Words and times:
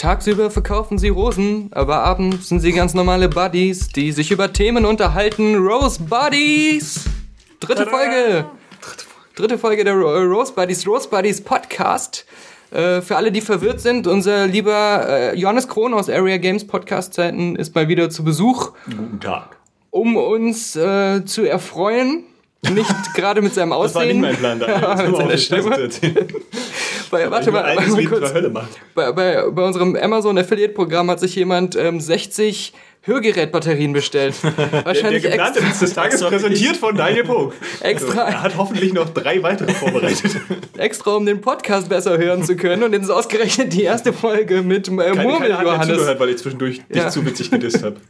Tagsüber 0.00 0.50
verkaufen 0.50 0.96
sie 0.96 1.10
Rosen, 1.10 1.68
aber 1.72 1.98
abends 1.98 2.48
sind 2.48 2.60
sie 2.60 2.72
ganz 2.72 2.94
normale 2.94 3.28
Buddies, 3.28 3.88
die 3.88 4.12
sich 4.12 4.30
über 4.30 4.50
Themen 4.50 4.86
unterhalten. 4.86 5.56
Rose 5.56 6.00
Buddies! 6.02 7.04
Dritte 7.60 7.86
Folge! 7.86 8.46
Dritte 9.34 9.58
Folge 9.58 9.84
der 9.84 9.92
Ro- 9.94 10.16
Rose 10.22 10.54
Buddies, 10.54 10.86
Rose 10.86 11.06
Buddies 11.06 11.42
Podcast. 11.42 12.24
Äh, 12.70 13.02
für 13.02 13.16
alle, 13.16 13.30
die 13.30 13.42
verwirrt 13.42 13.82
sind, 13.82 14.06
unser 14.06 14.46
lieber 14.46 15.06
äh, 15.06 15.36
Johannes 15.38 15.68
Krohn 15.68 15.92
aus 15.92 16.08
Area 16.08 16.38
Games 16.38 16.66
Podcast 16.66 17.12
Zeiten 17.12 17.56
ist 17.56 17.74
mal 17.74 17.88
wieder 17.88 18.08
zu 18.08 18.24
Besuch, 18.24 18.72
Guten 18.86 19.20
Tag. 19.20 19.58
um 19.90 20.16
uns 20.16 20.76
äh, 20.76 21.26
zu 21.26 21.44
erfreuen. 21.44 22.24
Nicht 22.70 22.94
gerade 23.14 23.42
mit 23.42 23.52
seinem 23.52 23.70
Das 23.70 23.94
war 23.94 24.04
nicht 24.06 24.16
Aussehen. 24.16 24.20
mein 24.22 24.36
Plan, 24.36 24.60
Das 24.60 25.06
mit 25.06 25.16
seiner 25.16 25.36
Stimme. 25.36 25.90
Bei, 27.10 27.30
warte 27.30 27.50
Ich 27.50 27.54
mal, 27.54 27.74
mal 27.74 28.04
kurz. 28.04 28.32
Bei, 28.94 29.12
bei, 29.12 29.50
bei 29.50 29.62
unserem 29.64 29.96
Amazon 29.96 30.38
Affiliate 30.38 30.72
Programm 30.72 31.10
hat 31.10 31.20
sich 31.20 31.34
jemand 31.34 31.74
ähm, 31.76 32.00
60 32.00 32.72
Hörgerätbatterien 33.02 33.92
bestellt. 33.94 34.34
Der, 34.42 34.84
Wahrscheinlich 34.84 35.22
der 35.22 35.30
geplante 35.32 35.58
extra, 35.60 35.70
Witz 35.70 35.78
des 35.80 35.94
Tages 35.94 36.20
präsentiert 36.22 36.76
von 36.76 36.94
Daniel 36.94 37.24
Pog. 37.24 37.54
Extra. 37.80 38.28
Er 38.28 38.42
hat 38.42 38.56
hoffentlich 38.58 38.92
noch 38.92 39.08
drei 39.10 39.42
weitere 39.42 39.72
vorbereitet. 39.72 40.32
extra, 40.76 41.12
um 41.16 41.24
den 41.24 41.40
Podcast 41.40 41.88
besser 41.88 42.18
hören 42.18 42.44
zu 42.44 42.56
können. 42.56 42.82
Und 42.82 42.92
jetzt 42.92 43.04
ist 43.04 43.10
ausgerechnet 43.10 43.72
die 43.72 43.84
erste 43.84 44.12
Folge 44.12 44.62
mit 44.62 44.88
äh, 44.88 44.90
Murmel 44.90 45.14
keiner 45.14 45.56
hat 45.56 45.64
mir 45.64 45.72
Johannes. 45.72 45.96
zugehört, 45.96 46.20
weil 46.20 46.28
ich 46.28 46.36
zwischendurch 46.38 46.82
Ja. 46.90 47.04
dich 47.04 47.12
zu 47.12 47.24
witzig 47.24 47.50
gedisst 47.50 47.82
habe. 47.82 47.96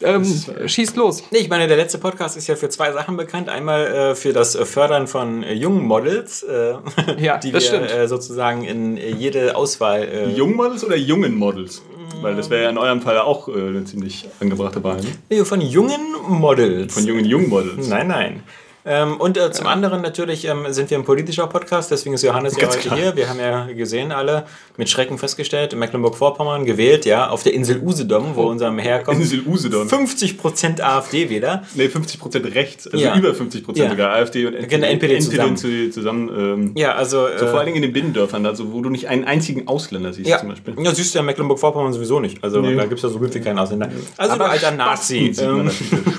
Ähm, 0.00 0.24
schießt 0.66 0.96
los. 0.96 1.22
Nee, 1.30 1.38
ich 1.38 1.48
meine, 1.48 1.66
der 1.68 1.76
letzte 1.76 1.98
Podcast 1.98 2.36
ist 2.36 2.46
ja 2.46 2.56
für 2.56 2.68
zwei 2.68 2.92
Sachen 2.92 3.16
bekannt. 3.16 3.48
Einmal 3.48 3.86
äh, 3.86 4.14
für 4.14 4.32
das 4.32 4.54
äh, 4.54 4.64
Fördern 4.64 5.06
von 5.06 5.42
äh, 5.42 5.52
jungen 5.54 5.84
Models, 5.84 6.42
äh, 6.42 6.74
Ja, 7.18 7.38
die 7.42 7.52
das 7.52 7.70
wir 7.70 7.78
stimmt. 7.86 7.90
äh, 7.90 8.08
sozusagen 8.08 8.64
in 8.64 8.96
äh, 8.96 9.10
jede 9.10 9.56
Auswahl. 9.56 10.02
Äh, 10.02 10.30
Jungmodels 10.30 10.84
oder 10.84 10.96
jungen 10.96 11.34
Models? 11.36 11.82
Weil 12.20 12.36
das 12.36 12.48
wäre 12.50 12.64
ja 12.64 12.70
in 12.70 12.78
eurem 12.78 13.02
Fall 13.02 13.18
auch 13.18 13.48
äh, 13.48 13.52
eine 13.52 13.84
ziemlich 13.84 14.26
angebrachte 14.40 14.82
Wahl. 14.82 14.96
Ne? 14.96 15.08
Nee, 15.30 15.44
von 15.44 15.60
jungen 15.60 16.00
Models. 16.28 16.94
Von 16.94 17.06
jungen 17.06 17.24
Jungmodels. 17.24 17.88
Nein, 17.88 18.08
nein. 18.08 18.42
Ähm, 18.86 19.16
und 19.18 19.38
äh, 19.38 19.50
zum 19.50 19.66
anderen 19.66 20.02
natürlich 20.02 20.44
ähm, 20.46 20.66
sind 20.68 20.90
wir 20.90 20.98
ein 20.98 21.04
politischer 21.04 21.46
Podcast, 21.46 21.90
deswegen 21.90 22.14
ist 22.16 22.22
Johannes 22.22 22.54
ja 22.56 22.66
heute 22.68 22.78
klar. 22.78 22.96
hier. 22.98 23.16
Wir 23.16 23.30
haben 23.30 23.38
ja 23.40 23.64
gesehen 23.72 24.12
alle, 24.12 24.44
mit 24.76 24.90
Schrecken 24.90 25.16
festgestellt, 25.16 25.72
in 25.72 25.78
Mecklenburg-Vorpommern 25.78 26.66
gewählt, 26.66 27.06
ja, 27.06 27.30
auf 27.30 27.42
der 27.42 27.54
Insel 27.54 27.80
Usedom, 27.82 28.36
wo 28.36 28.42
unserem 28.42 28.78
herkommt. 28.78 29.20
Insel 29.20 29.40
Usedom. 29.46 29.88
50% 29.88 30.82
AfD-Wähler. 30.82 31.62
Nee, 31.74 31.86
50% 31.86 32.54
rechts, 32.54 32.86
also 32.86 33.02
Ja. 33.02 33.16
über 33.16 33.30
50% 33.32 33.78
Ja. 33.78 33.88
sogar. 33.88 34.12
AfD 34.12 34.46
und 34.46 34.54
NPD, 34.54 34.68
Genau, 34.76 34.86
NPD 34.86 35.18
zusammen. 35.20 35.56
zu- 35.56 35.90
zusammen 35.90 36.28
ähm, 36.36 36.72
Ja, 36.76 36.92
also. 36.94 37.26
so 37.38 37.44
äh, 37.44 37.48
vor 37.48 37.58
allen 37.60 37.66
Dingen 37.66 37.76
in 37.76 37.82
den 37.84 37.92
Binnendörfern, 37.94 38.44
also 38.44 38.70
wo 38.72 38.82
du 38.82 38.90
nicht 38.90 39.08
einen 39.08 39.24
einzigen 39.24 39.66
Ausländer 39.66 40.12
siehst 40.12 40.28
Ja, 40.28 40.38
zum 40.40 40.50
Beispiel. 40.50 40.74
ja 40.82 40.94
siehst 40.94 41.14
du 41.14 41.18
ja 41.18 41.20
in 41.20 41.26
Mecklenburg-Vorpommern 41.26 41.92
sowieso 41.94 42.20
nicht. 42.20 42.44
Also 42.44 42.60
Nee. 42.60 42.74
da 42.76 42.82
gibt 42.82 42.94
es 42.96 43.02
ja 43.02 43.08
so 43.08 43.18
gut 43.18 43.34
wie 43.34 43.40
keinen 43.40 43.58
Ausländer. 43.58 43.88
Also 44.18 44.36
du 44.36 44.44
alter 44.44 44.72
Nazi. 44.72 45.32
Ähm, 45.40 45.70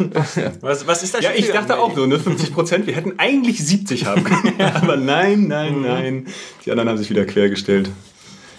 was, 0.62 0.88
was 0.88 1.04
ist 1.04 1.14
das 1.14 1.22
Ja, 1.24 1.30
ich 1.36 1.52
dachte 1.52 1.78
auch 1.78 1.96
so, 1.96 2.06
ne, 2.06 2.18
50%, 2.18 2.55
wir 2.58 2.96
hätten 2.96 3.20
eigentlich 3.20 3.66
70 3.66 4.06
haben 4.06 4.24
können. 4.24 4.54
Aber 4.76 4.98
nein, 4.98 5.42
Mhm. 5.42 5.48
nein, 5.48 5.82
nein. 5.82 6.28
Die 6.66 6.72
anderen 6.72 6.90
haben 6.90 6.98
sich 6.98 7.10
wieder 7.10 7.26
quergestellt. 7.26 7.90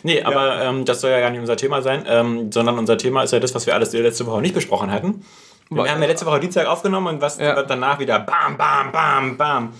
Nee, 0.02 0.22
aber 0.22 0.62
ähm, 0.62 0.84
das 0.84 1.00
soll 1.00 1.10
ja 1.10 1.18
gar 1.18 1.30
nicht 1.30 1.40
unser 1.40 1.56
Thema 1.56 1.82
sein, 1.82 2.04
ähm, 2.06 2.52
sondern 2.52 2.78
unser 2.78 2.96
Thema 2.96 3.24
ist 3.24 3.32
ja 3.32 3.40
das, 3.40 3.56
was 3.56 3.66
wir 3.66 3.74
alles 3.74 3.92
letzte 3.92 4.24
Woche 4.26 4.40
nicht 4.40 4.54
besprochen 4.54 4.92
hatten. 4.92 5.24
Wir 5.68 5.90
haben 5.90 6.00
ja 6.00 6.06
letzte 6.06 6.26
Woche 6.26 6.38
Dienstag 6.38 6.66
aufgenommen 6.68 7.08
und 7.08 7.20
was 7.20 7.38
Ja. 7.38 7.60
danach 7.64 7.98
wieder 7.98 8.20
bam, 8.20 8.56
bam, 8.56 8.92
bam, 8.92 9.36
bam. 9.36 9.72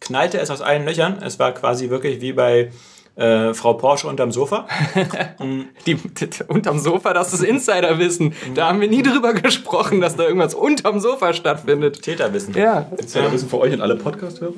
Knallte 0.00 0.38
es 0.38 0.50
aus 0.50 0.62
allen 0.62 0.86
Löchern. 0.86 1.18
Es 1.22 1.38
war 1.38 1.52
quasi 1.52 1.90
wirklich 1.90 2.22
wie 2.22 2.32
bei 2.32 2.70
äh, 3.18 3.52
Frau 3.52 3.74
Porsche 3.74 4.06
unterm 4.08 4.32
Sofa. 4.32 4.66
Die, 5.86 5.94
die, 5.94 6.28
unterm 6.48 6.78
Sofa, 6.78 7.12
das 7.12 7.32
ist 7.32 7.42
Insiderwissen. 7.42 8.32
Da 8.54 8.68
haben 8.68 8.80
wir 8.80 8.88
nie 8.88 9.02
drüber 9.02 9.32
gesprochen, 9.34 10.00
dass 10.00 10.16
da 10.16 10.24
irgendwas 10.24 10.54
unterm 10.54 11.00
Sofa 11.00 11.32
stattfindet. 11.32 12.02
Täterwissen. 12.02 12.54
Ja. 12.54 12.80
Bisschen 12.96 13.48
für 13.48 13.58
euch 13.58 13.72
und 13.72 13.80
alle 13.80 13.96
Podcast-Hörer. 13.96 14.52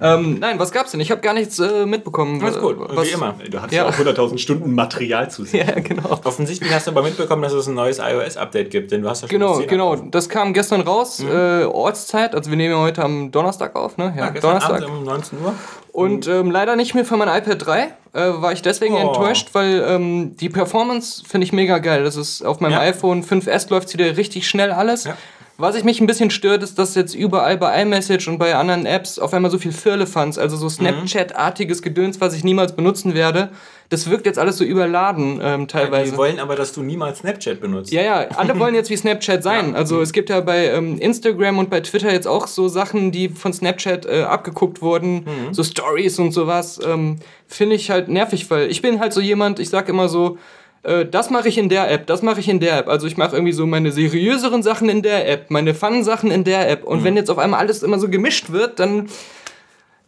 Ähm, 0.00 0.38
nein, 0.40 0.58
was 0.58 0.70
gab's 0.72 0.90
denn? 0.92 1.00
Ich 1.00 1.10
habe 1.10 1.20
gar 1.20 1.34
nichts 1.34 1.58
äh, 1.58 1.86
mitbekommen. 1.86 2.42
Alles 2.42 2.58
gut, 2.60 2.76
was, 2.78 3.06
wie 3.08 3.12
immer. 3.12 3.34
Du 3.50 3.58
hattest 3.58 3.74
ja, 3.74 3.86
auch 3.86 3.92
100.000 3.92 4.38
Stunden 4.38 4.74
Material 4.74 5.30
zu 5.30 5.44
sehen. 5.44 5.52
Ja, 5.66 5.78
genau. 5.80 6.18
Offensichtlich 6.24 6.72
hast 6.74 6.86
du 6.86 6.90
aber 6.90 7.02
mitbekommen, 7.02 7.42
dass 7.42 7.52
es 7.52 7.68
ein 7.68 7.74
neues 7.74 7.98
iOS-Update 7.98 8.70
gibt, 8.70 8.90
denn 8.90 9.02
du 9.02 9.08
hast 9.08 9.22
ja 9.22 9.28
schon 9.28 9.38
Genau, 9.38 9.52
gesehen, 9.54 9.68
genau. 9.68 9.92
aber- 9.92 10.06
Das 10.10 10.28
kam 10.28 10.52
gestern 10.54 10.80
raus, 10.80 11.20
äh, 11.22 11.64
Ortszeit. 11.64 12.34
Also 12.34 12.50
wir 12.50 12.56
nehmen 12.56 12.74
ja 12.74 12.80
heute 12.80 13.02
am 13.04 13.30
Donnerstag 13.30 13.76
auf, 13.76 13.96
ne? 13.96 14.12
Ja, 14.16 14.24
Ja, 14.24 14.30
gestern 14.30 14.50
Donnerstag. 14.60 14.82
Abend 14.82 14.98
um 14.98 15.04
19 15.04 15.38
Uhr. 15.44 15.54
Und 15.92 16.26
ähm, 16.26 16.50
leider 16.50 16.74
nicht 16.74 16.94
mehr 16.94 17.04
für 17.04 17.16
mein 17.18 17.28
iPad 17.28 17.66
3. 17.66 17.82
Äh, 18.14 18.42
war 18.42 18.52
ich 18.52 18.62
deswegen 18.62 18.94
Oh. 18.94 18.98
enttäuscht, 18.98 19.50
weil 19.52 19.84
ähm, 19.86 20.36
die 20.36 20.48
Performance 20.48 21.22
finde 21.26 21.44
ich 21.46 21.52
mega 21.52 21.78
geil. 21.78 22.02
Das 22.04 22.16
ist 22.16 22.42
auf 22.42 22.60
meinem 22.60 22.72
Ja. 22.72 22.80
iPhone 22.80 23.22
5S 23.22 23.68
läuft 23.70 23.92
wieder 23.92 24.16
richtig 24.16 24.48
schnell 24.48 24.70
alles. 24.72 25.04
Ja. 25.04 25.16
Was 25.58 25.76
ich 25.76 25.84
mich 25.84 26.00
ein 26.00 26.06
bisschen 26.06 26.30
stört, 26.30 26.62
ist, 26.62 26.78
dass 26.78 26.94
jetzt 26.94 27.14
überall 27.14 27.58
bei 27.58 27.80
iMessage 27.82 28.26
und 28.28 28.38
bei 28.38 28.54
anderen 28.54 28.86
Apps 28.86 29.18
auf 29.18 29.34
einmal 29.34 29.50
so 29.50 29.58
viel 29.58 29.70
Firlefanz, 29.72 30.38
also 30.38 30.56
Mhm. 30.56 30.60
so 30.60 30.68
Snapchat-artiges 30.70 31.82
Gedöns, 31.82 32.20
was 32.20 32.34
ich 32.34 32.42
niemals 32.42 32.74
benutzen 32.74 33.14
werde. 33.14 33.50
Das 33.92 34.08
wirkt 34.08 34.24
jetzt 34.24 34.38
alles 34.38 34.56
so 34.56 34.64
überladen 34.64 35.38
ähm, 35.42 35.68
teilweise. 35.68 36.12
Die 36.12 36.16
wollen 36.16 36.38
aber, 36.38 36.56
dass 36.56 36.72
du 36.72 36.82
niemals 36.82 37.18
Snapchat 37.18 37.60
benutzt. 37.60 37.92
Ja, 37.92 38.00
ja, 38.02 38.28
alle 38.36 38.58
wollen 38.58 38.74
jetzt 38.74 38.88
wie 38.88 38.96
Snapchat 38.96 39.42
sein. 39.42 39.76
Also 39.76 40.00
es 40.00 40.12
gibt 40.12 40.30
ja 40.30 40.40
bei 40.40 40.68
ähm, 40.68 40.98
Instagram 40.98 41.58
und 41.58 41.68
bei 41.68 41.80
Twitter 41.80 42.10
jetzt 42.10 42.26
auch 42.26 42.46
so 42.46 42.68
Sachen, 42.68 43.12
die 43.12 43.28
von 43.28 43.52
Snapchat 43.52 44.06
äh, 44.06 44.22
abgeguckt 44.22 44.80
wurden, 44.80 45.26
so 45.50 45.62
Stories 45.62 46.18
und 46.18 46.32
sowas. 46.32 46.80
Ähm, 46.82 47.16
Finde 47.46 47.76
ich 47.76 47.90
halt 47.90 48.08
nervig, 48.08 48.50
weil 48.50 48.70
ich 48.70 48.80
bin 48.80 48.98
halt 48.98 49.12
so 49.12 49.20
jemand, 49.20 49.58
ich 49.58 49.68
sag 49.68 49.90
immer 49.90 50.08
so, 50.08 50.38
äh, 50.84 51.04
das 51.04 51.28
mache 51.28 51.48
ich 51.48 51.58
in 51.58 51.68
der 51.68 51.90
App, 51.90 52.06
das 52.06 52.22
mache 52.22 52.40
ich 52.40 52.48
in 52.48 52.60
der 52.60 52.78
App. 52.78 52.88
Also 52.88 53.06
ich 53.06 53.18
mache 53.18 53.36
irgendwie 53.36 53.52
so 53.52 53.66
meine 53.66 53.92
seriöseren 53.92 54.62
Sachen 54.62 54.88
in 54.88 55.02
der 55.02 55.28
App, 55.28 55.50
meine 55.50 55.74
Fun-Sachen 55.74 56.30
in 56.30 56.44
der 56.44 56.70
App. 56.70 56.84
Und 56.84 57.04
wenn 57.04 57.14
jetzt 57.16 57.30
auf 57.30 57.38
einmal 57.38 57.60
alles 57.60 57.82
immer 57.82 57.98
so 57.98 58.08
gemischt 58.08 58.52
wird, 58.52 58.80
dann 58.80 59.08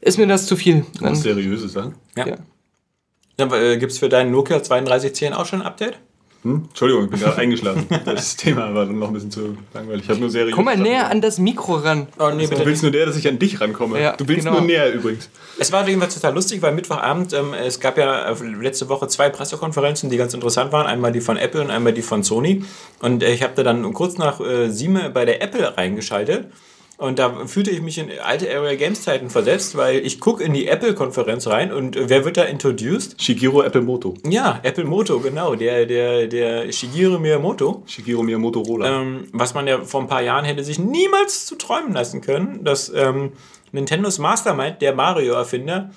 ist 0.01 0.17
mir 0.17 0.27
das 0.27 0.47
zu 0.47 0.57
viel. 0.57 0.87
Dann, 1.01 1.15
seriöse 1.15 1.69
Sachen. 1.69 1.97
Ja. 2.17 2.29
Ja. 2.29 2.37
Ja, 3.39 3.53
äh, 3.55 3.77
Gibt 3.79 3.93
es 3.93 3.99
für 3.99 4.09
deinen 4.09 4.31
Nokia 4.31 4.59
3210 4.59 5.33
auch 5.33 5.47
schon 5.47 5.61
ein 5.63 5.67
Update? 5.67 5.99
Hm? 6.45 6.67
Entschuldigung, 6.69 7.05
ich 7.05 7.11
bin 7.11 7.21
gerade 7.21 7.39
eingeschlafen. 7.39 7.87
Das 8.05 8.37
Thema 8.37 8.75
war 8.75 8.85
dann 8.85 8.99
noch 8.99 9.09
ein 9.09 9.15
bisschen 9.15 9.31
zu 9.31 9.57
langweilig. 9.73 10.03
Ich 10.05 10.11
habe 10.11 10.21
nur 10.21 10.29
seriöse 10.29 10.55
Komm 10.55 10.67
mal 10.67 10.77
näher 10.77 11.11
an 11.11 11.23
das 11.23 11.39
Mikro 11.39 11.77
ran. 11.77 12.07
Oh, 12.19 12.31
nee, 12.37 12.47
Du 12.47 12.67
willst 12.67 12.83
nur 12.83 12.93
der, 12.93 13.07
dass 13.07 13.17
ich 13.17 13.27
an 13.27 13.39
dich 13.39 13.63
rankomme. 13.63 14.01
Ja, 14.01 14.15
du 14.15 14.29
willst 14.29 14.45
genau. 14.45 14.59
nur 14.59 14.67
näher 14.67 14.93
übrigens. 14.93 15.31
Es 15.59 15.73
war 15.73 15.89
jedenfalls 15.89 16.15
total 16.15 16.35
lustig, 16.35 16.61
weil 16.61 16.75
Mittwochabend, 16.75 17.33
ähm, 17.33 17.55
es 17.55 17.81
gab 17.81 17.97
ja 17.97 18.31
äh, 18.31 18.35
letzte 18.61 18.91
Woche 18.91 19.09
zwei 19.09 19.31
Pressekonferenzen, 19.31 20.11
die 20.11 20.19
ganz 20.19 20.35
interessant 20.35 20.71
waren. 20.71 20.87
Einmal 20.87 21.13
die 21.13 21.23
von 21.23 21.39
Apple 21.39 21.63
und 21.63 21.71
einmal 21.71 21.95
die 21.95 22.03
von 22.03 22.23
Sony. 22.23 22.63
Und 23.01 23.23
äh, 23.23 23.33
ich 23.33 23.43
habe 23.43 23.55
da 23.57 23.63
dann 23.63 23.91
kurz 23.95 24.19
nach 24.19 24.39
äh, 24.41 24.69
sieben 24.69 25.01
bei 25.15 25.25
der 25.25 25.41
Apple 25.41 25.79
reingeschaltet. 25.79 26.49
Und 26.97 27.19
da 27.19 27.47
fühlte 27.47 27.71
ich 27.71 27.83
mich 27.83 27.99
in 27.99 28.09
alte 28.23 28.49
Area 28.49 28.77
Games 28.77 29.03
Zeiten 29.03 29.29
versetzt, 29.29 29.77
weil 29.77 29.99
ich 30.07 30.21
gucke 30.21 30.45
in 30.45 30.53
die 30.53 30.69
Apple-Konferenz 30.69 31.49
rein 31.49 31.73
und 31.73 31.97
äh, 31.97 32.09
wer 32.09 32.25
wird 32.25 32.37
da 32.37 32.45
introduced? 32.45 33.21
Shigeru 33.21 33.63
Apple 33.63 33.81
Moto. 33.81 34.15
Ja, 34.29 34.61
Apple 34.63 34.85
Moto, 34.85 35.19
genau, 35.19 35.57
der, 35.57 35.87
der, 35.87 36.29
der 36.29 36.71
Shigeru 36.71 37.19
Miyamoto. 37.19 37.83
Shigeru 37.87 38.23
Miyamoto 38.23 38.61
Roller. 38.61 39.01
Ähm, 39.01 39.29
was 39.33 39.55
man 39.55 39.67
ja 39.67 39.81
vor 39.81 40.03
ein 40.03 40.07
paar 40.07 40.23
Jahren 40.23 40.45
hätte 40.45 40.63
sich 40.63 40.79
niemals 40.79 41.47
zu 41.47 41.57
träumen 41.57 41.93
lassen 41.93 42.21
können, 42.21 42.63
dass 42.63 42.93
ähm, 42.95 43.33
Nintendos 43.73 44.19
Mastermind, 44.19 44.81
der 44.81 44.95
Mario-Erfinder, 44.95 45.91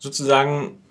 sozusagen 0.00 0.81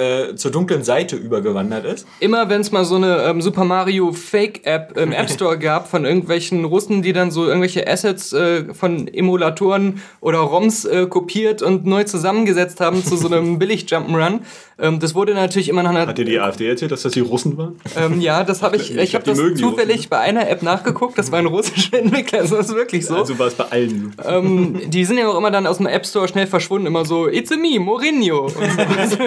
äh, 0.00 0.34
zur 0.34 0.50
dunklen 0.50 0.82
Seite 0.82 1.16
übergewandert 1.16 1.84
ist. 1.84 2.06
immer 2.20 2.48
wenn 2.48 2.60
es 2.60 2.72
mal 2.72 2.84
so 2.84 2.96
eine 2.96 3.22
ähm, 3.24 3.42
Super 3.42 3.64
Mario 3.64 4.12
Fake 4.12 4.66
App 4.66 4.96
im 4.96 5.12
App 5.12 5.30
Store 5.30 5.58
gab 5.58 5.88
von 5.88 6.04
irgendwelchen 6.04 6.64
Russen, 6.64 7.02
die 7.02 7.12
dann 7.12 7.30
so 7.30 7.46
irgendwelche 7.46 7.86
Assets 7.86 8.32
äh, 8.32 8.72
von 8.72 9.08
Emulatoren 9.08 10.02
oder 10.20 10.38
ROMs 10.38 10.84
äh, 10.84 11.06
kopiert 11.06 11.62
und 11.62 11.86
neu 11.86 12.04
zusammengesetzt 12.04 12.80
haben 12.80 13.04
zu 13.04 13.16
so 13.16 13.26
einem 13.28 13.58
billig 13.60 13.86
Jump'n'Run, 13.86 14.40
ähm, 14.80 14.98
das 15.00 15.14
wurde 15.14 15.34
natürlich 15.34 15.68
immer 15.68 15.82
nach 15.82 15.90
einer 15.90 16.06
Hat 16.06 16.18
dir 16.18 16.24
die 16.24 16.38
AfD 16.40 16.68
erzählt, 16.68 16.92
dass 16.92 17.02
das 17.02 17.12
die 17.12 17.20
Russen 17.20 17.56
waren? 17.58 17.80
ähm, 17.96 18.20
ja, 18.20 18.44
das 18.44 18.62
habe 18.62 18.76
ich 18.76 18.90
Ich 18.94 18.96
ich 18.96 19.14
habe 19.14 19.24
das 19.24 19.38
zufällig 19.56 19.96
Russen. 19.98 20.10
bei 20.10 20.18
einer 20.20 20.48
App 20.48 20.62
nachgeguckt, 20.62 21.18
das 21.18 21.30
waren 21.32 21.46
russische 21.46 21.98
Entwickler, 21.98 22.40
das 22.40 22.52
ist 22.52 22.74
wirklich 22.74 23.06
so. 23.06 23.16
Also 23.16 23.38
war 23.38 23.46
es 23.48 23.54
bei 23.54 23.64
allen. 23.64 24.14
ähm, 24.26 24.80
die 24.90 25.04
sind 25.04 25.18
ja 25.18 25.28
auch 25.28 25.36
immer 25.38 25.50
dann 25.50 25.66
aus 25.66 25.78
dem 25.78 25.86
App 25.86 26.06
Store 26.06 26.26
schnell 26.28 26.46
verschwunden, 26.46 26.86
immer 26.86 27.04
so 27.04 27.28
It's 27.28 27.50
a 27.52 27.56
me, 27.56 27.78
Mourinho. 27.78 28.44
Und 28.46 28.52
so. 29.10 29.18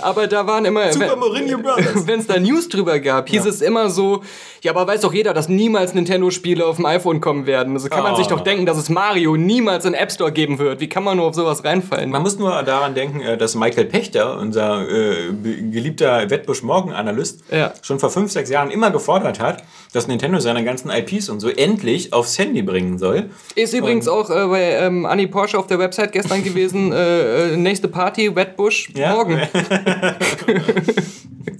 Aber 0.00 0.26
da 0.26 0.46
waren 0.46 0.64
immer 0.64 0.92
Super 0.92 1.16
Mourinho 1.16 1.58
Brothers. 1.58 1.84
wenn 2.06 2.20
es 2.20 2.26
da 2.26 2.38
News 2.38 2.68
drüber 2.68 2.98
gab, 3.00 3.28
hieß 3.28 3.46
es 3.46 3.60
immer 3.62 3.90
so, 3.90 4.22
ja, 4.62 4.72
aber 4.72 4.86
weiß 4.86 5.02
doch 5.02 5.12
jeder, 5.12 5.34
dass 5.34 5.48
niemals 5.48 5.94
Nintendo-Spiele 5.94 6.64
auf 6.66 6.76
dem 6.76 6.86
iPhone 6.86 7.20
kommen 7.20 7.46
werden. 7.46 7.74
Also 7.74 7.88
kann 7.88 8.02
man 8.02 8.14
Oh. 8.14 8.16
sich 8.16 8.26
doch 8.28 8.40
denken, 8.42 8.64
dass 8.66 8.78
es 8.78 8.88
Mario 8.90 9.36
niemals 9.36 9.84
in 9.84 9.94
App 9.94 10.12
Store 10.12 10.30
geben 10.30 10.58
wird. 10.60 10.78
Wie 10.80 10.88
kann 10.88 11.02
man 11.02 11.16
nur 11.16 11.26
auf 11.26 11.34
sowas 11.34 11.64
reinfallen? 11.64 12.10
Man 12.10 12.22
muss 12.22 12.38
nur 12.38 12.62
daran 12.62 12.94
denken, 12.94 13.20
äh, 13.20 13.36
dass 13.36 13.54
Michael 13.56 13.86
Pechter, 13.86 14.38
unser 14.38 14.53
äh, 14.60 15.30
be- 15.32 15.56
geliebter 15.70 16.28
Wettbusch-Morgen-Analyst, 16.30 17.44
Ja. 17.50 17.72
schon 17.82 17.98
vor 17.98 18.10
fünf, 18.10 18.30
sechs 18.32 18.50
Jahren 18.50 18.70
immer 18.70 18.90
gefordert 18.90 19.40
hat, 19.40 19.62
dass 19.92 20.06
Nintendo 20.08 20.38
seine 20.40 20.64
ganzen 20.64 20.90
IPs 20.90 21.28
und 21.28 21.40
so 21.40 21.48
endlich 21.48 22.12
aufs 22.12 22.38
Handy 22.38 22.62
bringen 22.62 22.98
soll. 22.98 23.30
Ist 23.54 23.74
übrigens 23.74 24.08
auch 24.08 24.28
äh, 24.30 24.46
bei 24.46 24.62
ähm, 24.72 25.06
Annie 25.06 25.28
Porsche 25.28 25.58
auf 25.58 25.66
der 25.66 25.78
Website 25.78 26.12
gestern 26.12 26.42
gewesen, 26.44 26.92
äh, 26.92 27.52
äh, 27.52 27.56
nächste 27.56 27.88
Party, 27.88 28.34
Wettbusch, 28.34 28.90
Ja? 28.94 29.12
morgen. 29.14 29.36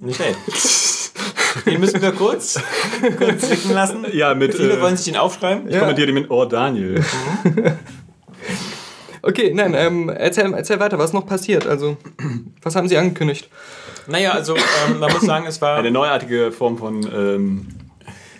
nicht 0.00 0.16
schlecht. 0.16 0.36
Den 1.66 1.80
müssen 1.80 2.02
wir 2.02 2.10
kurz, 2.12 2.58
kurz 3.16 3.46
klicken 3.46 3.72
lassen. 3.72 4.04
Ja, 4.12 4.34
mit. 4.34 4.54
Viele 4.54 4.74
äh, 4.76 4.80
wollen 4.82 4.96
sich 4.96 5.06
den 5.06 5.16
aufschreiben. 5.16 5.68
ich 5.68 5.78
kommentiere 5.78 6.08
die 6.08 6.12
mit 6.12 6.28
Oh, 6.30 6.44
Daniel. 6.44 7.02
Okay, 9.26 9.52
nein, 9.54 9.72
ähm, 9.74 10.10
erzähl, 10.10 10.52
erzähl 10.52 10.78
weiter, 10.80 10.98
was 10.98 11.14
noch 11.14 11.24
passiert? 11.24 11.66
Also, 11.66 11.96
was 12.62 12.76
haben 12.76 12.88
Sie 12.88 12.98
angekündigt? 12.98 13.48
Naja, 14.06 14.32
also 14.32 14.54
ähm, 14.54 14.98
man 14.98 15.10
muss 15.10 15.22
sagen, 15.22 15.46
es 15.46 15.62
war. 15.62 15.78
Eine 15.78 15.90
neuartige 15.90 16.52
Form 16.52 16.76
von 16.76 17.02
ähm, 17.10 17.66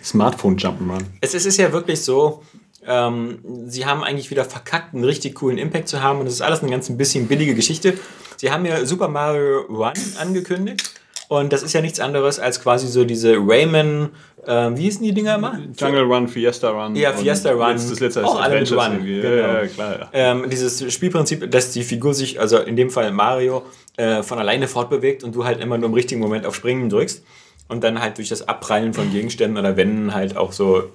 Smartphone 0.03 0.57
Jump'n'Run. 0.57 1.01
Es 1.21 1.33
ist, 1.33 1.41
es 1.41 1.45
ist 1.47 1.57
ja 1.57 1.73
wirklich 1.73 2.01
so, 2.03 2.43
ähm, 2.85 3.39
sie 3.65 3.87
haben 3.87 4.03
eigentlich 4.03 4.29
wieder 4.29 4.45
verkackt, 4.45 4.93
einen 4.93 5.03
richtig 5.03 5.33
coolen 5.35 5.57
Impact 5.57 5.87
zu 5.87 6.03
haben 6.03 6.19
und 6.19 6.27
es 6.27 6.33
ist 6.33 6.41
alles 6.41 6.61
eine 6.61 6.69
ganz 6.69 6.87
ein 6.87 6.97
bisschen 6.97 7.27
billige 7.27 7.55
Geschichte. 7.55 7.97
Sie 8.37 8.51
haben 8.51 8.63
ja 8.65 8.85
Super 8.85 9.07
Mario 9.07 9.61
Run 9.61 9.93
angekündigt 10.19 10.93
und 11.27 11.51
das 11.51 11.63
ist 11.63 11.73
ja 11.73 11.81
nichts 11.81 11.99
anderes 11.99 12.39
als 12.39 12.61
quasi 12.61 12.87
so 12.87 13.03
diese 13.03 13.35
Rayman, 13.37 14.09
ähm, 14.47 14.77
wie 14.77 14.83
hießen 14.83 15.03
die 15.03 15.13
Dinger 15.13 15.35
immer? 15.35 15.59
Jungle 15.77 16.03
Run, 16.03 16.27
Fiesta 16.27 16.69
Run. 16.69 16.95
Ja, 16.95 17.13
Fiesta 17.13 17.51
Run. 17.51 17.71
Jetzt 17.71 17.91
das 17.91 17.99
letzte 17.99 18.25
Auch 18.25 18.39
alle 18.39 18.59
mit 18.59 18.71
Run, 18.71 19.03
genau. 19.03 19.29
Ja, 19.29 19.67
klar. 19.67 19.99
Ja. 19.99 20.09
Ähm, 20.13 20.49
dieses 20.49 20.93
Spielprinzip, 20.93 21.49
dass 21.49 21.71
die 21.71 21.83
Figur 21.83 22.13
sich, 22.13 22.39
also 22.39 22.59
in 22.59 22.75
dem 22.75 22.91
Fall 22.91 23.11
Mario, 23.11 23.63
äh, 23.97 24.21
von 24.21 24.37
alleine 24.37 24.67
fortbewegt 24.67 25.23
und 25.23 25.35
du 25.35 25.45
halt 25.45 25.61
immer 25.61 25.77
nur 25.77 25.89
im 25.89 25.93
richtigen 25.95 26.21
Moment 26.21 26.45
auf 26.45 26.55
Springen 26.55 26.89
drückst 26.89 27.23
und 27.67 27.83
dann 27.83 27.99
halt 27.99 28.17
durch 28.17 28.29
das 28.29 28.47
Abprallen 28.47 28.93
von 28.93 29.11
Gegenständen 29.11 29.57
oder 29.57 29.77
Wänden 29.77 30.13
halt 30.13 30.37
auch 30.37 30.51
so 30.51 30.91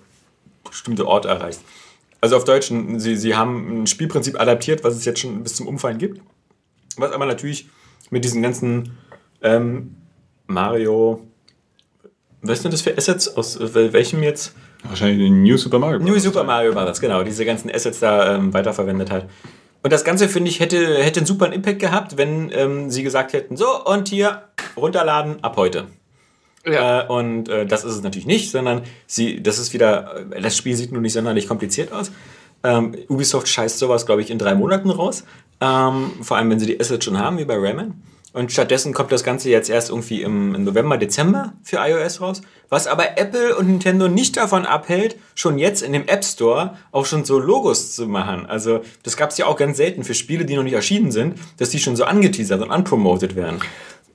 bestimmte 0.69 1.07
Orte 1.07 1.29
erreichst. 1.29 1.63
Also 2.21 2.37
auf 2.37 2.45
Deutsch, 2.45 2.71
sie, 2.97 3.17
sie 3.17 3.35
haben 3.35 3.83
ein 3.83 3.87
Spielprinzip 3.87 4.39
adaptiert, 4.39 4.85
was 4.85 4.95
es 4.95 5.05
jetzt 5.05 5.21
schon 5.21 5.43
bis 5.43 5.57
zum 5.57 5.67
Umfallen 5.67 5.99
gibt, 5.99 6.21
was 6.97 7.13
aber 7.13 7.27
natürlich 7.27 7.69
mit 8.11 8.25
diesen 8.25 8.43
ganzen 8.43 8.99
ähm, 9.43 9.97
Mario, 10.51 11.27
was 12.43 12.63
sind 12.63 12.73
das 12.73 12.83
für 12.83 12.97
Assets, 12.97 13.37
aus 13.37 13.57
äh, 13.57 13.93
welchem 13.93 14.23
jetzt? 14.23 14.55
Wahrscheinlich 14.83 15.19
den 15.19 15.43
New 15.43 15.57
Super 15.57 15.79
Mario. 15.79 15.99
New 16.01 16.19
Super 16.19 16.45
Mario 16.45 16.73
Bros., 16.73 17.01
genau, 17.01 17.23
diese 17.23 17.45
ganzen 17.45 17.71
Assets 17.71 18.01
da 18.01 18.35
ähm, 18.35 18.53
weiterverwendet 18.53 19.11
hat. 19.11 19.29
Und 19.83 19.93
das 19.93 20.05
Ganze, 20.05 20.29
finde 20.29 20.51
ich, 20.51 20.61
hätte, 20.61 21.03
hätte 21.03 21.21
einen 21.21 21.27
super 21.27 21.53
Impact 21.53 21.79
gehabt, 21.79 22.17
wenn 22.17 22.51
ähm, 22.53 22.91
sie 22.91 23.03
gesagt 23.03 23.33
hätten, 23.33 23.57
so, 23.57 23.85
und 23.85 24.09
hier, 24.09 24.43
runterladen, 24.77 25.43
ab 25.43 25.57
heute. 25.57 25.87
Äh, 26.65 27.07
und 27.07 27.49
äh, 27.49 27.65
das 27.65 27.85
ist 27.85 27.95
es 27.95 28.03
natürlich 28.03 28.27
nicht, 28.27 28.51
sondern 28.51 28.83
sie, 29.07 29.43
das 29.43 29.59
ist 29.59 29.73
wieder, 29.73 30.27
äh, 30.33 30.41
das 30.41 30.57
Spiel 30.57 30.77
sieht 30.77 30.93
nun 30.93 31.03
nicht 31.03 31.15
sonderlich 31.15 31.49
kompliziert 31.49 31.93
aus. 31.93 32.11
Ähm, 32.63 32.95
Ubisoft 33.09 33.49
scheißt 33.49 33.79
sowas, 33.79 34.05
glaube 34.05 34.21
ich, 34.21 34.31
in 34.31 34.39
drei 34.39 34.55
Monaten 34.55 34.91
raus. 34.91 35.25
Ähm, 35.63 36.11
vor 36.21 36.37
allem, 36.37 36.51
wenn 36.51 36.61
sie 36.61 36.67
die 36.67 36.79
Assets 36.79 37.05
schon 37.05 37.19
haben, 37.19 37.39
wie 37.39 37.47
bei 37.47 37.57
Rayman. 37.57 38.03
Und 38.33 38.53
stattdessen 38.53 38.95
kommt 38.95 39.11
das 39.11 39.25
Ganze 39.25 39.51
jetzt 39.51 39.69
erst 39.69 39.91
irgendwie 39.91 40.23
im, 40.23 40.53
November, 40.65 40.97
Dezember 40.99 41.55
für 41.65 41.79
iOS 41.79 42.21
raus. 42.21 42.43
Was 42.69 42.87
aber 42.87 43.19
Apple 43.19 43.57
und 43.57 43.67
Nintendo 43.67 44.07
nicht 44.07 44.37
davon 44.37 44.65
abhält, 44.67 45.17
schon 45.35 45.59
jetzt 45.59 45.83
in 45.83 45.93
dem 45.93 46.07
App 46.07 46.25
Store 46.25 46.77
auch 46.93 47.07
schon 47.07 47.25
so 47.25 47.41
Logos 47.41 47.97
zu 47.97 48.07
machen. 48.07 48.47
Also, 48.47 48.83
das 49.03 49.17
gab 49.17 49.31
es 49.31 49.39
ja 49.39 49.47
auch 49.47 49.57
ganz 49.57 49.77
selten 49.79 50.05
für 50.05 50.15
Spiele, 50.15 50.45
die 50.45 50.55
noch 50.55 50.63
nicht 50.63 50.75
erschienen 50.75 51.11
sind, 51.11 51.39
dass 51.59 51.71
die 51.71 51.81
schon 51.81 51.97
so 51.97 52.05
angeteasert 52.05 52.63
und 52.63 52.71
unpromoted 52.71 53.35
werden. 53.35 53.59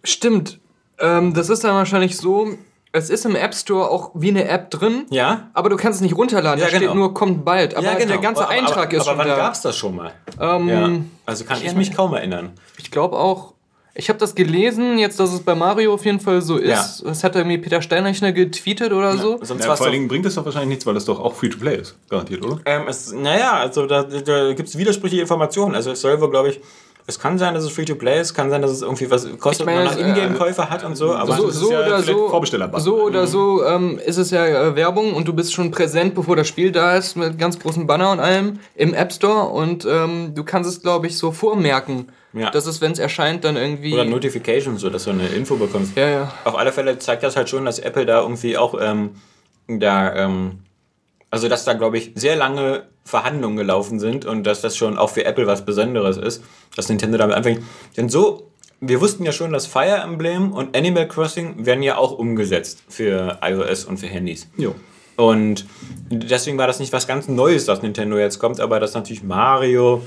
Stimmt. 0.03 0.59
Ähm, 1.00 1.33
das 1.33 1.50
ist 1.50 1.63
dann 1.65 1.75
wahrscheinlich 1.75 2.15
so, 2.15 2.47
es 2.94 3.09
ist 3.09 3.25
im 3.25 3.35
App 3.35 3.53
Store 3.53 3.89
auch 3.89 4.11
wie 4.13 4.29
eine 4.29 4.47
App 4.47 4.69
drin, 4.71 5.06
Ja? 5.09 5.50
aber 5.53 5.68
du 5.69 5.75
kannst 5.75 5.97
es 5.97 6.01
nicht 6.01 6.15
runterladen. 6.15 6.59
Ja, 6.59 6.65
da 6.68 6.69
steht 6.69 6.81
genau. 6.83 6.94
nur, 6.95 7.13
kommt 7.13 7.44
bald. 7.44 7.75
Aber 7.75 7.85
der 7.95 8.18
ganze 8.19 8.44
Aber- 8.44 8.50
Eintrag 8.51 8.85
aber, 8.88 8.94
ist 8.94 9.01
aber 9.01 9.09
schon 9.09 9.18
wann 9.18 9.27
da. 9.27 9.35
gab's 9.35 9.61
das 9.61 9.75
schon 9.75 9.95
mal? 9.97 10.13
Ähm, 10.39 10.69
Ja. 10.69 10.89
Also 11.25 11.44
kann 11.44 11.57
ich 11.57 11.65
kenn- 11.68 11.75
mich 11.77 11.94
kaum 11.94 12.13
erinnern. 12.13 12.51
Ich 12.77 12.91
glaube 12.91 13.18
auch, 13.18 13.55
ich 13.97 14.09
habe 14.09 14.19
das 14.19 14.36
gelesen, 14.36 14.97
jetzt, 14.97 15.19
dass 15.21 15.31
es 15.31 15.39
bei 15.39 15.56
Mario 15.56 15.94
auf 15.94 16.03
jeden 16.03 16.19
Fall 16.19 16.42
so 16.42 16.57
ist. 16.57 17.01
Das 17.06 17.24
hat 17.24 17.36
irgendwie 17.36 17.57
Peter 17.57 17.81
Steinrechner 17.81 18.33
getweetet 18.33 18.92
oder 18.92 19.18
so. 19.18 19.39
Sonst 19.42 19.63
Ja, 19.63 19.75
vor 19.75 19.86
allen 19.86 19.94
Dingen 19.94 20.07
bringt 20.09 20.25
das 20.25 20.36
doch 20.36 20.44
wahrscheinlich 20.44 20.69
nichts, 20.69 20.86
weil 20.86 20.94
das 20.94 21.06
doch 21.06 21.18
auch 21.19 21.33
Free-to-Play 21.33 21.77
ist. 21.77 21.95
Garantiert, 22.09 22.44
oder? 22.44 22.59
Ähm, 22.65 22.83
es, 22.89 23.13
naja, 23.13 23.53
also 23.53 23.86
da, 23.86 24.03
da 24.03 24.53
gibt 24.53 24.68
es 24.68 24.77
widersprüchliche 24.77 25.21
Informationen. 25.21 25.75
Also 25.75 25.92
es 25.92 26.01
soll 26.01 26.19
wohl, 26.19 26.30
glaube 26.30 26.50
ich, 26.50 26.59
es 27.07 27.19
kann 27.19 27.38
sein, 27.38 27.54
dass 27.54 27.63
es 27.63 27.72
Free-to-Play 27.72 28.19
ist, 28.19 28.34
kann 28.34 28.50
sein, 28.50 28.63
dass 28.63 28.72
es 28.72 28.81
irgendwie 28.81 29.12
was 29.12 29.28
kostet, 29.38 29.62
Ich 29.62 29.66
meine, 29.66 29.86
man 29.86 29.94
noch 29.94 29.94
es, 29.94 30.00
äh, 30.00 30.10
Ingame-Käufer 30.10 30.69
hat 30.72 30.84
und 30.84 30.96
so, 30.96 31.13
aber 31.13 31.36
so, 31.36 31.52
so 31.52 31.72
ja 31.72 31.86
oder 31.86 32.02
so, 32.02 32.80
so 32.80 33.04
oder 33.04 33.28
so 33.28 33.63
ähm, 33.63 34.00
ist 34.04 34.18
es 34.18 34.31
ja 34.31 34.46
äh, 34.46 34.75
Werbung 34.75 35.13
und 35.13 35.28
du 35.28 35.34
bist 35.34 35.54
schon 35.54 35.69
präsent, 35.69 36.16
bevor 36.16 36.36
das 36.36 36.48
Spiel 36.48 36.72
da 36.72 36.98
ist, 36.98 37.16
mit 37.16 37.38
ganz 37.38 37.60
großen 37.60 37.86
Banner 37.86 38.12
und 38.12 38.19
allem 38.19 38.60
im 38.74 38.96
App 38.96 39.13
Store 39.13 39.50
und 39.50 39.86
ähm, 39.86 40.34
du 40.34 40.44
kannst 40.44 40.68
es, 40.68 40.81
glaube 40.81 41.06
ich, 41.06 41.18
so 41.18 41.31
vormerken. 41.31 42.07
Ja. 42.34 42.50
Das 42.50 42.66
ist, 42.66 42.81
wenn 42.81 42.92
es 42.92 43.00
erscheint, 43.00 43.44
dann 43.44 43.56
irgendwie. 43.56 43.94
oder 43.94 44.04
Notifications, 44.04 44.81
so 44.81 44.90
dass 44.90 45.04
du 45.04 45.12
eine 45.12 45.28
Info 45.28 45.56
bekommst. 45.57 45.96
ja, 45.96 46.10
ja. 46.10 46.34
Auf 46.44 46.57
alle 46.57 46.72
Fälle 46.72 46.98
zeigt 46.98 47.22
das 47.22 47.36
halt 47.36 47.50
schon, 47.50 47.66
dass 47.66 47.78
Apple 47.80 48.06
da 48.06 48.22
irgendwie 48.22 48.57
auch 48.57 48.75
ähm, 48.81 49.12
da, 49.68 50.13
ähm, 50.16 50.63
also 51.30 51.48
dass 51.50 51.66
da, 51.66 51.74
glaube 51.74 51.98
ich, 52.00 52.13
sehr 52.16 52.36
lange 52.36 52.88
Verhandlungen 53.06 53.56
gelaufen 53.56 54.00
sind 54.00 54.25
und 54.25 54.44
dass 54.44 54.62
das 54.62 54.75
schon 54.75 54.98
auch 54.98 55.12
für 55.12 55.25
Apple 55.25 55.46
was 55.48 55.63
Besonderes 55.63 56.18
ist, 56.18 56.44
dass 56.75 56.90
Nintendo 56.90 57.18
damit 57.18 57.36
anfängt. 57.36 57.62
Denn 57.96 58.10
so, 58.10 58.50
wir 58.81 59.00
wussten 59.00 59.24
ja 59.24 59.31
schon, 59.31 59.54
dass 59.54 59.68
Fire 59.68 60.02
Emblem 60.04 60.52
und 60.52 60.75
Animal 60.75 61.07
Crossing 61.07 61.66
werden 61.66 61.84
ja 61.84 61.98
auch 61.98 62.12
umgesetzt 62.12 62.84
für 62.90 63.38
iOS 63.42 63.86
und 63.86 63.98
für 63.98 64.07
Handys. 64.07 64.48
Jo. 64.57 64.75
Und 65.18 65.66
deswegen 66.10 66.57
war 66.57 66.68
das 66.68 66.80
nicht 66.80 66.92
was 66.92 67.07
ganz 67.07 67.28
Neues, 67.28 67.66
dass 67.66 67.81
Nintendo 67.81 68.18
jetzt 68.18 68.40
kommt, 68.40 68.60
aber 68.60 68.80
dass 68.80 68.96
natürlich 68.96 69.24
Mario 69.24 70.02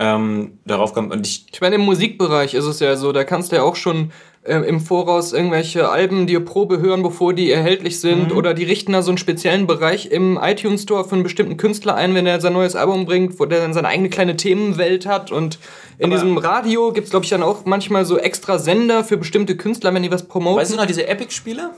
ähm, 0.00 0.58
darauf 0.64 0.92
kommt. 0.92 1.12
Und 1.12 1.26
ich 1.26 1.46
Ich 1.52 1.60
meine, 1.60 1.76
im 1.76 1.82
Musikbereich 1.82 2.54
ist 2.54 2.64
es 2.64 2.80
ja 2.80 2.96
so, 2.96 3.12
da 3.12 3.22
kannst 3.22 3.52
du 3.52 3.56
ja 3.56 3.62
auch 3.62 3.76
schon 3.76 4.12
äh, 4.42 4.56
im 4.66 4.80
Voraus 4.80 5.32
irgendwelche 5.32 5.88
Alben 5.90 6.26
dir 6.26 6.40
Probe 6.44 6.78
hören, 6.80 7.02
bevor 7.02 7.34
die 7.34 7.50
erhältlich 7.50 7.94
Mhm. 7.96 7.98
sind. 7.98 8.32
Oder 8.32 8.54
die 8.54 8.64
richten 8.64 8.92
da 8.92 9.02
so 9.02 9.10
einen 9.10 9.18
speziellen 9.18 9.66
Bereich 9.66 10.06
im 10.10 10.38
iTunes 10.42 10.82
Store 10.84 11.04
für 11.04 11.12
einen 11.14 11.22
bestimmten 11.22 11.56
Künstler 11.58 11.94
ein, 11.94 12.14
wenn 12.14 12.26
er 12.26 12.40
sein 12.40 12.54
neues 12.54 12.74
Album 12.74 13.04
bringt, 13.04 13.38
wo 13.38 13.44
der 13.44 13.60
dann 13.60 13.74
seine 13.74 13.88
eigene 13.88 14.08
kleine 14.08 14.36
Themenwelt 14.36 15.04
hat. 15.06 15.30
Und 15.30 15.58
in 15.98 16.06
Aber- 16.06 16.14
diesem 16.14 16.38
Radio 16.38 16.92
gibt 16.92 17.06
es, 17.06 17.10
glaube 17.10 17.24
ich, 17.24 17.30
dann 17.30 17.42
auch 17.42 17.64
manchmal 17.66 18.04
so 18.06 18.16
extra 18.18 18.58
Sender 18.58 19.04
für 19.04 19.16
bestimmte 19.18 19.56
Künstler, 19.56 19.92
wenn 19.92 20.02
die 20.02 20.10
was 20.10 20.22
promoten. 20.26 20.58
Weißt 20.60 20.72
du 20.72 20.76
noch 20.76 20.86
diese 20.86 21.06
Epic-Spiele? 21.06 21.70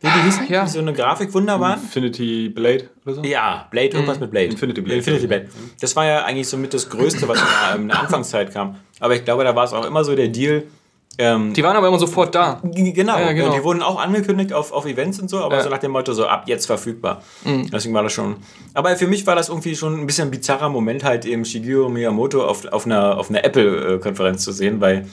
Wie 0.00 0.08
die 0.10 0.22
hießen? 0.26 0.46
Ja. 0.50 0.64
Die 0.64 0.70
so 0.70 0.80
eine 0.80 0.92
Grafikwunder 0.92 1.58
waren? 1.60 1.80
Infinity 1.80 2.50
Blade 2.50 2.90
oder 3.06 3.14
so? 3.14 3.22
Ja, 3.24 3.66
Blade, 3.70 3.88
irgendwas 3.88 4.20
mit 4.20 4.30
Blade. 4.30 4.46
Infinity 4.46 4.82
Blade. 4.82 4.98
Infinity 4.98 5.26
Blade. 5.26 5.48
Das 5.80 5.96
war 5.96 6.04
ja 6.04 6.24
eigentlich 6.24 6.46
so 6.46 6.56
mit 6.58 6.74
das 6.74 6.90
Größte, 6.90 7.26
was 7.26 7.38
in 7.74 7.88
der 7.88 8.00
Anfangszeit 8.00 8.52
kam. 8.52 8.76
Aber 9.00 9.16
ich 9.16 9.24
glaube, 9.24 9.44
da 9.44 9.56
war 9.56 9.64
es 9.64 9.72
auch 9.72 9.86
immer 9.86 10.04
so 10.04 10.14
der 10.14 10.28
Deal. 10.28 10.64
Ähm, 11.16 11.52
die 11.52 11.62
waren 11.62 11.76
aber 11.76 11.86
immer 11.88 11.98
sofort 11.98 12.34
da. 12.34 12.60
Genau, 12.62 13.16
Ja, 13.18 13.32
genau. 13.32 13.46
Und 13.50 13.54
die 13.56 13.62
wurden 13.62 13.82
auch 13.82 14.00
angekündigt 14.00 14.52
auf, 14.52 14.72
auf 14.72 14.84
Events 14.86 15.20
und 15.20 15.28
so, 15.30 15.38
aber 15.40 15.56
Ja. 15.58 15.62
so 15.62 15.68
nach 15.70 15.78
dem 15.78 15.92
Motto, 15.92 16.12
so 16.12 16.26
ab 16.26 16.44
jetzt 16.46 16.66
verfügbar. 16.66 17.22
Deswegen 17.44 17.94
war 17.94 18.02
das 18.02 18.12
schon. 18.12 18.36
Aber 18.74 18.96
für 18.96 19.06
mich 19.06 19.26
war 19.26 19.36
das 19.36 19.48
irgendwie 19.48 19.76
schon 19.76 20.00
ein 20.00 20.06
bisschen 20.06 20.28
ein 20.28 20.30
bizarrer 20.30 20.68
Moment, 20.68 21.04
halt 21.04 21.24
eben 21.24 21.44
Shigeru 21.44 21.88
Miyamoto 21.88 22.44
auf, 22.44 22.64
auf 22.66 22.84
einer, 22.86 23.16
auf 23.18 23.30
einer 23.30 23.44
Apple-Konferenz 23.44 24.42
zu 24.44 24.50
sehen, 24.52 24.80
weil 24.80 25.06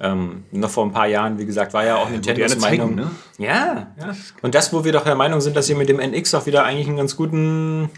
ähm, 0.00 0.44
noch 0.52 0.70
vor 0.70 0.84
ein 0.84 0.92
paar 0.92 1.08
Jahren, 1.08 1.38
wie 1.38 1.46
gesagt, 1.46 1.72
war 1.74 1.84
ja 1.84 1.96
auch 1.96 2.08
Nintendos 2.08 2.56
Zeiten, 2.58 2.60
Meinung. 2.78 2.94
ne? 2.94 3.10
Ja, 3.38 3.88
ja. 3.98 4.14
Und 4.42 4.54
das, 4.54 4.72
wo 4.72 4.84
wir 4.84 4.92
doch 4.92 5.02
der 5.02 5.16
Meinung 5.16 5.40
sind, 5.40 5.56
dass 5.56 5.66
sie 5.66 5.74
mit 5.74 5.88
dem 5.88 5.98
NX 5.98 6.34
auch 6.36 6.46
wieder 6.46 6.62
eigentlich 6.62 6.86
einen 6.86 6.98
ganz 6.98 7.16
guten. 7.16 7.90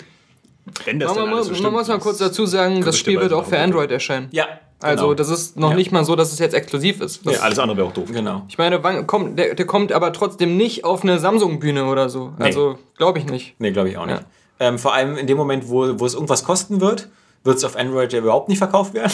Wenn 0.86 0.98
das 0.98 1.14
Man, 1.14 1.28
man, 1.30 1.42
so 1.42 1.62
man 1.62 1.72
muss 1.72 1.88
mal 1.88 1.98
kurz 1.98 2.16
dazu 2.18 2.46
sagen, 2.46 2.82
das 2.82 2.96
Spiel 2.96 3.20
wird 3.20 3.32
auch 3.34 3.44
für 3.44 3.58
Android 3.58 3.90
erscheinen. 3.90 4.28
Ja, 4.30 4.46
Also 4.82 5.04
genau. 5.04 5.14
das 5.14 5.28
ist 5.28 5.56
noch 5.58 5.70
Ja. 5.70 5.76
nicht 5.76 5.92
mal 5.92 6.04
so, 6.04 6.16
dass 6.16 6.32
es 6.32 6.38
jetzt 6.38 6.54
exklusiv 6.54 7.00
ist. 7.00 7.26
Das 7.26 7.36
Ja, 7.36 7.40
alles 7.42 7.58
andere 7.58 7.76
wäre 7.76 7.88
auch 7.88 7.92
doof. 7.92 8.08
Genau. 8.12 8.42
Ich 8.48 8.56
meine, 8.58 8.82
wann 8.82 9.06
kommt, 9.06 9.38
der, 9.38 9.54
der 9.54 9.66
kommt 9.66 9.92
aber 9.92 10.12
trotzdem 10.12 10.56
nicht 10.56 10.84
auf 10.84 11.02
eine 11.02 11.18
Samsung-Bühne 11.18 11.84
oder 11.84 12.08
so. 12.08 12.32
Also, 12.38 12.78
glaube 12.96 13.18
ich 13.18 13.26
nicht. 13.26 13.54
Nee, 13.58 13.72
glaube 13.72 13.90
ich 13.90 13.98
auch 13.98 14.06
nicht. 14.06 14.20
Ja. 14.20 14.68
Ähm, 14.68 14.78
vor 14.78 14.94
allem 14.94 15.16
in 15.16 15.26
dem 15.26 15.36
Moment, 15.36 15.68
wo, 15.68 15.98
wo 16.00 16.06
es 16.06 16.14
irgendwas 16.14 16.44
kosten 16.44 16.80
wird, 16.80 17.08
wird 17.44 17.56
es 17.56 17.64
auf 17.64 17.76
Android 17.76 18.12
ja 18.12 18.18
überhaupt 18.18 18.48
nicht 18.50 18.58
verkauft 18.58 18.92
werden. 18.94 19.10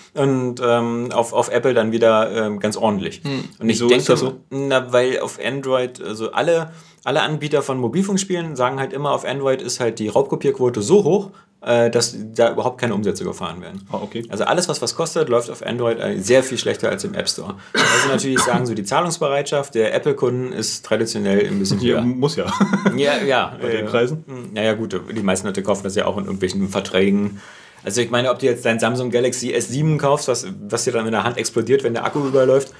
und 0.14 0.60
ähm, 0.64 1.12
auf, 1.12 1.32
auf 1.32 1.50
Apple 1.50 1.74
dann 1.74 1.92
wieder 1.92 2.46
ähm, 2.46 2.58
ganz 2.58 2.76
ordentlich. 2.76 3.20
Hm. 3.22 3.44
Und 3.60 3.68
ich 3.68 3.76
Wieso 3.76 3.88
denke, 3.88 4.00
ist 4.00 4.08
das 4.08 4.20
so? 4.20 4.40
na, 4.50 4.92
weil 4.92 5.20
auf 5.20 5.38
Android, 5.44 6.02
also 6.02 6.32
alle, 6.32 6.72
alle 7.04 7.22
Anbieter 7.22 7.62
von 7.62 7.78
Mobilfunkspielen 7.78 8.56
sagen 8.56 8.78
halt 8.78 8.92
immer, 8.92 9.12
auf 9.12 9.24
Android 9.24 9.62
ist 9.62 9.80
halt 9.80 9.98
die 9.98 10.08
Raubkopierquote 10.08 10.82
so 10.82 11.04
hoch, 11.04 11.30
äh, 11.62 11.90
dass 11.90 12.16
da 12.34 12.52
überhaupt 12.52 12.80
keine 12.80 12.94
Umsätze 12.94 13.24
gefahren 13.24 13.60
werden. 13.60 13.86
Ah, 13.90 13.98
okay. 14.02 14.24
Also 14.28 14.44
alles, 14.44 14.68
was 14.68 14.80
was 14.80 14.94
kostet, 14.94 15.28
läuft 15.28 15.50
auf 15.50 15.64
Android 15.64 15.98
äh, 15.98 16.18
sehr 16.18 16.42
viel 16.42 16.58
schlechter 16.58 16.88
als 16.88 17.04
im 17.04 17.14
App 17.14 17.28
Store. 17.28 17.54
Also 17.74 18.08
natürlich 18.08 18.40
sagen 18.40 18.66
so, 18.66 18.74
die 18.74 18.84
Zahlungsbereitschaft 18.84 19.74
der 19.74 19.94
Apple-Kunden 19.94 20.52
ist 20.52 20.84
traditionell 20.84 21.46
ein 21.46 21.58
bisschen 21.58 21.80
höher. 21.80 22.02
muss 22.02 22.36
ja. 22.36 22.52
Ja, 22.96 23.22
ja. 23.22 23.56
Bei 23.60 23.68
den 23.68 23.86
äh, 23.86 23.88
Preisen? 23.88 24.24
Naja, 24.54 24.74
gut, 24.74 24.98
die 25.14 25.22
meisten 25.22 25.46
Leute 25.46 25.62
kaufen 25.62 25.84
das 25.84 25.94
ja 25.94 26.06
auch 26.06 26.16
in 26.16 26.24
irgendwelchen 26.24 26.68
Verträgen. 26.68 27.40
Also 27.82 28.00
ich 28.02 28.10
meine, 28.10 28.30
ob 28.30 28.38
du 28.38 28.46
jetzt 28.46 28.64
dein 28.64 28.78
Samsung 28.78 29.10
Galaxy 29.10 29.54
S7 29.54 29.98
kaufst, 29.98 30.28
was, 30.28 30.46
was 30.68 30.84
dir 30.84 30.92
dann 30.92 31.06
in 31.06 31.12
der 31.12 31.24
Hand 31.24 31.38
explodiert, 31.38 31.82
wenn 31.82 31.94
der 31.94 32.04
Akku 32.04 32.26
überläuft, 32.26 32.72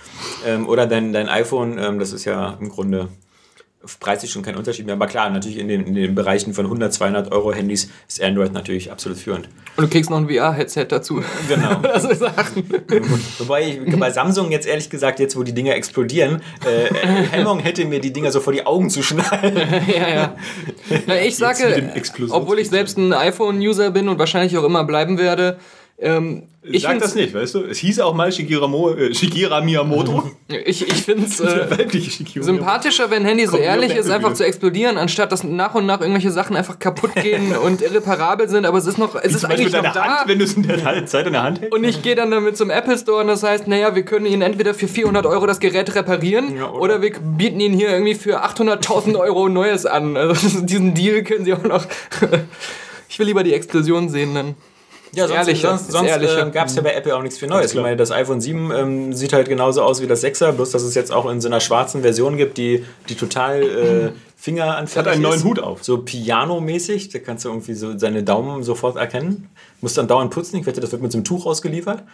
ähm, 0.46 0.68
oder 0.68 0.86
dein, 0.86 1.12
dein 1.12 1.28
iPhone, 1.28 1.78
ähm, 1.78 1.98
das 1.98 2.12
ist 2.12 2.26
ja 2.26 2.56
im 2.60 2.68
Grunde 2.68 3.08
preislich 3.98 4.30
schon 4.30 4.42
kein 4.42 4.56
Unterschied 4.56 4.84
mehr. 4.84 4.94
Aber 4.94 5.06
klar, 5.06 5.30
natürlich 5.30 5.58
in 5.58 5.68
den, 5.68 5.86
in 5.86 5.94
den 5.94 6.14
Bereichen 6.14 6.52
von 6.52 6.66
100, 6.66 6.92
200 6.92 7.32
Euro 7.32 7.52
Handys 7.52 7.88
ist 8.06 8.22
Android 8.22 8.52
natürlich 8.52 8.92
absolut 8.92 9.18
führend. 9.18 9.48
Und 9.76 9.84
du 9.84 9.88
kriegst 9.88 10.10
noch 10.10 10.18
ein 10.18 10.28
VR-Headset 10.28 10.86
dazu. 10.88 11.22
Genau. 11.48 11.80
Also 11.90 12.14
Sachen. 12.14 12.64
Wobei 13.38 13.62
ich 13.62 13.98
bei 13.98 14.10
Samsung 14.10 14.50
jetzt 14.52 14.66
ehrlich 14.66 14.90
gesagt, 14.90 15.18
jetzt 15.18 15.36
wo 15.36 15.42
die 15.42 15.52
Dinger 15.52 15.74
explodieren, 15.74 16.40
äh, 16.64 16.94
Hemmung 17.30 17.58
hätte 17.58 17.84
mir 17.84 18.00
die 18.00 18.12
Dinger 18.12 18.30
so 18.30 18.40
vor 18.40 18.52
die 18.52 18.64
Augen 18.64 18.90
zu 18.90 19.02
schnallen. 19.02 19.56
ja, 19.88 20.08
ja. 20.08 20.36
Na, 21.06 21.20
ich 21.20 21.36
sage, 21.36 21.92
obwohl 22.30 22.58
ich 22.58 22.70
selbst 22.70 22.96
ein 22.96 23.12
iPhone-User 23.12 23.90
bin 23.90 24.08
und 24.08 24.18
wahrscheinlich 24.18 24.56
auch 24.56 24.64
immer 24.64 24.84
bleiben 24.84 25.18
werde, 25.18 25.58
ähm, 26.00 26.44
ich 26.62 26.82
Sag 26.82 26.90
finde 26.90 27.04
das 27.04 27.14
nicht, 27.14 27.32
weißt 27.32 27.54
du? 27.54 27.64
Es 27.64 27.78
hieß 27.78 28.00
auch 28.00 28.12
mal 28.14 28.30
Shigeru, 28.30 28.68
Mo 28.68 28.90
äh, 28.90 29.14
Shigeru 29.14 29.62
Miyamoto. 29.64 30.30
ich, 30.48 30.86
ich 30.86 30.92
find's, 31.02 31.40
äh, 31.40 31.70
Weibliche 31.70 32.10
Shigeru 32.10 32.44
sympathischer, 32.44 33.10
wenn 33.10 33.24
Handy 33.24 33.46
so 33.46 33.52
Kommt 33.52 33.62
ehrlich 33.64 33.94
ist, 33.94 34.10
einfach 34.10 34.34
zu 34.34 34.44
explodieren, 34.44 34.98
anstatt 34.98 35.32
dass 35.32 35.42
nach 35.42 35.74
und 35.74 35.86
nach 35.86 36.00
irgendwelche 36.02 36.30
Sachen 36.30 36.56
einfach 36.56 36.78
kaputt 36.78 37.14
gehen 37.14 37.56
und 37.64 37.80
irreparabel 37.80 38.46
sind, 38.50 38.66
aber 38.66 38.76
es 38.76 38.86
ist 38.86 38.98
noch, 38.98 39.14
es 39.14 39.32
ist 39.34 39.40
Zum 39.40 39.48
Beispiel 39.48 39.68
eigentlich 39.74 39.82
noch 39.82 39.92
da. 39.94 40.04
Hand, 40.18 40.28
wenn 40.28 40.38
du 40.38 40.44
es 40.44 40.52
in 40.54 40.62
der 40.64 41.06
Zeit 41.06 41.26
in 41.26 41.32
der 41.32 41.42
Hand 41.44 41.60
hältst. 41.62 41.74
und 41.74 41.82
ich 41.84 42.02
gehe 42.02 42.14
dann 42.14 42.30
damit 42.30 42.58
zum 42.58 42.68
Apple 42.68 42.98
Store 42.98 43.22
und 43.22 43.28
das 43.28 43.42
heißt, 43.42 43.66
naja, 43.66 43.94
wir 43.94 44.02
können 44.04 44.26
Ihnen 44.26 44.42
entweder 44.42 44.74
für 44.74 44.86
400 44.86 45.24
Euro 45.24 45.46
das 45.46 45.60
Gerät 45.60 45.94
reparieren 45.94 46.56
Ja, 46.56 46.68
oder- 46.70 46.80
oder. 46.96 47.02
wir 47.02 47.12
bieten 47.18 47.58
Ihnen 47.60 47.74
hier 47.74 47.88
irgendwie 47.88 48.14
für 48.14 48.44
800.000 48.44 49.18
Euro 49.18 49.48
neues 49.48 49.86
an. 49.86 50.16
Also 50.18 50.60
diesen 50.60 50.92
Deal 50.94 51.22
können 51.24 51.46
Sie 51.46 51.54
auch 51.54 51.62
noch. 51.62 51.86
ich 53.08 53.18
will 53.18 53.26
lieber 53.26 53.42
die 53.44 53.54
Explosion 53.54 54.10
sehen 54.10 54.34
dann. 54.34 54.54
Ja, 55.12 55.26
sonst, 55.26 55.38
Ehrlicher, 55.38 55.78
sonst, 55.78 55.92
sonst 55.92 56.10
äh, 56.10 56.50
gab 56.52 56.68
es 56.68 56.76
ja 56.76 56.82
bei 56.82 56.94
Apple 56.94 57.16
auch 57.16 57.22
nichts 57.22 57.38
für 57.38 57.46
Neues. 57.46 57.74
Ich 57.74 57.80
meine, 57.80 57.96
das 57.96 58.12
iPhone 58.12 58.40
7 58.40 58.70
ähm, 58.70 59.12
sieht 59.12 59.32
halt 59.32 59.48
genauso 59.48 59.82
aus 59.82 60.00
wie 60.00 60.06
das 60.06 60.22
6er, 60.22 60.52
bloß 60.52 60.70
dass 60.70 60.82
es 60.82 60.94
jetzt 60.94 61.12
auch 61.12 61.28
in 61.28 61.40
so 61.40 61.48
einer 61.48 61.60
schwarzen 61.60 62.02
Version 62.02 62.36
gibt, 62.36 62.58
die, 62.58 62.84
die 63.08 63.14
total 63.16 63.62
äh, 63.62 64.12
fingeranfällig 64.36 65.06
Hat 65.06 65.12
einen 65.12 65.22
neuen 65.22 65.38
ist. 65.38 65.44
Hut 65.44 65.58
auf. 65.58 65.82
So 65.82 65.98
Piano-mäßig, 65.98 67.08
da 67.08 67.18
kannst 67.18 67.44
du 67.44 67.48
irgendwie 67.48 67.74
so 67.74 67.98
seine 67.98 68.22
Daumen 68.22 68.62
sofort 68.62 68.96
erkennen. 68.96 69.48
Musst 69.80 69.98
dann 69.98 70.06
dauernd 70.06 70.30
putzen. 70.30 70.56
Ich 70.56 70.66
wette, 70.66 70.80
das 70.80 70.92
wird 70.92 71.02
mit 71.02 71.10
so 71.10 71.18
einem 71.18 71.24
Tuch 71.24 71.44
ausgeliefert. 71.44 72.04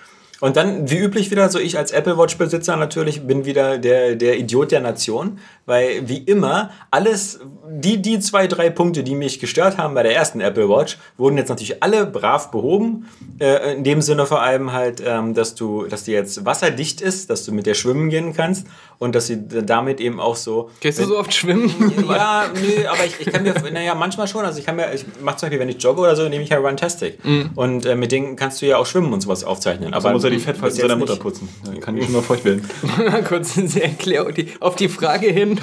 Und 0.41 0.57
dann, 0.57 0.91
wie 0.91 0.99
üblich 0.99 1.31
wieder, 1.31 1.49
so 1.49 1.59
ich 1.59 1.79
als 1.79 1.93
Apple 1.93 2.19
Watch-Besitzer 2.19 2.77
natürlich 2.77 3.27
bin 3.27 3.45
wieder 3.47 3.79
der, 3.79 4.17
der 4.17 4.39
Idiot 4.39 4.71
der 4.71 4.81
Nation, 4.81 5.39
weil 5.67 6.09
wie 6.09 6.19
immer, 6.19 6.71
alles, 6.91 7.41
die, 7.69 8.01
die 8.01 8.21
zwei, 8.21 8.47
drei 8.47 8.71
Punkte, 8.71 9.03
die 9.03 9.15
mich 9.15 9.41
gestört 9.41 9.79
haben 9.79 9.95
bei 9.95 10.03
der 10.03 10.15
ersten 10.15 10.41
Apple 10.41 10.69
Watch, 10.69 10.97
wurden 11.17 11.37
jetzt 11.37 11.49
natürlich 11.49 11.83
alle 11.83 12.07
brav 12.07 12.51
behoben. 12.51 13.09
Äh, 13.41 13.75
in 13.75 13.85
dem 13.85 14.01
Sinne 14.01 14.27
vor 14.27 14.41
allem 14.43 14.73
halt, 14.73 15.03
ähm, 15.05 15.35
dass 15.35 15.55
du, 15.55 15.87
dass 15.87 16.05
die 16.05 16.13
jetzt 16.13 16.45
wasserdicht 16.45 17.01
ist, 17.01 17.29
dass 17.31 17.45
du 17.45 17.53
mit 17.53 17.67
der 17.67 17.75
schwimmen 17.75 18.09
gehen 18.09 18.33
kannst 18.33 18.67
und 18.99 19.15
dass 19.15 19.27
sie 19.27 19.47
damit 19.47 20.01
eben 20.01 20.21
auch 20.21 20.37
so. 20.37 20.71
Gehst 20.81 20.99
du 21.01 21.05
so 21.05 21.19
oft 21.19 21.35
schwimmen? 21.35 21.67
Ja, 22.07 22.45
nö, 22.55 22.87
aber 22.87 23.05
ich, 23.05 23.21
ich 23.21 23.33
kann 23.33 23.43
mir, 23.43 23.53
naja, 23.73 23.95
manchmal 23.95 24.29
schon. 24.29 24.45
Also 24.45 24.59
ich 24.59 24.65
kann 24.65 24.77
mir, 24.77 24.95
ich 24.95 25.05
mache 25.21 25.37
zum 25.37 25.47
Beispiel, 25.47 25.59
wenn 25.59 25.69
ich 25.69 25.83
jogge 25.83 26.01
oder 26.01 26.15
so, 26.15 26.29
nehme 26.29 26.45
ich 26.45 26.51
ja 26.51 26.59
Runtastic. 26.59 27.19
Und 27.57 27.85
äh, 27.85 27.97
mit 27.97 28.13
denen 28.13 28.37
kannst 28.37 28.63
du 28.63 28.67
ja 28.67 28.79
auch 28.79 28.87
schwimmen 28.87 29.13
und 29.13 29.21
sowas 29.21 29.45
aufzeichnen. 29.45 29.93
Aber 29.93 30.13
muss 30.13 30.25
er 30.25 30.31
die 30.31 30.39
Fettfalten 30.39 30.79
seiner 30.79 30.97
Mutter 30.97 31.17
putzen. 31.17 31.49
Dann 31.65 31.81
kann 31.81 31.97
die 31.97 32.03
schon 32.03 32.13
mal 32.13 32.23
feucht 32.23 32.45
werden. 32.45 32.69
Mal 32.97 33.23
kurz 33.29 33.59
eine 33.59 33.83
Erklärung. 33.83 34.33
Auf 34.61 34.77
die 34.77 34.89
Frage 34.89 35.27
hin, 35.27 35.56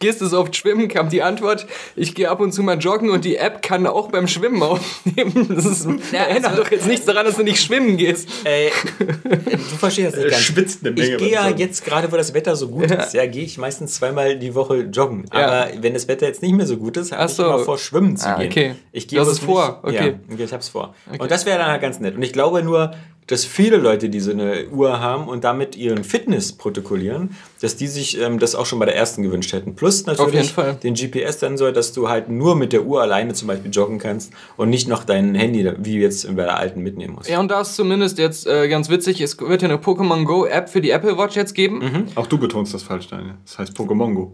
gehst 0.00 0.20
du 0.20 0.26
so 0.26 0.38
oft 0.40 0.54
schwimmen, 0.54 0.86
kam 0.88 1.08
die 1.08 1.22
Antwort, 1.22 1.66
ich 1.96 2.14
gehe 2.14 2.30
ab 2.30 2.38
und 2.40 2.52
zu 2.52 2.62
mal 2.62 2.78
joggen 2.78 3.10
und 3.10 3.24
die 3.24 3.36
App 3.36 3.62
kann 3.62 3.86
auch 3.86 4.10
beim 4.10 4.28
Schwimmen 4.28 4.62
aufnehmen. 4.62 5.46
Das 5.54 5.64
ist, 5.66 5.86
Ja, 6.12 6.24
ändert 6.24 6.52
also- 6.52 6.62
doch 6.62 6.70
jetzt 6.70 6.86
nichts 6.86 7.04
daran, 7.06 7.26
dass 7.26 7.36
du 7.36 7.42
nicht 7.42 7.60
schwimmen 7.60 7.96
gehst. 7.96 8.28
Ey, 8.44 8.70
du 8.98 9.58
verstehst 9.58 10.14
das 10.14 10.22
nicht 10.22 10.30
ganz. 10.30 10.42
schwitzt 10.42 10.84
eine 10.84 10.92
Menge 10.94 11.06
Ich 11.12 11.18
gehe 11.18 11.32
ja 11.32 11.48
jetzt 11.48 11.84
gerade, 11.84 12.10
wo 12.12 12.16
das 12.16 12.32
Wetter 12.34 12.54
so 12.54 12.68
gut 12.68 12.90
ist, 12.90 13.14
ja, 13.14 13.26
gehe 13.26 13.44
ich 13.44 13.58
meistens 13.58 13.94
zweimal 13.94 14.38
die 14.38 14.54
Woche 14.54 14.82
joggen. 14.92 15.24
Ja. 15.32 15.46
Aber 15.66 15.82
wenn 15.82 15.94
das 15.94 16.06
Wetter 16.06 16.26
jetzt 16.26 16.42
nicht 16.42 16.52
mehr 16.54 16.66
so 16.66 16.76
gut 16.76 16.96
ist, 16.96 17.10
habe 17.12 17.22
Ach 17.24 17.28
ich 17.28 17.34
so. 17.34 17.44
immer 17.44 17.58
vor, 17.58 17.78
schwimmen 17.78 18.16
zu 18.16 18.28
Ah, 18.28 18.38
gehen. 18.38 18.50
okay. 18.50 18.74
Ich 18.92 19.06
Du 19.08 19.18
hast 19.18 19.26
bloß 19.26 19.38
es 19.38 19.44
vor, 19.44 19.82
nicht- 19.84 19.98
okay. 20.00 20.14
Ja, 20.36 20.44
ich 20.44 20.52
hab's 20.52 20.68
vor. 20.68 20.94
Und 21.18 21.30
das 21.30 21.44
wäre 21.46 21.58
dann 21.58 21.68
halt 21.70 21.82
ganz 21.82 21.98
nett. 21.98 22.14
Und 22.14 22.22
ich 22.22 22.32
glaube 22.32 22.62
nur, 22.62 22.92
dass 23.28 23.44
viele 23.44 23.76
Leute, 23.76 24.08
die 24.08 24.20
so 24.20 24.32
eine 24.32 24.68
Uhr 24.68 25.00
haben 25.00 25.28
und 25.28 25.44
damit 25.44 25.76
ihren 25.76 26.02
Fitness 26.02 26.52
protokollieren, 26.52 27.36
dass 27.60 27.76
die 27.76 27.86
sich 27.86 28.20
ähm, 28.20 28.38
das 28.38 28.54
auch 28.54 28.66
schon 28.66 28.78
bei 28.78 28.86
der 28.86 28.96
ersten 28.96 29.22
gewünscht 29.22 29.52
hätten. 29.52 29.76
Plus 29.76 30.06
natürlich 30.06 30.34
jeden 30.34 30.48
Fall. 30.48 30.74
den 30.82 30.94
GPS-Sensor, 30.94 31.72
dass 31.72 31.92
du 31.92 32.08
halt 32.08 32.30
nur 32.30 32.56
mit 32.56 32.72
der 32.72 32.84
Uhr 32.84 33.02
alleine 33.02 33.34
zum 33.34 33.48
Beispiel 33.48 33.70
joggen 33.70 33.98
kannst 33.98 34.32
und 34.56 34.70
nicht 34.70 34.88
noch 34.88 35.04
dein 35.04 35.34
Handy, 35.34 35.70
wie 35.78 36.00
jetzt 36.00 36.26
bei 36.34 36.42
der 36.42 36.56
alten, 36.56 36.82
mitnehmen 36.82 37.14
musst. 37.14 37.28
Ja, 37.28 37.38
und 37.38 37.50
da 37.50 37.60
ist 37.60 37.76
zumindest 37.76 38.18
jetzt 38.18 38.46
äh, 38.46 38.68
ganz 38.68 38.88
witzig, 38.88 39.20
es 39.20 39.38
wird 39.38 39.62
ja 39.62 39.68
eine 39.68 39.78
Pokémon 39.78 40.24
Go 40.24 40.46
App 40.46 40.68
für 40.70 40.80
die 40.80 40.90
Apple 40.90 41.18
Watch 41.18 41.36
jetzt 41.36 41.54
geben. 41.54 41.78
Mhm. 41.78 42.04
Auch 42.14 42.26
du 42.26 42.38
betonst 42.38 42.72
das 42.72 42.82
falsch, 42.82 43.08
Daniel. 43.08 43.34
Das 43.44 43.58
heißt 43.58 43.76
Pokémon 43.76 44.14
Go. 44.14 44.32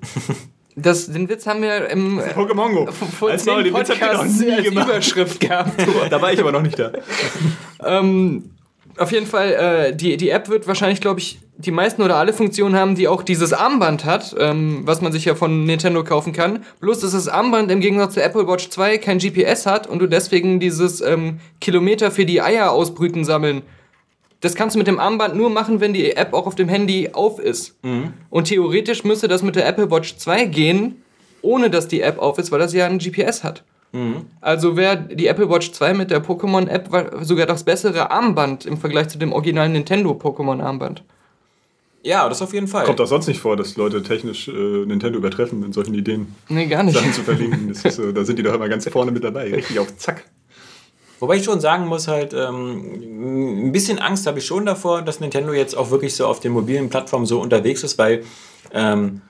Das, 0.76 1.06
den 1.06 1.28
Witz 1.28 1.46
haben 1.46 1.62
wir 1.62 1.88
im 1.88 2.18
äh, 2.18 2.32
Pokémon 2.32 2.72
Go. 2.72 2.90
vor 2.90 3.30
Als 3.30 3.44
zehn 3.44 3.52
Maul, 3.52 3.62
den 3.62 3.74
Witz 3.74 3.90
habt 3.90 4.00
ihr 4.00 4.06
noch 4.06 4.12
Podcasts 4.14 4.40
nie 4.40 4.52
als 4.52 4.64
gemacht. 4.64 4.88
Überschrift 4.88 5.40
gehabt. 5.40 5.70
Da 6.10 6.20
war 6.20 6.32
ich 6.32 6.40
aber 6.40 6.52
noch 6.52 6.62
nicht 6.62 6.78
da. 6.78 6.92
Ähm, 7.86 8.53
auf 8.98 9.12
jeden 9.12 9.26
Fall, 9.26 9.52
äh, 9.52 9.96
die, 9.96 10.16
die 10.16 10.30
App 10.30 10.48
wird 10.48 10.66
wahrscheinlich, 10.66 11.00
glaube 11.00 11.20
ich, 11.20 11.38
die 11.56 11.70
meisten 11.70 12.02
oder 12.02 12.16
alle 12.16 12.32
Funktionen 12.32 12.74
haben, 12.74 12.94
die 12.94 13.08
auch 13.08 13.22
dieses 13.22 13.52
Armband 13.52 14.04
hat, 14.04 14.34
ähm, 14.38 14.82
was 14.84 15.00
man 15.00 15.12
sich 15.12 15.24
ja 15.24 15.34
von 15.34 15.64
Nintendo 15.64 16.02
kaufen 16.02 16.32
kann. 16.32 16.64
Bloß, 16.80 17.00
dass 17.00 17.12
das 17.12 17.28
Armband 17.28 17.70
im 17.70 17.80
Gegensatz 17.80 18.14
zur 18.14 18.24
Apple 18.24 18.46
Watch 18.48 18.68
2 18.70 18.98
kein 18.98 19.18
GPS 19.18 19.66
hat 19.66 19.86
und 19.86 20.00
du 20.00 20.06
deswegen 20.06 20.58
dieses 20.58 21.00
ähm, 21.00 21.40
Kilometer 21.60 22.10
für 22.10 22.26
die 22.26 22.42
Eier 22.42 22.72
ausbrüten 22.72 23.24
sammeln. 23.24 23.62
Das 24.40 24.54
kannst 24.54 24.74
du 24.74 24.78
mit 24.78 24.88
dem 24.88 24.98
Armband 24.98 25.36
nur 25.36 25.48
machen, 25.48 25.80
wenn 25.80 25.94
die 25.94 26.16
App 26.16 26.34
auch 26.34 26.46
auf 26.46 26.54
dem 26.54 26.68
Handy 26.68 27.10
auf 27.12 27.38
ist. 27.38 27.76
Und 28.28 28.48
theoretisch 28.48 29.02
müsste 29.04 29.26
das 29.26 29.42
mit 29.42 29.56
der 29.56 29.66
Apple 29.66 29.90
Watch 29.90 30.16
2 30.18 30.44
gehen, 30.46 31.02
ohne 31.40 31.70
dass 31.70 31.88
die 31.88 32.02
App 32.02 32.18
auf 32.18 32.38
ist, 32.38 32.52
weil 32.52 32.58
das 32.58 32.74
ja 32.74 32.84
ein 32.86 32.98
GPS 32.98 33.42
hat. 33.42 33.64
Also 34.40 34.76
wäre 34.76 34.96
die 35.02 35.26
Apple 35.26 35.48
Watch 35.48 35.70
2 35.72 35.94
mit 35.94 36.10
der 36.10 36.24
Pokémon-App 36.24 37.20
sogar 37.22 37.46
das 37.46 37.64
bessere 37.64 38.10
Armband 38.10 38.66
im 38.66 38.76
Vergleich 38.76 39.08
zu 39.08 39.18
dem 39.18 39.32
originalen 39.32 39.72
Nintendo-Pokémon-Armband. 39.72 41.04
Ja, 42.02 42.28
das 42.28 42.42
auf 42.42 42.52
jeden 42.52 42.68
Fall. 42.68 42.84
Kommt 42.84 43.00
auch 43.00 43.06
sonst 43.06 43.28
nicht 43.28 43.40
vor, 43.40 43.56
dass 43.56 43.76
Leute 43.76 44.02
technisch 44.02 44.48
äh, 44.48 44.52
Nintendo 44.52 45.18
übertreffen 45.18 45.64
in 45.64 45.72
solchen 45.72 45.94
Ideen, 45.94 46.34
Nee, 46.50 46.66
gar 46.66 46.82
nicht. 46.82 46.94
Sachen 46.94 47.12
zu 47.14 47.22
verlinken. 47.22 47.68
Das 47.68 47.82
ist, 47.82 47.96
so, 47.96 48.12
da 48.12 48.24
sind 48.24 48.38
die 48.38 48.42
doch 48.42 48.52
immer 48.52 48.68
ganz 48.68 48.86
vorne 48.88 49.10
mit 49.10 49.24
dabei. 49.24 49.50
Richtig 49.54 49.78
auf 49.78 49.96
Zack. 49.96 50.24
Wobei 51.20 51.36
ich 51.36 51.44
schon 51.44 51.60
sagen 51.60 51.86
muss, 51.86 52.06
halt, 52.06 52.34
ähm, 52.34 53.68
ein 53.68 53.72
bisschen 53.72 53.98
Angst 53.98 54.26
habe 54.26 54.40
ich 54.40 54.44
schon 54.44 54.66
davor, 54.66 55.00
dass 55.00 55.20
Nintendo 55.20 55.54
jetzt 55.54 55.74
auch 55.74 55.90
wirklich 55.90 56.14
so 56.14 56.26
auf 56.26 56.40
den 56.40 56.52
mobilen 56.52 56.90
Plattformen 56.90 57.24
so 57.24 57.40
unterwegs 57.40 57.82
ist, 57.82 57.96
weil 57.96 58.24
ähm, 58.72 59.22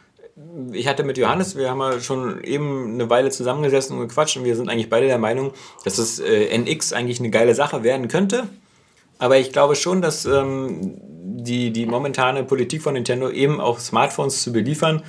ich 0.73 0.89
hatte 0.89 1.05
mit 1.05 1.17
Johannes, 1.17 1.57
wir 1.57 1.71
haben 1.71 1.79
ja 1.79 2.01
schon 2.01 2.43
eben 2.43 2.95
eine 2.95 3.09
Weile 3.09 3.31
zusammengesessen 3.31 3.97
und 3.97 4.09
gequatscht 4.09 4.37
und 4.37 4.45
wir 4.45 4.57
sind 4.57 4.69
eigentlich 4.69 4.91
beide 4.91 5.07
der 5.07 5.19
Meinung, 5.19 5.53
dass 5.85 5.97
das 5.97 6.19
äh, 6.19 6.57
NX 6.59 6.93
eigentlich 6.93 7.21
eine 7.21 7.31
geile 7.31 7.55
Sache 7.55 7.85
werden 7.85 8.09
könnte. 8.09 8.49
Aber 9.19 9.39
ich 9.39 9.53
glaube 9.53 9.77
schon, 9.77 10.03
dass 10.03 10.25
ähm, 10.27 10.99
die, 11.01 11.73
die 11.73 11.87
momentane 11.87 12.43
Politik 12.43 12.83
von 12.83 12.95
Nintendo 12.95 13.31
eben 13.31 13.61
auch 13.61 13.79
Smartphones 13.79 14.43
zu 14.43 14.53
beliefern 14.53 15.03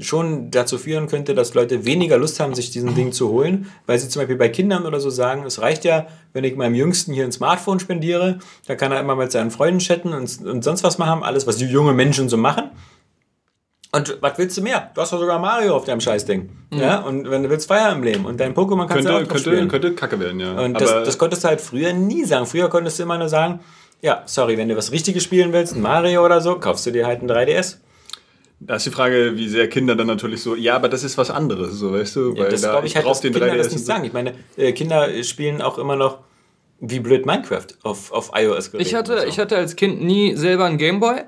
schon 0.00 0.52
dazu 0.52 0.78
führen 0.78 1.08
könnte, 1.08 1.34
dass 1.34 1.54
Leute 1.54 1.84
weniger 1.84 2.18
Lust 2.18 2.38
haben, 2.38 2.54
sich 2.54 2.70
diesen 2.70 2.94
Ding 2.94 3.10
zu 3.10 3.30
holen, 3.30 3.66
weil 3.86 3.98
sie 3.98 4.08
zum 4.08 4.20
Beispiel 4.20 4.36
bei 4.36 4.48
Kindern 4.48 4.86
oder 4.86 5.00
so 5.00 5.10
sagen, 5.10 5.44
es 5.44 5.60
reicht 5.60 5.84
ja, 5.84 6.06
wenn 6.32 6.44
ich 6.44 6.54
meinem 6.54 6.76
Jüngsten 6.76 7.12
hier 7.12 7.24
ein 7.24 7.32
Smartphone 7.32 7.80
spendiere, 7.80 8.38
da 8.68 8.76
kann 8.76 8.92
er 8.92 9.00
immer 9.00 9.16
mit 9.16 9.32
seinen 9.32 9.50
Freunden 9.50 9.80
chatten 9.80 10.12
und, 10.12 10.40
und 10.46 10.62
sonst 10.62 10.84
was 10.84 10.98
machen, 10.98 11.24
alles, 11.24 11.48
was 11.48 11.56
die 11.56 11.64
junge 11.64 11.94
Menschen 11.94 12.28
so 12.28 12.36
machen. 12.36 12.70
Und 13.90 14.18
was 14.20 14.36
willst 14.36 14.56
du 14.58 14.62
mehr? 14.62 14.90
Du 14.94 15.00
hast 15.00 15.12
doch 15.12 15.18
sogar 15.18 15.38
Mario 15.38 15.74
auf 15.74 15.84
deinem 15.84 16.00
Scheißding. 16.00 16.50
Ja, 16.74 16.98
und 17.00 17.30
wenn 17.30 17.42
du 17.42 17.48
willst 17.48 17.68
Feier 17.68 17.90
im 17.92 18.02
Leben 18.02 18.26
und 18.26 18.38
dein 18.38 18.54
Pokémon 18.54 18.86
kannst 18.86 19.08
du 19.08 19.10
auch 19.10 19.18
Könnte, 19.18 19.22
noch 19.22 19.28
könnte, 19.28 19.38
spielen. 19.50 19.68
könnte 19.68 19.94
kacke 19.94 20.20
werden, 20.20 20.38
ja. 20.40 20.52
Und 20.60 20.76
Aber 20.76 20.84
das, 20.84 21.04
das 21.06 21.18
konntest 21.18 21.44
du 21.44 21.48
halt 21.48 21.60
früher 21.62 21.92
nie 21.94 22.24
sagen. 22.24 22.44
Früher 22.44 22.68
konntest 22.68 22.98
du 22.98 23.04
immer 23.04 23.16
nur 23.16 23.30
sagen, 23.30 23.60
ja, 24.02 24.22
sorry, 24.26 24.58
wenn 24.58 24.68
du 24.68 24.76
was 24.76 24.92
Richtiges 24.92 25.24
spielen 25.24 25.52
willst, 25.54 25.74
ein 25.74 25.80
Mario 25.80 26.22
oder 26.24 26.40
so, 26.42 26.56
kaufst 26.58 26.84
du 26.86 26.90
dir 26.90 27.06
halt 27.06 27.22
ein 27.22 27.30
3DS. 27.30 27.78
da 28.60 28.76
ist 28.76 28.84
die 28.86 28.90
Frage, 28.90 29.36
wie 29.36 29.48
sehr 29.48 29.68
Kinder 29.68 29.96
dann 29.96 30.06
natürlich 30.06 30.42
so, 30.42 30.54
ja, 30.54 30.76
aber 30.76 30.88
das 30.90 31.02
ist 31.02 31.16
was 31.16 31.30
anderes, 31.30 31.72
so 31.72 31.92
weißt 31.92 32.14
du, 32.16 32.34
Ja, 32.34 32.48
das 32.48 32.60
da- 32.60 32.72
glaube 32.72 32.86
ich 32.86 32.94
halt, 32.94 33.04
brauch 33.06 33.12
dass 33.12 33.22
Kinder 33.22 33.56
das 33.56 33.70
nicht 33.72 33.86
sagen. 33.86 34.04
Ich 34.04 34.12
meine, 34.12 34.34
äh, 34.56 34.72
Kinder 34.72 35.08
spielen 35.24 35.62
auch 35.62 35.78
immer 35.78 35.96
noch 35.96 36.18
wie 36.80 37.00
blöd 37.00 37.24
Minecraft 37.26 37.66
auf, 37.82 38.12
auf 38.12 38.30
iOS-Geräten. 38.34 38.86
Ich 38.86 38.94
hatte, 38.94 39.20
so. 39.22 39.26
ich 39.26 39.38
hatte 39.38 39.56
als 39.56 39.74
Kind 39.76 40.02
nie 40.02 40.36
selber 40.36 40.66
einen 40.66 40.76
Gameboy, 40.78 41.22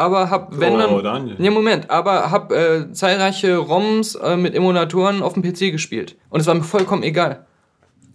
aber 0.00 0.30
hab, 0.30 0.58
wenn 0.58 0.72
Oh, 0.74 0.78
dann. 0.78 1.04
Daniel. 1.04 1.36
Nee, 1.38 1.50
Moment, 1.50 1.90
aber 1.90 2.30
hab 2.30 2.50
äh, 2.52 2.92
zahlreiche 2.92 3.56
ROMs 3.58 4.14
äh, 4.16 4.36
mit 4.36 4.54
Emulatoren 4.54 5.22
auf 5.22 5.34
dem 5.34 5.42
PC 5.42 5.70
gespielt. 5.72 6.16
Und 6.30 6.40
es 6.40 6.46
war 6.46 6.54
mir 6.54 6.62
vollkommen 6.64 7.02
egal. 7.02 7.46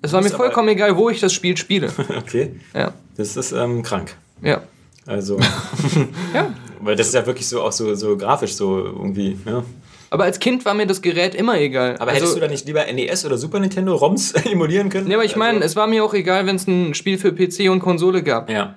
Es 0.01 0.11
war 0.13 0.21
mir 0.21 0.29
vollkommen 0.29 0.67
egal, 0.69 0.97
wo 0.97 1.09
ich 1.09 1.19
das 1.19 1.33
Spiel 1.33 1.55
spiele. 1.57 1.89
Okay, 2.17 2.51
Ja. 2.73 2.91
das 3.17 3.37
ist 3.37 3.51
ähm, 3.53 3.81
krank. 3.83 4.15
Ja. 4.41 4.61
Also, 5.07 5.37
Ja. 6.33 6.53
weil 6.81 6.95
das 6.95 7.07
ist 7.07 7.13
ja 7.13 7.25
wirklich 7.25 7.47
so 7.47 7.61
auch 7.61 7.71
so, 7.71 7.93
so 7.95 8.17
grafisch 8.17 8.53
so 8.55 8.77
irgendwie. 8.83 9.37
Ja. 9.45 9.63
Aber 10.11 10.23
als 10.25 10.39
Kind 10.39 10.63
war 10.65 10.73
mir 10.73 10.85
das 10.87 11.01
Gerät 11.01 11.35
immer 11.35 11.59
egal. 11.59 11.95
Aber 11.99 12.11
hättest 12.11 12.35
du 12.35 12.39
da 12.39 12.47
nicht 12.47 12.65
lieber 12.67 12.85
NES 12.91 13.25
oder 13.25 13.37
Super 13.37 13.59
Nintendo 13.59 13.95
ROMs 13.95 14.31
emulieren 14.45 14.89
können? 14.89 15.07
Nee, 15.07 15.15
aber 15.15 15.25
ich 15.25 15.35
meine, 15.35 15.57
Also- 15.57 15.65
es 15.65 15.75
war 15.75 15.87
mir 15.87 16.03
auch 16.03 16.13
egal, 16.13 16.45
wenn 16.45 16.55
es 16.55 16.67
ein 16.67 16.93
Spiel 16.93 17.17
für 17.17 17.31
PC 17.33 17.69
und 17.71 17.79
Konsole 17.79 18.23
gab. 18.23 18.49
Ja. 18.49 18.75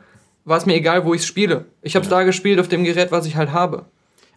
War 0.49 0.57
es 0.57 0.64
mir 0.64 0.75
egal, 0.75 1.05
wo 1.05 1.12
ich 1.12 1.21
es 1.21 1.26
spiele. 1.26 1.67
Ich 1.83 1.95
habe 1.95 2.05
es 2.05 2.09
da 2.09 2.23
gespielt 2.23 2.59
auf 2.59 2.69
dem 2.69 2.83
Gerät, 2.83 3.12
was 3.12 3.26
ich 3.26 3.37
halt 3.37 3.52
habe. 3.52 3.85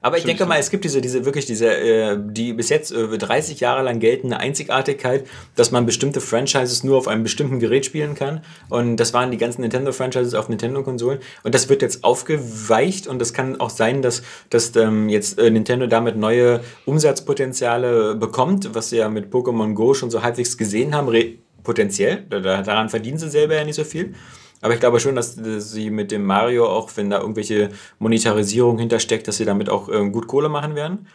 Aber 0.04 0.18
ich 0.18 0.24
denke 0.24 0.48
mal, 0.48 0.60
es 0.60 0.72
gibt 0.72 0.84
diese, 0.84 1.00
diese 1.00 1.26
wirklich 1.26 1.46
diese, 1.46 1.68
äh, 1.68 2.18
die 2.20 2.54
bis 2.54 2.70
jetzt 2.70 2.92
äh, 2.92 3.18
30 3.18 3.60
Jahre 3.60 3.84
lang 3.84 4.00
geltende 4.00 4.38
Einzigartigkeit, 4.38 5.28
dass 5.56 5.72
man 5.72 5.86
bestimmte 5.86 6.20
Franchises 6.20 6.84
nur 6.84 6.98
auf 6.98 7.08
einem 7.08 7.22
bestimmten 7.22 7.60
Gerät 7.60 7.86
spielen 7.86 8.16
kann. 8.16 8.44
Und 8.68 8.98
das 8.98 9.14
waren 9.14 9.30
die 9.30 9.38
ganzen 9.38 9.62
Nintendo-Franchises 9.62 10.34
auf 10.34 10.50
Nintendo-Konsolen. 10.50 11.20
Und 11.44 11.54
das 11.54 11.70
wird 11.70 11.84
jetzt 11.84 12.04
aufgeweicht 12.04 13.08
und 13.08 13.22
es 13.22 13.32
kann 13.32 13.62
auch 13.62 13.70
sein, 13.70 14.02
dass, 14.02 14.24
dass 14.50 14.76
ähm, 14.76 15.08
jetzt 15.08 15.38
äh, 15.38 15.52
Nintendo 15.52 15.86
damit 15.86 16.18
neue 16.18 16.62
Umsatzpotenziale 16.86 18.16
bekommt, 18.16 18.74
was 18.74 18.90
sie 18.90 18.98
ja 18.98 19.08
mit 19.08 19.32
Pokémon 19.32 19.76
Go 19.76 19.94
schon 19.94 20.10
so 20.10 20.24
halbwegs 20.24 20.58
gesehen 20.58 20.96
haben. 20.96 21.08
Re 21.08 21.36
potenziell, 21.64 22.24
daran 22.28 22.90
verdienen 22.90 23.20
sie 23.20 23.30
selber 23.30 23.54
ja 23.54 23.64
nicht 23.64 23.76
so 23.76 23.84
viel. 23.84 24.16
Aber 24.62 24.74
ich 24.74 24.80
glaube 24.80 25.00
schon, 25.00 25.16
dass, 25.16 25.36
sie 25.36 25.90
mit 25.90 26.12
dem 26.12 26.24
Mario, 26.24 26.68
auch 26.68 26.92
wenn 26.96 27.10
da 27.10 27.20
irgendwelche 27.20 27.72
Monetarisierung 28.00 28.78
hintersteckt, 28.78 29.28
dass 29.28 29.38
sie 29.38 29.46
damit 29.46 29.70
auch 29.70 29.90
äh, 29.90 30.10
gut 30.10 30.28
Kohle 30.28 30.50
machen 30.50 30.76
werden. 30.76 31.08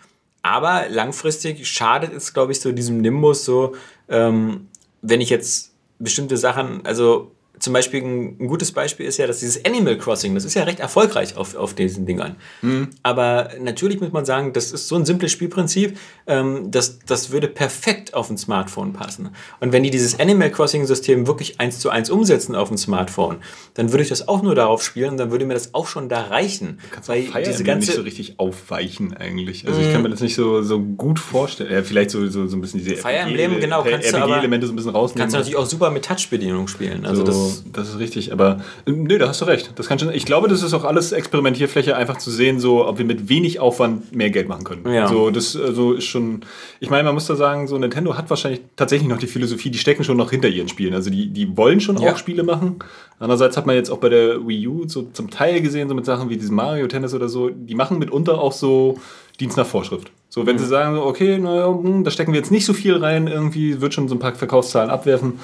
Aber 0.42 0.88
langfristig 0.88 1.66
schadet 1.66 2.12
es, 2.12 2.34
glaube 2.34 2.52
ich, 2.52 2.60
so 2.60 2.72
diesem 2.72 3.00
Nimbus 3.00 3.44
so, 3.44 3.74
ähm, 4.08 4.68
wenn 5.02 5.20
ich 5.20 5.30
jetzt 5.30 5.72
bestimmte 5.98 6.36
Sachen, 6.36 6.84
also 6.84 7.32
zum 7.58 7.72
Beispiel 7.72 8.02
ein, 8.02 8.36
ein, 8.40 8.46
gutes 8.48 8.72
Beispiel 8.72 9.06
ist 9.06 9.16
ja, 9.16 9.26
dass 9.26 9.40
dieses 9.40 9.64
Animal 9.64 9.96
Crossing, 9.96 10.34
das 10.34 10.44
ist 10.44 10.54
ja 10.54 10.64
recht 10.64 10.80
erfolgreich 10.80 11.36
auf, 11.36 11.54
auf 11.54 11.74
diesen 11.74 12.06
Dingern. 12.06 12.36
Mhm. 12.62 12.88
Aber 13.02 13.50
natürlich 13.60 14.00
muss 14.00 14.12
man 14.12 14.24
sagen, 14.24 14.52
das 14.52 14.72
ist 14.72 14.88
so 14.88 14.96
ein 14.96 15.06
simples 15.06 15.32
Spielprinzip, 15.32 15.98
ähm, 16.26 16.70
das, 16.70 16.98
das 17.06 17.30
würde 17.30 17.48
perfekt 17.48 18.14
auf 18.14 18.30
ein 18.30 18.36
Smartphone 18.36 18.92
passen. 18.92 19.30
Und 19.60 19.72
wenn 19.72 19.82
die 19.82 19.90
dieses 19.90 20.18
Animal 20.20 20.50
Crossing-System 20.50 21.26
wirklich 21.26 21.60
eins 21.60 21.78
zu 21.78 21.90
eins 21.90 22.10
umsetzen 22.10 22.54
auf 22.54 22.70
ein 22.70 22.78
Smartphone, 22.78 23.36
dann 23.74 23.92
würde 23.92 24.02
ich 24.02 24.08
das 24.08 24.28
auch 24.28 24.42
nur 24.42 24.54
darauf 24.54 24.82
spielen 24.82 25.10
und 25.10 25.16
dann 25.16 25.30
würde 25.30 25.46
mir 25.46 25.54
das 25.54 25.74
auch 25.74 25.86
schon 25.86 26.08
da 26.08 26.22
reichen. 26.22 26.78
Du 26.82 26.94
kannst 26.94 27.08
weil 27.08 27.22
Fire 27.22 27.42
diese 27.42 27.64
ganze 27.64 27.90
nicht 27.90 27.96
so 27.96 28.02
richtig 28.02 28.38
aufweichen 28.38 29.16
eigentlich. 29.16 29.66
Also 29.66 29.80
ich 29.80 29.92
kann 29.92 30.02
mir 30.02 30.10
das 30.10 30.20
nicht 30.20 30.34
so, 30.34 30.62
so 30.62 30.80
gut 30.80 31.18
vorstellen. 31.18 31.72
Ja, 31.72 31.82
vielleicht 31.82 32.10
so, 32.10 32.26
so, 32.26 32.46
so 32.46 32.56
ein 32.56 32.60
bisschen 32.60 32.80
diese 32.80 32.96
Fire 32.96 33.14
Emblem, 33.14 33.60
genau, 33.60 33.82
kannst 33.82 34.12
du 34.12 34.16
aber, 34.18 34.38
Elemente 34.38 34.66
so 34.66 34.72
ein 34.72 34.76
bisschen 34.76 34.92
rausnehmen. 34.92 35.22
Kannst 35.22 35.34
du 35.34 35.38
natürlich 35.38 35.56
auch 35.56 35.66
super 35.66 35.90
mit 35.90 36.04
Touch-Bedienung 36.04 36.68
spielen. 36.68 37.06
Also 37.06 37.24
so. 37.24 37.26
das 37.26 37.45
das, 37.72 37.88
ist 37.88 37.98
richtig. 37.98 38.32
Aber 38.32 38.60
nö, 38.86 39.18
da 39.18 39.28
hast 39.28 39.40
du 39.40 39.44
recht. 39.44 39.72
Das 39.76 39.88
kann 39.88 39.98
schon, 39.98 40.10
ich 40.12 40.24
glaube, 40.24 40.48
das 40.48 40.62
ist 40.62 40.74
auch 40.74 40.84
alles 40.84 41.12
Experimentierfläche, 41.12 41.96
einfach 41.96 42.18
zu 42.18 42.30
sehen, 42.30 42.60
so, 42.60 42.86
ob 42.86 42.98
wir 42.98 43.04
mit 43.04 43.28
wenig 43.28 43.60
Aufwand 43.60 44.14
mehr 44.14 44.30
Geld 44.30 44.48
machen 44.48 44.64
können. 44.64 44.92
Ja. 44.92 45.08
So, 45.08 45.30
das 45.30 45.56
also 45.56 45.92
ist 45.92 46.04
schon. 46.04 46.40
Ich 46.80 46.90
meine, 46.90 47.04
man 47.04 47.14
muss 47.14 47.26
da 47.26 47.36
sagen, 47.36 47.68
so 47.68 47.78
Nintendo 47.78 48.16
hat 48.16 48.30
wahrscheinlich 48.30 48.60
tatsächlich 48.76 49.08
noch 49.08 49.18
die 49.18 49.26
Philosophie, 49.26 49.70
die 49.70 49.78
stecken 49.78 50.04
schon 50.04 50.16
noch 50.16 50.30
hinter 50.30 50.48
ihren 50.48 50.68
Spielen. 50.68 50.94
Also 50.94 51.10
die, 51.10 51.28
die 51.28 51.56
wollen 51.56 51.80
schon 51.80 51.98
ja. 51.98 52.12
auch 52.12 52.18
Spiele 52.18 52.42
machen. 52.42 52.76
Andererseits 53.18 53.56
hat 53.56 53.66
man 53.66 53.76
jetzt 53.76 53.90
auch 53.90 53.98
bei 53.98 54.08
der 54.08 54.46
Wii 54.46 54.68
U 54.68 54.88
so 54.88 55.08
zum 55.12 55.30
Teil 55.30 55.60
gesehen, 55.62 55.88
so 55.88 55.94
mit 55.94 56.04
Sachen 56.04 56.28
wie 56.28 56.36
diesem 56.36 56.56
Mario 56.56 56.86
Tennis 56.86 57.14
oder 57.14 57.28
so, 57.28 57.48
die 57.48 57.74
machen 57.74 57.98
mitunter 57.98 58.40
auch 58.40 58.52
so 58.52 58.98
Dienst 59.40 59.56
nach 59.56 59.66
Vorschrift. 59.66 60.10
So, 60.28 60.46
wenn 60.46 60.56
mhm. 60.56 60.60
sie 60.60 60.66
sagen, 60.66 60.98
okay, 60.98 61.38
naja, 61.38 61.66
hm, 61.66 62.04
da 62.04 62.10
stecken 62.10 62.32
wir 62.32 62.38
jetzt 62.38 62.50
nicht 62.50 62.66
so 62.66 62.72
viel 62.72 62.96
rein, 62.96 63.26
irgendwie 63.26 63.80
wird 63.80 63.94
schon 63.94 64.08
so 64.08 64.14
ein 64.14 64.18
paar 64.18 64.34
Verkaufszahlen 64.34 64.90
abwerfen, 64.90 65.38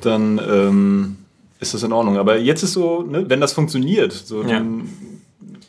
dann 0.00 0.40
ähm, 0.48 1.16
ist 1.60 1.74
das 1.74 1.82
in 1.82 1.92
Ordnung. 1.92 2.18
Aber 2.18 2.38
jetzt 2.38 2.62
ist 2.62 2.72
so, 2.72 3.02
ne, 3.02 3.28
wenn 3.28 3.40
das 3.40 3.52
funktioniert, 3.52 4.12
so, 4.12 4.42
ja. 4.42 4.48
dann, 4.48 4.88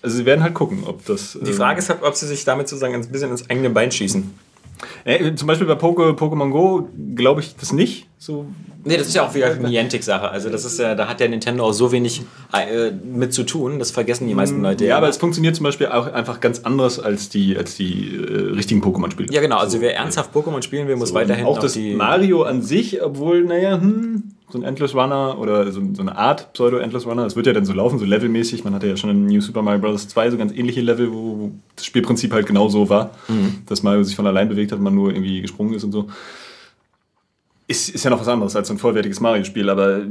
also 0.01 0.17
sie 0.17 0.25
werden 0.25 0.43
halt 0.43 0.53
gucken, 0.53 0.83
ob 0.85 1.05
das. 1.05 1.37
Die 1.41 1.53
Frage 1.53 1.73
ähm, 1.73 1.79
ist 1.79 1.89
halt, 1.89 2.03
ob 2.03 2.15
sie 2.15 2.27
sich 2.27 2.43
damit 2.45 2.67
sozusagen 2.67 2.95
ein 2.95 3.07
bisschen 3.09 3.31
ins 3.31 3.49
eigene 3.49 3.69
Bein 3.69 3.91
schießen. 3.91 4.33
Äh, 5.03 5.35
zum 5.35 5.47
Beispiel 5.47 5.67
bei 5.67 5.73
Pokémon 5.73 6.49
Go 6.51 6.89
glaube 7.15 7.41
ich 7.41 7.55
das 7.55 7.73
nicht. 7.73 8.06
So. 8.19 8.47
Nee, 8.83 8.97
das 8.97 9.07
ist 9.07 9.15
ja 9.15 9.27
auch 9.27 9.35
wieder 9.35 9.51
eine 9.51 9.67
Niantic-Sache. 9.67 10.29
Also 10.29 10.49
das 10.49 10.65
ist 10.65 10.79
ja, 10.79 10.95
da 10.95 11.07
hat 11.07 11.19
der 11.19 11.29
Nintendo 11.29 11.63
auch 11.63 11.71
so 11.71 11.91
wenig 11.91 12.23
äh, 12.51 12.89
mit 12.91 13.31
zu 13.31 13.43
tun. 13.43 13.77
Das 13.77 13.91
vergessen 13.91 14.27
die 14.27 14.33
meisten 14.33 14.61
Leute. 14.61 14.85
Ja, 14.85 14.97
aber 14.97 15.07
es 15.07 15.17
funktioniert 15.17 15.55
zum 15.55 15.65
Beispiel 15.65 15.87
auch 15.87 16.11
einfach 16.11 16.39
ganz 16.39 16.61
anders 16.61 16.99
als 16.99 17.29
die, 17.29 17.55
als 17.55 17.75
die 17.75 18.15
äh, 18.15 18.53
richtigen 18.55 18.81
Pokémon-Spiele. 18.81 19.31
Ja, 19.31 19.39
genau. 19.39 19.57
Also 19.57 19.81
wer 19.81 19.95
ernsthaft 19.95 20.35
Pokémon 20.35 20.63
spielen 20.63 20.87
will, 20.87 20.95
muss 20.95 21.09
so, 21.09 21.15
weiterhin 21.15 21.45
auch 21.45 21.59
das 21.59 21.77
Mario 21.77 22.41
an 22.41 22.63
sich, 22.63 23.03
obwohl, 23.03 23.43
naja, 23.43 23.79
hm, 23.79 24.23
so 24.49 24.57
ein 24.57 24.63
Endless 24.63 24.95
Runner 24.95 25.37
oder 25.37 25.71
so, 25.71 25.81
so 25.93 26.01
eine 26.01 26.17
Art 26.17 26.53
Pseudo-Endless 26.53 27.05
Runner. 27.05 27.25
Es 27.25 27.35
wird 27.35 27.45
ja 27.45 27.53
dann 27.53 27.65
so 27.65 27.73
laufen, 27.73 27.99
so 27.99 28.05
levelmäßig. 28.05 28.63
Man 28.63 28.73
hatte 28.73 28.87
ja 28.87 28.97
schon 28.97 29.11
in 29.11 29.25
New 29.27 29.41
Super 29.41 29.61
Mario 29.61 29.81
Bros. 29.81 30.07
2 30.07 30.31
so 30.31 30.37
ganz 30.37 30.53
ähnliche 30.53 30.81
Level, 30.81 31.13
wo 31.13 31.51
das 31.75 31.85
Spielprinzip 31.85 32.33
halt 32.33 32.47
genau 32.47 32.67
so 32.67 32.89
war, 32.89 33.11
mhm. 33.27 33.57
dass 33.67 33.83
Mario 33.83 34.01
sich 34.03 34.15
von 34.15 34.25
allein 34.25 34.49
bewegt 34.49 34.71
hat 34.71 34.79
man 34.79 34.95
nur 34.95 35.11
irgendwie 35.11 35.41
gesprungen 35.41 35.75
ist 35.75 35.83
und 35.83 35.91
so 35.91 36.07
ist, 37.69 37.89
ist 37.89 38.05
ja 38.05 38.09
noch 38.09 38.21
was 38.21 38.29
anderes 38.29 38.55
als 38.55 38.71
ein 38.71 38.77
vollwertiges 38.77 39.19
Mario-Spiel, 39.19 39.69
aber 39.69 39.97
äh, 39.97 40.03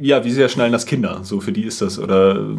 ja, 0.00 0.24
wie 0.24 0.30
sehr 0.30 0.48
schnallen 0.48 0.70
das 0.70 0.86
Kinder? 0.86 1.20
So 1.24 1.40
für 1.40 1.50
die 1.50 1.64
ist 1.64 1.82
das. 1.82 1.98
Oder 1.98 2.36
äh, 2.36 2.56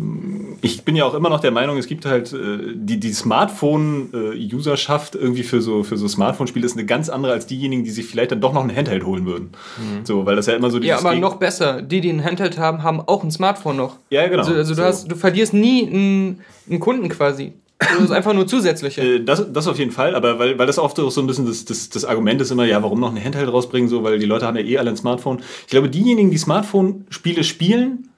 ich 0.62 0.84
bin 0.84 0.98
ja 0.98 1.06
auch 1.06 1.14
immer 1.14 1.30
noch 1.30 1.40
der 1.40 1.52
Meinung, 1.52 1.78
es 1.78 1.88
gibt 1.88 2.06
halt 2.06 2.34
äh, 2.34 2.74
die, 2.76 3.00
die 3.00 3.14
Smartphone-Userschaft 3.14 5.16
irgendwie 5.16 5.44
für 5.44 5.62
so, 5.62 5.84
für 5.84 5.96
so 5.96 6.10
Smartphone-Spiele 6.10 6.66
ist 6.66 6.74
eine 6.74 6.86
ganz 6.86 7.08
andere 7.08 7.32
als 7.32 7.48
diejenigen, 7.48 7.86
die 7.86 7.92
sich 7.92 8.08
vielleicht 8.08 8.34
dann 8.34 8.42
doch 8.42 8.52
noch 8.52 8.64
ein 8.64 8.76
Handheld 8.76 9.06
holen 9.06 9.26
würden. 9.26 9.52
Mhm. 9.78 10.06
So, 10.06 10.26
weil 10.26 10.36
das 10.36 10.48
ja 10.48 10.54
immer 10.54 10.70
so 10.70 10.80
Ja, 10.80 10.98
aber 10.98 11.16
noch 11.16 11.36
besser. 11.36 11.82
Die, 11.82 12.02
die 12.02 12.10
ein 12.10 12.24
Handheld 12.24 12.58
haben, 12.58 12.84
haben 12.84 13.00
auch 13.00 13.24
ein 13.24 13.32
Smartphone 13.32 13.78
noch. 13.78 14.00
Ja, 14.10 14.28
genau. 14.28 14.40
Also, 14.40 14.54
also 14.54 14.76
du, 14.76 14.84
hast, 14.84 15.10
du 15.10 15.16
verlierst 15.16 15.54
nie 15.54 15.88
einen, 15.88 16.42
einen 16.70 16.82
Kunden 16.82 17.08
quasi. 17.08 17.54
Das 17.82 18.00
ist 18.00 18.12
einfach 18.12 18.34
nur 18.34 18.46
zusätzliche. 18.46 19.02
Äh, 19.02 19.24
das, 19.24 19.52
das 19.52 19.67
auf 19.67 19.80
jeden 19.80 19.91
Fall, 19.91 20.15
aber 20.15 20.38
weil, 20.38 20.58
weil 20.60 20.67
das 20.67 20.78
oft 20.78 21.00
auch 21.00 21.10
so 21.10 21.22
ein 21.22 21.28
bisschen 21.28 21.48
das, 21.48 21.65
das, 21.65 21.89
das 21.89 22.06
Argument 22.06 22.39
ist 22.39 22.52
immer, 22.52 22.65
ja, 22.65 22.82
warum 22.84 23.00
noch 23.00 23.13
ein 23.13 23.24
Handheld 23.24 23.52
rausbringen, 23.52 23.89
so, 23.89 24.04
weil 24.04 24.20
die 24.20 24.26
Leute 24.26 24.46
haben 24.46 24.56
ja 24.58 24.63
eh 24.63 24.78
alle 24.78 24.91
ein 24.91 24.98
Smartphone. 24.98 25.41
Ich 25.62 25.67
glaube, 25.67 25.89
diejenigen, 25.89 26.30
die 26.30 26.38
Smartphone-Spiele 26.38 27.44
spielen, 27.44 28.10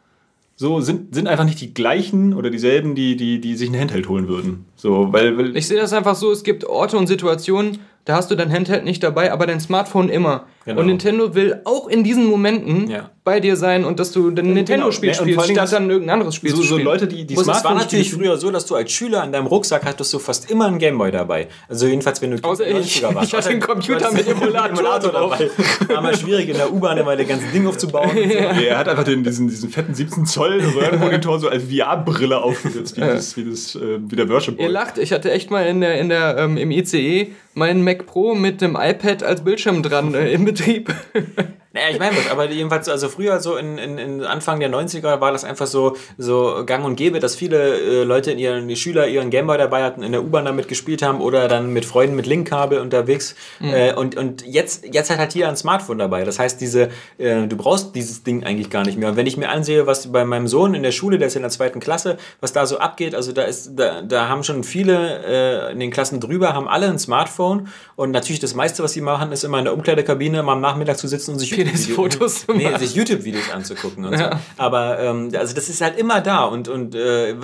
so 0.55 0.81
sind, 0.81 1.15
sind 1.15 1.27
einfach 1.27 1.45
nicht 1.45 1.61
die 1.61 1.73
gleichen 1.73 2.33
oder 2.33 2.49
dieselben, 2.49 2.93
die, 2.93 3.15
die, 3.15 3.39
die 3.39 3.55
sich 3.55 3.69
ein 3.69 3.79
Handheld 3.79 4.07
holen 4.07 4.27
würden. 4.27 4.65
So, 4.75 5.11
weil, 5.11 5.37
weil 5.37 5.57
ich 5.57 5.67
sehe 5.67 5.79
das 5.79 5.93
einfach 5.93 6.15
so, 6.15 6.31
es 6.31 6.43
gibt 6.43 6.65
Orte 6.65 6.97
und 6.97 7.07
Situationen, 7.07 7.79
da 8.05 8.15
hast 8.15 8.29
du 8.29 8.35
dein 8.35 8.51
Handheld 8.51 8.83
nicht 8.83 9.01
dabei, 9.01 9.31
aber 9.31 9.47
dein 9.47 9.59
Smartphone 9.59 10.09
immer. 10.09 10.45
Genau. 10.65 10.79
Und 10.79 10.87
Nintendo 10.87 11.35
will 11.35 11.59
auch 11.65 11.89
in 11.89 12.05
diesen 12.05 12.25
Momenten 12.25 12.89
ja. 12.89 13.09
bei 13.25 13.41
dir 13.41 13.57
sein 13.57 13.83
und 13.83 13.99
dass 13.99 14.13
du 14.13 14.29
ein 14.29 14.35
genau. 14.35 14.53
Nintendo-Spiel 14.53 15.11
genau. 15.11 15.23
spielst, 15.23 15.51
statt 15.51 15.73
dann 15.73 15.89
irgendein 15.89 16.13
anderes 16.13 16.35
Spiel 16.35 16.51
so, 16.51 16.57
zu 16.57 16.63
spielen. 16.63 16.79
So 16.79 16.85
Leute, 16.85 17.07
die, 17.07 17.25
die 17.25 17.35
Smartphone 17.35 17.55
Es 17.55 17.63
war 17.65 17.73
natürlich 17.75 18.13
früher 18.13 18.37
so, 18.37 18.49
dass 18.49 18.65
du 18.65 18.75
als 18.75 18.89
Schüler 18.91 19.23
an 19.23 19.33
deinem 19.33 19.47
Rucksack 19.47 19.83
hattest 19.83 20.13
du 20.13 20.19
fast 20.19 20.49
immer 20.49 20.67
einen 20.67 20.79
Gameboy 20.79 21.11
dabei. 21.11 21.49
Also 21.67 21.87
jedenfalls, 21.87 22.21
wenn 22.21 22.31
du 22.31 22.37
Außer 22.41 22.65
ich, 22.65 23.03
warst. 23.03 23.27
Ich 23.27 23.33
hatte 23.33 23.49
einen 23.49 23.59
Computer 23.59 24.09
mit 24.13 24.25
Emulator, 24.25 24.69
Emulator 24.69 25.11
dabei. 25.11 25.49
War 25.89 26.01
mal 26.01 26.15
schwierig 26.15 26.47
in 26.47 26.55
der 26.55 26.71
U-Bahn 26.71 26.97
immer 26.97 27.17
das 27.17 27.27
ganze 27.27 27.47
Ding 27.47 27.67
aufzubauen. 27.67 28.11
ja. 28.17 28.51
Er 28.51 28.77
hat 28.77 28.87
einfach 28.87 29.03
den, 29.03 29.21
diesen, 29.23 29.49
diesen 29.49 29.69
fetten 29.69 29.93
17 29.93 30.25
Zoll 30.25 30.61
Röhrenmonitor 30.61 31.39
so 31.41 31.49
als 31.49 31.63
VR-Brille 31.63 32.41
aufgesetzt, 32.41 32.95
wie, 32.95 33.01
das, 33.01 33.35
wie, 33.35 33.49
das, 33.49 33.75
äh, 33.75 33.99
wie 33.99 34.15
der 34.15 34.29
Worship 34.29 34.55
Boy. 34.55 34.65
Ihr 34.65 34.71
lacht, 34.71 34.97
ich 34.97 35.11
hatte 35.11 35.29
echt 35.29 35.51
mal 35.51 35.65
in 35.65 35.81
der, 35.81 35.99
in 35.99 36.07
der, 36.07 36.37
ähm, 36.37 36.55
im 36.55 36.71
ICE 36.71 37.33
meinen 37.55 37.83
Mac 37.83 38.05
Pro 38.05 38.33
mit 38.35 38.61
dem 38.61 38.75
iPad 38.79 39.23
als 39.23 39.43
Bildschirm 39.43 39.83
dran 39.83 40.13
äh, 40.13 40.31
im 40.31 40.45
typ. 40.53 40.89
Naja, 41.75 41.87
ich 41.89 41.97
meine, 41.97 42.15
aber 42.29 42.51
jedenfalls, 42.51 42.87
also 42.87 43.09
früher 43.09 43.39
so 43.39 43.57
in, 43.57 43.79
in, 43.79 43.97
in, 43.97 44.23
Anfang 44.23 44.59
der 44.59 44.69
90er 44.69 45.19
war 45.19 45.31
das 45.31 45.43
einfach 45.43 45.65
so, 45.65 45.97
so 46.19 46.63
gang 46.67 46.85
und 46.85 46.95
gäbe, 46.97 47.19
dass 47.19 47.35
viele 47.35 47.79
äh, 47.79 48.03
Leute 48.03 48.31
in 48.31 48.37
ihren, 48.37 48.67
die 48.67 48.75
Schüler 48.75 49.07
ihren 49.07 49.31
Gameboy 49.31 49.57
dabei 49.57 49.81
hatten, 49.81 50.03
in 50.03 50.11
der 50.11 50.23
U-Bahn 50.23 50.45
damit 50.45 50.67
gespielt 50.67 51.01
haben 51.01 51.19
oder 51.19 51.47
dann 51.47 51.73
mit 51.73 51.85
Freunden 51.85 52.15
mit 52.15 52.27
Linkkabel 52.27 52.77
unterwegs. 52.77 53.33
Mhm. 53.59 53.73
Äh, 53.73 53.93
und, 53.95 54.15
und 54.15 54.45
jetzt, 54.45 54.85
jetzt 54.93 55.09
hat 55.09 55.17
halt 55.17 55.33
hier 55.33 55.49
ein 55.49 55.57
Smartphone 55.57 55.97
dabei. 55.97 56.23
Das 56.25 56.37
heißt, 56.37 56.61
diese, 56.61 56.89
äh, 57.17 57.47
du 57.47 57.57
brauchst 57.57 57.95
dieses 57.95 58.21
Ding 58.21 58.43
eigentlich 58.43 58.69
gar 58.69 58.85
nicht 58.85 58.99
mehr. 58.99 59.09
Und 59.09 59.15
wenn 59.15 59.25
ich 59.25 59.37
mir 59.37 59.49
ansehe, 59.49 59.87
was 59.87 60.11
bei 60.11 60.25
meinem 60.25 60.47
Sohn 60.47 60.75
in 60.75 60.83
der 60.83 60.91
Schule, 60.91 61.17
der 61.17 61.25
ist 61.25 61.35
in 61.35 61.41
der 61.41 61.49
zweiten 61.49 61.79
Klasse, 61.79 62.17
was 62.39 62.53
da 62.53 62.67
so 62.67 62.77
abgeht, 62.77 63.15
also 63.15 63.31
da 63.31 63.45
ist, 63.45 63.71
da, 63.75 64.03
da 64.03 64.29
haben 64.29 64.43
schon 64.43 64.63
viele 64.63 65.23
äh, 65.25 65.71
in 65.71 65.79
den 65.79 65.89
Klassen 65.89 66.19
drüber, 66.19 66.53
haben 66.53 66.67
alle 66.67 66.87
ein 66.87 66.99
Smartphone. 66.99 67.69
Und 67.95 68.11
natürlich 68.11 68.39
das 68.39 68.53
meiste, 68.53 68.83
was 68.83 68.93
sie 68.93 69.01
machen, 69.01 69.31
ist 69.31 69.43
immer 69.43 69.57
in 69.57 69.65
der 69.65 69.73
Umkleidekabine 69.73 70.43
mal 70.43 70.53
am 70.53 70.61
Nachmittag 70.61 70.99
zu 70.99 71.07
sitzen 71.07 71.31
und 71.31 71.39
sich 71.39 71.62
Fotos 71.95 72.45
zu 72.45 72.53
nee, 72.53 72.75
sich 72.77 72.95
YouTube-Videos 72.95 73.49
anzugucken 73.51 74.05
und 74.05 74.13
ja. 74.13 74.31
so. 74.31 74.37
Aber 74.57 74.99
ähm, 74.99 75.29
also 75.37 75.53
das 75.53 75.69
ist 75.69 75.81
halt 75.81 75.97
immer 75.97 76.21
da 76.21 76.45
und, 76.45 76.67
und 76.67 76.95
äh, 76.95 77.35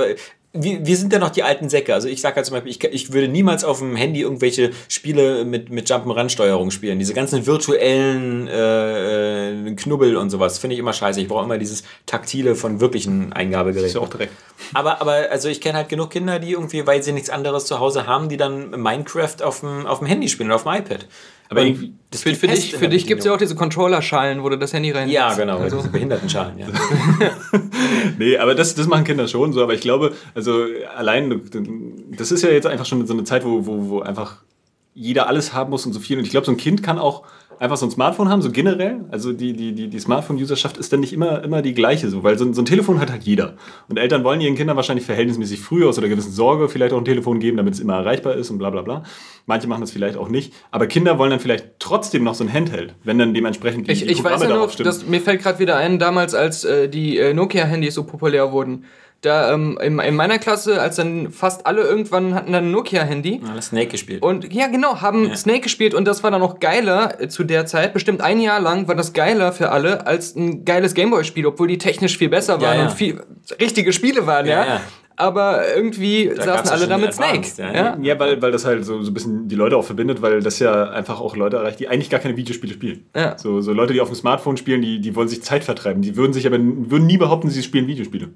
wir, 0.51 0.85
wir 0.85 0.97
sind 0.97 1.13
ja 1.13 1.19
noch 1.19 1.29
die 1.29 1.43
alten 1.43 1.69
Säcke. 1.69 1.93
Also 1.93 2.07
ich 2.07 2.21
sage 2.21 2.37
halt 2.37 2.45
zum 2.45 2.55
Beispiel, 2.55 2.71
ich, 2.71 2.83
ich 2.83 3.13
würde 3.13 3.27
niemals 3.27 3.63
auf 3.63 3.79
dem 3.79 3.95
Handy 3.95 4.21
irgendwelche 4.21 4.71
Spiele 4.87 5.45
mit, 5.45 5.69
mit 5.69 5.89
Jump'n'Run-Steuerung 5.89 6.71
spielen. 6.71 6.97
Diese 6.97 7.13
ganzen 7.13 7.45
virtuellen 7.45 8.47
äh, 8.47 9.51
äh 9.51 9.75
Knubbel 9.75 10.17
und 10.17 10.31
sowas 10.31 10.57
finde 10.57 10.73
ich 10.73 10.79
immer 10.79 10.93
scheiße. 10.93 11.21
Ich 11.21 11.27
brauche 11.27 11.43
immer 11.43 11.59
dieses 11.59 11.83
Taktile 12.07 12.55
von 12.55 12.79
wirklichen 12.81 13.31
Eingabegeräten. 13.31 13.87
Ist 13.87 13.95
ja 13.95 14.01
auch 14.01 14.09
direkt. 14.09 14.33
Aber, 14.73 15.01
aber 15.01 15.29
also 15.29 15.49
ich 15.49 15.61
kenne 15.61 15.77
halt 15.77 15.89
genug 15.89 16.09
Kinder, 16.09 16.39
die 16.39 16.51
irgendwie, 16.51 16.87
weil 16.87 17.03
sie 17.03 17.11
nichts 17.11 17.29
anderes 17.29 17.65
zu 17.65 17.79
Hause 17.79 18.07
haben, 18.07 18.27
die 18.27 18.37
dann 18.37 18.71
Minecraft 18.71 19.43
auf 19.43 19.59
dem, 19.59 19.85
auf 19.85 19.99
dem 19.99 20.07
Handy 20.07 20.29
spielen 20.29 20.49
oder 20.49 20.55
auf 20.55 20.63
dem 20.63 20.73
iPad. 20.73 21.05
Aber 21.49 21.63
irgendwie, 21.63 21.93
das 22.11 22.21
für, 22.21 22.35
für 22.35 22.47
dich, 22.47 22.75
für 22.75 22.87
dich 22.87 23.07
gibt 23.07 23.19
es 23.19 23.25
ja 23.25 23.33
auch 23.33 23.37
diese 23.37 23.55
Controller-Schalen, 23.55 24.43
wo 24.43 24.49
du 24.49 24.57
das 24.57 24.71
Handy 24.71 24.91
rein. 24.91 25.09
Ja, 25.09 25.33
genau, 25.33 25.57
also. 25.57 25.77
diese 25.77 25.89
Behindertenschalen, 25.89 26.59
ja. 26.59 26.67
nee, 28.19 28.37
aber 28.37 28.53
das, 28.53 28.75
das 28.75 28.85
machen 28.85 29.03
Kinder 29.03 29.27
schon 29.27 29.51
so. 29.51 29.63
Aber 29.63 29.73
ich 29.73 29.81
glaube, 29.81 30.13
also 30.35 30.65
allein, 30.95 31.41
das 32.15 32.31
ist 32.31 32.43
ja 32.43 32.51
jetzt 32.51 32.67
einfach 32.67 32.85
schon 32.85 33.05
so 33.07 33.13
eine 33.13 33.23
Zeit, 33.23 33.43
wo, 33.43 33.65
wo, 33.65 33.89
wo 33.89 33.99
einfach 34.01 34.43
jeder 34.99 35.27
alles 35.27 35.53
haben 35.53 35.69
muss 35.69 35.85
und 35.85 35.93
so 35.93 35.99
viel. 36.01 36.17
Und 36.17 36.25
ich 36.25 36.31
glaube, 36.31 36.45
so 36.45 36.51
ein 36.51 36.57
Kind 36.57 36.83
kann 36.83 36.99
auch 36.99 37.23
einfach 37.57 37.77
so 37.77 37.85
ein 37.85 37.91
Smartphone 37.91 38.29
haben, 38.29 38.41
so 38.41 38.51
generell. 38.51 39.05
Also 39.11 39.31
die, 39.31 39.53
die, 39.53 39.73
die, 39.73 39.87
die 39.87 39.99
Smartphone-Userschaft 39.99 40.77
ist 40.77 40.91
dann 40.91 40.99
nicht 40.99 41.13
immer, 41.13 41.41
immer 41.43 41.61
die 41.61 41.73
gleiche, 41.73 42.09
so, 42.09 42.23
weil 42.23 42.37
so, 42.37 42.51
so 42.51 42.61
ein 42.61 42.65
Telefon 42.65 42.99
hat 42.99 43.09
halt 43.09 43.23
jeder. 43.23 43.55
Und 43.87 43.97
Eltern 43.97 44.25
wollen 44.25 44.41
ihren 44.41 44.55
Kindern 44.55 44.75
wahrscheinlich 44.75 45.05
verhältnismäßig 45.05 45.61
früh 45.61 45.87
aus 45.87 45.97
oder 45.97 46.09
gewissen 46.09 46.31
Sorge 46.31 46.67
vielleicht 46.67 46.93
auch 46.93 46.97
ein 46.97 47.05
Telefon 47.05 47.39
geben, 47.39 47.55
damit 47.55 47.75
es 47.75 47.79
immer 47.79 47.95
erreichbar 47.95 48.35
ist 48.35 48.49
und 48.49 48.57
bla 48.57 48.69
bla 48.69 48.81
bla. 48.81 49.03
Manche 49.45 49.67
machen 49.67 49.81
das 49.81 49.91
vielleicht 49.91 50.17
auch 50.17 50.27
nicht. 50.27 50.53
Aber 50.71 50.87
Kinder 50.87 51.17
wollen 51.17 51.31
dann 51.31 51.39
vielleicht 51.39 51.79
trotzdem 51.79 52.23
noch 52.25 52.35
so 52.35 52.43
ein 52.43 52.51
Handheld, 52.51 52.95
wenn 53.03 53.17
dann 53.17 53.33
dementsprechend 53.33 53.87
die, 53.87 53.93
ich, 53.93 54.05
die 54.05 54.11
ich 54.11 54.23
weiß 54.23 54.41
ja 54.43 54.49
noch, 54.49 54.73
dass, 54.75 55.07
mir 55.07 55.21
fällt 55.21 55.41
gerade 55.41 55.59
wieder 55.59 55.77
ein, 55.77 55.97
damals 55.99 56.33
als 56.33 56.65
äh, 56.65 56.89
die 56.89 57.17
äh, 57.17 57.33
Nokia-Handys 57.33 57.93
so 57.93 58.03
populär 58.03 58.51
wurden 58.51 58.85
da 59.21 59.53
ähm, 59.53 59.77
in, 59.81 59.99
in, 59.99 60.15
meiner 60.15 60.39
Klasse, 60.39 60.81
als 60.81 60.95
dann 60.95 61.31
fast 61.31 61.65
alle 61.65 61.81
irgendwann 61.81 62.33
hatten 62.35 62.53
dann 62.53 62.65
ein 62.65 62.71
Nokia-Handy. 62.71 63.41
Ja, 63.45 63.61
Snake 63.61 63.87
gespielt. 63.87 64.21
Und 64.21 64.53
ja, 64.53 64.67
genau, 64.67 65.01
haben 65.01 65.29
ja. 65.29 65.35
Snake 65.35 65.61
gespielt 65.61 65.93
und 65.93 66.05
das 66.05 66.23
war 66.23 66.31
dann 66.31 66.39
noch 66.39 66.59
geiler 66.59 67.19
äh, 67.21 67.27
zu 67.27 67.43
der 67.43 67.65
Zeit. 67.65 67.93
Bestimmt 67.93 68.21
ein 68.21 68.39
Jahr 68.39 68.61
lang 68.61 68.87
war 68.87 68.95
das 68.95 69.11
geiler 69.11 69.51
für 69.51 69.71
alle 69.71 70.07
als 70.07 70.35
ein 70.35 70.63
geiles 70.63 70.93
Gameboy-Spiel, 70.93 71.45
obwohl 71.45 71.67
die 71.67 71.77
technisch 71.77 72.17
viel 72.17 72.29
besser 72.29 72.61
waren 72.61 72.77
ja, 72.77 72.83
und 72.83 72.93
viel 72.93 73.21
richtige 73.59 73.91
Spiele 73.91 74.25
waren, 74.25 74.45
ja. 74.45 74.81
Aber 75.17 75.63
irgendwie 75.75 76.31
da 76.33 76.43
saßen 76.43 76.69
alle 76.69 76.87
da 76.87 76.97
mit 76.97 77.13
Snake. 77.13 77.45
Ja, 77.57 77.97
ja. 78.01 78.19
weil, 78.19 78.41
weil 78.41 78.53
das 78.53 78.63
halt 78.63 78.85
so, 78.85 79.01
so 79.01 79.11
ein 79.11 79.13
bisschen 79.13 79.49
die 79.49 79.55
Leute 79.55 79.75
auch 79.75 79.83
verbindet, 79.83 80.21
weil 80.21 80.41
das 80.41 80.59
ja 80.59 80.91
einfach 80.91 81.19
auch 81.19 81.35
Leute 81.35 81.57
erreicht, 81.57 81.81
die 81.81 81.89
eigentlich 81.89 82.09
gar 82.09 82.21
keine 82.21 82.37
Videospiele 82.37 82.73
spielen. 82.73 83.03
Ja. 83.13 83.37
So, 83.37 83.59
so 83.59 83.73
Leute, 83.73 83.91
die 83.91 83.99
auf 83.99 84.07
dem 84.07 84.15
Smartphone 84.15 84.55
spielen, 84.55 84.81
die, 84.81 85.01
die 85.01 85.13
wollen 85.17 85.27
sich 85.27 85.43
Zeit 85.43 85.65
vertreiben. 85.65 86.01
Die 86.01 86.15
würden 86.15 86.31
sich 86.31 86.47
aber 86.47 86.57
würden 86.57 87.05
nie 87.05 87.17
behaupten, 87.17 87.49
sie 87.49 87.61
spielen 87.63 87.87
Videospiele. 87.87 88.29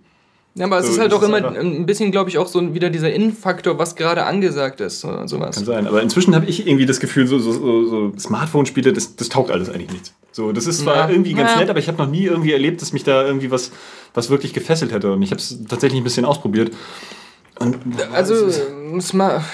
Ja, 0.56 0.66
aber 0.66 0.82
so, 0.82 0.90
es 0.90 0.94
ist 0.94 1.00
halt 1.00 1.14
auch 1.14 1.24
immer 1.24 1.38
ein 1.44 1.86
bisschen, 1.88 2.12
glaube 2.12 2.30
ich, 2.30 2.38
auch 2.38 2.48
so 2.48 2.76
wieder 2.76 2.92
dieser 2.92 3.12
Innenfaktor, 3.12 3.80
was 3.80 3.96
gerade 3.96 4.26
angesagt 4.26 4.82
ist 4.82 5.04
oder 5.04 5.28
sowas. 5.28 5.56
Kann 5.56 5.66
sein, 5.66 5.88
aber 5.88 6.02
inzwischen 6.02 6.36
habe 6.36 6.46
ich 6.46 6.68
irgendwie 6.68 6.86
das 6.86 7.00
Gefühl, 7.00 7.26
so, 7.26 7.40
so, 7.40 7.52
so, 7.54 7.88
so 7.88 8.14
Smartphone-Spiele, 8.20 8.94
das, 8.94 9.16
das 9.16 9.30
taugt 9.30 9.50
alles 9.50 9.70
eigentlich 9.70 9.92
nichts. 9.92 10.14
So, 10.32 10.52
das 10.52 10.68
ist 10.68 10.82
zwar 10.82 10.96
ja. 10.96 11.10
irgendwie 11.10 11.34
ganz 11.34 11.52
ja. 11.52 11.60
nett, 11.60 11.70
aber 11.70 11.80
ich 11.80 11.88
habe 11.88 11.98
noch 11.98 12.10
nie 12.10 12.26
irgendwie 12.26 12.54
erlebt, 12.54 12.82
dass 12.82 12.94
mich 12.94 13.04
da 13.04 13.26
irgendwie 13.26 13.50
was, 13.50 13.72
was 14.14 14.30
wirklich 14.30 14.54
gefesselt 14.54 14.92
hätte. 14.92 15.14
Und 15.14 15.22
ich 15.24 15.32
habe 15.32 15.40
es 15.40 15.58
tatsächlich 15.68 16.00
ein 16.02 16.04
bisschen 16.04 16.26
ausprobiert. 16.26 16.72
Und 17.60 17.78
also, 18.12 18.50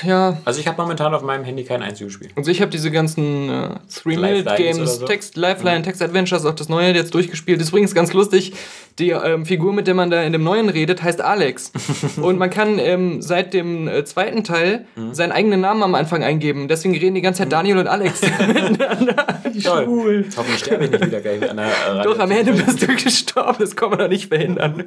ja. 0.04 0.38
Also 0.46 0.60
ich 0.60 0.68
habe 0.68 0.82
momentan 0.82 1.14
auf 1.14 1.22
meinem 1.22 1.44
Handy 1.44 1.64
kein 1.64 1.82
einziges 1.82 2.14
Spiel. 2.14 2.30
Also 2.36 2.50
ich 2.50 2.62
habe 2.62 2.72
diese 2.72 2.92
ganzen 2.92 3.50
äh, 3.50 3.70
Three-Minute-Games, 3.94 5.00
so. 5.00 5.06
Text, 5.06 5.36
Lifeline, 5.36 5.82
Text-Adventures, 5.82 6.46
auch 6.46 6.56
das 6.56 6.70
neue 6.70 6.94
jetzt 6.94 7.14
durchgespielt. 7.14 7.60
Das 7.60 7.68
ist 7.68 7.72
übrigens 7.72 7.94
ganz 7.94 8.14
lustig. 8.14 8.54
Die 9.00 9.12
ähm, 9.12 9.46
Figur, 9.46 9.74
mit 9.74 9.88
der 9.88 9.96
man 9.96 10.10
da 10.10 10.24
in 10.24 10.34
dem 10.34 10.44
neuen 10.44 10.70
redet, 10.70 11.04
heißt 11.04 11.22
Alex. 11.22 11.72
und 12.22 12.38
man 12.38 12.50
kann 12.50 12.80
ähm, 12.80 13.22
seit 13.22 13.54
dem 13.54 13.88
äh, 13.88 14.04
zweiten 14.06 14.44
Teil 14.44 14.86
mhm. 14.96 15.14
seinen 15.14 15.32
eigenen 15.32 15.62
Namen 15.62 15.84
am 15.84 15.96
Anfang 15.96 16.24
eingeben. 16.24 16.68
Deswegen 16.68 16.96
reden 16.96 17.16
die 17.16 17.22
ganze 17.22 17.44
Zeit 17.44 17.52
Daniel 17.52 17.78
und 17.78 17.88
Alex 17.88 18.22
miteinander. 18.48 19.42
Schwul. 19.58 20.26
Hoffentlich 20.36 20.60
sterbe 20.60 20.86
ich 20.86 20.92
nicht 20.92 21.06
wieder 21.06 21.22
gleich 21.22 21.40
der 21.40 21.52
äh, 21.52 22.04
Doch, 22.04 22.18
am 22.18 22.32
Ende 22.32 22.54
bist 22.54 22.82
du 22.82 22.88
gestorben. 23.04 23.58
Das 23.60 23.76
kann 23.76 23.90
man 23.90 24.00
doch 24.00 24.08
nicht 24.08 24.30
verhindern. 24.30 24.86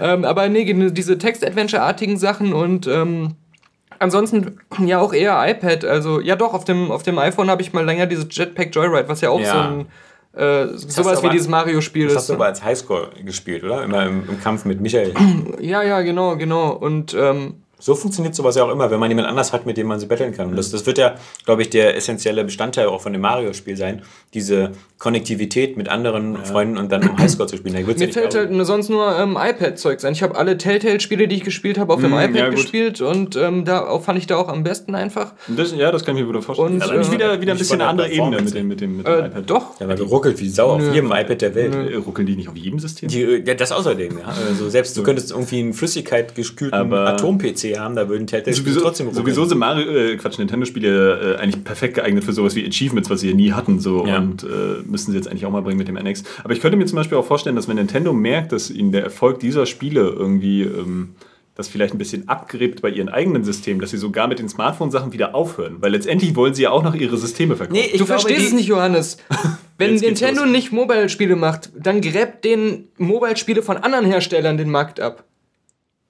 ähm, 0.00 0.24
aber 0.24 0.48
nee, 0.48 0.90
diese 0.92 1.18
Text-Adventure-artigen 1.18 2.16
Sachen 2.18 2.25
und 2.52 2.86
ähm, 2.86 3.36
ansonsten 3.98 4.58
ja 4.84 5.00
auch 5.00 5.12
eher 5.12 5.42
iPad. 5.48 5.84
Also 5.84 6.20
ja 6.20 6.36
doch, 6.36 6.54
auf 6.54 6.64
dem, 6.64 6.90
auf 6.90 7.02
dem 7.02 7.18
iPhone 7.18 7.50
habe 7.50 7.62
ich 7.62 7.72
mal 7.72 7.84
länger 7.84 8.06
dieses 8.06 8.26
Jetpack 8.30 8.74
Joyride, 8.74 9.08
was 9.08 9.20
ja 9.20 9.30
auch 9.30 9.40
ja. 9.40 9.52
so 9.52 9.58
ein 9.58 9.86
äh, 10.36 10.66
sowas 10.76 11.22
wie 11.22 11.30
dieses 11.30 11.48
Mario-Spiel 11.48 12.06
ist. 12.06 12.14
Das 12.14 12.22
hast 12.22 12.28
du 12.28 12.34
aber 12.34 12.46
als 12.46 12.62
Highscore 12.62 13.08
gespielt, 13.24 13.64
oder? 13.64 13.82
Immer 13.82 14.04
im, 14.04 14.28
im 14.28 14.40
Kampf 14.40 14.66
mit 14.66 14.80
Michael. 14.80 15.14
ja, 15.60 15.82
ja, 15.82 16.02
genau, 16.02 16.36
genau. 16.36 16.72
Und 16.72 17.14
ähm, 17.14 17.62
so 17.78 17.94
funktioniert 17.94 18.34
sowas 18.34 18.56
ja 18.56 18.64
auch 18.64 18.70
immer, 18.70 18.90
wenn 18.90 18.98
man 18.98 19.10
jemand 19.10 19.28
anders 19.28 19.52
hat, 19.52 19.66
mit 19.66 19.76
dem 19.76 19.86
man 19.86 20.00
sie 20.00 20.06
betteln 20.06 20.32
kann. 20.32 20.48
Und 20.48 20.56
das, 20.56 20.70
das 20.70 20.86
wird 20.86 20.96
ja, 20.96 21.14
glaube 21.44 21.62
ich, 21.62 21.70
der 21.70 21.96
essentielle 21.96 22.42
Bestandteil 22.42 22.86
auch 22.86 23.02
von 23.02 23.12
dem 23.12 23.20
Mario-Spiel 23.20 23.76
sein, 23.76 24.02
diese 24.32 24.72
Konnektivität 24.98 25.76
mit 25.76 25.90
anderen 25.90 26.34
ja. 26.34 26.44
Freunden 26.44 26.78
und 26.78 26.90
dann 26.90 27.06
um 27.06 27.18
Highscore 27.18 27.48
zu 27.48 27.58
spielen. 27.58 27.74
Mir 27.74 27.82
ja 27.82 28.08
fällt 28.08 28.34
halt 28.34 28.66
sonst 28.66 28.88
nur 28.88 29.14
ähm, 29.18 29.36
iPad-Zeug 29.38 30.00
sein. 30.00 30.14
Ich 30.14 30.22
habe 30.22 30.36
alle 30.36 30.56
Telltale-Spiele, 30.56 31.28
die 31.28 31.36
ich 31.36 31.44
gespielt 31.44 31.78
habe, 31.78 31.92
auf 31.92 32.00
dem 32.00 32.12
mm, 32.12 32.18
iPad 32.18 32.36
ja, 32.36 32.48
gespielt 32.48 33.02
und 33.02 33.36
ähm, 33.36 33.66
da 33.66 33.86
auch, 33.86 34.02
fand 34.02 34.18
ich 34.18 34.26
da 34.26 34.36
auch 34.36 34.48
am 34.48 34.62
besten 34.62 34.94
einfach. 34.94 35.34
Das, 35.48 35.74
ja, 35.76 35.92
das 35.92 36.04
kann 36.04 36.16
ich 36.16 36.24
mir 36.24 36.32
gut 36.32 36.42
vorstellen. 36.42 36.80
Und, 36.80 36.98
nicht 36.98 37.10
äh, 37.10 37.12
wieder, 37.12 37.40
wieder 37.42 37.52
ein 37.52 37.58
bisschen 37.58 37.80
eine 37.82 37.90
andere 37.90 38.10
Ebene 38.10 38.40
mit 38.40 38.54
dem, 38.54 38.68
mit 38.68 38.80
dem, 38.80 38.96
mit 38.96 39.06
dem 39.06 39.12
äh, 39.12 39.26
iPad. 39.26 39.50
Doch. 39.50 39.80
Ja, 39.80 39.88
weil 39.88 40.00
ruckelt 40.00 40.40
wie 40.40 40.48
Sau 40.48 40.78
Nö. 40.78 40.88
auf 40.88 40.94
jedem 40.94 41.12
iPad 41.12 41.42
der 41.42 41.54
Welt. 41.54 41.74
Nö. 41.74 41.92
Äh, 41.92 41.96
ruckeln 41.96 42.26
die 42.26 42.36
nicht 42.36 42.48
auf 42.48 42.56
jedem 42.56 42.78
System? 42.78 43.10
Die, 43.10 43.42
ja, 43.44 43.54
das 43.54 43.72
außerdem, 43.72 44.18
ja. 44.18 44.24
Also 44.24 44.70
selbst 44.70 44.96
du 44.96 45.02
könntest 45.02 45.30
irgendwie 45.30 45.58
einen 45.58 45.74
Flüssigkeit-geskühlten 45.74 46.92
Atom-PC 46.92 47.75
haben, 47.78 47.96
da 47.96 48.08
würden 48.08 48.26
Telltale 48.26 48.56
sowieso, 48.56 48.80
trotzdem 48.80 49.08
ruckeln. 49.08 49.24
Sowieso 49.24 49.44
sind 49.44 49.58
Mario, 49.58 49.90
äh, 49.90 50.16
Quatsch, 50.16 50.38
Nintendo-Spiele 50.38 51.36
äh, 51.36 51.40
eigentlich 51.40 51.64
perfekt 51.64 51.94
geeignet 51.94 52.24
für 52.24 52.32
sowas 52.32 52.54
wie 52.54 52.66
Achievements, 52.66 53.10
was 53.10 53.20
sie 53.20 53.30
ja 53.30 53.36
nie 53.36 53.52
hatten. 53.52 53.80
So, 53.80 54.06
ja. 54.06 54.18
Und 54.18 54.44
äh, 54.44 54.82
müssen 54.84 55.12
sie 55.12 55.16
jetzt 55.16 55.28
eigentlich 55.28 55.46
auch 55.46 55.50
mal 55.50 55.62
bringen 55.62 55.78
mit 55.78 55.88
dem 55.88 55.96
NX. 55.96 56.24
Aber 56.44 56.52
ich 56.52 56.60
könnte 56.60 56.76
mir 56.76 56.86
zum 56.86 56.96
Beispiel 56.96 57.18
auch 57.18 57.26
vorstellen, 57.26 57.56
dass 57.56 57.68
wenn 57.68 57.76
Nintendo 57.76 58.12
merkt, 58.12 58.52
dass 58.52 58.70
ihnen 58.70 58.92
der 58.92 59.04
Erfolg 59.04 59.40
dieser 59.40 59.66
Spiele 59.66 60.00
irgendwie 60.00 60.62
ähm, 60.62 61.14
das 61.56 61.68
vielleicht 61.68 61.94
ein 61.94 61.98
bisschen 61.98 62.28
abgräbt 62.28 62.82
bei 62.82 62.90
ihren 62.90 63.08
eigenen 63.08 63.42
Systemen, 63.42 63.80
dass 63.80 63.90
sie 63.90 63.96
sogar 63.96 64.28
mit 64.28 64.38
den 64.38 64.48
Smartphone-Sachen 64.48 65.12
wieder 65.12 65.34
aufhören. 65.34 65.76
Weil 65.80 65.92
letztendlich 65.92 66.36
wollen 66.36 66.54
sie 66.54 66.64
ja 66.64 66.70
auch 66.70 66.82
noch 66.82 66.94
ihre 66.94 67.16
Systeme 67.16 67.56
verkaufen. 67.56 67.80
Nee, 67.80 67.88
du 67.92 68.04
glaube, 68.04 68.12
verstehst 68.12 68.48
es 68.48 68.52
nicht, 68.52 68.66
Johannes. 68.66 69.16
Wenn 69.78 69.94
Nintendo 69.96 70.44
nicht 70.44 70.72
Mobile-Spiele 70.72 71.34
macht, 71.34 71.70
dann 71.74 72.02
gräbt 72.02 72.44
den 72.44 72.88
Mobile-Spiele 72.98 73.62
von 73.62 73.78
anderen 73.78 74.04
Herstellern 74.04 74.58
den 74.58 74.70
Markt 74.70 75.00
ab. 75.00 75.24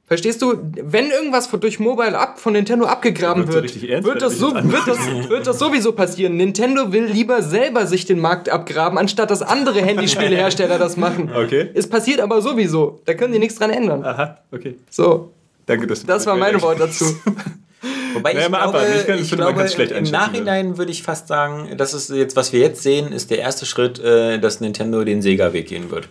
Verstehst 0.09 0.41
du, 0.41 0.55
wenn 0.83 1.11
irgendwas 1.11 1.51
durch 1.51 1.81
Mobile 1.81 2.17
ab 2.17 2.39
von 2.39 2.53
Nintendo 2.53 2.87
abgegraben 2.87 3.49
wird, 3.49 3.83
wird, 4.05 4.23
das 4.23 4.39
so, 4.39 4.55
wird, 4.55 4.87
das, 4.87 5.29
wird 5.29 5.47
das 5.49 5.59
sowieso 5.59 5.93
passieren. 5.93 6.37
Nintendo 6.37 6.93
will 6.93 7.07
lieber 7.07 7.43
selber 7.43 7.89
sich 7.89 8.05
den 8.05 8.21
Markt 8.21 8.49
abgraben, 8.49 8.99
anstatt 8.99 9.33
dass 9.33 9.43
andere 9.43 9.83
Handyspielehersteller 9.83 10.79
das 10.79 10.97
machen. 10.97 11.31
Okay. 11.37 11.69
Es 11.75 11.89
passiert 11.89 12.21
aber 12.21 12.41
sowieso. 12.41 13.01
Da 13.05 13.15
können 13.15 13.33
die 13.33 13.39
nichts 13.39 13.57
dran 13.57 13.71
ändern. 13.71 14.05
Aha, 14.05 14.39
okay. 14.53 14.77
So. 14.89 15.33
Danke, 15.67 15.87
dass 15.87 16.01
du 16.01 16.07
Das 16.07 16.25
war 16.25 16.37
mein 16.37 16.61
Wort 16.63 16.81
dazu. 16.81 17.05
Wobei 18.15 18.31
ich, 18.31 18.49
naja, 18.49 18.49
glaube, 18.49 18.81
ich, 19.15 19.21
ich 19.21 19.31
glaube 19.31 19.63
im 19.63 20.05
Nachhinein 20.05 20.79
würde 20.79 20.93
ich 20.93 21.03
fast 21.03 21.29
sagen, 21.29 21.77
das 21.77 21.93
ist 21.95 22.11
jetzt, 22.11 22.37
was 22.37 22.53
wir 22.53 22.61
jetzt 22.61 22.83
sehen, 22.83 23.13
ist 23.13 23.31
der 23.31 23.39
erste 23.39 23.67
Schritt, 23.67 23.99
äh, 23.99 24.39
dass 24.39 24.61
Nintendo 24.61 25.05
den 25.05 25.21
Sega-Weg 25.21 25.69
gehen 25.69 25.91
wird. 25.91 26.09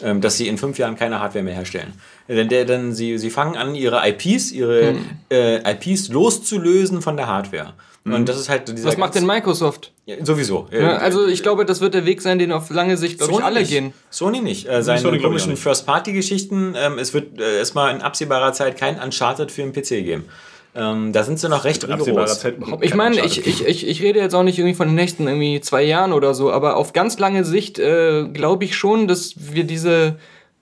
Ähm, 0.00 0.20
dass 0.20 0.36
sie 0.36 0.46
in 0.46 0.58
fünf 0.58 0.78
Jahren 0.78 0.94
keine 0.94 1.18
Hardware 1.18 1.42
mehr 1.42 1.54
herstellen. 1.54 1.92
Denn, 2.28 2.48
der, 2.48 2.64
denn 2.64 2.92
sie, 2.92 3.18
sie 3.18 3.30
fangen 3.30 3.56
an, 3.56 3.74
ihre 3.74 4.08
IPs, 4.08 4.52
ihre 4.52 4.90
hm. 4.90 5.04
äh, 5.30 5.72
IPs 5.72 6.08
loszulösen 6.08 7.02
von 7.02 7.16
der 7.16 7.26
Hardware. 7.26 7.72
Und 8.04 8.14
hm. 8.14 8.24
das 8.26 8.38
ist 8.38 8.48
halt 8.48 8.68
dieser 8.68 8.88
Was 8.88 8.96
macht 8.96 9.16
denn 9.16 9.26
Microsoft? 9.26 9.92
Ja, 10.06 10.24
sowieso. 10.24 10.68
Ja, 10.70 10.98
also 10.98 11.26
ich 11.26 11.42
glaube, 11.42 11.64
das 11.64 11.80
wird 11.80 11.94
der 11.94 12.06
Weg 12.06 12.22
sein, 12.22 12.38
den 12.38 12.52
auf 12.52 12.70
lange 12.70 12.96
Sicht, 12.96 13.18
glaube 13.18 13.32
ich, 13.32 13.42
alle 13.42 13.60
nicht. 13.60 13.70
gehen. 13.70 13.92
Sony 14.08 14.40
nicht. 14.40 14.68
Äh, 14.68 14.82
seine 14.82 15.00
Sony 15.00 15.20
komischen 15.20 15.56
First-Party-Geschichten, 15.56 16.74
ähm, 16.76 16.98
es 16.98 17.12
wird 17.12 17.40
äh, 17.40 17.58
erstmal 17.58 17.94
in 17.94 18.00
absehbarer 18.00 18.52
Zeit 18.52 18.78
kein 18.78 19.00
Uncharted 19.00 19.50
für 19.50 19.62
den 19.62 19.72
PC 19.72 20.04
geben. 20.04 20.24
Ähm, 20.78 21.12
da 21.12 21.24
sind 21.24 21.40
sie 21.40 21.48
noch 21.48 21.64
recht 21.64 21.88
rigoros. 21.88 22.44
Ich 22.82 22.94
meine, 22.94 23.20
ich, 23.24 23.44
ich, 23.46 23.66
ich, 23.66 23.88
ich 23.88 24.02
rede 24.02 24.20
jetzt 24.20 24.34
auch 24.34 24.44
nicht 24.44 24.58
irgendwie 24.58 24.76
von 24.76 24.86
den 24.86 24.94
nächsten 24.94 25.26
irgendwie 25.26 25.60
zwei 25.60 25.82
Jahren 25.82 26.12
oder 26.12 26.34
so, 26.34 26.52
aber 26.52 26.76
auf 26.76 26.92
ganz 26.92 27.18
lange 27.18 27.44
Sicht 27.44 27.80
äh, 27.80 28.28
glaube 28.28 28.64
ich 28.64 28.76
schon, 28.76 29.08
dass 29.08 29.34
wir 29.36 29.64
diese 29.64 30.16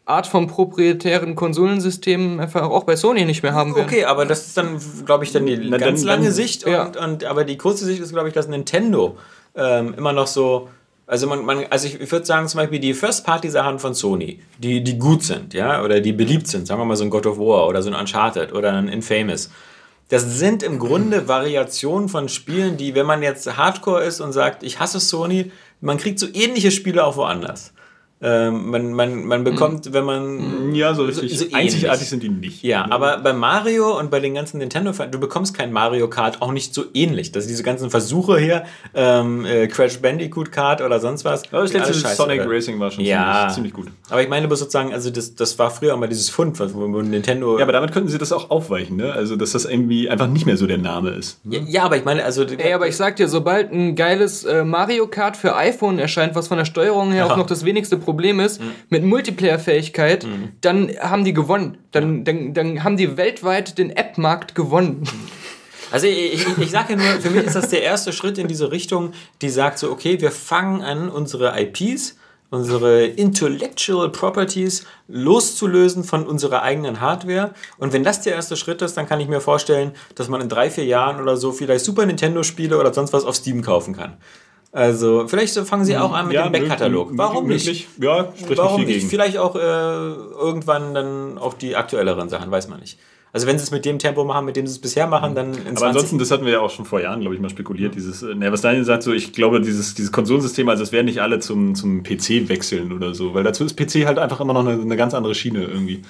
Art 0.06 0.26
von 0.26 0.46
proprietären 0.46 1.34
Konsolensystemen 1.34 2.40
einfach 2.40 2.62
auch 2.62 2.84
bei 2.84 2.96
Sony 2.96 3.26
nicht 3.26 3.42
mehr 3.42 3.52
haben 3.52 3.74
werden. 3.74 3.86
Okay, 3.86 4.04
aber 4.04 4.24
das 4.24 4.46
ist 4.46 4.56
dann, 4.56 4.80
glaube 5.04 5.24
ich, 5.24 5.32
dann 5.32 5.44
die 5.44 5.58
Na, 5.58 5.76
ganz 5.76 6.00
dann, 6.00 6.08
lange 6.08 6.24
dann, 6.24 6.32
Sicht. 6.32 6.64
Und, 6.64 6.72
ja. 6.72 6.90
und, 7.04 7.24
aber 7.24 7.44
die 7.44 7.58
kurze 7.58 7.84
Sicht 7.84 8.00
ist, 8.00 8.12
glaube 8.12 8.28
ich, 8.28 8.34
dass 8.34 8.48
Nintendo 8.48 9.18
ähm, 9.54 9.94
immer 9.98 10.14
noch 10.14 10.28
so 10.28 10.68
also 11.08 11.28
man, 11.28 11.44
man 11.44 11.66
also 11.70 11.86
ich 11.86 12.10
würde 12.10 12.26
sagen 12.26 12.48
zum 12.48 12.58
Beispiel 12.58 12.80
die 12.80 12.92
First-Party-Sachen 12.92 13.78
von 13.78 13.94
Sony, 13.94 14.40
die, 14.58 14.82
die 14.82 14.98
gut 14.98 15.22
sind, 15.22 15.54
ja, 15.54 15.84
oder 15.84 16.00
die 16.00 16.12
beliebt 16.12 16.48
sind, 16.48 16.66
sagen 16.66 16.80
wir 16.80 16.84
mal 16.84 16.96
so 16.96 17.04
ein 17.04 17.10
God 17.10 17.26
of 17.26 17.38
War 17.38 17.68
oder 17.68 17.80
so 17.80 17.90
ein 17.90 17.94
Uncharted 17.94 18.52
oder 18.52 18.72
ein 18.72 18.88
Infamous 18.88 19.50
das 20.08 20.38
sind 20.38 20.62
im 20.62 20.78
Grunde 20.78 21.28
Variationen 21.28 22.08
von 22.08 22.28
Spielen, 22.28 22.76
die, 22.76 22.94
wenn 22.94 23.06
man 23.06 23.22
jetzt 23.22 23.56
Hardcore 23.56 24.04
ist 24.04 24.20
und 24.20 24.32
sagt, 24.32 24.62
ich 24.62 24.78
hasse 24.78 25.00
Sony, 25.00 25.50
man 25.80 25.98
kriegt 25.98 26.18
so 26.18 26.26
ähnliche 26.32 26.70
Spiele 26.70 27.04
auch 27.04 27.16
woanders. 27.16 27.72
Ähm, 28.22 28.70
man, 28.70 28.92
man, 28.94 29.24
man 29.26 29.44
bekommt, 29.44 29.92
wenn 29.92 30.04
man. 30.04 30.74
Ja, 30.74 30.94
so 30.94 31.04
richtig. 31.04 31.36
So, 31.38 31.44
so 31.44 31.54
einzigartig 31.54 32.08
sind 32.08 32.22
die 32.22 32.30
nicht. 32.30 32.62
Ja, 32.62 32.90
aber 32.90 33.18
bei 33.18 33.34
Mario 33.34 33.98
und 33.98 34.10
bei 34.10 34.20
den 34.20 34.32
ganzen 34.32 34.56
Nintendo, 34.56 34.92
du 34.92 35.20
bekommst 35.20 35.54
kein 35.54 35.70
Mario 35.70 36.08
Kart 36.08 36.40
auch 36.40 36.52
nicht 36.52 36.72
so 36.72 36.84
ähnlich. 36.94 37.32
Dass 37.32 37.46
diese 37.46 37.62
ganzen 37.62 37.90
Versuche 37.90 38.38
hier, 38.38 38.64
ähm, 38.94 39.44
äh, 39.44 39.66
Crash 39.66 40.00
Bandicoot 40.00 40.50
Kart 40.50 40.80
oder 40.80 40.98
sonst 40.98 41.26
was. 41.26 41.42
Aber 41.52 41.62
das 41.62 41.74
letzte 41.74 41.92
Sonic 41.92 42.40
oder? 42.40 42.50
Racing 42.50 42.80
war 42.80 42.90
schon 42.90 43.04
ja. 43.04 43.48
ziemlich, 43.50 43.54
ziemlich, 43.54 43.72
gut. 43.74 43.88
Aber 44.08 44.22
ich 44.22 44.30
meine 44.30 44.48
sozusagen, 44.48 44.94
also 44.94 45.10
das, 45.10 45.34
das 45.34 45.58
war 45.58 45.70
früher 45.70 45.94
mal 45.98 46.08
dieses 46.08 46.30
Fund, 46.30 46.58
wo 46.58 47.02
Nintendo. 47.02 47.58
Ja, 47.58 47.64
aber 47.64 47.72
damit 47.72 47.92
könnten 47.92 48.08
sie 48.08 48.16
das 48.16 48.32
auch 48.32 48.48
aufweichen, 48.48 48.96
ne? 48.96 49.12
Also, 49.12 49.36
dass 49.36 49.52
das 49.52 49.66
irgendwie 49.66 50.08
einfach 50.08 50.26
nicht 50.26 50.46
mehr 50.46 50.56
so 50.56 50.66
der 50.66 50.78
Name 50.78 51.10
ist. 51.10 51.44
Ne? 51.44 51.58
Ja, 51.58 51.64
ja, 51.68 51.82
aber 51.84 51.98
ich 51.98 52.04
meine, 52.06 52.24
also. 52.24 52.44
Ey, 52.44 52.72
aber 52.72 52.88
ich 52.88 52.96
sag 52.96 53.16
dir, 53.16 53.28
sobald 53.28 53.72
ein 53.72 53.94
geiles 53.94 54.44
äh, 54.44 54.64
Mario 54.64 55.06
Kart 55.06 55.36
für 55.36 55.54
iPhone 55.54 55.98
erscheint, 55.98 56.34
was 56.34 56.48
von 56.48 56.56
der 56.56 56.64
Steuerung 56.64 57.12
her 57.12 57.26
ja. 57.26 57.32
auch 57.32 57.36
noch 57.36 57.46
das 57.46 57.66
wenigste 57.66 57.98
Problem 58.06 58.40
ist, 58.40 58.62
mhm 58.62 58.72
mit 58.88 59.04
Multiplayer-Fähigkeit, 59.04 60.24
mhm. 60.24 60.52
dann 60.60 60.90
haben 61.00 61.24
die 61.24 61.32
gewonnen. 61.32 61.78
Dann, 61.92 62.24
dann, 62.24 62.54
dann 62.54 62.84
haben 62.84 62.96
die 62.96 63.16
weltweit 63.16 63.78
den 63.78 63.90
App-Markt 63.90 64.54
gewonnen. 64.54 65.04
Also 65.92 66.08
ich, 66.08 66.34
ich, 66.34 66.58
ich 66.58 66.70
sage 66.70 66.94
ja 66.94 66.98
nur, 66.98 67.20
für 67.20 67.30
mich 67.30 67.44
ist 67.44 67.54
das 67.54 67.68
der 67.68 67.82
erste 67.82 68.12
Schritt 68.12 68.38
in 68.38 68.48
diese 68.48 68.72
Richtung, 68.72 69.12
die 69.40 69.48
sagt 69.48 69.78
so, 69.78 69.90
okay, 69.90 70.20
wir 70.20 70.32
fangen 70.32 70.82
an, 70.82 71.08
unsere 71.08 71.54
IPs, 71.60 72.16
unsere 72.50 73.06
Intellectual 73.06 74.10
Properties 74.10 74.84
loszulösen 75.06 76.02
von 76.02 76.26
unserer 76.26 76.62
eigenen 76.62 77.00
Hardware. 77.00 77.54
Und 77.78 77.92
wenn 77.92 78.02
das 78.02 78.20
der 78.22 78.34
erste 78.34 78.56
Schritt 78.56 78.82
ist, 78.82 78.96
dann 78.96 79.06
kann 79.06 79.20
ich 79.20 79.28
mir 79.28 79.40
vorstellen, 79.40 79.92
dass 80.16 80.28
man 80.28 80.40
in 80.40 80.48
drei, 80.48 80.70
vier 80.70 80.84
Jahren 80.86 81.20
oder 81.20 81.36
so 81.36 81.52
vielleicht 81.52 81.84
Super 81.84 82.04
Nintendo-Spiele 82.04 82.78
oder 82.78 82.92
sonst 82.92 83.12
was 83.12 83.24
auf 83.24 83.36
Steam 83.36 83.62
kaufen 83.62 83.94
kann. 83.94 84.16
Also, 84.72 85.26
vielleicht 85.26 85.56
fangen 85.58 85.84
sie 85.84 85.96
auch 85.96 86.12
an 86.12 86.26
mit 86.26 86.34
ja, 86.34 86.48
dem 86.48 86.52
Backkatalog. 86.52 87.10
Warum 87.12 87.46
nicht? 87.46 87.88
Ja, 87.98 88.32
spricht 88.38 88.58
Warum 88.58 88.84
nicht, 88.84 88.96
nicht? 88.96 89.08
Vielleicht 89.08 89.38
auch 89.38 89.56
äh, 89.56 89.58
irgendwann 89.58 90.94
dann 90.94 91.38
auch 91.38 91.54
die 91.54 91.76
aktuelleren 91.76 92.28
Sachen, 92.28 92.50
weiß 92.50 92.68
man 92.68 92.80
nicht. 92.80 92.98
Also 93.36 93.46
wenn 93.46 93.58
sie 93.58 93.64
es 93.64 93.70
mit 93.70 93.84
dem 93.84 93.98
Tempo 93.98 94.24
machen, 94.24 94.46
mit 94.46 94.56
dem 94.56 94.66
sie 94.66 94.72
es 94.72 94.78
bisher 94.78 95.06
machen, 95.06 95.34
dann 95.34 95.52
in 95.52 95.76
Aber 95.76 95.88
ansonsten, 95.88 96.18
das 96.18 96.30
hatten 96.30 96.46
wir 96.46 96.52
ja 96.52 96.60
auch 96.60 96.70
schon 96.70 96.86
vor 96.86 97.02
Jahren, 97.02 97.20
glaube 97.20 97.34
ich, 97.34 97.40
mal 97.42 97.50
spekuliert, 97.50 97.94
dieses, 97.94 98.22
ne, 98.22 98.50
was 98.50 98.62
Daniel 98.62 98.84
sagt, 98.84 99.02
so, 99.02 99.12
ich 99.12 99.34
glaube, 99.34 99.60
dieses, 99.60 99.94
dieses 99.94 100.10
Konsolensystem, 100.10 100.66
also 100.70 100.82
es 100.82 100.90
werden 100.90 101.04
nicht 101.04 101.20
alle 101.20 101.38
zum, 101.38 101.74
zum 101.74 102.02
PC 102.02 102.48
wechseln 102.48 102.92
oder 102.94 103.14
so, 103.14 103.34
weil 103.34 103.44
dazu 103.44 103.64
ist 103.64 103.76
PC 103.76 104.06
halt 104.06 104.18
einfach 104.18 104.40
immer 104.40 104.54
noch 104.54 104.66
eine, 104.66 104.80
eine 104.80 104.96
ganz 104.96 105.12
andere 105.12 105.34
Schiene 105.34 105.64
irgendwie. 105.64 106.00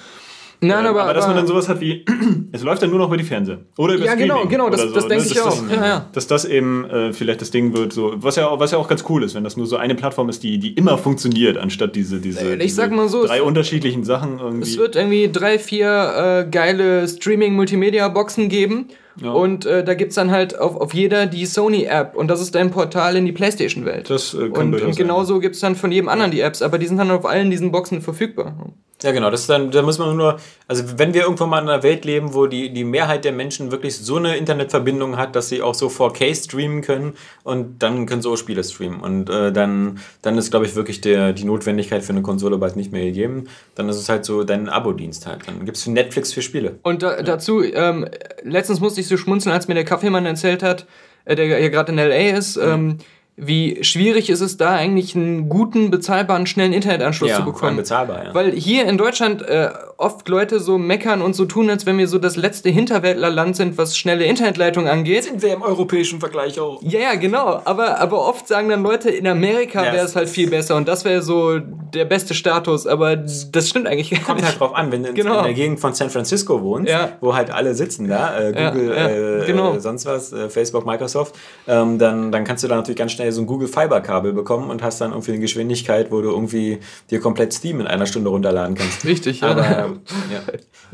Nein, 0.59 0.85
äh, 0.85 0.87
aber, 0.87 1.03
aber, 1.03 1.13
dass 1.13 1.27
man 1.27 1.35
dann 1.35 1.45
sowas 1.45 1.69
hat 1.69 1.79
wie, 1.81 2.03
es 2.51 2.63
läuft 2.63 2.81
dann 2.81 2.89
nur 2.89 2.99
noch 2.99 3.07
über 3.07 3.17
die 3.17 3.23
Fernseher. 3.23 3.59
Oder 3.77 3.95
über 3.95 4.05
Ja, 4.05 4.15
genau, 4.15 4.45
genau, 4.47 4.69
das, 4.69 4.81
so, 4.81 4.93
das 4.93 5.07
denke 5.07 5.25
ne? 5.25 5.31
ich 5.31 5.41
auch. 5.41 5.49
Das, 5.49 5.75
ja, 5.75 5.85
ja. 5.85 6.05
Dass 6.11 6.27
das 6.27 6.45
eben 6.45 6.85
äh, 6.85 7.13
vielleicht 7.13 7.41
das 7.41 7.51
Ding 7.51 7.75
wird, 7.75 7.93
so, 7.93 8.13
was 8.15 8.37
ja, 8.37 8.59
was 8.59 8.71
ja 8.71 8.77
auch 8.79 8.87
ganz 8.87 9.03
cool 9.09 9.23
ist, 9.23 9.35
wenn 9.35 9.43
das 9.43 9.55
nur 9.55 9.67
so 9.67 9.77
eine 9.77 9.93
Plattform 9.93 10.29
ist, 10.29 10.41
die, 10.43 10.57
die 10.57 10.73
immer 10.73 10.97
funktioniert, 10.97 11.57
anstatt 11.57 11.95
diese, 11.95 12.19
diese, 12.19 12.53
ich 12.53 12.59
diese 12.59 12.75
sag 12.75 12.91
mal 12.91 13.07
so, 13.07 13.25
drei 13.25 13.41
unterschiedlichen 13.41 14.03
Sachen 14.03 14.39
irgendwie. 14.39 14.67
Es 14.67 14.77
wird 14.77 14.95
irgendwie 14.95 15.31
drei, 15.31 15.59
vier 15.59 16.45
äh, 16.45 16.49
geile 16.49 17.07
Streaming-Multimedia-Boxen 17.07 18.49
geben. 18.49 18.87
Ja. 19.21 19.31
Und 19.31 19.65
äh, 19.65 19.83
da 19.83 19.95
gibt 19.95 20.09
es 20.09 20.15
dann 20.15 20.29
halt 20.29 20.59
auf, 20.59 20.75
auf 20.75 20.93
jeder 20.93 21.25
die 21.25 21.47
Sony-App 21.47 22.15
und 22.15 22.27
das 22.27 22.39
ist 22.39 22.53
dein 22.53 22.69
Portal 22.69 23.15
in 23.15 23.25
die 23.25 23.31
Playstation-Welt. 23.31 24.09
Das 24.09 24.35
äh, 24.35 24.49
kann 24.49 24.73
Und, 24.73 24.81
und 24.81 24.95
genauso 24.95 25.39
gibt 25.39 25.55
es 25.55 25.61
dann 25.61 25.75
von 25.75 25.91
jedem 25.91 26.07
anderen 26.07 26.29
die 26.29 26.41
Apps, 26.41 26.61
aber 26.61 26.77
die 26.77 26.85
sind 26.85 26.97
dann 26.97 27.09
auf 27.09 27.25
allen 27.25 27.49
diesen 27.49 27.71
Boxen 27.71 28.01
verfügbar. 28.01 28.55
Ja, 29.03 29.11
genau. 29.11 29.29
Das 29.29 29.45
dann, 29.45 29.69
da 29.69 29.83
muss 29.83 29.99
man 29.99 30.17
nur, 30.17 30.39
also 30.67 30.83
wenn 30.97 31.13
wir 31.13 31.21
irgendwann 31.21 31.49
mal 31.49 31.61
in 31.61 31.69
einer 31.69 31.83
Welt 31.83 32.03
leben, 32.03 32.33
wo 32.33 32.47
die, 32.47 32.73
die 32.73 32.83
Mehrheit 32.83 33.25
der 33.25 33.31
Menschen 33.31 33.71
wirklich 33.71 33.95
so 33.95 34.15
eine 34.15 34.37
Internetverbindung 34.37 35.17
hat, 35.17 35.35
dass 35.35 35.49
sie 35.49 35.61
auch 35.61 35.75
so 35.75 35.87
4K 35.87 36.43
streamen 36.45 36.81
können 36.81 37.13
und 37.43 37.83
dann 37.83 38.07
können 38.07 38.23
sie 38.23 38.29
auch 38.29 38.37
Spiele 38.37 38.63
streamen. 38.63 38.99
Und 38.99 39.29
äh, 39.29 39.51
dann, 39.51 39.99
dann 40.23 40.37
ist, 40.39 40.49
glaube 40.49 40.65
ich, 40.65 40.75
wirklich 40.75 40.99
der, 41.01 41.33
die 41.33 41.43
Notwendigkeit 41.43 42.03
für 42.03 42.13
eine 42.13 42.23
Konsole 42.23 42.57
bald 42.57 42.75
nicht 42.75 42.91
mehr 42.91 43.05
gegeben. 43.05 43.43
Dann 43.75 43.87
ist 43.87 43.97
es 43.97 44.09
halt 44.09 44.25
so 44.25 44.43
dein 44.43 44.67
Abo-Dienst 44.67 45.27
halt. 45.27 45.47
Dann 45.47 45.63
gibt 45.65 45.77
es 45.77 45.85
Netflix 45.85 46.33
für 46.33 46.41
Spiele. 46.41 46.79
Und 46.81 47.03
da, 47.03 47.17
ja. 47.17 47.21
dazu, 47.21 47.63
ähm, 47.63 48.07
letztens 48.41 48.79
musste 48.79 49.01
ich 49.01 49.07
so 49.07 49.15
schmunzeln, 49.17 49.53
als 49.53 49.67
mir 49.67 49.75
der 49.75 49.85
Kaffeemann 49.85 50.25
erzählt 50.25 50.63
hat, 50.63 50.87
äh, 51.25 51.35
der 51.35 51.45
ja 51.45 51.69
gerade 51.69 51.91
in 51.91 51.99
L.A. 51.99 52.35
ist, 52.35 52.57
mhm. 52.57 52.63
ähm, 52.63 52.97
wie 53.39 53.83
schwierig 53.83 54.31
ist 54.31 54.41
es 54.41 54.57
da 54.57 54.71
eigentlich 54.71 55.15
einen 55.15 55.47
guten, 55.47 55.91
bezahlbaren, 55.91 56.47
schnellen 56.47 56.73
Internetanschluss 56.73 57.29
ja, 57.29 57.35
zu 57.37 57.45
bekommen. 57.45 57.77
Bezahlbar, 57.77 58.25
ja. 58.25 58.33
Weil 58.33 58.51
hier 58.51 58.85
in 58.85 58.97
Deutschland 58.97 59.43
äh, 59.43 59.69
oft 59.97 60.27
Leute 60.27 60.59
so 60.59 60.79
meckern 60.79 61.21
und 61.21 61.35
so 61.35 61.45
tun, 61.45 61.69
als 61.69 61.85
wenn 61.85 61.99
wir 61.99 62.07
so 62.07 62.17
das 62.17 62.35
letzte 62.35 62.69
Hinterwäldlerland 62.69 63.55
sind, 63.55 63.77
was 63.77 63.95
schnelle 63.95 64.25
Internetleitung 64.25 64.87
angeht. 64.87 65.25
Sind 65.25 65.43
wir 65.43 65.53
im 65.53 65.61
europäischen 65.61 66.19
Vergleich 66.19 66.59
auch. 66.59 66.81
Ja, 66.81 66.99
ja, 66.99 67.15
genau. 67.15 67.61
Aber, 67.63 67.99
aber 67.99 68.27
oft 68.27 68.47
sagen 68.47 68.69
dann 68.69 68.81
Leute, 68.81 69.11
in 69.11 69.27
Amerika 69.27 69.85
ja, 69.85 69.93
wäre 69.93 70.05
es 70.05 70.15
halt 70.15 70.29
viel 70.29 70.49
besser 70.49 70.75
und 70.75 70.87
das 70.87 71.05
wäre 71.05 71.21
so 71.21 71.59
der 71.59 72.05
beste 72.05 72.33
Status. 72.33 72.87
Aber 72.87 73.15
das 73.15 73.69
stimmt 73.69 73.85
eigentlich 73.85 74.09
gar 74.09 74.21
Kommt 74.21 74.41
nicht. 74.41 74.47
Kommt 74.47 74.59
halt 74.59 74.59
drauf 74.59 74.75
an, 74.75 74.91
wenn 74.91 75.03
du 75.03 75.13
genau. 75.13 75.39
in 75.39 75.43
der 75.45 75.53
Gegend 75.53 75.79
von 75.79 75.93
San 75.93 76.09
Francisco 76.09 76.61
wohnst, 76.63 76.91
wo 77.21 77.35
halt 77.35 77.51
alle 77.51 77.75
sitzen 77.75 78.07
da, 78.07 78.39
äh, 78.39 78.51
Google, 78.51 78.91
äh, 78.91 79.45
genau. 79.45 79.75
äh, 79.75 79.79
sonst 79.79 80.07
was, 80.07 80.33
äh, 80.33 80.49
Facebook, 80.49 80.87
Microsoft, 80.87 81.35
ähm, 81.67 81.99
dann, 81.99 82.31
dann 82.31 82.43
kannst 82.43 82.63
du 82.63 82.67
da 82.67 82.75
natürlich 82.75 82.97
ganz 82.97 83.11
schnell 83.11 83.26
so 83.31 83.41
ein 83.41 83.47
Google 83.47 83.67
Fiber 83.67 84.01
Kabel 84.01 84.33
bekommen 84.33 84.69
und 84.69 84.83
hast 84.83 85.01
dann 85.01 85.11
irgendwie 85.11 85.31
eine 85.31 85.41
Geschwindigkeit, 85.41 86.11
wo 86.11 86.21
du 86.21 86.29
irgendwie 86.29 86.79
dir 87.09 87.19
komplett 87.19 87.53
Steam 87.53 87.79
in 87.79 87.87
einer 87.87 88.05
Stunde 88.05 88.29
runterladen 88.29 88.75
kannst. 88.75 89.05
Richtig, 89.05 89.41
ja. 89.41 89.49
Aber 89.49 89.63
ja. 90.31 90.41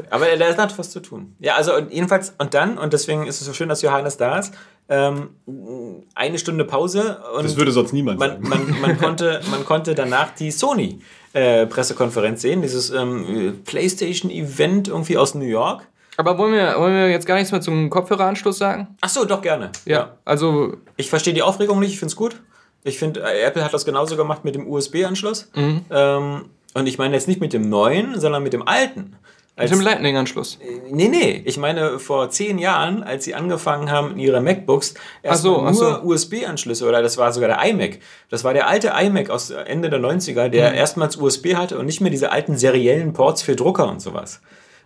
Aber 0.09 0.25
da 0.37 0.47
ist 0.47 0.57
noch 0.57 0.77
was 0.77 0.91
zu 0.91 0.99
tun. 0.99 1.35
Ja, 1.39 1.55
also 1.55 1.75
und 1.75 1.91
jedenfalls, 1.91 2.33
und 2.37 2.53
dann, 2.53 2.77
und 2.77 2.93
deswegen 2.93 3.27
ist 3.27 3.41
es 3.41 3.47
so 3.47 3.53
schön, 3.53 3.69
dass 3.69 3.81
Johannes 3.81 4.17
da 4.17 4.39
ist, 4.39 4.53
ähm, 4.89 5.29
eine 6.15 6.39
Stunde 6.39 6.65
Pause. 6.65 7.19
Und 7.35 7.45
das 7.45 7.55
würde 7.55 7.71
sonst 7.71 7.93
niemand 7.93 8.19
man, 8.19 8.31
sagen. 8.31 8.49
Man, 8.49 8.81
man, 8.81 8.97
konnte, 8.97 9.41
man 9.49 9.65
konnte 9.65 9.95
danach 9.95 10.35
die 10.35 10.51
Sony 10.51 10.99
äh, 11.33 11.65
Pressekonferenz 11.65 12.41
sehen, 12.41 12.61
dieses 12.61 12.89
ähm, 12.89 13.61
PlayStation-Event 13.65 14.89
irgendwie 14.89 15.17
aus 15.17 15.35
New 15.35 15.45
York. 15.45 15.87
Aber 16.17 16.37
wollen 16.37 16.53
wir, 16.53 16.75
wollen 16.77 16.93
wir 16.93 17.09
jetzt 17.09 17.25
gar 17.25 17.35
nichts 17.35 17.51
mehr 17.51 17.61
zum 17.61 17.89
Kopfhöreranschluss 17.89 18.57
sagen? 18.57 18.87
Ach 19.01 19.09
so, 19.09 19.25
doch 19.25 19.41
gerne. 19.41 19.71
Ja, 19.85 19.97
ja. 19.97 20.17
also. 20.25 20.77
Ich 20.97 21.09
verstehe 21.09 21.33
die 21.33 21.41
Aufregung 21.41 21.79
nicht, 21.79 21.93
ich 21.93 21.99
finde 21.99 22.11
es 22.11 22.15
gut. 22.15 22.35
Ich 22.83 22.99
finde, 22.99 23.21
äh, 23.21 23.41
Apple 23.43 23.63
hat 23.63 23.73
das 23.73 23.85
genauso 23.85 24.15
gemacht 24.17 24.43
mit 24.43 24.55
dem 24.55 24.67
USB-Anschluss. 24.69 25.49
Mhm. 25.55 25.85
Ähm, 25.89 26.45
und 26.73 26.87
ich 26.87 26.97
meine 26.97 27.15
jetzt 27.15 27.27
nicht 27.27 27.39
mit 27.39 27.53
dem 27.53 27.69
neuen, 27.69 28.19
sondern 28.19 28.43
mit 28.43 28.53
dem 28.53 28.67
alten. 28.67 29.15
Als, 29.55 29.69
mit 29.69 29.79
dem 29.79 29.83
Lightning-Anschluss? 29.85 30.57
Äh, 30.61 30.91
nee, 30.91 31.07
nee. 31.07 31.43
Ich 31.45 31.57
meine, 31.57 31.99
vor 31.99 32.29
zehn 32.31 32.57
Jahren, 32.57 33.03
als 33.03 33.23
sie 33.23 33.35
angefangen 33.35 33.91
haben, 33.91 34.13
in 34.13 34.19
ihre 34.19 34.41
MacBooks 34.41 34.95
erstmal 35.21 35.55
so, 35.55 35.61
nur 35.61 35.73
so. 35.73 36.01
USB-Anschlüsse, 36.01 36.87
oder 36.87 37.03
das 37.03 37.17
war 37.17 37.31
sogar 37.31 37.49
der 37.49 37.69
iMac. 37.69 37.99
Das 38.29 38.43
war 38.43 38.53
der 38.53 38.67
alte 38.67 38.93
iMac 38.99 39.29
aus 39.29 39.51
Ende 39.51 39.91
der 39.91 39.99
90er, 39.99 40.49
der 40.49 40.71
mhm. 40.71 40.77
erstmals 40.77 41.17
USB 41.17 41.53
hatte 41.55 41.77
und 41.77 41.85
nicht 41.85 42.01
mehr 42.01 42.11
diese 42.11 42.31
alten 42.31 42.57
seriellen 42.57 43.13
Ports 43.13 43.43
für 43.43 43.55
Drucker 43.55 43.87
und 43.87 44.01
sowas. 44.01 44.41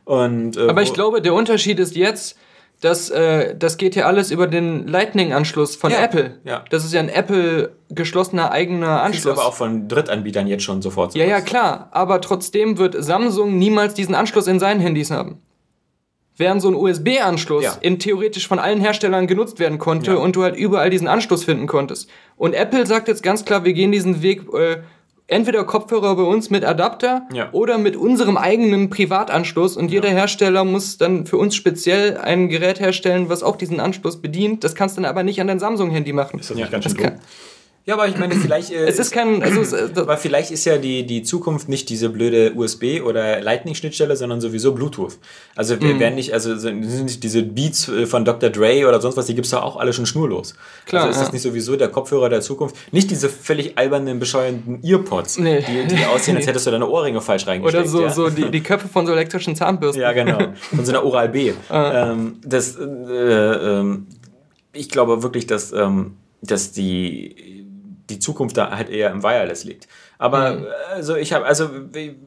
Und, 0.08 0.56
äh, 0.56 0.70
Aber 0.70 0.84
ich 0.84 0.94
glaube, 0.94 1.22
der 1.22 1.34
Unterschied 1.34 1.80
ist 1.80 1.98
jetzt, 1.98 2.38
das, 2.80 3.10
äh, 3.10 3.56
das 3.58 3.76
geht 3.76 3.94
ja 3.94 4.06
alles 4.06 4.32
über 4.32 4.48
den 4.48 4.88
Lightning-Anschluss 4.88 5.76
von 5.76 5.92
ja, 5.92 6.02
Apple. 6.02 6.40
Ja. 6.46 6.64
Das 6.70 6.86
ist 6.86 6.94
ja 6.94 7.02
ein 7.02 7.10
Apple 7.10 7.74
geschlossener 7.90 8.52
eigener 8.52 9.02
Anschluss. 9.02 9.36
Das 9.36 9.40
aber 9.40 9.50
auch 9.50 9.54
von 9.54 9.90
Drittanbietern 9.90 10.48
jetzt 10.48 10.64
schon 10.64 10.82
sofort. 10.82 11.14
Ja, 11.14 11.26
ja, 11.26 11.42
klar. 11.42 11.90
Aber 11.92 12.22
trotzdem 12.22 12.78
wird 12.78 12.96
Samsung 12.98 13.58
niemals 13.60 13.96
diesen 13.96 14.16
Anschluss 14.16 14.48
in 14.48 14.62
seinen 14.62 14.80
Handys 14.80 15.12
haben. 15.12 15.42
Während 16.38 16.62
so 16.62 16.70
ein 16.70 16.76
USB-Anschluss 16.76 17.64
ja. 17.66 17.78
in 17.82 18.00
theoretisch 18.00 18.48
von 18.48 18.60
allen 18.60 18.80
Herstellern 18.80 19.28
genutzt 19.28 19.60
werden 19.60 19.78
konnte 19.78 20.12
ja. 20.12 20.18
und 20.18 20.38
du 20.38 20.44
halt 20.44 20.56
überall 20.56 20.90
diesen 20.90 21.10
Anschluss 21.10 21.44
finden 21.44 21.68
konntest. 21.68 22.10
Und 22.38 22.54
Apple 22.54 22.86
sagt 22.86 23.10
jetzt 23.10 23.24
ganz 23.24 23.44
klar, 23.44 23.66
wir 23.66 23.74
gehen 23.74 23.92
diesen 23.92 24.22
Weg 24.22 24.44
äh, 24.54 24.78
entweder 25.28 25.64
Kopfhörer 25.66 26.16
bei 26.16 26.24
uns 26.24 26.50
mit 26.50 26.64
Adapter 26.64 27.28
ja. 27.34 27.50
oder 27.52 27.78
mit 27.78 27.96
unserem 27.96 28.38
eigenen 28.38 28.90
Privatanschluss 28.90 29.78
und 29.78 29.92
jeder 29.92 30.10
ja. 30.10 30.16
Hersteller 30.16 30.64
muss 30.64 30.98
dann 30.98 31.26
für 31.26 31.38
uns 31.38 31.56
speziell 31.56 32.18
ein 32.18 32.50
Gerät 32.50 32.80
herstellen, 32.80 33.30
was 33.30 33.44
auch 33.44 33.58
diesen 33.58 33.80
Anschluss 33.80 34.22
bedient. 34.22 34.64
Das 34.64 34.74
kannst 34.74 34.98
du 34.98 35.02
dann 35.02 35.10
aber 35.10 35.24
nicht 35.24 35.40
an 35.42 35.48
dein 35.48 35.60
Samsung-Handy 35.60 36.14
machen. 36.14 36.40
Ist 36.40 36.50
das 36.50 36.58
nicht 36.58 36.72
ganz 36.72 36.86
schön 36.86 36.96
dumm? 36.96 37.12
Ja, 37.88 37.94
aber 37.94 38.10
ich 38.10 38.18
meine, 38.18 38.36
vielleicht. 38.36 38.70
Äh, 38.70 38.86
es 38.86 39.00
ist 39.00 39.12
kein. 39.12 39.42
Also, 39.42 39.74
äh, 39.74 39.90
aber 39.96 40.18
vielleicht 40.18 40.52
ist 40.52 40.66
ja 40.66 40.78
die, 40.78 41.06
die 41.06 41.24
Zukunft 41.24 41.70
nicht 41.70 41.88
diese 41.88 42.10
blöde 42.10 42.52
USB- 42.52 43.02
oder 43.02 43.40
Lightning-Schnittstelle, 43.40 44.18
sondern 44.18 44.42
sowieso 44.42 44.74
Bluetooth. 44.74 45.18
Also, 45.56 45.82
wir 45.82 45.96
mm. 45.96 46.00
werden 46.02 46.16
nicht, 46.16 46.34
also 46.34 46.58
sind 46.58 46.82
nicht 46.82 47.24
diese 47.24 47.44
Beats 47.44 47.88
äh, 47.88 48.06
von 48.06 48.26
Dr. 48.26 48.50
Dre 48.50 48.86
oder 48.90 49.00
sonst 49.00 49.16
was, 49.16 49.28
die 49.28 49.36
gibt 49.36 49.46
es 49.46 49.54
ja 49.54 49.62
auch 49.62 49.78
alle 49.78 49.94
schon 49.94 50.06
schnurlos. 50.06 50.54
Klar. 50.86 51.06
Also, 51.06 51.18
ist 51.18 51.28
das 51.28 51.32
nicht 51.32 51.44
sowieso 51.44 51.78
der 51.78 51.88
Kopfhörer 51.88 52.28
der 52.28 52.42
Zukunft? 52.42 52.76
Nicht 52.92 53.10
diese 53.10 53.30
völlig 53.30 53.78
albernen, 53.78 54.20
bescheuernden 54.20 54.84
Earpods, 54.84 55.40
nee. 55.40 55.62
die, 55.62 55.96
die 55.96 56.06
aussehen, 56.08 56.36
als 56.36 56.46
hättest 56.46 56.68
du 56.68 56.72
deine 56.72 56.90
Ohrringe 56.90 57.22
falsch 57.22 57.48
reingesteckt. 57.48 57.86
Oder 57.86 57.90
so, 57.90 58.02
ja? 58.02 58.10
so 58.10 58.30
die, 58.30 58.52
die 58.52 58.62
Köpfe 58.62 58.90
von 58.90 59.06
so 59.06 59.14
elektrischen 59.14 59.56
Zahnbürsten. 59.56 60.02
Ja, 60.02 60.12
genau. 60.12 60.40
Von 60.76 60.86
so 60.86 60.92
einer 60.92 61.06
Oral-B. 61.06 61.54
Ah. 61.70 62.12
Ähm, 62.12 62.40
das, 62.44 62.78
äh, 62.78 62.82
äh, 62.82 63.98
ich 64.74 64.90
glaube 64.90 65.24
wirklich, 65.24 65.48
dass, 65.48 65.72
ähm, 65.74 66.16
dass 66.42 66.72
die 66.72 67.57
die 68.10 68.20
Zukunft 68.20 68.58
da 68.58 68.72
halt 68.72 68.90
eher 68.90 69.12
im 69.12 69.24
Wireless 69.24 69.64
liegt. 69.64 69.88
Aber 70.18 70.56
mhm. 70.56 70.66
also 70.94 71.16
ich 71.16 71.34
habe, 71.34 71.46
also 71.46 71.70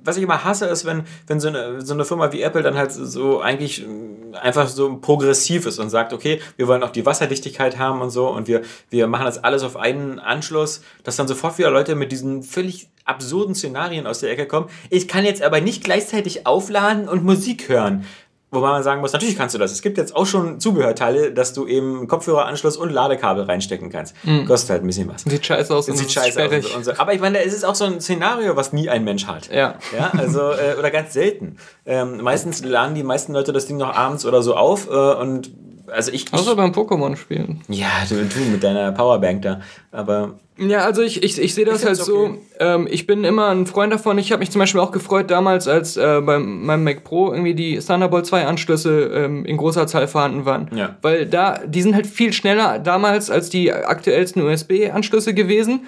was 0.05 0.17
ich 0.17 0.23
immer 0.23 0.45
hasse, 0.45 0.67
ist, 0.67 0.85
wenn, 0.85 1.05
wenn 1.27 1.41
so, 1.41 1.49
eine, 1.49 1.81
so 1.81 1.95
eine 1.95 2.05
Firma 2.05 2.33
wie 2.33 2.43
Apple 2.43 2.63
dann 2.63 2.77
halt 2.77 2.93
so 2.93 3.41
eigentlich 3.41 3.83
äh, 3.83 4.37
einfach 4.37 4.69
so 4.69 4.99
progressiv 4.99 5.67
ist 5.67 5.79
und 5.79 5.91
sagt, 5.91 6.13
okay, 6.13 6.41
wir 6.57 6.69
wollen 6.69 6.83
auch 6.83 6.91
die 6.91 7.05
Wasserdichtigkeit 7.05 7.79
haben 7.79 8.01
und 8.01 8.11
so 8.11 8.29
und 8.29 8.47
wir, 8.47 8.63
wir 8.91 9.07
machen 9.07 9.25
das 9.25 9.43
alles 9.43 9.63
auf 9.63 9.77
einen 9.77 10.19
Anschluss, 10.19 10.83
dass 11.03 11.17
dann 11.17 11.27
sofort 11.29 11.59
wieder 11.59 11.71
Leute 11.71 11.95
mit 11.95 12.13
diesen 12.13 12.43
völlig 12.43 12.89
absurden 13.05 13.55
Szenarien 13.55 14.07
aus 14.07 14.21
der 14.21 14.31
Ecke 14.31 14.47
kommen. 14.47 14.69
Ich 14.89 15.09
kann 15.09 15.25
jetzt 15.25 15.43
aber 15.43 15.61
nicht 15.61 15.83
gleichzeitig 15.83 16.47
aufladen 16.47 17.09
und 17.09 17.25
Musik 17.25 17.69
hören. 17.69 18.07
Wobei 18.53 18.71
man 18.71 18.83
sagen 18.83 19.01
muss, 19.01 19.13
natürlich 19.13 19.37
kannst 19.37 19.55
du 19.55 19.59
das. 19.59 19.71
Es 19.71 19.81
gibt 19.81 19.97
jetzt 19.97 20.15
auch 20.17 20.27
schon 20.27 20.59
Zubehörteile, 20.59 21.33
dass 21.33 21.53
du 21.53 21.69
eben 21.69 22.09
Kopfhöreranschluss 22.09 22.77
und 22.77 22.91
Ladekabel 22.91 23.45
reinstecken 23.45 23.91
kannst. 23.91 24.15
Mhm. 24.25 24.45
Kostet 24.45 24.71
halt 24.71 24.83
ein 24.83 24.89
bisschen 24.89 25.09
was. 25.09 25.23
Sieht 25.23 25.47
scheiße 25.47 25.73
aus. 25.73 25.89
Und 25.89 25.97
sieht 25.97 26.11
scheiße 26.11 26.43
aus. 26.45 26.75
Und 26.75 26.85
so. 26.85 26.93
Aber 26.97 27.15
ich 27.15 27.21
meine, 27.21 27.45
es 27.45 27.55
ist 27.55 27.65
auch 27.65 27.77
so 27.77 27.85
ein 27.85 28.01
Szenario, 28.01 28.57
was 28.57 28.73
nie 28.73 28.89
ein 28.89 29.05
Mensch 29.05 29.27
hat. 29.27 29.53
Ja. 29.53 29.77
ja 29.97 30.11
also, 30.19 30.51
äh, 30.51 30.75
oder 30.77 30.91
ganz 30.91 31.13
selten. 31.13 31.59
Ähm, 31.87 32.23
meistens 32.23 32.65
laden 32.65 32.97
die 32.97 33.05
meisten 33.05 33.33
Leute 33.33 33.53
das 33.53 33.67
Ding 33.67 33.77
noch 33.77 33.95
abends 33.95 34.27
oder 34.27 34.43
so 34.43 34.57
auf 34.57 34.89
äh, 34.89 34.91
und 34.91 35.53
also 35.93 36.13
ich. 36.13 36.33
Außer 36.33 36.57
beim 36.57 36.73
Pokémon-Spielen. 36.73 37.61
Ja, 37.69 37.89
du, 38.09 38.25
du 38.25 38.41
mit 38.51 38.63
deiner 38.63 38.93
Powerbank 38.93 39.43
da. 39.43 39.61
Aber. 39.93 40.35
Ja, 40.59 40.81
also 40.81 41.01
ich, 41.01 41.23
ich, 41.23 41.41
ich 41.41 41.55
sehe 41.55 41.65
das 41.65 41.87
halt 41.87 42.01
okay. 42.01 42.11
so. 42.11 42.39
Ähm, 42.59 42.87
ich 42.91 43.07
bin 43.07 43.25
immer 43.25 43.49
ein 43.49 43.67
Freund 43.67 43.93
davon. 43.93 44.19
Ich 44.19 44.31
habe 44.31 44.41
mich 44.41 44.51
zum 44.51 44.59
Beispiel 44.59 44.81
auch 44.81 44.93
gefreut 44.93 45.31
damals, 45.31 45.67
als 45.69 45.97
äh, 45.97 46.21
bei 46.21 46.39
meinem 46.39 46.85
Mac 46.85 47.03
Pro 47.03 47.33
irgendwie 47.33 47.55
die 47.55 47.79
Thunderbolt 47.79 48.27
2 48.27 48.47
Anschlüsse 48.47 49.05
ähm, 49.15 49.47
in 49.47 49.57
großer 49.57 49.87
Zahl 49.87 50.07
vorhanden 50.07 50.45
waren. 50.45 50.71
Ja. 50.75 50.97
Weil 51.01 51.27
da, 51.27 51.61
die 51.65 51.81
sind 51.81 51.95
halt 51.95 52.07
viel 52.07 52.33
schneller 52.35 52.79
damals 52.79 53.31
als 53.31 53.49
die 53.49 53.73
aktuellsten 53.73 54.43
USB-Anschlüsse 54.43 55.33
gewesen 55.33 55.87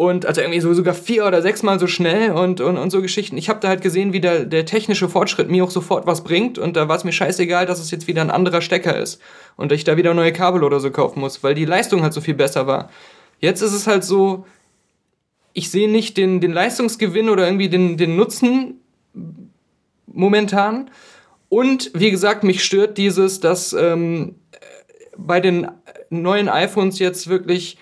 und 0.00 0.24
also 0.24 0.40
irgendwie 0.40 0.62
so 0.62 0.72
sogar 0.72 0.94
vier 0.94 1.26
oder 1.26 1.42
sechsmal 1.42 1.78
so 1.78 1.86
schnell 1.86 2.30
und, 2.30 2.62
und, 2.62 2.78
und 2.78 2.88
so 2.88 3.02
Geschichten. 3.02 3.36
Ich 3.36 3.50
habe 3.50 3.60
da 3.60 3.68
halt 3.68 3.82
gesehen, 3.82 4.14
wie 4.14 4.20
der, 4.22 4.46
der 4.46 4.64
technische 4.64 5.10
Fortschritt 5.10 5.50
mir 5.50 5.62
auch 5.62 5.70
sofort 5.70 6.06
was 6.06 6.24
bringt 6.24 6.58
und 6.58 6.74
da 6.74 6.88
war 6.88 6.96
es 6.96 7.04
mir 7.04 7.12
scheißegal, 7.12 7.66
dass 7.66 7.80
es 7.80 7.90
jetzt 7.90 8.08
wieder 8.08 8.22
ein 8.22 8.30
anderer 8.30 8.62
Stecker 8.62 8.96
ist 8.96 9.20
und 9.58 9.72
ich 9.72 9.84
da 9.84 9.98
wieder 9.98 10.14
neue 10.14 10.32
Kabel 10.32 10.64
oder 10.64 10.80
so 10.80 10.90
kaufen 10.90 11.20
muss, 11.20 11.44
weil 11.44 11.54
die 11.54 11.66
Leistung 11.66 12.02
halt 12.02 12.14
so 12.14 12.22
viel 12.22 12.32
besser 12.32 12.66
war. 12.66 12.88
Jetzt 13.40 13.60
ist 13.60 13.74
es 13.74 13.86
halt 13.86 14.02
so, 14.02 14.46
ich 15.52 15.70
sehe 15.70 15.90
nicht 15.90 16.16
den, 16.16 16.40
den 16.40 16.54
Leistungsgewinn 16.54 17.28
oder 17.28 17.44
irgendwie 17.44 17.68
den, 17.68 17.98
den 17.98 18.16
Nutzen 18.16 18.80
momentan. 20.06 20.90
Und 21.50 21.90
wie 21.92 22.10
gesagt, 22.10 22.42
mich 22.42 22.64
stört 22.64 22.96
dieses, 22.96 23.40
dass 23.40 23.74
ähm, 23.74 24.36
bei 25.18 25.40
den 25.40 25.68
neuen 26.08 26.48
iPhones 26.48 26.98
jetzt 26.98 27.28
wirklich 27.28 27.76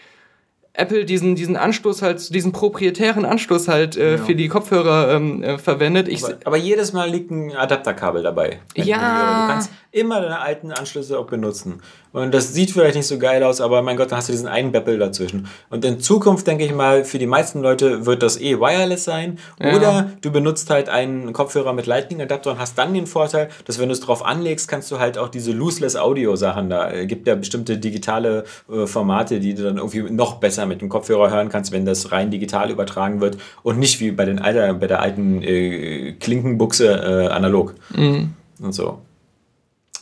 Apple 0.78 1.04
diesen, 1.04 1.34
diesen 1.34 1.56
Anschluss 1.56 2.02
halt, 2.02 2.32
diesen 2.32 2.52
proprietären 2.52 3.24
Anschluss 3.24 3.68
halt 3.68 3.96
äh, 3.96 4.12
ja. 4.12 4.18
für 4.18 4.34
die 4.34 4.48
Kopfhörer 4.48 5.14
ähm, 5.14 5.42
äh, 5.42 5.58
verwendet. 5.58 6.08
Ich 6.08 6.24
aber, 6.24 6.36
aber, 6.44 6.56
jedes 6.56 6.92
Mal 6.92 7.10
liegt 7.10 7.30
ein 7.30 7.54
Adapterkabel 7.54 8.22
dabei. 8.22 8.60
Ja. 8.76 9.46
Du 9.46 9.52
kannst 9.52 9.70
immer 9.98 10.20
deine 10.20 10.40
alten 10.40 10.72
Anschlüsse 10.72 11.18
auch 11.18 11.26
benutzen. 11.26 11.80
Und 12.12 12.32
das 12.32 12.54
sieht 12.54 12.70
vielleicht 12.70 12.96
nicht 12.96 13.06
so 13.06 13.18
geil 13.18 13.42
aus, 13.42 13.60
aber 13.60 13.82
mein 13.82 13.96
Gott, 13.96 14.10
dann 14.10 14.18
hast 14.18 14.28
du 14.28 14.32
diesen 14.32 14.48
einen 14.48 14.72
Beppel 14.72 14.98
dazwischen. 14.98 15.46
Und 15.68 15.84
in 15.84 16.00
Zukunft, 16.00 16.46
denke 16.46 16.64
ich 16.64 16.72
mal, 16.72 17.04
für 17.04 17.18
die 17.18 17.26
meisten 17.26 17.60
Leute 17.60 18.06
wird 18.06 18.22
das 18.22 18.40
eh 18.40 18.58
wireless 18.58 19.04
sein. 19.04 19.38
Ja. 19.60 19.76
Oder 19.76 20.12
du 20.22 20.32
benutzt 20.32 20.70
halt 20.70 20.88
einen 20.88 21.32
Kopfhörer 21.32 21.72
mit 21.74 21.86
Lightning-Adapter 21.86 22.52
und 22.52 22.58
hast 22.58 22.78
dann 22.78 22.94
den 22.94 23.06
Vorteil, 23.06 23.48
dass 23.66 23.78
wenn 23.78 23.88
du 23.88 23.92
es 23.92 24.00
drauf 24.00 24.24
anlegst, 24.24 24.68
kannst 24.68 24.90
du 24.90 24.98
halt 24.98 25.18
auch 25.18 25.28
diese 25.28 25.52
Looseless 25.52 25.96
Audio-Sachen 25.96 26.70
da. 26.70 26.90
Es 26.90 27.06
gibt 27.08 27.26
ja 27.26 27.34
bestimmte 27.34 27.76
digitale 27.76 28.44
äh, 28.72 28.86
Formate, 28.86 29.38
die 29.38 29.54
du 29.54 29.64
dann 29.64 29.76
irgendwie 29.76 30.02
noch 30.02 30.36
besser 30.36 30.64
mit 30.64 30.80
dem 30.80 30.88
Kopfhörer 30.88 31.30
hören 31.30 31.50
kannst, 31.50 31.72
wenn 31.72 31.84
das 31.84 32.10
rein 32.10 32.30
digital 32.30 32.70
übertragen 32.70 33.20
wird 33.20 33.36
und 33.62 33.78
nicht 33.78 34.00
wie 34.00 34.12
bei, 34.12 34.24
den 34.24 34.38
alter, 34.38 34.72
bei 34.74 34.86
der 34.86 35.00
alten 35.00 35.42
äh, 35.42 36.12
Klinkenbuchse 36.18 36.86
äh, 36.88 37.28
analog. 37.28 37.74
Mhm. 37.94 38.32
Und 38.60 38.72
so. 38.72 39.02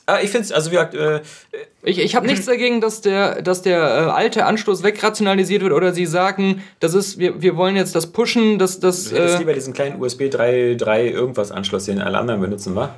Ah, 0.09 0.21
ich 0.23 0.31
finde 0.31 0.45
es, 0.45 0.53
also 0.53 0.71
wie 0.71 0.77
gesagt, 0.77 0.95
äh, 0.95 1.21
ich, 1.83 1.99
ich 1.99 2.15
habe 2.15 2.27
nichts 2.27 2.47
dagegen, 2.47 2.81
dass 2.81 3.01
der, 3.01 3.43
dass 3.43 3.63
der 3.63 3.81
äh, 3.81 4.11
alte 4.11 4.45
Anschluss 4.47 4.85
wegrationalisiert 4.85 5.63
wird 5.63 5.73
oder 5.73 5.93
sie 5.93 6.07
sagen, 6.07 6.63
das 6.79 6.95
ist, 6.95 7.19
wir, 7.19 7.43
wir 7.43 7.57
wollen 7.57 7.75
jetzt 7.75 7.97
das 7.97 8.13
pushen, 8.13 8.61
dass 8.61 8.79
das. 8.79 9.11
Du 9.11 9.17
hättest 9.17 9.35
äh, 9.35 9.39
lieber 9.39 9.53
diesen 9.53 9.73
kleinen 9.73 10.01
USB 10.01 10.31
3, 10.31 10.77
3 10.79 11.09
irgendwas 11.09 11.51
Anschluss, 11.51 11.87
den 11.87 12.01
alle 12.01 12.19
anderen 12.19 12.41
benutzen, 12.41 12.77
wa? 12.77 12.95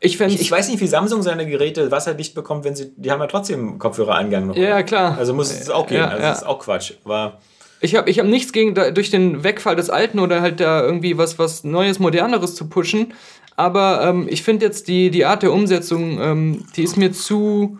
Ich, 0.00 0.20
ich, 0.20 0.40
ich, 0.40 0.50
weiß 0.50 0.68
nicht, 0.70 0.80
wie 0.80 0.86
Samsung 0.86 1.22
seine 1.22 1.46
Geräte 1.46 1.90
wasserdicht 1.90 2.34
bekommt, 2.34 2.64
wenn 2.64 2.74
sie. 2.74 2.92
Die 2.96 3.10
haben 3.10 3.20
ja 3.20 3.26
trotzdem 3.26 3.78
Kopfhörereingang 3.78 4.46
noch. 4.46 4.56
Ja, 4.56 4.82
klar. 4.82 5.16
Also 5.18 5.34
muss 5.34 5.50
es 5.50 5.68
auch 5.68 5.86
gehen. 5.86 5.98
Ja, 5.98 6.08
also 6.08 6.22
ja. 6.22 6.28
das 6.28 6.38
ist 6.38 6.46
auch 6.46 6.58
Quatsch. 6.58 6.92
Aber 7.04 7.38
ich 7.82 7.94
habe 7.94 8.10
ich 8.10 8.18
hab 8.18 8.26
nichts 8.26 8.52
gegen 8.52 8.74
da, 8.74 8.90
durch 8.90 9.10
den 9.10 9.42
Wegfall 9.42 9.76
des 9.76 9.88
Alten 9.88 10.18
oder 10.18 10.42
halt 10.42 10.60
da 10.60 10.82
irgendwie 10.82 11.16
was, 11.16 11.38
was 11.38 11.64
Neues, 11.64 11.98
Moderneres 11.98 12.54
zu 12.54 12.68
pushen. 12.68 13.14
Aber 13.56 14.02
ähm, 14.02 14.26
ich 14.28 14.42
finde 14.42 14.66
jetzt 14.66 14.88
die, 14.88 15.10
die 15.10 15.24
Art 15.24 15.42
der 15.42 15.52
Umsetzung, 15.52 16.20
ähm, 16.20 16.66
die 16.76 16.82
ist 16.82 16.96
mir 16.96 17.12
zu, 17.12 17.78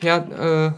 ja, 0.00 0.68
äh, 0.68 0.72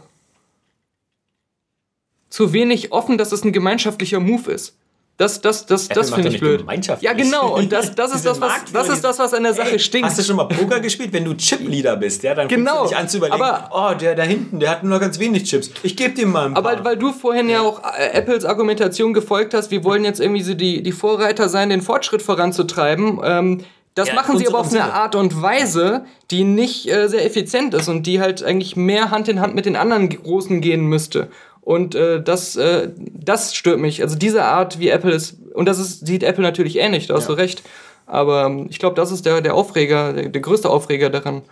zu 2.31 2.53
wenig 2.53 2.93
offen, 2.93 3.19
dass 3.19 3.33
es 3.33 3.45
ein 3.45 3.53
gemeinschaftlicher 3.53 4.21
Move 4.21 4.51
ist. 4.51 4.77
Das, 5.19 5.41
das, 5.41 5.67
das, 5.67 5.89
das 5.89 6.11
finde 6.11 6.31
ich 6.31 6.41
blöd. 6.41 6.65
Ja, 7.01 7.13
genau. 7.13 7.55
Und 7.57 7.71
das, 7.71 7.95
das, 7.95 8.15
ist 8.15 8.25
das, 8.25 8.41
was, 8.41 8.53
das 8.73 8.89
ist 8.89 9.05
das, 9.05 9.19
was 9.19 9.35
an 9.35 9.43
der 9.43 9.55
Sache 9.55 9.73
Ey, 9.73 9.79
stinkt. 9.79 10.09
Hast 10.09 10.19
du 10.19 10.23
schon 10.23 10.37
mal 10.37 10.47
Poker 10.47 10.81
gespielt? 10.81 11.13
Wenn 11.13 11.25
du 11.25 11.35
Chip-Leader 11.35 11.97
bist, 11.97 12.23
ja, 12.23 12.35
dann 12.35 12.49
genau. 12.49 12.87
dich 12.87 12.97
an 12.97 13.09
zu 13.09 13.19
überlegen, 13.19 13.41
aber, 13.41 13.71
oh, 13.73 13.95
der 13.95 14.15
da 14.15 14.23
hinten, 14.23 14.59
der 14.59 14.71
hat 14.71 14.83
nur 14.83 14.95
noch 14.95 15.01
ganz 15.01 15.19
wenig 15.19 15.45
Chips. 15.45 15.71
Ich 15.83 15.97
gebe 15.97 16.15
dir 16.15 16.27
mal 16.27 16.47
ein 16.47 16.55
paar. 16.55 16.67
Aber 16.67 16.85
weil 16.85 16.97
du 16.97 17.13
vorhin 17.13 17.49
ja 17.49 17.61
auch 17.61 17.83
äh, 17.85 18.09
Apples 18.13 18.45
Argumentation 18.45 19.13
gefolgt 19.13 19.55
hast, 19.55 19.71
wir 19.71 19.85
wollen 19.85 20.05
jetzt 20.05 20.19
irgendwie 20.19 20.43
so 20.43 20.55
die, 20.55 20.83
die 20.83 20.93
Vorreiter 20.93 21.49
sein, 21.49 21.69
den 21.69 21.83
Fortschritt 21.83 22.23
voranzutreiben. 22.23 23.21
Ähm, 23.23 23.65
das 23.95 24.09
ja, 24.09 24.15
machen 24.15 24.39
sie 24.39 24.49
aber 24.49 24.59
auf 24.59 24.71
eine 24.71 24.95
Art 24.95 25.15
und 25.15 25.43
Weise, 25.43 26.07
die 26.31 26.45
nicht 26.45 26.91
äh, 26.91 27.09
sehr 27.09 27.27
effizient 27.27 27.75
ist 27.75 27.89
und 27.89 28.07
die 28.07 28.21
halt 28.21 28.43
eigentlich 28.43 28.75
mehr 28.75 29.11
Hand 29.11 29.29
in 29.29 29.41
Hand 29.41 29.55
mit 29.55 29.67
den 29.67 29.77
anderen 29.77 30.09
Großen 30.09 30.63
gehen 30.63 30.87
müsste. 30.87 31.29
Und 31.63 31.95
äh, 31.95 32.23
das, 32.23 32.57
äh, 32.57 32.91
das 32.97 33.55
stört 33.55 33.79
mich. 33.79 34.03
Also 34.03 34.17
diese 34.17 34.45
Art, 34.45 34.79
wie 34.79 34.89
Apple 34.89 35.13
ist, 35.13 35.37
und 35.55 35.67
das 35.67 35.79
ist, 35.79 36.07
sieht 36.07 36.23
Apple 36.23 36.43
natürlich 36.43 36.79
ähnlich, 36.79 37.07
da 37.07 37.15
hast 37.15 37.29
ja. 37.29 37.35
du 37.35 37.41
recht. 37.41 37.63
Aber 38.07 38.45
ähm, 38.47 38.67
ich 38.69 38.79
glaube, 38.79 38.97
das 38.97 39.11
ist 39.11 39.25
der, 39.25 39.41
der 39.41 39.55
Aufreger, 39.55 40.13
der, 40.13 40.29
der, 40.29 40.41
größte 40.41 40.69
Aufreger 40.69 41.09
daran. 41.09 41.43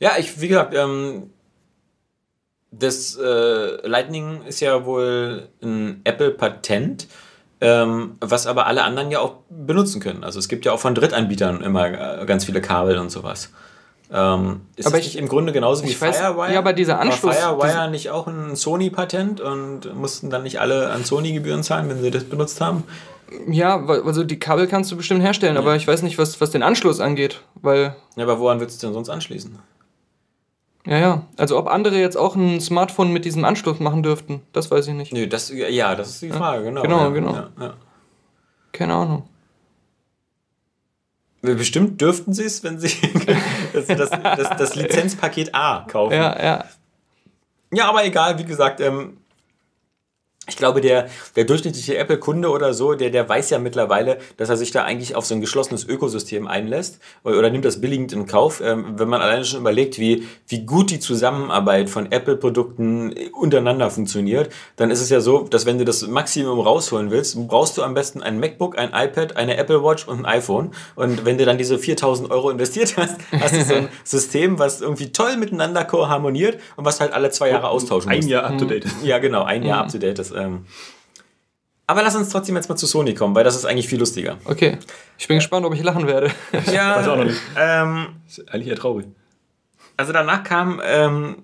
Ja, 0.00 0.12
ich, 0.18 0.40
wie 0.40 0.48
gesagt, 0.48 0.74
ähm, 0.74 1.30
das 2.72 3.16
äh, 3.16 3.86
Lightning 3.86 4.42
ist 4.46 4.60
ja 4.60 4.84
wohl 4.84 5.48
ein 5.62 6.00
Apple-Patent 6.04 7.06
ähm, 7.62 8.16
was 8.18 8.48
aber 8.48 8.66
alle 8.66 8.82
anderen 8.82 9.12
ja 9.12 9.20
auch 9.20 9.36
benutzen 9.48 10.00
können. 10.00 10.24
Also 10.24 10.40
es 10.40 10.48
gibt 10.48 10.64
ja 10.64 10.72
auch 10.72 10.80
von 10.80 10.96
Drittanbietern 10.96 11.62
immer 11.62 12.20
äh, 12.20 12.26
ganz 12.26 12.44
viele 12.44 12.60
Kabel 12.60 12.98
und 12.98 13.10
sowas. 13.10 13.52
Ähm, 14.14 14.60
ist 14.76 14.86
aber 14.86 14.98
ich, 14.98 15.06
nicht 15.06 15.16
im 15.16 15.26
Grunde 15.26 15.52
genauso 15.52 15.84
wie 15.84 15.98
weiß, 15.98 16.18
Firewire? 16.18 16.52
Ja, 16.52 16.58
aber 16.58 16.74
dieser 16.74 17.00
Anschluss. 17.00 17.34
War 17.42 17.58
Firewire 17.58 17.90
nicht 17.90 18.10
auch 18.10 18.26
ein 18.26 18.54
Sony-Patent 18.54 19.40
und 19.40 19.94
mussten 19.94 20.28
dann 20.28 20.42
nicht 20.42 20.60
alle 20.60 20.90
an 20.90 21.04
Sony-Gebühren 21.04 21.62
zahlen, 21.62 21.88
wenn 21.88 22.02
sie 22.02 22.10
das 22.10 22.24
benutzt 22.24 22.60
haben? 22.60 22.84
Ja, 23.48 23.82
also 23.86 24.24
die 24.24 24.38
Kabel 24.38 24.66
kannst 24.66 24.92
du 24.92 24.96
bestimmt 24.96 25.22
herstellen, 25.22 25.54
ja. 25.54 25.60
aber 25.60 25.76
ich 25.76 25.88
weiß 25.88 26.02
nicht, 26.02 26.18
was, 26.18 26.40
was 26.42 26.50
den 26.50 26.62
Anschluss 26.62 27.00
angeht, 27.00 27.40
weil. 27.54 27.96
Ja, 28.16 28.24
aber 28.24 28.38
woran 28.38 28.60
würdest 28.60 28.82
du 28.82 28.86
denn 28.86 28.94
sonst 28.94 29.08
anschließen? 29.08 29.58
Ja, 30.84 30.98
ja. 30.98 31.22
Also 31.38 31.56
ob 31.56 31.68
andere 31.68 31.98
jetzt 31.98 32.16
auch 32.16 32.34
ein 32.34 32.60
Smartphone 32.60 33.12
mit 33.12 33.24
diesem 33.24 33.46
Anschluss 33.46 33.80
machen 33.80 34.02
dürften, 34.02 34.42
das 34.52 34.70
weiß 34.70 34.88
ich 34.88 34.94
nicht. 34.94 35.14
Nö, 35.14 35.26
das, 35.26 35.50
ja, 35.50 35.94
das 35.94 36.10
ist 36.10 36.22
die 36.22 36.30
Frage, 36.30 36.64
genau. 36.64 36.82
Genau, 36.82 36.98
ja, 36.98 37.08
genau. 37.08 37.34
Ja. 37.34 37.74
Keine 38.72 38.94
Ahnung. 38.94 39.22
Bestimmt 41.42 42.00
dürften 42.00 42.32
sie 42.32 42.44
es, 42.44 42.62
wenn 42.62 42.78
sie 42.78 42.88
das, 43.72 43.86
das, 43.86 44.10
das, 44.10 44.56
das, 44.56 44.74
Lizenzpaket 44.76 45.52
A 45.54 45.84
kaufen. 45.88 46.14
Ja, 46.14 46.40
ja. 46.40 46.64
Ja, 47.72 47.88
aber 47.88 48.04
egal, 48.04 48.38
wie 48.38 48.44
gesagt, 48.44 48.80
ähm, 48.80 49.18
ich 50.52 50.58
glaube, 50.58 50.82
der, 50.82 51.08
der 51.34 51.44
durchschnittliche 51.44 51.96
Apple-Kunde 51.96 52.50
oder 52.50 52.74
so, 52.74 52.92
der, 52.92 53.08
der 53.08 53.26
weiß 53.26 53.48
ja 53.50 53.58
mittlerweile, 53.58 54.18
dass 54.36 54.50
er 54.50 54.58
sich 54.58 54.70
da 54.70 54.84
eigentlich 54.84 55.16
auf 55.16 55.24
so 55.24 55.34
ein 55.34 55.40
geschlossenes 55.40 55.88
Ökosystem 55.88 56.46
einlässt 56.46 57.00
oder, 57.24 57.38
oder 57.38 57.48
nimmt 57.48 57.64
das 57.64 57.80
billigend 57.80 58.12
in 58.12 58.26
Kauf. 58.26 58.60
Ähm, 58.62 58.98
wenn 58.98 59.08
man 59.08 59.22
alleine 59.22 59.46
schon 59.46 59.60
überlegt, 59.60 59.98
wie, 59.98 60.28
wie 60.46 60.66
gut 60.66 60.90
die 60.90 61.00
Zusammenarbeit 61.00 61.88
von 61.88 62.12
Apple-Produkten 62.12 63.14
untereinander 63.32 63.90
funktioniert, 63.90 64.52
dann 64.76 64.90
ist 64.90 65.00
es 65.00 65.08
ja 65.08 65.20
so, 65.20 65.44
dass 65.48 65.64
wenn 65.64 65.78
du 65.78 65.86
das 65.86 66.06
Maximum 66.06 66.60
rausholen 66.60 67.10
willst, 67.10 67.48
brauchst 67.48 67.78
du 67.78 67.82
am 67.82 67.94
besten 67.94 68.22
ein 68.22 68.38
MacBook, 68.38 68.78
ein 68.78 68.90
iPad, 68.94 69.36
eine 69.38 69.56
Apple 69.56 69.82
Watch 69.82 70.06
und 70.06 70.20
ein 70.20 70.26
iPhone. 70.26 70.72
Und 70.96 71.24
wenn 71.24 71.38
du 71.38 71.46
dann 71.46 71.56
diese 71.56 71.78
4000 71.78 72.30
Euro 72.30 72.50
investiert 72.50 72.94
hast, 72.98 73.16
hast 73.40 73.54
du 73.54 73.64
so 73.64 73.74
ein 73.74 73.88
System, 74.04 74.58
was 74.58 74.82
irgendwie 74.82 75.12
toll 75.12 75.38
miteinander 75.38 75.84
koharmoniert 75.84 76.58
und 76.76 76.84
was 76.84 77.00
halt 77.00 77.14
alle 77.14 77.30
zwei 77.30 77.48
Jahre 77.48 77.68
austauschen 77.68 78.10
muss. 78.10 78.24
Ein 78.24 78.28
Jahr 78.28 78.44
up-to-date. 78.44 78.84
Ja, 79.02 79.18
genau, 79.18 79.44
ein 79.44 79.62
Jahr 79.62 79.78
mhm. 79.78 79.86
up-to-date 79.86 80.18
ist 80.18 80.32
ähm, 80.42 80.66
aber 81.86 82.02
lass 82.02 82.14
uns 82.14 82.30
trotzdem 82.30 82.56
jetzt 82.56 82.68
mal 82.68 82.76
zu 82.76 82.86
Sony 82.86 83.14
kommen, 83.14 83.34
weil 83.34 83.44
das 83.44 83.56
ist 83.56 83.64
eigentlich 83.64 83.88
viel 83.88 83.98
lustiger. 83.98 84.38
Okay. 84.44 84.78
Ich 85.18 85.28
bin 85.28 85.36
gespannt, 85.36 85.66
ob 85.66 85.74
ich 85.74 85.82
lachen 85.82 86.06
werde. 86.06 86.30
Ja, 86.72 86.96
Weiß 86.96 87.08
auch 87.08 87.16
noch 87.16 87.24
nicht. 87.24 87.40
Ähm, 87.58 88.16
ist 88.26 88.48
eigentlich 88.48 88.68
eher 88.68 88.76
traurig. 88.76 89.06
Also 89.96 90.12
danach 90.12 90.42
kam 90.42 90.80
ähm, 90.84 91.42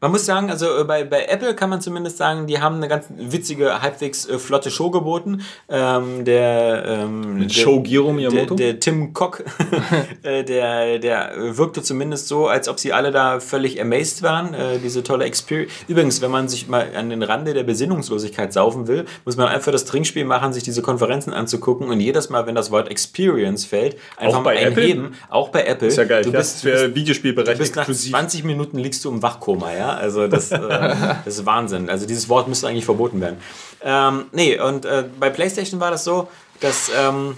man 0.00 0.10
muss 0.10 0.26
sagen, 0.26 0.50
also 0.50 0.66
äh, 0.78 0.84
bei, 0.84 1.04
bei 1.04 1.24
Apple 1.24 1.54
kann 1.54 1.70
man 1.70 1.80
zumindest 1.80 2.16
sagen, 2.16 2.46
die 2.46 2.60
haben 2.60 2.76
eine 2.76 2.88
ganz 2.88 3.06
witzige, 3.16 3.82
halbwegs 3.82 4.28
äh, 4.28 4.38
flotte 4.38 4.70
Show 4.70 4.90
geboten. 4.90 5.42
Ähm, 5.68 6.24
der, 6.24 6.84
ähm, 6.86 7.48
Show 7.50 7.80
Giro 7.80 8.12
Miyamoto? 8.12 8.54
Der, 8.54 8.72
der 8.72 8.80
Tim 8.80 9.12
Cock, 9.12 9.44
äh, 10.22 10.44
der, 10.44 10.98
der 10.98 11.32
wirkte 11.56 11.82
zumindest 11.82 12.28
so, 12.28 12.46
als 12.46 12.68
ob 12.68 12.78
sie 12.78 12.92
alle 12.92 13.10
da 13.10 13.40
völlig 13.40 13.80
amazed 13.80 14.22
waren. 14.22 14.54
Äh, 14.54 14.78
diese 14.82 15.02
tolle 15.02 15.24
Experience. 15.24 15.72
Übrigens, 15.88 16.20
wenn 16.20 16.30
man 16.30 16.48
sich 16.48 16.68
mal 16.68 16.88
an 16.94 17.10
den 17.10 17.22
Rande 17.22 17.54
der 17.54 17.64
Besinnungslosigkeit 17.64 18.52
saufen 18.52 18.86
will, 18.86 19.06
muss 19.24 19.36
man 19.36 19.48
einfach 19.48 19.72
das 19.72 19.84
Trinkspiel 19.84 20.24
machen, 20.24 20.52
sich 20.52 20.62
diese 20.62 20.82
Konferenzen 20.82 21.32
anzugucken 21.32 21.88
und 21.88 22.00
jedes 22.00 22.30
Mal, 22.30 22.46
wenn 22.46 22.54
das 22.54 22.70
Wort 22.70 22.90
Experience 22.90 23.64
fällt, 23.64 23.96
einfach 24.16 24.38
auch 24.38 24.44
bei 24.44 24.54
mal 24.54 24.66
einheben. 24.66 25.06
Apple? 25.06 25.18
Auch 25.28 25.48
bei 25.48 25.64
Apple. 25.64 25.88
Ist 25.88 25.96
ja 25.96 26.04
geil. 26.04 26.22
Du 26.22 26.32
bist, 26.32 26.56
das 26.56 26.64
wäre 26.64 26.94
Videospielbereich 26.94 27.54
du 27.54 27.58
bist 27.58 27.76
nach 27.76 27.90
20 27.90 28.44
Minuten 28.44 28.78
liegst 28.78 29.04
du 29.04 29.10
im 29.10 29.22
Wachkoma 29.22 29.69
ja. 29.72 29.90
Also 29.94 30.26
das, 30.28 30.52
äh, 30.52 30.58
das 31.24 31.38
ist 31.38 31.46
Wahnsinn. 31.46 31.88
Also 31.88 32.06
dieses 32.06 32.28
Wort 32.28 32.48
müsste 32.48 32.68
eigentlich 32.68 32.84
verboten 32.84 33.20
werden. 33.20 33.38
Ähm, 33.82 34.26
nee, 34.32 34.58
und 34.58 34.84
äh, 34.84 35.04
bei 35.18 35.30
PlayStation 35.30 35.80
war 35.80 35.90
das 35.90 36.04
so, 36.04 36.28
dass 36.60 36.90
ähm, 36.96 37.36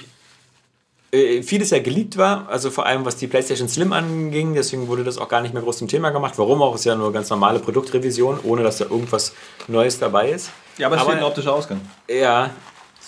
äh, 1.12 1.42
vieles 1.42 1.70
ja 1.70 1.78
geliebt 1.78 2.16
war, 2.16 2.48
also 2.48 2.70
vor 2.70 2.86
allem 2.86 3.04
was 3.04 3.16
die 3.16 3.26
PlayStation 3.26 3.68
Slim 3.68 3.92
anging, 3.92 4.54
deswegen 4.54 4.88
wurde 4.88 5.04
das 5.04 5.18
auch 5.18 5.28
gar 5.28 5.42
nicht 5.42 5.52
mehr 5.52 5.62
groß 5.62 5.78
zum 5.78 5.88
Thema 5.88 6.10
gemacht. 6.10 6.34
Warum 6.38 6.62
auch? 6.62 6.74
Ist 6.74 6.84
ja 6.84 6.94
nur 6.94 7.12
ganz 7.12 7.28
normale 7.28 7.58
Produktrevision, 7.58 8.40
ohne 8.42 8.62
dass 8.62 8.78
da 8.78 8.86
irgendwas 8.86 9.34
Neues 9.68 9.98
dabei 9.98 10.30
ist. 10.30 10.50
Ja, 10.78 10.86
aber 10.86 10.96
es 10.96 11.02
aber, 11.02 11.12
ein 11.12 11.22
optischer 11.22 11.52
Ausgang. 11.52 11.82
Ja. 12.08 12.50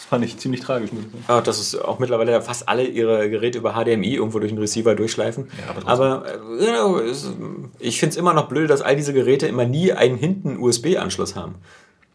Das 0.04 0.10
fand 0.10 0.24
ich 0.26 0.36
ziemlich 0.36 0.60
tragisch. 0.60 0.90
Oh, 1.28 1.40
dass 1.40 1.58
es 1.58 1.74
auch 1.80 1.98
mittlerweile 1.98 2.42
fast 2.42 2.68
alle 2.68 2.84
ihre 2.84 3.30
Geräte 3.30 3.56
über 3.56 3.72
HDMI 3.72 4.16
irgendwo 4.16 4.38
durch 4.38 4.52
den 4.52 4.58
Receiver 4.58 4.94
durchschleifen. 4.94 5.48
Ja, 5.66 5.74
aber, 5.86 6.26
aber 6.26 7.04
äh, 7.06 7.12
ich 7.78 8.00
finde 8.00 8.10
es 8.10 8.16
immer 8.18 8.34
noch 8.34 8.48
blöd, 8.48 8.68
dass 8.68 8.82
all 8.82 8.96
diese 8.96 9.14
Geräte 9.14 9.46
immer 9.46 9.64
nie 9.64 9.92
einen 9.92 10.18
hinten 10.18 10.58
USB-Anschluss 10.58 11.36
haben. 11.36 11.54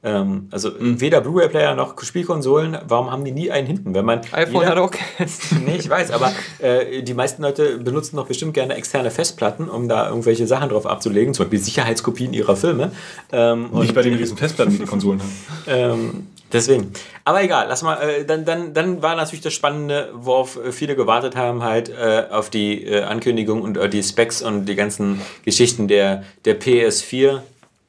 Ähm, 0.02 0.47
also 0.52 0.72
mhm. 0.72 1.02
weder 1.02 1.20
Blu-ray-Player 1.20 1.76
noch 1.76 2.02
Spielkonsolen, 2.02 2.78
warum 2.88 3.12
haben 3.12 3.26
die 3.26 3.34
nie 3.34 3.52
einen 3.52 3.68
hinten? 3.68 3.93
Wenn 3.93 4.06
man 4.06 4.22
iPhone 4.32 4.62
jeder, 4.62 4.68
hat 4.68 4.78
auch 4.78 4.91
keinen. 4.91 5.30
nee, 5.66 5.76
ich 5.78 5.89
weiß, 5.89 6.12
aber 6.12 6.32
äh, 6.60 7.04
die 7.04 7.14
meisten 7.14 7.41
Leute 7.41 7.78
benutzen 7.80 8.16
doch 8.16 8.26
bestimmt 8.26 8.54
gerne 8.54 8.76
externe 8.76 9.12
Festplatten, 9.12 9.68
um 9.68 9.89
da 9.89 10.08
irgendwelche 10.08 10.47
Sachen 10.47 10.70
drauf 10.70 10.86
abzulegen, 10.86 11.34
zum 11.34 11.45
Beispiel 11.45 11.60
Sicherheitskopien 11.60 12.32
ihrer 12.34 12.56
Filme. 12.56 12.93
Ähm, 13.34 13.72
Nicht 13.74 13.93
bei 13.93 14.02
den 14.02 14.16
riesen 14.16 14.38
Festplatten, 14.38 14.72
die 14.72 14.80
die 14.80 14.86
Konsolen 14.86 15.20
haben. 15.20 15.34
ähm, 15.68 16.28
deswegen. 16.54 16.93
Aber 17.26 17.43
egal, 17.43 17.66
lass 17.68 17.82
mal, 17.82 17.95
äh, 17.95 18.24
dann, 18.24 18.45
dann, 18.45 18.74
dann 18.74 19.02
war 19.02 19.18
natürlich 19.18 19.43
das 19.43 19.54
Spannende, 19.54 20.12
worauf 20.14 20.58
viele 20.72 20.95
gewartet 20.95 21.36
haben, 21.36 21.62
halt 21.62 21.89
äh, 21.89 22.24
auf 22.32 22.50
die 22.50 22.86
äh, 22.86 23.02
Ankündigung 23.02 23.62
und 23.62 23.76
äh, 23.76 23.89
die 23.89 24.02
Specs 24.02 24.41
und 24.41 24.66
die 24.66 24.76
ganzen 24.76 25.20
Geschichten 25.43 25.89
der, 25.89 26.24
der 26.45 26.58
PS4 26.58 27.41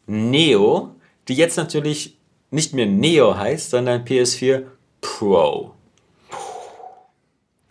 Neo 0.09 0.91
die 1.31 1.37
jetzt 1.37 1.57
natürlich 1.57 2.18
nicht 2.51 2.74
mehr 2.74 2.87
Neo 2.87 3.37
heißt, 3.37 3.70
sondern 3.70 4.05
PS4 4.05 4.64
Pro. 5.01 5.72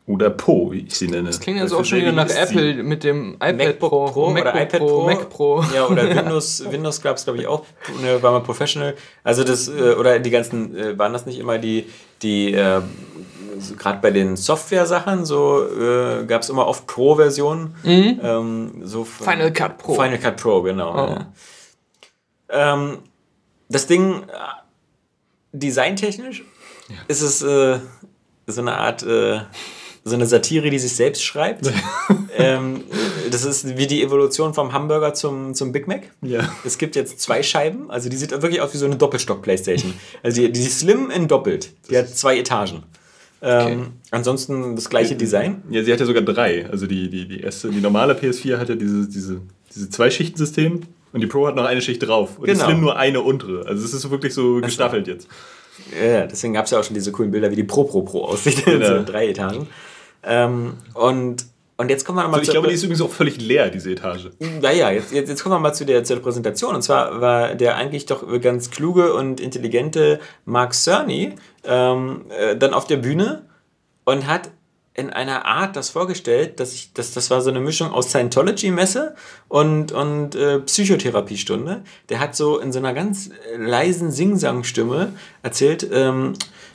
Oder 0.07 0.31
Po, 0.31 0.71
wie 0.71 0.87
ich 0.87 0.95
sie 0.95 1.07
nenne. 1.07 1.27
Das 1.27 1.39
klingt 1.39 1.61
also 1.61 1.77
auch 1.77 1.85
schon 1.85 1.99
wieder 1.99 2.11
nach 2.11 2.29
Apple 2.29 2.77
sie. 2.77 2.81
mit 2.81 3.03
dem 3.03 3.33
iPad 3.35 3.57
MacBook 3.57 3.89
Pro, 3.91 4.05
Pro 4.05 4.29
MacBook 4.31 4.53
oder 4.53 4.61
iPad 4.63 4.79
Pro, 4.79 5.05
Mac 5.05 5.29
Pro. 5.29 5.63
Ja, 5.75 5.85
oder 5.85 6.09
Windows, 6.15 6.63
Windows 6.71 7.01
gab 7.01 7.17
es, 7.17 7.25
glaube 7.25 7.39
ich, 7.39 7.47
auch, 7.47 7.63
ne, 8.01 8.23
war 8.23 8.31
mal 8.31 8.39
Professional. 8.39 8.95
Also 9.23 9.43
das, 9.43 9.67
äh, 9.67 9.93
oder 9.99 10.17
die 10.17 10.31
ganzen, 10.31 10.75
äh, 10.75 10.97
waren 10.97 11.13
das 11.13 11.27
nicht 11.27 11.37
immer 11.37 11.59
die, 11.59 11.85
die 12.23 12.53
äh, 12.53 12.81
gerade 13.77 13.99
bei 14.01 14.09
den 14.09 14.35
Software-Sachen, 14.35 15.25
so 15.25 15.63
äh, 15.63 16.25
gab 16.25 16.41
es 16.41 16.49
immer 16.49 16.65
oft 16.65 16.87
Pro-Versionen. 16.87 17.75
Mhm. 17.83 18.19
Ähm, 18.23 18.71
so 18.83 19.03
Final 19.03 19.51
Cut 19.53 19.77
Pro. 19.77 19.93
Final 19.93 20.17
Cut 20.17 20.37
Pro, 20.37 20.63
genau. 20.63 20.91
Oh. 20.91 21.09
Ja. 21.09 22.73
Ähm, 22.73 22.97
das 23.69 23.87
Ding, 23.87 24.23
äh, 24.23 24.27
designtechnisch, 25.53 26.43
ja. 26.89 26.95
ist 27.07 27.21
es 27.21 27.41
äh, 27.41 27.79
so 28.47 28.61
eine 28.61 28.75
Art, 28.75 29.03
äh, 29.03 29.41
so 30.03 30.15
eine 30.15 30.25
Satire, 30.25 30.69
die 30.69 30.79
sich 30.79 30.95
selbst 30.95 31.23
schreibt. 31.23 31.71
ähm, 32.37 32.83
das 33.31 33.45
ist 33.45 33.77
wie 33.77 33.87
die 33.87 34.01
Evolution 34.01 34.53
vom 34.53 34.73
Hamburger 34.73 35.13
zum, 35.13 35.53
zum 35.53 35.71
Big 35.71 35.87
Mac. 35.87 36.11
Ja. 36.21 36.49
Es 36.65 36.77
gibt 36.77 36.95
jetzt 36.95 37.19
zwei 37.19 37.43
Scheiben, 37.43 37.91
also 37.91 38.09
die 38.09 38.17
sieht 38.17 38.31
wirklich 38.31 38.61
aus 38.61 38.73
wie 38.73 38.77
so 38.77 38.85
eine 38.85 38.95
Doppelstock-Playstation. 38.95 39.93
Also 40.23 40.41
die, 40.41 40.51
die 40.51 40.61
ist 40.61 40.79
slim 40.79 41.11
in 41.11 41.27
doppelt. 41.27 41.71
Die 41.89 41.97
hat 41.97 42.09
zwei 42.09 42.37
Etagen. 42.39 42.83
Ähm, 43.41 43.79
okay. 43.79 43.89
ansonsten 44.11 44.75
das 44.75 44.89
gleiche 44.89 45.15
Design. 45.15 45.63
Ja, 45.69 45.81
sie 45.81 45.93
hat 45.93 45.99
ja 45.99 46.05
sogar 46.05 46.23
drei. 46.23 46.69
Also 46.69 46.87
die, 46.87 47.09
die, 47.09 47.25
die 47.25 47.39
erste, 47.39 47.69
die 47.69 47.79
normale 47.79 48.13
PS4 48.13 48.57
hat 48.57 48.67
ja 48.67 48.75
diese, 48.75 49.07
diese, 49.07 49.41
diese 49.73 49.89
Zwei-Schichten-System 49.89 50.81
und 51.11 51.21
die 51.21 51.27
Pro 51.27 51.47
hat 51.47 51.55
noch 51.55 51.65
eine 51.65 51.81
Schicht 51.81 52.05
drauf. 52.05 52.37
Und 52.37 52.45
genau. 52.45 52.65
Slim 52.65 52.81
nur 52.81 52.95
eine 52.97 53.21
untere. 53.21 53.65
Also 53.67 53.83
es 53.85 53.93
ist 53.93 54.09
wirklich 54.09 54.33
so 54.33 54.61
gestaffelt 54.61 55.07
jetzt. 55.07 55.27
Ja, 55.99 56.27
deswegen 56.27 56.53
gab 56.53 56.65
es 56.65 56.71
ja 56.71 56.79
auch 56.79 56.83
schon 56.83 56.93
diese 56.93 57.11
coolen 57.11 57.31
Bilder, 57.31 57.49
wie 57.51 57.55
die 57.55 57.63
Pro 57.63 57.83
Pro 57.83 58.01
Pro 58.01 58.25
aussieht. 58.25 58.65
Genau. 58.65 58.85
so 58.85 59.03
drei 59.03 59.29
Etagen. 59.29 59.67
Ähm, 60.23 60.73
und, 60.93 61.45
und 61.77 61.89
jetzt 61.89 62.05
kommen 62.05 62.17
wir 62.17 62.23
nochmal 62.23 62.39
so, 62.39 62.43
Ich 62.43 62.51
glaube, 62.51 62.67
die 62.67 62.73
ist 62.73 62.83
übrigens 62.83 63.01
auch 63.01 63.09
völlig 63.09 63.39
leer, 63.39 63.69
diese 63.69 63.91
Etage. 63.91 64.29
Naja, 64.61 64.91
jetzt, 64.91 65.11
jetzt, 65.11 65.29
jetzt 65.29 65.43
kommen 65.43 65.55
wir 65.55 65.59
mal 65.59 65.73
zu 65.73 65.85
der, 65.85 66.03
zu 66.03 66.15
der 66.15 66.21
Präsentation. 66.21 66.75
Und 66.75 66.81
zwar 66.81 67.21
war 67.21 67.55
der 67.55 67.75
eigentlich 67.77 68.05
doch 68.05 68.23
ganz 68.41 68.69
kluge 68.69 69.13
und 69.13 69.39
intelligente 69.39 70.19
Mark 70.45 70.73
Cerny 70.73 71.35
ähm, 71.63 72.25
äh, 72.37 72.57
dann 72.57 72.73
auf 72.73 72.85
der 72.85 72.97
Bühne 72.97 73.43
und 74.03 74.27
hat 74.27 74.51
in 74.99 75.09
einer 75.09 75.45
Art 75.45 75.75
das 75.75 75.89
vorgestellt, 75.89 76.59
dass 76.59 76.73
ich, 76.73 76.93
dass 76.93 77.13
das 77.13 77.29
war 77.29 77.41
so 77.41 77.49
eine 77.49 77.59
Mischung 77.59 77.91
aus 77.91 78.09
Scientology-Messe 78.09 79.15
und, 79.47 79.91
und 79.91 80.35
äh, 80.35 80.59
Psychotherapiestunde. 80.59 81.83
Der 82.09 82.19
hat 82.19 82.35
so 82.35 82.59
in 82.59 82.71
so 82.71 82.79
einer 82.79 82.93
ganz 82.93 83.29
leisen 83.57 84.11
Singsangstimme 84.11 85.13
erzählt, 85.41 85.87
ähm, 85.91 86.33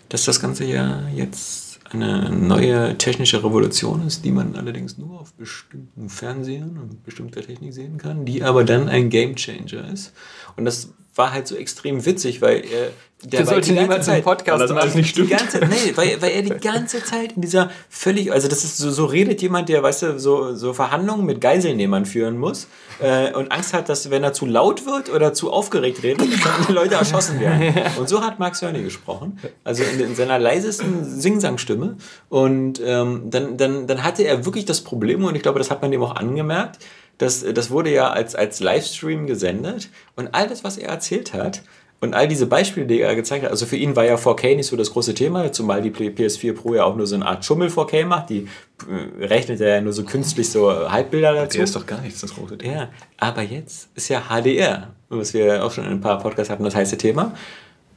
dass 0.09 0.25
das 0.25 0.41
Ganze 0.41 0.65
ja 0.65 1.03
jetzt 1.15 1.81
eine 1.91 2.31
neue 2.31 2.99
technische 2.99 3.45
Revolution 3.45 4.07
ist, 4.07 4.25
die 4.25 4.33
man 4.33 4.57
allerdings 4.57 4.99
nur 4.99 5.21
auf 5.21 5.33
bestimmten 5.35 6.09
Fernsehern 6.09 6.79
und 6.79 7.05
bestimmter 7.05 7.43
Technik 7.43 7.73
sehen 7.73 7.99
kann, 7.99 8.25
die 8.25 8.43
aber 8.43 8.65
dann 8.65 8.89
ein 8.89 9.11
Gamechanger 9.11 9.93
ist. 9.93 10.13
Und 10.57 10.65
das 10.65 10.93
war 11.15 11.33
halt 11.33 11.47
so 11.47 11.55
extrem 11.55 12.05
witzig, 12.05 12.43
weil 12.43 12.65
er 12.65 12.91
der 13.25 13.41
das 13.41 13.49
sollte 13.49 13.73
niemals 13.73 14.07
im 14.09 14.23
Podcast 14.23 14.63
das 14.63 14.71
alles 14.71 14.95
nicht 14.95 15.11
stimmt. 15.11 15.31
Die 15.31 15.35
ganze, 15.35 15.59
nee, 15.59 15.93
weil, 15.95 16.21
weil 16.21 16.31
er 16.33 16.43
die 16.43 16.51
ganze 16.61 17.03
Zeit 17.03 17.33
in 17.33 17.43
dieser 17.43 17.71
völlig, 17.89 18.33
also 18.33 18.49
das 18.49 18.65
ist 18.65 18.77
so, 18.77 18.91
so 18.91 19.07
redet 19.07 19.41
jemand, 19.41 19.69
der, 19.69 19.83
weißt 19.83 20.03
du, 20.03 20.19
so, 20.19 20.55
so 20.55 20.75
Verhandlungen 20.75 21.25
mit 21.25 21.41
Geiselnehmern 21.41 22.05
führen 22.05 22.39
muss 22.39 22.69
äh, 23.01 23.33
und 23.33 23.51
Angst 23.51 23.73
hat, 23.73 23.89
dass 23.89 24.11
wenn 24.11 24.23
er 24.23 24.33
zu 24.33 24.47
laut 24.47 24.87
wird 24.87 25.11
oder 25.11 25.33
zu 25.33 25.53
aufgeregt 25.53 26.03
redet, 26.03 26.29
dann 26.45 26.67
die 26.69 26.73
Leute 26.73 26.95
erschossen 26.95 27.41
werden. 27.41 27.75
Und 27.99 28.09
so 28.09 28.23
hat 28.23 28.39
Mark 28.39 28.57
Cerny 28.57 28.83
gesprochen, 28.83 29.39
also 29.63 29.83
in, 29.83 30.01
in 30.01 30.15
seiner 30.15 30.39
leisesten 30.39 31.05
Singsangstimme 31.05 31.97
und 32.29 32.81
ähm, 32.85 33.31
dann, 33.31 33.57
dann, 33.57 33.87
dann 33.87 34.03
hatte 34.03 34.23
er 34.23 34.45
wirklich 34.45 34.65
das 34.65 34.81
Problem 34.81 35.25
und 35.25 35.35
ich 35.35 35.43
glaube, 35.43 35.59
das 35.59 35.71
hat 35.71 35.83
man 35.83 35.91
dem 35.91 36.03
auch 36.03 36.17
angemerkt, 36.17 36.79
das, 37.19 37.45
das 37.55 37.71
wurde 37.71 37.93
ja 37.93 38.11
als, 38.11 38.35
als 38.35 38.61
Livestream 38.61 39.27
gesendet 39.27 39.89
und 40.17 40.35
all 40.35 40.49
das, 40.49 40.65
was 40.65 40.79
er 40.79 40.89
erzählt 40.89 41.33
hat, 41.33 41.63
und 42.05 42.15
all 42.15 42.29
diese 42.29 42.47
Beispiele, 42.47 42.87
die 42.87 43.01
er 43.01 43.15
gezeigt 43.15 43.45
hat, 43.45 43.51
also 43.51 43.65
für 43.67 43.77
ihn 43.77 43.97
war 43.97 44.05
ja 44.05 44.17
4K 44.17 44.57
nicht 44.57 44.67
so 44.67 44.77
das 44.77 44.93
große 44.93 45.15
Thema, 45.15 45.51
zumal 45.53 45.81
die 45.81 45.91
PS4 45.91 46.55
Pro 46.55 46.75
ja 46.75 46.85
auch 46.85 46.97
nur 46.97 47.07
so 47.07 47.15
eine 47.15 47.27
Art 47.27 47.45
Schummel 47.45 47.69
4K 47.69 48.05
macht, 48.05 48.31
die 48.31 48.47
äh, 48.89 49.25
rechnet 49.25 49.59
ja 49.59 49.81
nur 49.81 49.95
so 49.95 50.05
künstlich 50.05 50.51
so 50.51 50.71
Halbbilder 50.71 51.33
dazu. 51.33 51.57
Der 51.57 51.65
ist 51.65 51.75
doch 51.75 51.87
gar 51.87 52.01
nichts, 52.03 52.21
das 52.21 52.35
große 52.35 52.59
Thema. 52.59 52.75
Ja, 52.75 52.89
aber 53.17 53.43
jetzt 53.43 53.89
ist 53.95 54.09
ja 54.11 54.25
HDR, 54.29 54.93
was 55.09 55.33
wir 55.33 55.65
auch 55.65 55.71
schon 55.71 55.85
in 55.85 55.93
ein 55.93 56.01
paar 56.01 56.19
Podcasts 56.19 56.51
hatten, 56.51 56.63
das 56.63 56.75
heiße 56.75 56.99
Thema. 56.99 57.33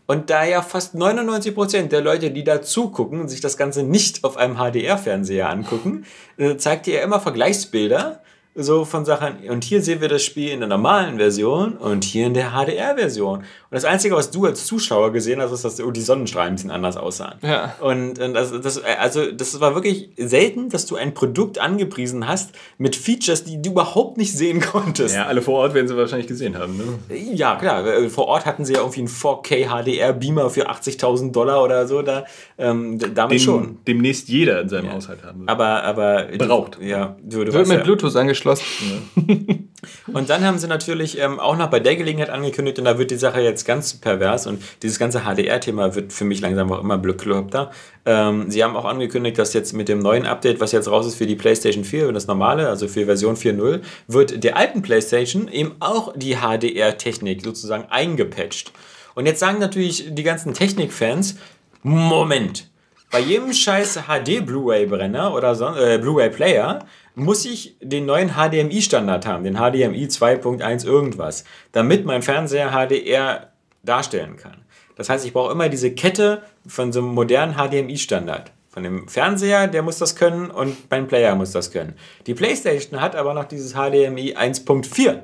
Und 0.05 0.29
da 0.29 0.45
ja 0.45 0.61
fast 0.61 0.95
99% 0.95 1.89
der 1.89 1.99
Leute, 1.99 2.31
die 2.31 2.45
da 2.45 2.61
zugucken 2.61 3.19
und 3.19 3.27
sich 3.27 3.41
das 3.41 3.57
Ganze 3.57 3.83
nicht 3.83 4.23
auf 4.23 4.37
einem 4.37 4.55
HDR-Fernseher 4.55 5.49
angucken, 5.49 6.05
äh, 6.37 6.55
zeigt 6.55 6.87
ihr 6.87 6.95
ja 6.95 7.01
immer 7.01 7.19
Vergleichsbilder 7.19 8.21
so 8.57 8.85
von 8.85 9.05
Sachen. 9.05 9.37
Und 9.49 9.63
hier 9.63 9.81
sehen 9.83 10.01
wir 10.01 10.09
das 10.09 10.23
Spiel 10.23 10.49
in 10.49 10.59
der 10.59 10.67
normalen 10.67 11.17
Version 11.17 11.77
und 11.77 12.03
hier 12.03 12.25
in 12.25 12.33
der 12.33 12.51
HDR-Version. 12.51 13.39
Und 13.39 13.45
das 13.69 13.85
Einzige, 13.85 14.15
was 14.15 14.31
du 14.31 14.45
als 14.45 14.65
Zuschauer 14.65 15.13
gesehen 15.13 15.39
hast, 15.39 15.51
ist, 15.51 15.63
dass 15.63 15.75
die 15.75 16.01
Sonnenstrahlen 16.01 16.53
ein 16.53 16.55
bisschen 16.55 16.71
anders 16.71 16.97
aussahen. 16.97 17.35
Ja. 17.43 17.75
Und, 17.79 18.17
und 18.17 18.33
das, 18.33 18.51
das, 18.59 18.83
also, 18.83 19.31
das 19.31 19.59
war 19.59 19.75
wirklich 19.75 20.09
selten, 20.17 20.69
dass 20.69 20.87
du 20.87 20.95
ein 20.95 21.13
Produkt 21.13 21.59
angepriesen 21.59 22.27
hast 22.27 22.51
mit 22.79 22.95
Features, 22.95 23.43
die 23.43 23.61
du 23.61 23.71
überhaupt 23.71 24.17
nicht 24.17 24.33
sehen 24.33 24.59
konntest. 24.61 25.15
Ja, 25.15 25.27
alle 25.27 25.43
vor 25.43 25.59
Ort 25.59 25.75
werden 25.75 25.87
sie 25.87 25.95
wahrscheinlich 25.95 26.27
gesehen 26.27 26.57
haben. 26.57 26.77
Ne? 26.77 27.15
Ja, 27.15 27.57
klar. 27.57 27.83
Vor 28.09 28.25
Ort 28.27 28.47
hatten 28.47 28.65
sie 28.65 28.73
ja 28.73 28.79
irgendwie 28.79 29.01
einen 29.01 29.09
4K 29.09 29.67
HDR-Beamer 29.67 30.49
für 30.49 30.69
80.000 30.69 31.31
Dollar 31.31 31.63
oder 31.63 31.87
so. 31.87 32.01
Da, 32.01 32.25
ähm, 32.57 32.97
damit 33.13 33.33
Den, 33.33 33.39
schon. 33.39 33.77
Demnächst 33.87 34.29
jeder 34.29 34.61
in 34.61 34.69
seinem 34.69 34.85
ja. 34.85 34.93
Haushalt 34.93 35.23
haben. 35.23 35.43
Aber, 35.47 35.83
aber 35.83 36.27
braucht. 36.39 36.81
Ja, 36.81 37.17
du, 37.21 37.43
du 37.43 37.53
wird 37.53 37.67
mit 37.67 37.77
ja, 37.77 37.83
Bluetooth 37.83 38.15
angeschlossen 38.15 38.46
geschlossen. 38.47 39.69
und 40.13 40.29
dann 40.29 40.45
haben 40.45 40.57
sie 40.57 40.67
natürlich 40.67 41.19
ähm, 41.19 41.39
auch 41.39 41.57
noch 41.57 41.69
bei 41.69 41.79
der 41.79 41.95
Gelegenheit 41.95 42.29
angekündigt, 42.29 42.79
und 42.79 42.85
da 42.85 42.97
wird 42.97 43.11
die 43.11 43.15
Sache 43.15 43.41
jetzt 43.41 43.65
ganz 43.65 43.93
pervers 43.93 44.47
und 44.47 44.61
dieses 44.81 44.99
ganze 44.99 45.21
HDR-Thema 45.21 45.95
wird 45.95 46.13
für 46.13 46.25
mich 46.25 46.41
langsam 46.41 46.71
auch 46.71 46.79
immer 46.79 46.97
bekloppter. 46.97 47.71
Ähm, 48.05 48.49
sie 48.49 48.63
haben 48.63 48.75
auch 48.75 48.85
angekündigt, 48.85 49.37
dass 49.37 49.53
jetzt 49.53 49.73
mit 49.73 49.89
dem 49.89 49.99
neuen 49.99 50.25
Update, 50.25 50.59
was 50.59 50.71
jetzt 50.71 50.89
raus 50.89 51.05
ist 51.05 51.15
für 51.15 51.27
die 51.27 51.35
PlayStation 51.35 51.83
4 51.83 52.07
und 52.07 52.13
das 52.13 52.27
normale, 52.27 52.67
also 52.67 52.87
für 52.87 53.05
Version 53.05 53.35
4.0, 53.35 53.81
wird 54.07 54.43
der 54.43 54.57
alten 54.57 54.81
PlayStation 54.81 55.47
eben 55.47 55.75
auch 55.79 56.13
die 56.15 56.37
HDR-Technik 56.37 57.43
sozusagen 57.43 57.85
eingepatcht. 57.89 58.71
Und 59.15 59.25
jetzt 59.25 59.39
sagen 59.39 59.59
natürlich 59.59 60.13
die 60.13 60.23
ganzen 60.23 60.53
Technik-Fans, 60.53 61.37
Moment, 61.83 62.69
bei 63.09 63.19
jedem 63.19 63.53
scheiß 63.53 63.99
HD 64.07 64.45
Blu-ray-Brenner 64.45 65.33
oder 65.33 65.55
so, 65.55 65.73
äh, 65.75 65.97
Blu-ray-Player 65.97 66.79
muss 67.17 67.45
ich 67.45 67.75
den 67.81 68.05
neuen 68.05 68.33
HDMI-Standard 68.35 69.25
haben, 69.25 69.43
den 69.43 69.55
HDMI 69.55 70.05
2.1 70.05 70.85
irgendwas, 70.85 71.45
damit 71.71 72.05
mein 72.05 72.21
Fernseher 72.21 72.69
HDR 72.69 73.51
darstellen 73.81 74.37
kann. 74.37 74.57
Das 74.95 75.09
heißt, 75.09 75.25
ich 75.25 75.33
brauche 75.33 75.51
immer 75.51 75.67
diese 75.67 75.91
Kette 75.91 76.43
von 76.67 76.93
so 76.93 76.99
einem 76.99 77.15
modernen 77.15 77.55
HDMI-Standard. 77.55 78.51
Von 78.69 78.83
dem 78.83 79.07
Fernseher, 79.07 79.67
der 79.67 79.81
muss 79.81 79.97
das 79.97 80.15
können 80.15 80.51
und 80.51 80.77
mein 80.91 81.07
Player 81.07 81.33
muss 81.33 81.51
das 81.51 81.71
können. 81.71 81.95
Die 82.27 82.35
PlayStation 82.35 83.01
hat 83.01 83.15
aber 83.15 83.33
noch 83.33 83.45
dieses 83.45 83.71
HDMI 83.71 84.35
1.4. 84.37 85.23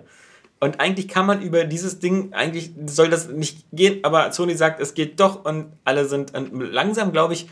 Und 0.59 0.79
eigentlich 0.79 1.07
kann 1.07 1.27
man 1.27 1.43
über 1.43 1.63
dieses 1.63 1.99
Ding, 1.99 2.33
eigentlich 2.33 2.71
soll 2.87 3.09
das 3.11 3.27
nicht 3.27 3.65
gehen, 3.71 3.99
aber 4.03 4.31
Sony 4.31 4.55
sagt, 4.55 4.79
es 4.81 4.95
geht 4.95 5.19
doch 5.19 5.45
und 5.45 5.67
alle 5.83 6.05
sind 6.05 6.33
langsam, 6.53 7.11
glaube 7.11 7.33
ich, 7.33 7.47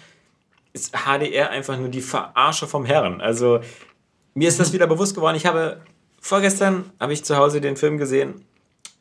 ist 0.74 0.96
HDR 0.96 1.52
einfach 1.52 1.78
nur 1.78 1.90
die 1.90 2.02
Verarsche 2.02 2.66
vom 2.66 2.86
Herrn. 2.86 3.22
Also 3.22 3.60
mir 4.34 4.48
ist 4.48 4.60
das 4.60 4.74
wieder 4.74 4.88
bewusst 4.88 5.16
geworden. 5.16 5.36
Ich 5.36 5.46
habe 5.46 5.82
vorgestern 6.20 6.86
habe 7.00 7.14
ich 7.14 7.24
zu 7.24 7.38
Hause 7.38 7.62
den 7.62 7.76
Film 7.76 7.98
gesehen. 7.98 8.46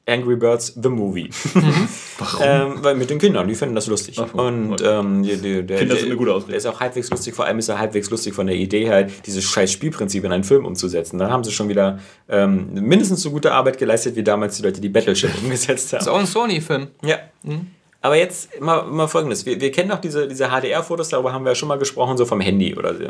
Angry 0.06 0.34
Birds 0.34 0.72
The 0.82 0.88
Movie. 0.88 1.30
Mhm. 1.54 1.88
Warum? 2.18 2.42
ähm, 2.42 2.74
weil 2.82 2.96
mit 2.96 3.10
den 3.10 3.18
Kindern, 3.18 3.46
die 3.46 3.54
finden 3.54 3.74
das 3.74 3.86
lustig. 3.86 4.18
Ach, 4.18 4.32
und 4.34 4.82
ähm, 4.82 5.22
die, 5.22 5.36
die, 5.36 5.62
der, 5.62 5.78
Kinder 5.78 5.96
sind 5.96 6.06
eine 6.06 6.16
gute 6.16 6.32
Ausrede. 6.32 6.52
Der 6.52 6.58
ist 6.58 6.66
auch 6.66 6.80
halbwegs 6.80 7.10
lustig, 7.10 7.34
vor 7.34 7.44
allem 7.44 7.58
ist 7.58 7.68
er 7.68 7.78
halbwegs 7.78 8.10
lustig 8.10 8.34
von 8.34 8.46
der 8.46 8.56
Idee 8.56 8.86
her, 8.86 9.08
dieses 9.24 9.44
scheiß 9.44 9.70
Spielprinzip 9.70 10.24
in 10.24 10.32
einen 10.32 10.44
Film 10.44 10.64
umzusetzen. 10.64 11.18
Da 11.18 11.30
haben 11.30 11.44
sie 11.44 11.52
schon 11.52 11.68
wieder 11.68 12.00
ähm, 12.28 12.72
mindestens 12.72 13.22
so 13.22 13.30
gute 13.30 13.52
Arbeit 13.52 13.78
geleistet, 13.78 14.16
wie 14.16 14.24
damals 14.24 14.56
die 14.56 14.62
Leute, 14.62 14.80
die 14.80 14.88
Battleship 14.88 15.30
umgesetzt 15.42 15.92
haben. 15.92 15.98
Das 15.98 16.06
ist 16.06 16.12
auch 16.12 16.18
ein 16.18 16.26
Sony-Film. 16.26 16.88
Ja. 17.02 17.18
Mhm. 17.42 17.68
Aber 18.02 18.16
jetzt 18.16 18.60
mal, 18.60 18.84
mal 18.84 19.08
folgendes: 19.08 19.44
wir, 19.44 19.60
wir 19.60 19.70
kennen 19.70 19.90
doch 19.90 20.00
diese, 20.00 20.26
diese 20.26 20.48
HDR-Fotos, 20.48 21.10
darüber 21.10 21.32
haben 21.32 21.44
wir 21.44 21.50
ja 21.50 21.54
schon 21.54 21.68
mal 21.68 21.78
gesprochen, 21.78 22.16
so 22.16 22.24
vom 22.24 22.40
Handy 22.40 22.74
oder 22.74 22.94
so. 22.94 23.04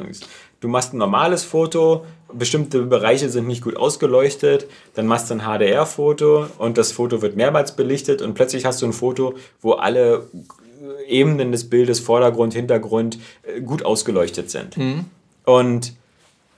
Du 0.61 0.69
machst 0.69 0.93
ein 0.93 0.99
normales 0.99 1.45
Foto, 1.45 2.05
bestimmte 2.33 2.83
Bereiche 2.83 3.29
sind 3.29 3.47
nicht 3.47 3.63
gut 3.63 3.77
ausgeleuchtet, 3.77 4.67
dann 4.95 5.07
machst 5.07 5.31
du 5.31 5.35
ein 5.35 5.43
HDR-Foto 5.43 6.47
und 6.59 6.77
das 6.77 6.91
Foto 6.93 7.23
wird 7.23 7.37
mehrmals 7.37 7.77
belichtet 7.77 8.21
und 8.21 8.35
plötzlich 8.35 8.65
hast 8.65 8.83
du 8.83 8.87
ein 8.87 8.93
Foto, 8.93 9.35
wo 9.61 9.73
alle 9.73 10.27
Ebenen 11.07 11.53
des 11.53 11.71
Bildes, 11.71 12.01
Vordergrund, 12.01 12.55
Hintergrund, 12.55 13.19
äh, 13.43 13.61
gut 13.61 13.85
ausgeleuchtet 13.85 14.51
sind. 14.51 14.77
Mhm. 14.77 15.05
Und 15.45 15.93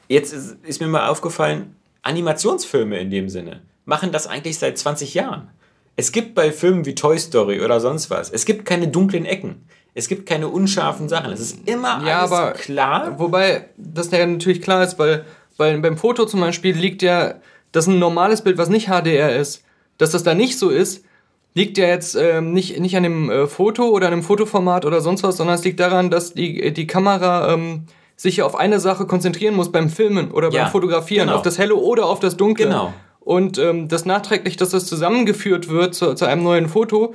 jetzt 0.08 0.32
ist, 0.32 0.56
ist 0.62 0.80
mir 0.80 0.88
mal 0.88 1.08
aufgefallen, 1.08 1.76
Animationsfilme 2.02 2.98
in 2.98 3.10
dem 3.10 3.28
Sinne 3.28 3.62
machen 3.84 4.12
das 4.12 4.26
eigentlich 4.26 4.58
seit 4.58 4.78
20 4.78 5.14
Jahren. 5.14 5.48
Es 5.96 6.12
gibt 6.12 6.34
bei 6.34 6.52
Filmen 6.52 6.86
wie 6.86 6.94
Toy 6.94 7.18
Story 7.18 7.60
oder 7.60 7.80
sonst 7.80 8.10
was, 8.10 8.30
es 8.30 8.44
gibt 8.44 8.64
keine 8.64 8.88
dunklen 8.88 9.26
Ecken. 9.26 9.66
Es 9.94 10.08
gibt 10.08 10.26
keine 10.26 10.48
unscharfen 10.48 11.08
Sachen. 11.08 11.32
Es 11.32 11.40
ist 11.40 11.68
immer 11.68 12.02
ja, 12.06 12.20
alles 12.20 12.32
aber, 12.32 12.52
klar. 12.52 13.18
Wobei 13.18 13.66
das 13.76 14.10
ja 14.10 14.24
natürlich 14.26 14.62
klar 14.62 14.82
ist, 14.82 14.98
weil, 14.98 15.26
weil 15.58 15.78
beim 15.80 15.98
Foto 15.98 16.24
zum 16.24 16.40
Beispiel 16.40 16.74
liegt 16.74 17.02
ja, 17.02 17.34
das 17.72 17.86
ist 17.86 17.92
ein 17.92 17.98
normales 17.98 18.42
Bild, 18.42 18.56
was 18.56 18.70
nicht 18.70 18.86
HDR 18.86 19.36
ist. 19.36 19.64
Dass 19.98 20.12
das 20.12 20.22
da 20.22 20.34
nicht 20.34 20.58
so 20.58 20.70
ist, 20.70 21.04
liegt 21.54 21.76
ja 21.76 21.86
jetzt 21.86 22.16
ähm, 22.16 22.54
nicht, 22.54 22.80
nicht 22.80 22.96
an 22.96 23.02
dem 23.02 23.30
äh, 23.30 23.46
Foto 23.46 23.90
oder 23.90 24.06
an 24.06 24.12
dem 24.12 24.22
Fotoformat 24.22 24.86
oder 24.86 25.02
sonst 25.02 25.22
was, 25.22 25.36
sondern 25.36 25.56
es 25.56 25.64
liegt 25.64 25.78
daran, 25.78 26.10
dass 26.10 26.32
die, 26.32 26.72
die 26.72 26.86
Kamera 26.86 27.52
ähm, 27.52 27.84
sich 28.16 28.40
auf 28.40 28.54
eine 28.54 28.80
Sache 28.80 29.06
konzentrieren 29.06 29.54
muss 29.54 29.70
beim 29.70 29.90
Filmen 29.90 30.30
oder 30.30 30.48
beim 30.48 30.56
ja, 30.56 30.66
Fotografieren, 30.68 31.26
genau. 31.26 31.36
auf 31.36 31.42
das 31.42 31.58
Helle 31.58 31.74
oder 31.74 32.06
auf 32.06 32.20
das 32.20 32.38
Dunkle. 32.38 32.66
Genau 32.66 32.94
und 33.24 33.58
ähm, 33.58 33.88
das 33.88 34.04
nachträglich, 34.04 34.56
dass 34.56 34.70
das 34.70 34.86
zusammengeführt 34.86 35.68
wird 35.68 35.94
zu, 35.94 36.14
zu 36.14 36.24
einem 36.24 36.42
neuen 36.42 36.68
Foto, 36.68 37.14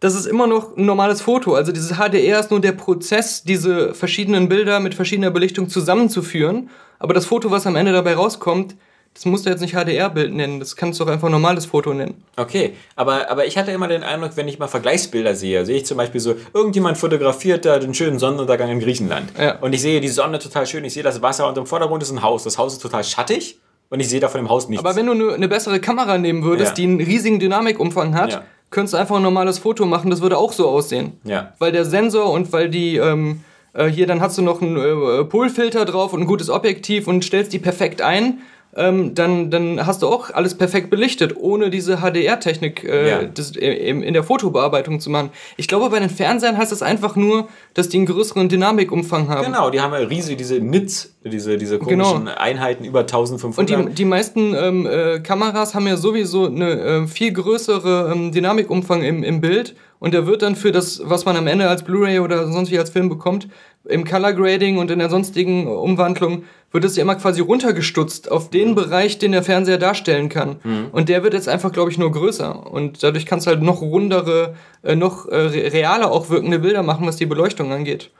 das 0.00 0.14
ist 0.14 0.26
immer 0.26 0.46
noch 0.46 0.76
ein 0.76 0.84
normales 0.84 1.22
Foto. 1.22 1.54
Also 1.54 1.72
dieses 1.72 1.96
HDR 1.96 2.38
ist 2.38 2.50
nur 2.50 2.60
der 2.60 2.72
Prozess, 2.72 3.42
diese 3.42 3.94
verschiedenen 3.94 4.48
Bilder 4.48 4.78
mit 4.80 4.94
verschiedener 4.94 5.30
Belichtung 5.30 5.70
zusammenzuführen. 5.70 6.68
Aber 6.98 7.14
das 7.14 7.24
Foto, 7.26 7.50
was 7.50 7.66
am 7.66 7.76
Ende 7.76 7.92
dabei 7.92 8.14
rauskommt, 8.14 8.76
das 9.14 9.24
musst 9.24 9.46
du 9.46 9.50
jetzt 9.50 9.62
nicht 9.62 9.74
HDR-Bild 9.74 10.34
nennen, 10.34 10.60
das 10.60 10.76
kannst 10.76 11.00
du 11.00 11.04
auch 11.04 11.08
einfach 11.08 11.30
normales 11.30 11.64
Foto 11.64 11.94
nennen. 11.94 12.22
Okay, 12.36 12.74
aber, 12.96 13.30
aber 13.30 13.46
ich 13.46 13.56
hatte 13.56 13.70
immer 13.70 13.88
den 13.88 14.02
Eindruck, 14.02 14.32
wenn 14.34 14.46
ich 14.46 14.58
mal 14.58 14.68
Vergleichsbilder 14.68 15.34
sehe, 15.34 15.64
sehe 15.64 15.78
ich 15.78 15.86
zum 15.86 15.96
Beispiel 15.96 16.20
so, 16.20 16.36
irgendjemand 16.52 16.98
fotografiert 16.98 17.64
da 17.64 17.78
den 17.78 17.94
schönen 17.94 18.18
Sonnenuntergang 18.18 18.68
in 18.68 18.80
Griechenland. 18.80 19.32
Ja. 19.40 19.58
Und 19.60 19.72
ich 19.72 19.80
sehe 19.80 20.02
die 20.02 20.08
Sonne 20.08 20.38
total 20.38 20.66
schön, 20.66 20.84
ich 20.84 20.92
sehe 20.92 21.02
das 21.02 21.22
Wasser 21.22 21.48
und 21.48 21.56
im 21.56 21.64
Vordergrund 21.64 22.02
ist 22.02 22.10
ein 22.10 22.20
Haus. 22.20 22.44
Das 22.44 22.58
Haus 22.58 22.74
ist 22.74 22.82
total 22.82 23.04
schattig 23.04 23.58
und 23.88 24.00
ich 24.00 24.08
sehe 24.08 24.20
da 24.20 24.28
von 24.28 24.40
dem 24.40 24.48
Haus 24.48 24.68
nichts. 24.68 24.84
Aber 24.84 24.96
wenn 24.96 25.06
du 25.06 25.30
eine 25.30 25.48
bessere 25.48 25.80
Kamera 25.80 26.18
nehmen 26.18 26.42
würdest, 26.42 26.70
ja. 26.70 26.74
die 26.74 26.84
einen 26.84 27.00
riesigen 27.00 27.38
Dynamikumfang 27.38 28.14
hat, 28.14 28.32
ja. 28.32 28.42
könntest 28.70 28.94
du 28.94 28.98
einfach 28.98 29.16
ein 29.16 29.22
normales 29.22 29.58
Foto 29.58 29.86
machen, 29.86 30.10
das 30.10 30.20
würde 30.22 30.38
auch 30.38 30.52
so 30.52 30.68
aussehen. 30.68 31.12
Ja. 31.24 31.52
Weil 31.58 31.72
der 31.72 31.84
Sensor 31.84 32.32
und 32.32 32.52
weil 32.52 32.68
die, 32.68 32.96
ähm, 32.96 33.40
äh, 33.72 33.86
hier, 33.86 34.06
dann 34.06 34.20
hast 34.20 34.38
du 34.38 34.42
noch 34.42 34.60
einen 34.60 34.76
äh, 34.76 35.24
Polfilter 35.24 35.84
drauf 35.84 36.12
und 36.12 36.22
ein 36.22 36.26
gutes 36.26 36.50
Objektiv 36.50 37.06
und 37.06 37.24
stellst 37.24 37.52
die 37.52 37.58
perfekt 37.58 38.02
ein 38.02 38.40
ähm, 38.76 39.14
dann, 39.14 39.50
dann 39.50 39.86
hast 39.86 40.02
du 40.02 40.08
auch 40.08 40.30
alles 40.30 40.56
perfekt 40.56 40.90
belichtet, 40.90 41.36
ohne 41.36 41.70
diese 41.70 41.98
HDR-Technik 41.98 42.84
äh, 42.84 43.08
ja. 43.10 43.20
äh, 43.20 43.90
in 43.90 44.12
der 44.12 44.22
Fotobearbeitung 44.22 45.00
zu 45.00 45.10
machen. 45.10 45.30
Ich 45.56 45.66
glaube, 45.66 45.88
bei 45.90 45.98
den 45.98 46.10
Fernsehern 46.10 46.56
heißt 46.56 46.72
es 46.72 46.82
einfach 46.82 47.16
nur, 47.16 47.48
dass 47.74 47.88
die 47.88 47.96
einen 47.96 48.06
größeren 48.06 48.48
Dynamikumfang 48.48 49.28
haben. 49.28 49.46
Genau, 49.46 49.70
die 49.70 49.80
haben 49.80 49.92
ja 49.92 50.00
riesige, 50.00 50.36
diese 50.36 50.60
Nits, 50.60 51.14
diese, 51.24 51.56
diese 51.56 51.78
komischen 51.78 52.26
genau. 52.26 52.36
Einheiten 52.36 52.84
über 52.84 53.00
1500. 53.00 53.58
Und 53.58 53.88
die, 53.88 53.94
die 53.94 54.04
meisten 54.04 54.54
ähm, 54.54 54.86
äh, 54.86 55.20
Kameras 55.20 55.74
haben 55.74 55.86
ja 55.86 55.96
sowieso 55.96 56.46
eine 56.46 56.80
äh, 56.80 57.06
viel 57.06 57.32
größere 57.32 58.12
ähm, 58.12 58.32
Dynamikumfang 58.32 59.02
im, 59.02 59.22
im 59.22 59.40
Bild 59.40 59.74
und 59.98 60.12
der 60.12 60.26
wird 60.26 60.42
dann 60.42 60.56
für 60.56 60.72
das, 60.72 61.00
was 61.04 61.24
man 61.24 61.36
am 61.36 61.46
Ende 61.46 61.68
als 61.68 61.82
Blu-ray 61.82 62.20
oder 62.20 62.50
sonst 62.52 62.70
wie 62.70 62.78
als 62.78 62.90
Film 62.90 63.08
bekommt, 63.08 63.48
im 63.88 64.04
Color 64.04 64.32
Grading 64.32 64.78
und 64.78 64.90
in 64.90 64.98
der 64.98 65.10
sonstigen 65.10 65.66
Umwandlung 65.66 66.44
wird 66.72 66.84
es 66.84 66.96
ja 66.96 67.02
immer 67.02 67.14
quasi 67.14 67.40
runtergestutzt 67.40 68.30
auf 68.30 68.50
den 68.50 68.74
Bereich, 68.74 69.18
den 69.18 69.32
der 69.32 69.42
Fernseher 69.42 69.78
darstellen 69.78 70.28
kann. 70.28 70.56
Mhm. 70.62 70.88
Und 70.92 71.08
der 71.08 71.22
wird 71.22 71.34
jetzt 71.34 71.48
einfach, 71.48 71.72
glaube 71.72 71.90
ich, 71.90 71.98
nur 71.98 72.12
größer. 72.12 72.70
Und 72.70 73.02
dadurch 73.02 73.26
kannst 73.26 73.46
du 73.46 73.50
halt 73.50 73.62
noch 73.62 73.80
rundere, 73.80 74.54
äh, 74.82 74.94
noch 74.94 75.26
äh, 75.28 75.36
realer 75.36 76.10
auch 76.10 76.28
wirkende 76.28 76.58
Bilder 76.58 76.82
machen, 76.82 77.06
was 77.06 77.16
die 77.16 77.26
Beleuchtung 77.26 77.72
angeht. 77.72 78.10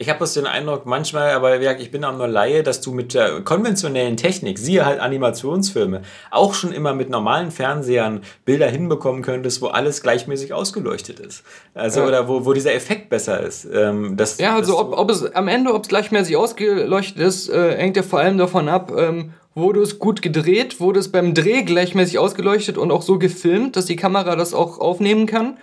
Ich 0.00 0.08
habe 0.08 0.16
bloß 0.16 0.32
den 0.32 0.46
Eindruck, 0.46 0.86
manchmal, 0.86 1.32
aber 1.32 1.60
ich 1.78 1.90
bin 1.90 2.02
auch 2.06 2.16
nur 2.16 2.26
Laie, 2.26 2.62
dass 2.62 2.80
du 2.80 2.92
mit 2.92 3.12
der 3.12 3.42
konventionellen 3.42 4.16
Technik, 4.16 4.58
siehe 4.58 4.86
halt 4.86 4.98
Animationsfilme, 4.98 6.00
auch 6.30 6.54
schon 6.54 6.72
immer 6.72 6.94
mit 6.94 7.10
normalen 7.10 7.50
Fernsehern 7.50 8.22
Bilder 8.46 8.66
hinbekommen 8.66 9.20
könntest, 9.20 9.60
wo 9.60 9.66
alles 9.66 10.00
gleichmäßig 10.00 10.54
ausgeleuchtet 10.54 11.20
ist. 11.20 11.42
Also, 11.74 12.00
ja. 12.00 12.06
oder 12.06 12.28
wo, 12.28 12.46
wo 12.46 12.54
dieser 12.54 12.72
Effekt 12.72 13.10
besser 13.10 13.40
ist. 13.40 13.68
Ähm, 13.70 14.16
dass, 14.16 14.38
ja, 14.38 14.54
also 14.54 14.80
ob, 14.80 14.96
ob 14.96 15.10
es 15.10 15.34
am 15.34 15.48
Ende, 15.48 15.74
ob 15.74 15.82
es 15.82 15.90
gleichmäßig 15.90 16.34
ausgeleuchtet 16.34 17.18
ist, 17.18 17.50
äh, 17.50 17.76
hängt 17.76 17.98
ja 17.98 18.02
vor 18.02 18.20
allem 18.20 18.38
davon 18.38 18.70
ab, 18.70 18.94
ähm, 18.96 19.34
wurde 19.54 19.82
es 19.82 19.98
gut 19.98 20.22
gedreht, 20.22 20.80
wurde 20.80 20.98
es 20.98 21.12
beim 21.12 21.34
Dreh 21.34 21.60
gleichmäßig 21.60 22.18
ausgeleuchtet 22.18 22.78
und 22.78 22.90
auch 22.90 23.02
so 23.02 23.18
gefilmt, 23.18 23.76
dass 23.76 23.84
die 23.84 23.96
Kamera 23.96 24.34
das 24.34 24.54
auch 24.54 24.78
aufnehmen 24.78 25.26
kann 25.26 25.58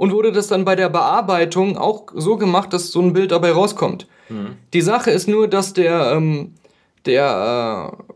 und 0.00 0.12
wurde 0.12 0.32
das 0.32 0.46
dann 0.46 0.64
bei 0.64 0.76
der 0.76 0.88
Bearbeitung 0.88 1.76
auch 1.76 2.06
so 2.14 2.38
gemacht, 2.38 2.72
dass 2.72 2.90
so 2.90 3.02
ein 3.02 3.12
Bild 3.12 3.32
dabei 3.32 3.52
rauskommt. 3.52 4.06
Mhm. 4.30 4.56
Die 4.72 4.80
Sache 4.80 5.10
ist 5.10 5.28
nur, 5.28 5.46
dass 5.46 5.74
der, 5.74 6.12
ähm, 6.12 6.54
der 7.04 7.92
äh, 8.08 8.09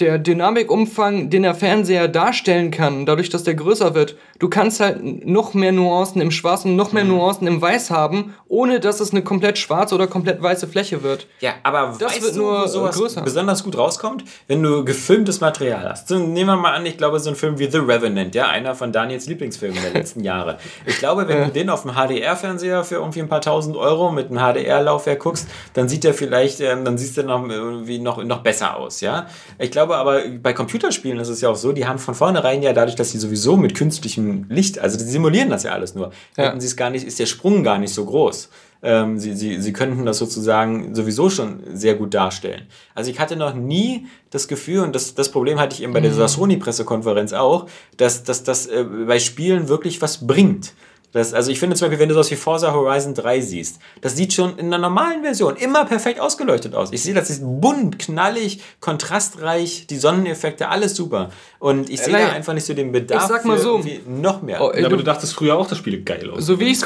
der 0.00 0.18
Dynamikumfang, 0.18 1.30
den 1.30 1.42
der 1.42 1.54
Fernseher 1.54 2.08
darstellen 2.08 2.70
kann, 2.70 3.06
dadurch, 3.06 3.28
dass 3.28 3.44
der 3.44 3.54
größer 3.54 3.94
wird, 3.94 4.16
du 4.38 4.48
kannst 4.48 4.80
halt 4.80 5.26
noch 5.26 5.54
mehr 5.54 5.72
Nuancen 5.72 6.20
im 6.20 6.30
Schwarz 6.30 6.64
und 6.64 6.76
noch 6.76 6.92
mehr 6.92 7.04
mhm. 7.04 7.10
Nuancen 7.10 7.46
im 7.46 7.60
Weiß 7.60 7.90
haben, 7.90 8.34
ohne 8.48 8.80
dass 8.80 9.00
es 9.00 9.12
eine 9.12 9.22
komplett 9.22 9.58
schwarze 9.58 9.94
oder 9.94 10.06
komplett 10.06 10.42
weiße 10.42 10.66
Fläche 10.66 11.02
wird. 11.02 11.26
Ja, 11.40 11.54
aber 11.62 11.94
das 11.98 12.12
weißt 12.12 12.22
wird 12.22 12.36
du, 12.36 12.40
nur 12.40 12.68
sowas 12.68 12.96
größer. 12.96 13.22
besonders 13.22 13.62
gut 13.62 13.76
rauskommt, 13.76 14.24
wenn 14.48 14.62
du 14.62 14.84
gefilmtes 14.84 15.40
Material 15.40 15.88
hast. 15.88 16.08
So, 16.08 16.18
nehmen 16.18 16.50
wir 16.50 16.56
mal 16.56 16.74
an, 16.74 16.86
ich 16.86 16.96
glaube, 16.96 17.20
so 17.20 17.30
ein 17.30 17.36
Film 17.36 17.58
wie 17.58 17.70
The 17.70 17.78
Revenant, 17.78 18.34
ja, 18.34 18.48
einer 18.48 18.74
von 18.74 18.92
Daniels 18.92 19.26
Lieblingsfilmen 19.26 19.80
der 19.82 19.92
letzten 19.92 20.24
Jahre. 20.24 20.58
Ich 20.86 20.98
glaube, 20.98 21.28
wenn 21.28 21.44
du 21.44 21.50
den 21.50 21.70
auf 21.70 21.82
dem 21.82 21.92
HDR-Fernseher 21.92 22.84
für 22.84 22.96
irgendwie 22.96 23.20
ein 23.20 23.28
paar 23.28 23.40
tausend 23.40 23.76
Euro 23.76 24.10
mit 24.10 24.30
einem 24.30 24.38
HDR-Laufwerk 24.38 25.20
guckst, 25.20 25.48
dann 25.74 25.88
sieht 25.88 26.04
der 26.04 26.14
vielleicht, 26.14 26.60
ähm, 26.60 26.84
dann 26.84 26.98
siehst 26.98 27.16
du 27.16 27.22
noch 27.22 27.46
irgendwie 27.48 27.98
noch, 27.98 28.22
noch 28.24 28.42
besser 28.42 28.76
aus, 28.76 29.00
ja. 29.00 29.26
Ich 29.58 29.70
glaube, 29.70 29.89
glaube 29.90 29.96
aber, 29.96 30.28
bei 30.38 30.52
Computerspielen 30.52 31.18
ist 31.18 31.28
es 31.28 31.40
ja 31.40 31.48
auch 31.48 31.56
so, 31.56 31.72
die 31.72 31.86
haben 31.86 31.98
von 31.98 32.14
vornherein 32.14 32.62
ja 32.62 32.72
dadurch, 32.72 32.96
dass 32.96 33.10
sie 33.10 33.18
sowieso 33.18 33.56
mit 33.56 33.74
künstlichem 33.74 34.46
Licht, 34.48 34.78
also 34.78 34.98
die 34.98 35.04
simulieren 35.04 35.50
das 35.50 35.64
ja 35.64 35.72
alles 35.72 35.94
nur, 35.94 36.12
ja. 36.36 36.44
hätten 36.44 36.60
sie 36.60 36.66
es 36.66 36.76
gar 36.76 36.90
nicht, 36.90 37.06
ist 37.06 37.18
der 37.18 37.26
Sprung 37.26 37.62
gar 37.62 37.78
nicht 37.78 37.92
so 37.92 38.04
groß. 38.04 38.48
Ähm, 38.82 39.18
sie, 39.18 39.34
sie, 39.34 39.60
sie 39.60 39.72
könnten 39.74 40.06
das 40.06 40.16
sozusagen 40.18 40.94
sowieso 40.94 41.28
schon 41.28 41.60
sehr 41.74 41.94
gut 41.94 42.14
darstellen. 42.14 42.62
Also 42.94 43.10
ich 43.10 43.20
hatte 43.20 43.36
noch 43.36 43.54
nie 43.54 44.06
das 44.30 44.48
Gefühl, 44.48 44.80
und 44.80 44.94
das, 44.94 45.14
das 45.14 45.30
Problem 45.30 45.58
hatte 45.58 45.74
ich 45.74 45.82
eben 45.82 45.92
bei 45.92 46.00
der 46.00 46.12
mhm. 46.12 46.26
Sony-Pressekonferenz 46.26 47.34
auch, 47.34 47.66
dass, 47.98 48.22
dass 48.22 48.42
das 48.42 48.66
äh, 48.66 48.84
bei 48.84 49.18
Spielen 49.18 49.68
wirklich 49.68 50.00
was 50.00 50.26
bringt. 50.26 50.72
Das, 51.12 51.34
also 51.34 51.50
ich 51.50 51.58
finde 51.58 51.76
zum 51.76 51.86
Beispiel, 51.86 51.98
wenn 51.98 52.08
du 52.08 52.14
sowas 52.14 52.30
wie 52.30 52.36
Forza 52.36 52.72
Horizon 52.72 53.14
3 53.14 53.40
siehst, 53.40 53.80
das 54.00 54.16
sieht 54.16 54.32
schon 54.32 54.58
in 54.58 54.70
der 54.70 54.78
normalen 54.78 55.22
Version 55.22 55.56
immer 55.56 55.84
perfekt 55.84 56.20
ausgeleuchtet 56.20 56.74
aus. 56.74 56.92
Ich 56.92 57.02
sehe, 57.02 57.14
das 57.14 57.30
ist 57.30 57.42
bunt, 57.42 57.98
knallig, 57.98 58.60
kontrastreich, 58.80 59.86
die 59.88 59.96
Sonneneffekte, 59.96 60.68
alles 60.68 60.94
super. 60.94 61.30
Und 61.58 61.90
ich 61.90 62.00
sehe 62.00 62.12
da 62.12 62.30
einfach 62.30 62.54
nicht 62.54 62.66
so 62.66 62.74
den 62.74 62.92
Bedarf 62.92 63.24
ich 63.24 63.28
sag 63.28 63.44
mal 63.44 63.58
so, 63.58 63.82
noch 64.06 64.42
mehr. 64.42 64.60
Oh, 64.60 64.72
ja, 64.72 64.86
aber 64.86 64.96
du, 64.96 65.02
dachtest 65.02 65.34
früher 65.34 65.56
auch, 65.56 65.66
das 65.66 65.78
Spiel 65.78 66.02
geil 66.02 66.30
aus. 66.30 66.46
So 66.46 66.60
wie 66.60 66.66
ich 66.66 66.78
es 66.78 66.84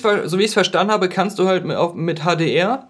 ver 0.00 0.28
so 0.28 0.38
so 0.38 0.48
verstanden 0.48 0.92
habe, 0.92 1.08
kannst 1.08 1.38
du 1.38 1.46
halt 1.46 1.64
mit, 1.64 1.76
auch 1.76 1.94
mit 1.94 2.20
HDR 2.20 2.88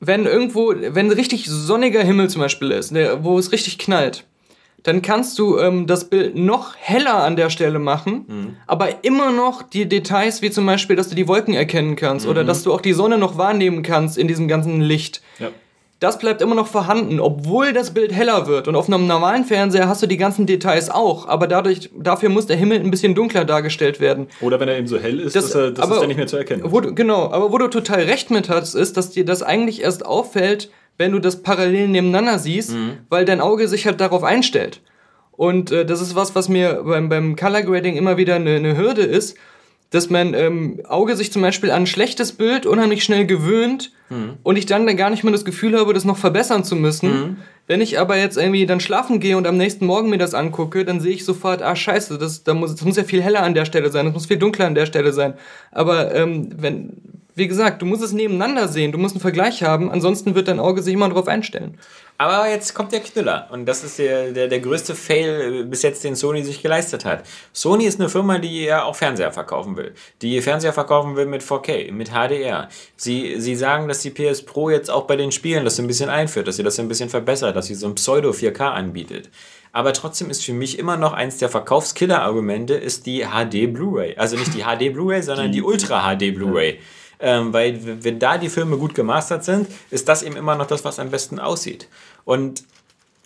wenn 0.00 0.24
irgendwo, 0.24 0.72
wenn 0.74 1.12
richtig 1.12 1.46
sonniger 1.46 2.02
Himmel 2.02 2.30
zum 2.30 2.40
Beispiel 2.40 2.70
ist, 2.70 2.94
wo 3.22 3.38
es 3.38 3.52
richtig 3.52 3.78
knallt, 3.78 4.24
dann 4.82 5.02
kannst 5.02 5.38
du 5.38 5.58
ähm, 5.58 5.86
das 5.86 6.08
Bild 6.08 6.36
noch 6.36 6.76
heller 6.76 7.22
an 7.22 7.36
der 7.36 7.50
Stelle 7.50 7.78
machen, 7.78 8.24
mhm. 8.26 8.56
aber 8.66 9.04
immer 9.04 9.30
noch 9.30 9.62
die 9.62 9.88
Details, 9.88 10.42
wie 10.42 10.50
zum 10.50 10.66
Beispiel, 10.66 10.96
dass 10.96 11.08
du 11.08 11.14
die 11.14 11.28
Wolken 11.28 11.54
erkennen 11.54 11.96
kannst 11.96 12.26
mhm. 12.26 12.30
oder 12.30 12.44
dass 12.44 12.62
du 12.62 12.72
auch 12.72 12.80
die 12.80 12.92
Sonne 12.92 13.18
noch 13.18 13.36
wahrnehmen 13.36 13.82
kannst 13.82 14.16
in 14.16 14.28
diesem 14.28 14.48
ganzen 14.48 14.80
Licht. 14.80 15.22
Ja. 15.38 15.48
das 16.00 16.18
bleibt 16.18 16.40
immer 16.40 16.54
noch 16.54 16.66
vorhanden, 16.66 17.20
obwohl 17.20 17.74
das 17.74 17.92
Bild 17.92 18.12
heller 18.12 18.46
wird. 18.46 18.68
Und 18.68 18.74
auf 18.74 18.88
einem 18.88 19.06
normalen 19.06 19.44
Fernseher 19.44 19.86
hast 19.86 20.02
du 20.02 20.06
die 20.06 20.16
ganzen 20.16 20.46
Details 20.46 20.88
auch, 20.88 21.28
aber 21.28 21.46
dadurch, 21.46 21.90
dafür 21.94 22.30
muss 22.30 22.46
der 22.46 22.56
Himmel 22.56 22.80
ein 22.80 22.90
bisschen 22.90 23.14
dunkler 23.14 23.44
dargestellt 23.44 24.00
werden. 24.00 24.28
Oder 24.40 24.58
wenn 24.60 24.68
er 24.68 24.78
eben 24.78 24.86
so 24.86 24.98
hell 24.98 25.20
ist, 25.20 25.36
das, 25.36 25.46
dass 25.46 25.54
er, 25.54 25.70
das 25.72 25.84
aber, 25.84 25.96
ist 25.96 26.02
er 26.02 26.08
nicht 26.08 26.16
mehr 26.16 26.26
zu 26.26 26.38
erkennen. 26.38 26.62
Wo 26.64 26.80
genau, 26.80 27.30
aber 27.30 27.52
wo 27.52 27.58
du 27.58 27.68
total 27.68 28.02
recht 28.04 28.30
mit 28.30 28.48
hast, 28.48 28.74
ist, 28.74 28.96
dass 28.96 29.10
dir 29.10 29.26
das 29.26 29.42
eigentlich 29.42 29.82
erst 29.82 30.06
auffällt, 30.06 30.70
wenn 31.00 31.12
du 31.12 31.18
das 31.18 31.42
parallel 31.42 31.88
nebeneinander 31.88 32.38
siehst, 32.38 32.72
mhm. 32.72 32.98
weil 33.08 33.24
dein 33.24 33.40
Auge 33.40 33.68
sich 33.68 33.86
halt 33.86 34.02
darauf 34.02 34.22
einstellt. 34.22 34.82
Und 35.32 35.72
äh, 35.72 35.86
das 35.86 36.02
ist 36.02 36.14
was, 36.14 36.34
was 36.34 36.50
mir 36.50 36.82
beim, 36.84 37.08
beim 37.08 37.36
Color 37.36 37.62
Grading 37.62 37.96
immer 37.96 38.18
wieder 38.18 38.34
eine, 38.34 38.56
eine 38.56 38.76
Hürde 38.76 39.00
ist, 39.00 39.38
dass 39.88 40.10
mein 40.10 40.34
ähm, 40.34 40.82
Auge 40.86 41.16
sich 41.16 41.32
zum 41.32 41.40
Beispiel 41.40 41.70
an 41.70 41.84
ein 41.84 41.86
schlechtes 41.86 42.32
Bild 42.32 42.66
unheimlich 42.66 43.02
schnell 43.02 43.24
gewöhnt 43.24 43.92
mhm. 44.10 44.34
und 44.42 44.56
ich 44.56 44.66
dann, 44.66 44.86
dann 44.86 44.98
gar 44.98 45.08
nicht 45.08 45.24
mehr 45.24 45.32
das 45.32 45.46
Gefühl 45.46 45.78
habe, 45.78 45.94
das 45.94 46.04
noch 46.04 46.18
verbessern 46.18 46.64
zu 46.64 46.76
müssen. 46.76 47.10
Mhm. 47.10 47.36
Wenn 47.66 47.80
ich 47.80 47.98
aber 47.98 48.18
jetzt 48.18 48.36
irgendwie 48.36 48.66
dann 48.66 48.80
schlafen 48.80 49.20
gehe 49.20 49.38
und 49.38 49.46
am 49.46 49.56
nächsten 49.56 49.86
Morgen 49.86 50.10
mir 50.10 50.18
das 50.18 50.34
angucke, 50.34 50.84
dann 50.84 51.00
sehe 51.00 51.14
ich 51.14 51.24
sofort, 51.24 51.62
ah 51.62 51.74
scheiße, 51.74 52.18
das, 52.18 52.44
da 52.44 52.52
muss, 52.52 52.74
das 52.74 52.84
muss 52.84 52.98
ja 52.98 53.04
viel 53.04 53.22
heller 53.22 53.42
an 53.42 53.54
der 53.54 53.64
Stelle 53.64 53.90
sein, 53.90 54.04
das 54.04 54.12
muss 54.12 54.26
viel 54.26 54.36
dunkler 54.36 54.66
an 54.66 54.74
der 54.74 54.84
Stelle 54.84 55.14
sein. 55.14 55.32
Aber 55.72 56.14
ähm, 56.14 56.50
wenn, 56.58 57.19
wie 57.40 57.48
gesagt, 57.48 57.80
du 57.80 57.86
musst 57.86 58.02
es 58.02 58.12
nebeneinander 58.12 58.68
sehen, 58.68 58.92
du 58.92 58.98
musst 58.98 59.14
einen 59.14 59.22
Vergleich 59.22 59.62
haben, 59.62 59.90
ansonsten 59.90 60.34
wird 60.34 60.46
dein 60.46 60.60
Auge 60.60 60.82
sich 60.82 60.92
immer 60.92 61.08
darauf 61.08 61.26
einstellen. 61.26 61.78
Aber 62.18 62.46
jetzt 62.50 62.74
kommt 62.74 62.92
der 62.92 63.00
Knüller 63.00 63.48
und 63.50 63.64
das 63.64 63.82
ist 63.82 63.98
der, 63.98 64.32
der, 64.32 64.46
der 64.46 64.60
größte 64.60 64.94
Fail 64.94 65.64
bis 65.64 65.80
jetzt, 65.80 66.04
den 66.04 66.14
Sony 66.14 66.44
sich 66.44 66.60
geleistet 66.60 67.06
hat. 67.06 67.24
Sony 67.54 67.86
ist 67.86 67.98
eine 67.98 68.10
Firma, 68.10 68.38
die 68.38 68.64
ja 68.64 68.84
auch 68.84 68.94
Fernseher 68.94 69.32
verkaufen 69.32 69.78
will. 69.78 69.94
Die 70.20 70.42
Fernseher 70.42 70.74
verkaufen 70.74 71.16
will 71.16 71.24
mit 71.24 71.42
4K, 71.42 71.90
mit 71.92 72.10
HDR. 72.10 72.68
Sie, 72.96 73.40
sie 73.40 73.56
sagen, 73.56 73.88
dass 73.88 74.02
die 74.02 74.10
PS 74.10 74.42
Pro 74.42 74.68
jetzt 74.68 74.90
auch 74.90 75.06
bei 75.06 75.16
den 75.16 75.32
Spielen 75.32 75.64
das 75.64 75.80
ein 75.80 75.86
bisschen 75.86 76.10
einführt, 76.10 76.46
dass 76.46 76.56
sie 76.56 76.62
das 76.62 76.78
ein 76.78 76.88
bisschen 76.88 77.08
verbessert, 77.08 77.56
dass 77.56 77.66
sie 77.66 77.74
so 77.74 77.86
ein 77.86 77.94
Pseudo-4K 77.94 78.60
anbietet. 78.70 79.30
Aber 79.72 79.94
trotzdem 79.94 80.28
ist 80.28 80.44
für 80.44 80.52
mich 80.52 80.78
immer 80.78 80.98
noch 80.98 81.14
eins 81.14 81.38
der 81.38 81.48
Verkaufskiller-Argumente 81.48 82.74
ist 82.74 83.06
die 83.06 83.24
HD 83.24 83.72
Blu-ray. 83.72 84.16
Also 84.18 84.36
nicht 84.36 84.52
die 84.52 84.64
HD 84.64 84.92
Blu-ray, 84.92 85.22
sondern 85.22 85.52
die 85.52 85.62
Ultra 85.62 86.14
HD 86.14 86.34
Blu-ray. 86.34 86.72
Ja. 86.72 86.80
Ähm, 87.20 87.52
weil 87.52 88.02
wenn 88.02 88.18
da 88.18 88.38
die 88.38 88.48
Filme 88.48 88.78
gut 88.78 88.94
gemastert 88.94 89.44
sind, 89.44 89.68
ist 89.90 90.08
das 90.08 90.22
eben 90.22 90.36
immer 90.36 90.56
noch 90.56 90.66
das, 90.66 90.84
was 90.84 90.98
am 90.98 91.10
besten 91.10 91.38
aussieht. 91.38 91.88
Und 92.24 92.64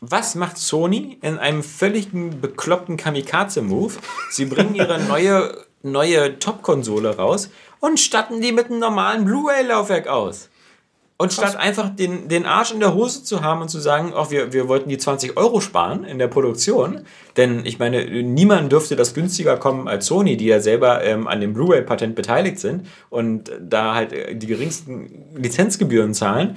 was 0.01 0.35
macht 0.35 0.59
Sony 0.59 1.19
in 1.23 1.39
einem 1.39 1.63
völlig 1.63 2.09
bekloppten 2.13 2.97
Kamikaze-Move? 2.97 3.95
Sie 4.31 4.47
bringen 4.47 4.75
ihre 4.75 4.99
neue, 5.09 5.65
neue 5.83 6.39
Top-Konsole 6.39 7.17
raus 7.17 7.51
und 7.81 8.01
statten 8.01 8.41
die 8.41 8.53
mit 8.53 8.67
einem 8.67 8.81
normalen 8.81 9.25
Blu-ray-Laufwerk 9.25 10.09
aus. 10.09 10.49
Und 11.17 11.29
Krass. 11.29 11.51
statt 11.51 11.57
einfach 11.61 11.91
den, 11.91 12.27
den 12.29 12.45
Arsch 12.45 12.73
in 12.73 12.81
der 12.81 12.93
Hose 12.93 13.23
zu 13.23 13.43
haben 13.43 13.63
und 13.63 13.69
zu 13.69 13.79
sagen, 13.79 14.13
ach, 14.17 14.33
wir, 14.33 14.53
wir 14.53 14.67
wollten 14.67 14.89
die 14.89 14.99
20 14.99 15.37
Euro 15.37 15.61
sparen 15.61 16.03
in 16.03 16.19
der 16.19 16.27
Produktion, 16.27 17.03
denn 17.37 17.65
ich 17.65 17.79
meine, 17.79 18.05
niemand 18.23 18.73
dürfte 18.73 18.97
das 18.97 19.15
günstiger 19.15 19.57
kommen 19.57 19.87
als 19.87 20.07
Sony, 20.07 20.37
die 20.37 20.47
ja 20.47 20.59
selber 20.59 21.05
ähm, 21.05 21.29
an 21.29 21.41
dem 21.41 21.55
Blu-ray-Patent 21.55 22.17
beteiligt 22.17 22.59
sind 22.59 22.89
und 23.11 23.53
da 23.61 23.95
halt 23.95 24.13
äh, 24.13 24.35
die 24.35 24.49
geringsten 24.49 25.25
Lizenzgebühren 25.37 26.15
zahlen, 26.15 26.57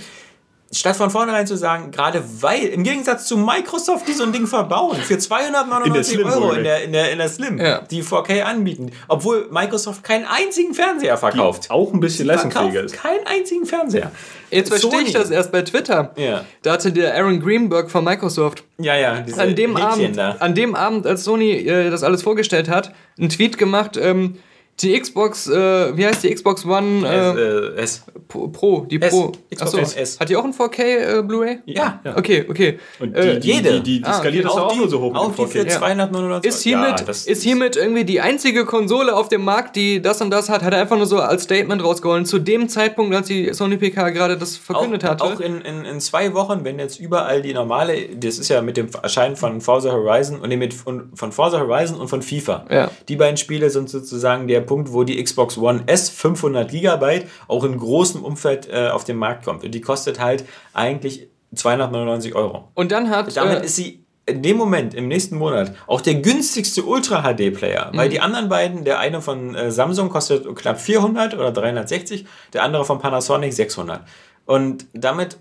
statt 0.71 0.95
von 0.95 1.09
vornherein 1.09 1.47
zu 1.47 1.55
sagen, 1.55 1.91
gerade 1.91 2.23
weil, 2.41 2.65
im 2.65 2.83
Gegensatz 2.83 3.25
zu 3.25 3.37
Microsoft, 3.37 4.07
die 4.07 4.13
so 4.13 4.23
ein 4.23 4.33
Ding 4.33 4.47
verbauen, 4.47 4.97
für 4.97 5.17
299 5.17 6.19
in 6.19 6.25
Euro 6.25 6.51
in 6.51 6.63
der, 6.63 6.83
in 6.83 6.91
der, 6.91 7.11
in 7.11 7.17
der 7.17 7.29
Slim, 7.29 7.57
ja. 7.57 7.81
die 7.81 8.03
4K 8.03 8.41
anbieten, 8.41 8.91
obwohl 9.07 9.47
Microsoft 9.49 10.03
keinen 10.03 10.25
einzigen 10.25 10.73
Fernseher 10.73 11.17
verkauft. 11.17 11.65
Die 11.65 11.71
auch 11.71 11.93
ein 11.93 11.99
bisschen 11.99 12.27
leistungsfähiger 12.27 12.83
ist. 12.83 12.95
Keinen 12.95 13.25
einzigen 13.25 13.65
Fernseher. 13.65 14.11
Jetzt 14.49 14.69
verstehe 14.69 15.01
ich 15.01 15.13
das 15.13 15.29
erst 15.29 15.51
bei 15.51 15.61
Twitter. 15.61 16.13
Ja. 16.15 16.45
Da 16.61 16.73
hatte 16.73 16.91
der 16.91 17.15
Aaron 17.15 17.41
Greenberg 17.41 17.91
von 17.91 18.03
Microsoft 18.03 18.63
ja, 18.77 18.95
ja, 18.95 19.23
an 19.37 19.55
dem 19.55 19.75
Abend, 19.75 20.17
da. 20.17 20.35
an 20.39 20.55
dem 20.55 20.75
Abend, 20.75 21.07
als 21.07 21.23
Sony 21.23 21.51
äh, 21.51 21.89
das 21.89 22.03
alles 22.03 22.23
vorgestellt 22.23 22.69
hat, 22.69 22.93
einen 23.17 23.29
Tweet 23.29 23.57
gemacht, 23.57 23.97
ähm, 23.97 24.37
die 24.81 24.99
Xbox, 24.99 25.47
äh, 25.47 25.97
wie 25.97 26.05
heißt 26.05 26.23
die 26.23 26.33
Xbox 26.33 26.63
One? 26.63 27.07
Äh, 27.07 27.81
S, 27.81 28.03
äh, 28.07 28.19
Pro, 28.27 28.81
die 28.81 29.01
S. 29.01 29.09
Pro. 29.09 29.31
Xbox 29.49 29.73
Achso, 29.73 29.99
S. 29.99 30.19
Hat 30.19 30.29
die 30.29 30.35
auch 30.35 30.43
ein 30.43 30.53
4K 30.53 30.81
äh, 30.81 31.23
Blu-ray? 31.23 31.59
Ja. 31.65 31.99
ja. 32.03 32.15
Okay, 32.15 32.45
okay. 32.47 32.77
Und 32.99 33.15
die, 33.15 33.19
äh, 33.19 33.39
die 33.39 33.47
jede. 33.47 33.71
Die, 33.73 33.81
die, 33.81 34.01
die 34.01 34.05
ah, 34.05 34.13
skaliert 34.13 34.45
okay. 34.45 34.55
das 34.55 34.63
auch, 34.63 34.75
nur 34.75 34.87
so 34.87 35.01
hoch. 35.01 35.15
Auch 35.15 35.33
die 35.33 35.47
für 35.47 35.65
299 35.65 36.47
Ist 36.47 36.61
hiermit, 36.61 36.99
ja, 36.99 37.09
ist 37.09 37.43
hiermit 37.43 37.75
irgendwie 37.75 38.05
die 38.05 38.21
einzige 38.21 38.65
Konsole 38.65 39.15
auf 39.15 39.29
dem 39.29 39.43
Markt, 39.43 39.75
die 39.75 39.99
das 39.99 40.21
und 40.21 40.29
das 40.29 40.47
hat, 40.47 40.61
hat 40.61 40.73
er 40.73 40.81
einfach 40.81 40.97
nur 40.97 41.07
so 41.07 41.19
als 41.19 41.43
Statement 41.43 41.83
rausgeholt. 41.83 42.27
Zu 42.27 42.37
dem 42.37 42.69
Zeitpunkt, 42.69 43.15
als 43.15 43.27
die 43.27 43.51
Sony 43.53 43.77
PK 43.77 44.11
gerade 44.11 44.37
das 44.37 44.57
verkündet 44.57 45.05
auch, 45.05 45.09
hatte. 45.09 45.23
Auch 45.23 45.39
in, 45.39 45.61
in, 45.61 45.85
in 45.85 45.99
zwei 46.01 46.35
Wochen, 46.35 46.63
wenn 46.63 46.77
jetzt 46.77 46.99
überall 46.99 47.41
die 47.41 47.53
normale, 47.53 48.09
das 48.15 48.37
ist 48.37 48.49
ja 48.49 48.61
mit 48.61 48.77
dem 48.77 48.89
Erscheinen 49.01 49.37
von 49.37 49.59
Forza 49.59 49.91
Horizon 49.91 50.39
und 50.39 50.55
mit, 50.55 50.75
von, 50.75 51.09
von 51.15 51.31
Forza 51.31 51.59
Horizon 51.59 51.99
und 51.99 52.09
von 52.09 52.21
FIFA. 52.21 52.65
Ja. 52.69 52.91
Die 53.07 53.15
beiden 53.15 53.37
Spiele 53.37 53.71
sind 53.71 53.89
sozusagen 53.89 54.47
der 54.47 54.66
Punkt, 54.67 54.93
wo 54.93 55.03
die 55.03 55.21
Xbox 55.23 55.57
One 55.57 55.83
S 55.87 56.09
500 56.09 56.69
GB 56.69 57.23
auch 57.47 57.63
in 57.63 57.77
großem 57.77 58.23
Umfeld 58.23 58.69
äh, 58.69 58.89
auf 58.89 59.03
den 59.03 59.17
Markt 59.17 59.43
kommt. 59.43 59.63
Und 59.63 59.71
die 59.71 59.81
kostet 59.81 60.19
halt 60.19 60.45
eigentlich 60.73 61.27
299 61.55 62.35
Euro. 62.35 62.69
Und 62.75 62.91
dann 62.91 63.09
hat. 63.09 63.35
Damit 63.35 63.61
äh, 63.61 63.65
ist 63.65 63.75
sie 63.75 64.03
in 64.27 64.43
dem 64.43 64.57
Moment, 64.57 64.93
im 64.93 65.07
nächsten 65.07 65.37
Monat, 65.37 65.73
auch 65.87 66.01
der 66.01 66.15
günstigste 66.15 66.83
Ultra-HD-Player. 66.83 67.91
Mhm. 67.91 67.97
Weil 67.97 68.09
die 68.09 68.19
anderen 68.19 68.49
beiden, 68.49 68.83
der 68.83 68.99
eine 68.99 69.21
von 69.21 69.55
äh, 69.55 69.71
Samsung 69.71 70.09
kostet 70.09 70.53
knapp 70.55 70.79
400 70.79 71.33
oder 71.33 71.51
360, 71.51 72.25
der 72.53 72.63
andere 72.63 72.83
von 72.85 72.99
Panasonic 72.99 73.53
600. 73.53 74.01
Und 74.45 74.85
damit 74.93 75.37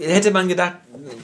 hätte 0.00 0.30
man 0.30 0.48
gedacht, 0.48 0.74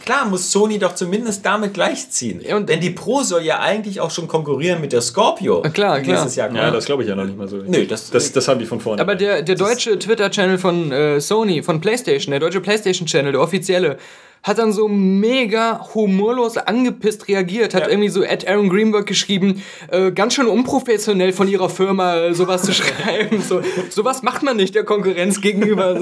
klar 0.04 0.26
muss 0.26 0.50
Sony 0.50 0.78
doch 0.78 0.94
zumindest 0.94 1.44
damit 1.44 1.74
gleichziehen. 1.74 2.40
Ja, 2.40 2.58
Denn 2.60 2.80
die 2.80 2.90
Pro 2.90 3.22
soll 3.22 3.42
ja 3.42 3.60
eigentlich 3.60 4.00
auch 4.00 4.10
schon 4.10 4.28
konkurrieren 4.28 4.80
mit 4.80 4.92
der 4.92 5.00
Scorpio. 5.00 5.62
Klar, 5.62 6.00
klar. 6.00 6.26
Jahr 6.26 6.54
ja, 6.54 6.70
das 6.70 6.86
glaube 6.86 7.02
ich 7.02 7.08
ja 7.08 7.14
noch 7.14 7.24
nicht 7.24 7.36
mal 7.36 7.48
so. 7.48 7.58
Nö, 7.58 7.86
das, 7.86 8.10
das, 8.10 8.32
das 8.32 8.48
haben 8.48 8.58
die 8.58 8.66
von 8.66 8.80
vorne. 8.80 9.00
Aber 9.00 9.14
der, 9.14 9.42
der 9.42 9.54
deutsche 9.54 9.98
Twitter-Channel 9.98 10.58
von 10.58 10.92
äh, 10.92 11.20
Sony, 11.20 11.62
von 11.62 11.80
PlayStation, 11.80 12.30
der 12.32 12.40
deutsche 12.40 12.60
PlayStation-Channel, 12.60 13.32
der 13.32 13.40
offizielle, 13.40 13.98
hat 14.42 14.58
dann 14.58 14.72
so 14.72 14.86
mega 14.88 15.88
humorlos 15.94 16.56
angepisst 16.56 17.26
reagiert, 17.28 17.74
hat 17.74 17.82
ja. 17.82 17.88
irgendwie 17.88 18.08
so 18.08 18.22
Ed 18.22 18.46
Aaron 18.46 18.68
Greenberg 18.68 19.06
geschrieben, 19.06 19.62
äh, 19.90 20.12
ganz 20.12 20.34
schön 20.34 20.46
unprofessionell 20.46 21.32
von 21.32 21.48
ihrer 21.48 21.68
Firma 21.68 22.16
äh, 22.16 22.34
sowas 22.34 22.62
zu 22.62 22.72
schreiben. 22.74 23.42
So, 23.42 23.60
sowas 23.90 24.22
macht 24.22 24.42
man 24.42 24.56
nicht 24.56 24.74
der 24.74 24.84
Konkurrenz 24.84 25.40
gegenüber. 25.40 26.00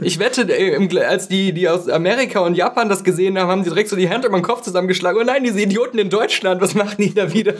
ich 0.00 0.18
wette, 0.18 0.42
äh, 0.42 1.04
als 1.04 1.28
die, 1.28 1.52
die 1.52 1.68
aus 1.68 1.88
Amerika 1.88 2.40
und 2.40 2.54
Japan 2.54 2.88
das 2.88 3.04
gesehen 3.04 3.38
haben, 3.38 3.48
haben 3.50 3.62
die 3.64 3.70
direkt 3.70 3.90
so 3.90 3.96
die 3.96 4.08
Hand 4.08 4.24
über 4.24 4.38
den 4.38 4.42
Kopf 4.42 4.62
zusammengeschlagen. 4.62 5.20
Oh 5.20 5.24
nein, 5.24 5.44
diese 5.44 5.60
Idioten 5.60 5.98
in 5.98 6.10
Deutschland, 6.10 6.60
was 6.60 6.74
machen 6.74 6.96
die 6.98 7.12
da 7.12 7.32
wieder? 7.32 7.54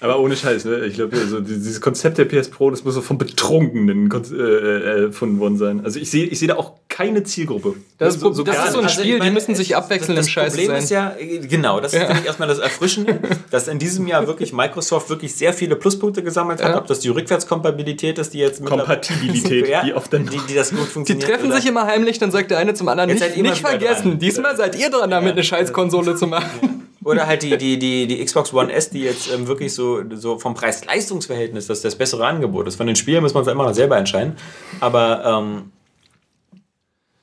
Aber 0.00 0.18
ohne 0.18 0.34
Scheiß, 0.34 0.64
ne? 0.64 0.86
ich 0.86 0.94
glaube, 0.94 1.16
also 1.16 1.40
dieses 1.40 1.80
Konzept 1.80 2.18
der 2.18 2.24
PS 2.24 2.48
Pro, 2.48 2.70
das 2.70 2.84
muss 2.84 2.94
so 2.94 3.02
von 3.02 3.18
Betrunkenen 3.18 4.10
äh, 4.10 4.36
äh, 4.36 5.04
erfunden 5.06 5.38
worden 5.40 5.58
sein. 5.58 5.84
Also 5.84 6.00
ich 6.00 6.10
sehe 6.10 6.24
ich 6.24 6.38
seh 6.38 6.46
da 6.46 6.56
auch 6.56 6.72
keine 6.88 7.22
Zielgruppe. 7.22 7.74
Das, 7.98 8.18
das, 8.18 8.36
so, 8.36 8.42
das 8.42 8.64
ist 8.64 8.72
so 8.72 8.78
ein 8.78 8.84
also 8.84 9.00
Spiel, 9.00 9.20
die 9.20 9.30
müssen 9.48 9.54
sich 9.54 9.76
abwechseln 9.76 10.16
das, 10.16 10.26
im 10.26 10.30
Scheiß 10.32 10.54
sein. 10.54 10.66
Das 10.66 10.66
Problem 10.66 10.82
ist 10.82 10.90
ja, 10.90 11.14
genau, 11.48 11.80
das 11.80 11.92
ja. 11.92 12.04
ist 12.04 12.24
erstmal 12.24 12.48
das 12.48 12.58
Erfrischende, 12.58 13.20
dass 13.50 13.68
in 13.68 13.78
diesem 13.78 14.06
Jahr 14.06 14.26
wirklich 14.26 14.52
Microsoft 14.52 15.10
wirklich 15.10 15.34
sehr 15.34 15.52
viele 15.52 15.76
Pluspunkte 15.76 16.22
gesammelt 16.22 16.62
hat, 16.62 16.70
ja. 16.70 16.78
ob 16.78 16.86
das 16.86 17.00
die 17.00 17.08
Rückwärtskompatibilität 17.08 18.18
ist, 18.18 18.34
die 18.34 18.38
jetzt 18.38 18.64
Kompatibilität, 18.64 19.68
ja, 19.70 19.84
die, 19.84 19.94
auf 19.94 20.08
den 20.08 20.26
die, 20.26 20.40
die 20.48 20.54
das 20.54 20.70
gut 20.70 20.88
funktioniert. 20.88 21.26
Die 21.26 21.32
treffen 21.32 21.46
oder? 21.46 21.56
sich 21.56 21.68
immer 21.68 21.86
heimlich, 21.86 22.18
dann 22.18 22.30
sagt 22.30 22.50
der 22.50 22.58
eine 22.58 22.74
zum 22.74 22.88
anderen, 22.88 23.10
jetzt 23.10 23.20
nicht, 23.20 23.36
nicht 23.36 23.58
vergessen, 23.58 24.10
dran. 24.10 24.18
diesmal 24.18 24.56
seid 24.56 24.78
ihr 24.78 24.90
dran, 24.90 25.10
damit 25.10 25.32
eine 25.32 25.42
Scheißkonsole 25.42 26.14
zu 26.16 26.26
machen. 26.26 26.80
Oder 27.02 27.26
halt 27.26 27.42
die, 27.42 27.56
die, 27.56 27.78
die, 27.78 28.06
die 28.06 28.22
Xbox 28.22 28.52
One 28.52 28.70
S, 28.70 28.90
die 28.90 29.00
jetzt 29.00 29.32
ähm, 29.32 29.46
wirklich 29.46 29.74
so, 29.74 30.02
so 30.12 30.38
vom 30.38 30.52
Preis-Leistungs-Verhältnis 30.52 31.66
das, 31.66 31.80
das 31.80 31.96
bessere 31.96 32.26
Angebot 32.26 32.68
ist. 32.68 32.76
Von 32.76 32.86
den 32.86 32.96
Spielen 32.96 33.22
muss 33.22 33.32
man 33.32 33.42
es 33.42 33.48
immer 33.48 33.64
noch 33.64 33.72
selber 33.72 33.96
entscheiden. 33.96 34.36
Aber 34.80 35.24
ähm, 35.24 35.72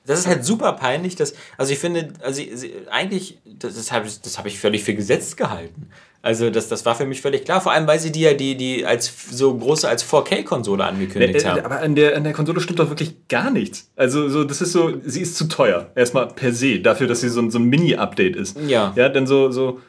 das 0.08 0.20
ist 0.20 0.28
halt 0.28 0.44
super 0.44 0.74
peinlich, 0.74 1.16
dass, 1.16 1.34
also 1.58 1.72
ich 1.72 1.80
finde, 1.80 2.10
also 2.22 2.42
eigentlich, 2.90 3.38
das, 3.46 3.76
das 3.76 3.92
habe 3.92 4.08
ich, 4.08 4.38
hab 4.38 4.46
ich 4.46 4.60
völlig 4.60 4.84
für 4.84 4.96
gesetzt 4.96 5.38
gehalten. 5.38 5.90
Also 6.22 6.50
das, 6.50 6.68
das 6.68 6.86
war 6.86 6.96
für 6.96 7.06
mich 7.06 7.22
völlig 7.22 7.46
klar, 7.46 7.62
vor 7.62 7.72
allem 7.72 7.88
weil 7.88 8.00
sie 8.00 8.12
die 8.12 8.22
ja 8.22 8.34
die, 8.34 8.56
die 8.56 8.86
als 8.86 9.12
so 9.32 9.56
große 9.56 9.88
als 9.88 10.04
4K-Konsole 10.04 10.84
angekündigt 10.84 11.46
ne, 11.46 11.52
haben. 11.52 11.66
Aber 11.66 11.80
an 11.80 11.96
der, 11.96 12.18
an 12.18 12.24
der 12.24 12.34
Konsole 12.34 12.60
stimmt 12.60 12.80
doch 12.80 12.90
wirklich 12.90 13.16
gar 13.30 13.52
nichts. 13.52 13.90
Also 13.96 14.28
so, 14.28 14.44
das 14.44 14.62
ist 14.62 14.72
so, 14.72 14.94
sie 15.06 15.22
ist 15.22 15.38
zu 15.38 15.46
teuer, 15.46 15.92
erstmal 15.96 16.28
per 16.28 16.52
se, 16.52 16.80
dafür, 16.80 17.08
dass 17.08 17.22
sie 17.22 17.30
so, 17.30 17.48
so 17.50 17.60
ein 17.60 17.66
Mini-Update 17.66 18.36
ist. 18.36 18.58
Ja. 18.68 18.94
Ja, 18.96 19.10
denn 19.10 19.28
so, 19.28 19.52
so 19.52 19.80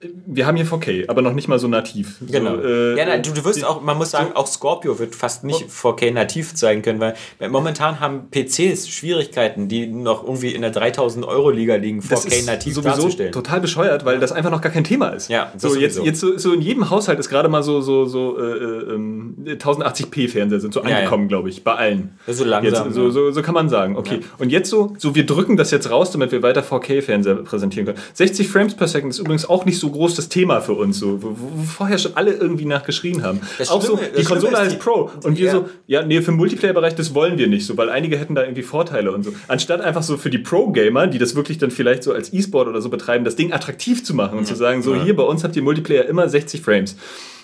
wir 0.00 0.46
haben 0.46 0.56
hier 0.56 0.64
4K, 0.64 1.08
aber 1.08 1.22
noch 1.22 1.32
nicht 1.32 1.48
mal 1.48 1.58
so 1.58 1.66
nativ. 1.66 2.18
Genau. 2.20 2.54
So, 2.56 2.62
äh, 2.62 2.96
ja, 2.96 3.04
na, 3.04 3.18
du, 3.18 3.32
du 3.32 3.44
wirst 3.44 3.64
auch, 3.64 3.82
man 3.82 3.98
muss 3.98 4.12
sagen, 4.12 4.30
auch 4.34 4.46
Scorpio 4.46 5.00
wird 5.00 5.16
fast 5.16 5.42
nicht 5.42 5.68
4K 5.68 6.12
nativ 6.12 6.54
zeigen 6.54 6.82
können, 6.82 7.00
weil, 7.00 7.14
momentan 7.48 7.98
haben 7.98 8.28
PCs 8.30 8.88
Schwierigkeiten, 8.88 9.66
die 9.66 9.88
noch 9.88 10.22
irgendwie 10.22 10.54
in 10.54 10.62
der 10.62 10.70
3000 10.70 11.26
Euro 11.26 11.50
Liga 11.50 11.74
liegen, 11.74 12.00
4K 12.00 12.46
nativ 12.46 12.74
sowieso 12.74 12.90
darzustellen. 12.90 13.32
total 13.32 13.60
bescheuert, 13.60 14.04
weil 14.04 14.20
das 14.20 14.30
einfach 14.30 14.52
noch 14.52 14.60
gar 14.60 14.70
kein 14.70 14.84
Thema 14.84 15.08
ist. 15.08 15.30
Ja, 15.30 15.52
so 15.56 15.74
jetzt, 15.74 15.98
jetzt 16.04 16.20
so, 16.20 16.38
so 16.38 16.52
in 16.52 16.60
jedem 16.60 16.88
Haushalt 16.90 17.18
ist 17.18 17.28
gerade 17.28 17.48
mal 17.48 17.64
so 17.64 17.80
so 17.80 18.04
so 18.04 18.38
äh, 18.38 18.42
äh, 18.42 19.56
1080p 19.56 20.28
Fernseher 20.28 20.60
sind 20.60 20.74
so 20.74 20.84
ja, 20.84 20.94
angekommen, 20.96 21.24
ja. 21.24 21.28
glaube 21.28 21.48
ich, 21.48 21.64
bei 21.64 21.74
allen. 21.74 22.16
So 22.28 22.44
langsam. 22.44 22.86
Jetzt, 22.86 22.94
so, 22.94 23.10
so, 23.10 23.32
so 23.32 23.42
kann 23.42 23.54
man 23.54 23.68
sagen. 23.68 23.96
Okay. 23.96 24.20
Ja. 24.20 24.26
Und 24.38 24.50
jetzt 24.50 24.70
so 24.70 24.94
so 24.98 25.16
wir 25.16 25.26
drücken 25.26 25.56
das 25.56 25.72
jetzt 25.72 25.90
raus, 25.90 26.12
damit 26.12 26.30
wir 26.30 26.44
weiter 26.44 26.62
4K 26.62 27.02
Fernseher 27.02 27.34
präsentieren 27.34 27.86
können. 27.86 27.98
60 28.14 28.48
Frames 28.48 28.76
per 28.76 28.86
Second 28.86 29.12
ist 29.12 29.18
übrigens 29.18 29.48
auch 29.48 29.64
nicht 29.64 29.80
so 29.80 29.87
groß 29.90 30.14
das 30.14 30.28
Thema 30.28 30.60
für 30.60 30.74
uns, 30.74 30.98
so, 30.98 31.22
wo, 31.22 31.30
wo 31.30 31.62
vorher 31.64 31.98
schon 31.98 32.12
alle 32.16 32.32
irgendwie 32.32 32.64
nachgeschrien 32.64 33.22
haben. 33.22 33.40
Das 33.58 33.70
auch 33.70 33.82
Schlimme, 33.82 34.00
so, 34.14 34.20
die 34.20 34.24
Konsole 34.24 34.58
heißt 34.58 34.78
Pro. 34.78 35.10
Und 35.22 35.38
wir 35.38 35.46
ja. 35.46 35.52
so, 35.52 35.68
ja, 35.86 36.02
nee, 36.04 36.20
für 36.20 36.32
den 36.32 36.36
Multiplayer-Bereich, 36.36 36.94
das 36.94 37.14
wollen 37.14 37.38
wir 37.38 37.46
nicht 37.46 37.66
so, 37.66 37.76
weil 37.76 37.90
einige 37.90 38.18
hätten 38.18 38.34
da 38.34 38.42
irgendwie 38.42 38.62
Vorteile 38.62 39.12
und 39.12 39.24
so. 39.24 39.32
Anstatt 39.48 39.80
einfach 39.80 40.02
so 40.02 40.16
für 40.16 40.30
die 40.30 40.38
Pro-Gamer, 40.38 41.06
die 41.06 41.18
das 41.18 41.34
wirklich 41.34 41.58
dann 41.58 41.70
vielleicht 41.70 42.02
so 42.02 42.12
als 42.12 42.32
E-Sport 42.32 42.68
oder 42.68 42.80
so 42.80 42.88
betreiben, 42.88 43.24
das 43.24 43.36
Ding 43.36 43.52
attraktiv 43.52 44.04
zu 44.04 44.14
machen 44.14 44.38
und 44.38 44.44
ja. 44.44 44.50
zu 44.50 44.56
sagen, 44.56 44.82
so, 44.82 44.94
ja. 44.94 45.04
hier 45.04 45.16
bei 45.16 45.24
uns 45.24 45.44
habt 45.44 45.56
ihr 45.56 45.62
Multiplayer 45.62 46.06
immer 46.06 46.28
60 46.28 46.60
Frames. 46.60 46.96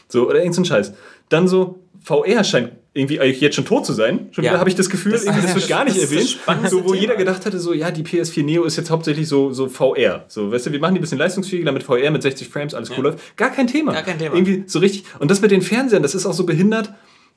So, 0.09 0.29
oder 0.29 0.39
irgend 0.41 0.55
so 0.55 0.63
ein 0.63 0.65
Scheiß. 0.65 0.93
Dann 1.29 1.49
so, 1.49 1.84
VR 2.05 2.45
scheint 2.45 2.73
irgendwie 2.93 3.17
jetzt 3.17 3.57
schon 3.57 3.65
tot 3.65 3.85
zu 3.85 3.93
sein. 3.93 4.29
Schon 4.31 4.45
ja. 4.45 4.51
wieder 4.53 4.61
habe 4.61 4.69
ich 4.69 4.77
das 4.77 4.89
Gefühl, 4.89 5.13
das, 5.13 5.25
das 5.25 5.55
wird 5.55 5.69
gar 5.69 5.85
nicht 5.85 5.97
erwähnt. 5.97 6.39
So, 6.69 6.85
wo 6.85 6.91
Thema. 6.91 7.01
jeder 7.01 7.17
gedacht 7.17 7.45
hatte, 7.45 7.59
so, 7.59 7.73
ja, 7.73 7.91
die 7.91 8.05
PS4 8.05 8.45
Neo 8.45 8.65
ist 8.65 8.77
jetzt 8.77 8.91
hauptsächlich 8.91 9.27
so, 9.27 9.53
so 9.53 9.69
VR. 9.69 10.25
So, 10.29 10.53
weißt 10.53 10.67
du, 10.67 10.73
wir 10.73 10.79
machen 10.79 10.95
die 10.95 11.01
ein 11.01 11.03
bisschen 11.03 11.19
leistungsfähiger, 11.19 11.65
damit 11.65 11.83
VR 11.83 12.11
mit 12.11 12.23
60 12.23 12.49
Frames 12.49 12.75
alles 12.75 12.91
cool 12.91 12.99
ja. 12.99 13.03
läuft. 13.05 13.37
Gar 13.37 13.51
kein 13.51 13.67
Thema. 13.67 13.93
Gar 13.93 14.03
kein 14.03 14.19
Thema. 14.19 14.35
Irgendwie 14.37 14.65
so 14.67 14.79
richtig. 14.79 15.05
Und 15.19 15.31
das 15.31 15.41
mit 15.41 15.51
den 15.51 15.63
Fernsehern, 15.63 16.03
das 16.03 16.15
ist 16.15 16.25
auch 16.27 16.35
so 16.35 16.45
behindert. 16.45 16.93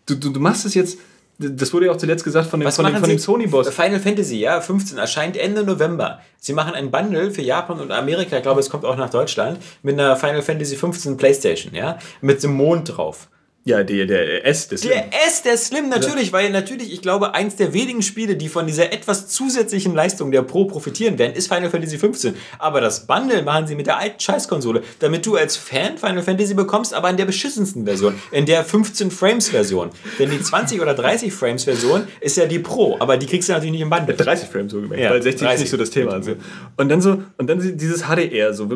Du, 0.05 0.15
du, 0.15 0.30
du 0.30 0.39
machst 0.39 0.65
es 0.65 0.76
jetzt. 0.76 0.99
Das 1.39 1.72
wurde 1.72 1.86
ja 1.86 1.91
auch 1.91 1.97
zuletzt 1.97 2.24
gesagt 2.24 2.49
von 2.49 2.59
dem, 2.59 2.72
von 2.72 2.86
dem, 2.86 3.01
dem 3.01 3.20
Sony-Boss. 3.20 3.70
Final 3.70 3.99
Fantasy, 3.99 4.38
ja, 4.38 4.59
15 4.59 4.97
erscheint 4.97 5.38
Ende 5.38 5.63
November. 5.63 6.20
Sie 6.39 6.53
machen 6.53 6.74
ein 6.74 6.89
Bundle 6.89 7.30
für 7.30 7.43
Japan 7.43 7.80
und 7.80 7.91
Amerika, 7.91 8.38
ich 8.38 8.41
glaube, 8.41 8.59
es 8.59 8.72
kommt 8.72 8.86
auch 8.86 8.97
nach 8.97 9.11
Deutschland, 9.11 9.59
mit 9.84 9.99
einer 9.99 10.15
Final 10.15 10.41
Fantasy 10.41 10.76
15 10.76 11.15
Playstation, 11.15 11.76
ja, 11.76 11.99
mit 12.22 12.41
dem 12.41 12.53
Mond 12.53 12.97
drauf. 12.97 13.28
Ja, 13.68 13.84
der, 13.84 14.05
der 14.05 14.45
S, 14.45 14.70
der 14.70 14.78
Slim. 14.78 14.93
Der 14.93 15.28
S, 15.28 15.41
der 15.41 15.57
Slim, 15.57 15.89
natürlich, 15.89 16.28
ja. 16.28 16.34
weil 16.34 16.49
natürlich, 16.51 16.93
ich 16.93 17.01
glaube, 17.01 17.36
eins 17.36 17.57
der 17.57 17.74
wenigen 17.74 18.01
Spiele, 18.01 18.38
die 18.38 18.47
von 18.47 18.65
dieser 18.65 18.93
etwas 18.93 19.28
zusätzlichen 19.28 19.93
Leistung 19.93 20.32
der 20.32 20.41
Pro 20.41 20.63
profitieren 20.63 21.20
werden, 21.20 21.34
ist 21.34 21.49
Final 21.49 21.70
Fantasy 21.70 21.97
15. 21.97 22.36
Aber 22.59 22.80
das 22.80 23.05
Bundle 23.05 23.41
machen 23.41 23.68
sie 23.68 23.76
mit 23.76 23.88
der 23.88 23.97
alten 23.97 24.22
Scheißkonsole, 24.22 24.84
damit 24.99 25.26
du 25.26 25.36
als 25.36 25.57
Fan 25.57 25.97
Final 25.97 26.24
Fantasy 26.24 26.53
bekommst, 26.53 26.93
aber 26.93 27.09
in 27.09 27.18
der 27.18 27.26
beschissensten 27.26 27.84
Version, 27.84 28.15
in 28.32 28.45
der 28.45 28.63
15 28.63 29.11
Frames 29.11 29.49
Version. 29.49 29.89
Denn 30.18 30.30
die 30.30 30.41
20 30.41 30.80
oder 30.80 30.93
30 30.93 31.34
Frames 31.34 31.65
Version 31.65 32.07
ist 32.22 32.38
ja 32.38 32.45
die 32.45 32.59
Pro, 32.59 32.95
aber 33.01 33.18
die 33.18 33.26
kriegst 33.26 33.49
du 33.49 33.53
natürlich 33.53 33.74
nicht 33.74 33.82
im 33.82 33.89
Bundle. 33.89 34.15
30 34.15 34.47
Frames 34.47 34.72
so 34.72 34.80
gemerkt, 34.80 35.03
ja, 35.03 35.09
weil 35.09 35.22
60 35.22 35.41
30. 35.41 35.55
ist 35.55 35.59
nicht 35.59 35.72
so 35.72 35.78
das 35.78 35.89
Thema. 35.89 36.13
Also. 36.13 36.36
Und 36.78 36.88
dann 36.88 37.01
so, 37.01 37.22
und 37.38 37.49
dann 37.49 37.59
dieses 37.78 38.03
HDR, 38.03 38.53
so, 38.53 38.70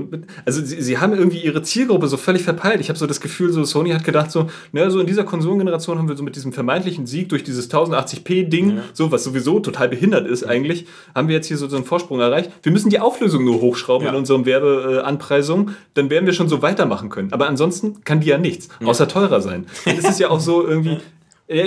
also 0.44 0.62
sie, 0.62 0.82
sie 0.82 0.98
haben 0.98 1.14
irgendwie 1.14 1.40
ihre 1.40 1.64
Zielgruppe 1.64 2.10
so 2.10 2.18
völlig 2.18 2.44
verpeilt. 2.44 2.82
Ich 2.82 2.90
habe 2.90 3.00
so 3.00 3.08
das 3.08 3.22
Gefühl, 3.22 3.54
so 3.54 3.64
Sony 3.64 3.92
hat 3.92 4.04
gedacht 4.04 4.32
so, 4.32 4.50
ne, 4.74 4.81
so 4.90 5.00
in 5.00 5.08
dieser 5.08 5.24
Konsolengeneration 5.24 5.98
haben 5.98 6.08
wir 6.08 6.16
so 6.16 6.24
mit 6.24 6.36
diesem 6.36 6.54
vermeintlichen 6.54 7.06
Sieg 7.06 7.30
durch 7.30 7.44
dieses 7.44 7.70
1080p-Ding, 7.70 8.78
ja. 8.78 8.84
so 8.94 9.12
was 9.12 9.24
sowieso 9.24 9.60
total 9.60 9.90
behindert 9.90 10.28
ist 10.28 10.44
eigentlich, 10.44 10.88
haben 11.14 11.28
wir 11.28 11.36
jetzt 11.36 11.48
hier 11.48 11.58
so, 11.58 11.68
so 11.68 11.76
einen 11.76 11.86
Vorsprung 11.86 12.20
erreicht. 12.20 12.52
Wir 12.64 12.72
müssen 12.72 12.90
die 12.90 13.00
Auflösung 13.00 13.46
nur 13.46 13.62
hochschrauben 13.62 14.06
ja. 14.06 14.12
in 14.12 14.18
unseren 14.18 14.46
Werbeanpreisungen, 14.46 15.76
dann 15.94 16.10
werden 16.10 16.26
wir 16.26 16.34
schon 16.34 16.50
so 16.50 16.62
weitermachen 16.62 17.10
können. 17.10 17.32
Aber 17.34 17.48
ansonsten 17.48 18.04
kann 18.04 18.22
die 18.22 18.28
ja 18.28 18.38
nichts, 18.38 18.70
außer 18.84 19.08
teurer 19.08 19.42
sein. 19.42 19.66
Es 19.86 20.10
ist 20.10 20.20
ja 20.20 20.30
auch 20.30 20.40
so 20.40 20.66
irgendwie, 20.66 20.98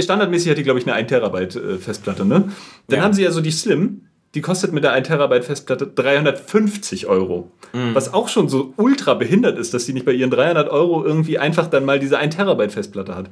standardmäßig 0.01 0.51
hat 0.51 0.59
die, 0.59 0.63
glaube 0.63 0.79
ich, 0.79 0.87
eine 0.87 0.95
1 0.95 1.09
Terabyte 1.09 1.57
äh, 1.57 1.79
Festplatte, 1.79 2.25
ne? 2.25 2.49
Dann 2.89 3.03
haben 3.03 3.13
sie 3.13 3.23
ja 3.23 3.31
so 3.31 3.41
die 3.41 3.51
Slim, 3.51 4.03
die 4.35 4.41
kostet 4.41 4.73
mit 4.73 4.85
der 4.85 4.93
1 4.93 5.07
Terabyte 5.07 5.45
Festplatte 5.45 5.87
350 5.87 7.07
Euro. 7.07 7.51
Mhm. 7.73 7.95
Was 7.95 8.13
auch 8.13 8.29
schon 8.29 8.49
so 8.49 8.75
ultra 8.77 9.15
behindert 9.15 9.59
ist, 9.59 9.75
dass 9.75 9.87
sie 9.87 9.93
nicht 9.93 10.07
bei 10.07 10.13
ihren 10.13 10.31
300 10.31 10.69
Euro 10.69 11.05
irgendwie 11.05 11.39
einfach 11.39 11.69
dann 11.69 11.85
mal 11.85 11.99
diese 11.99 12.19
1 12.19 12.35
Terabyte 12.35 12.73
Festplatte 12.73 13.15
hat. 13.15 13.31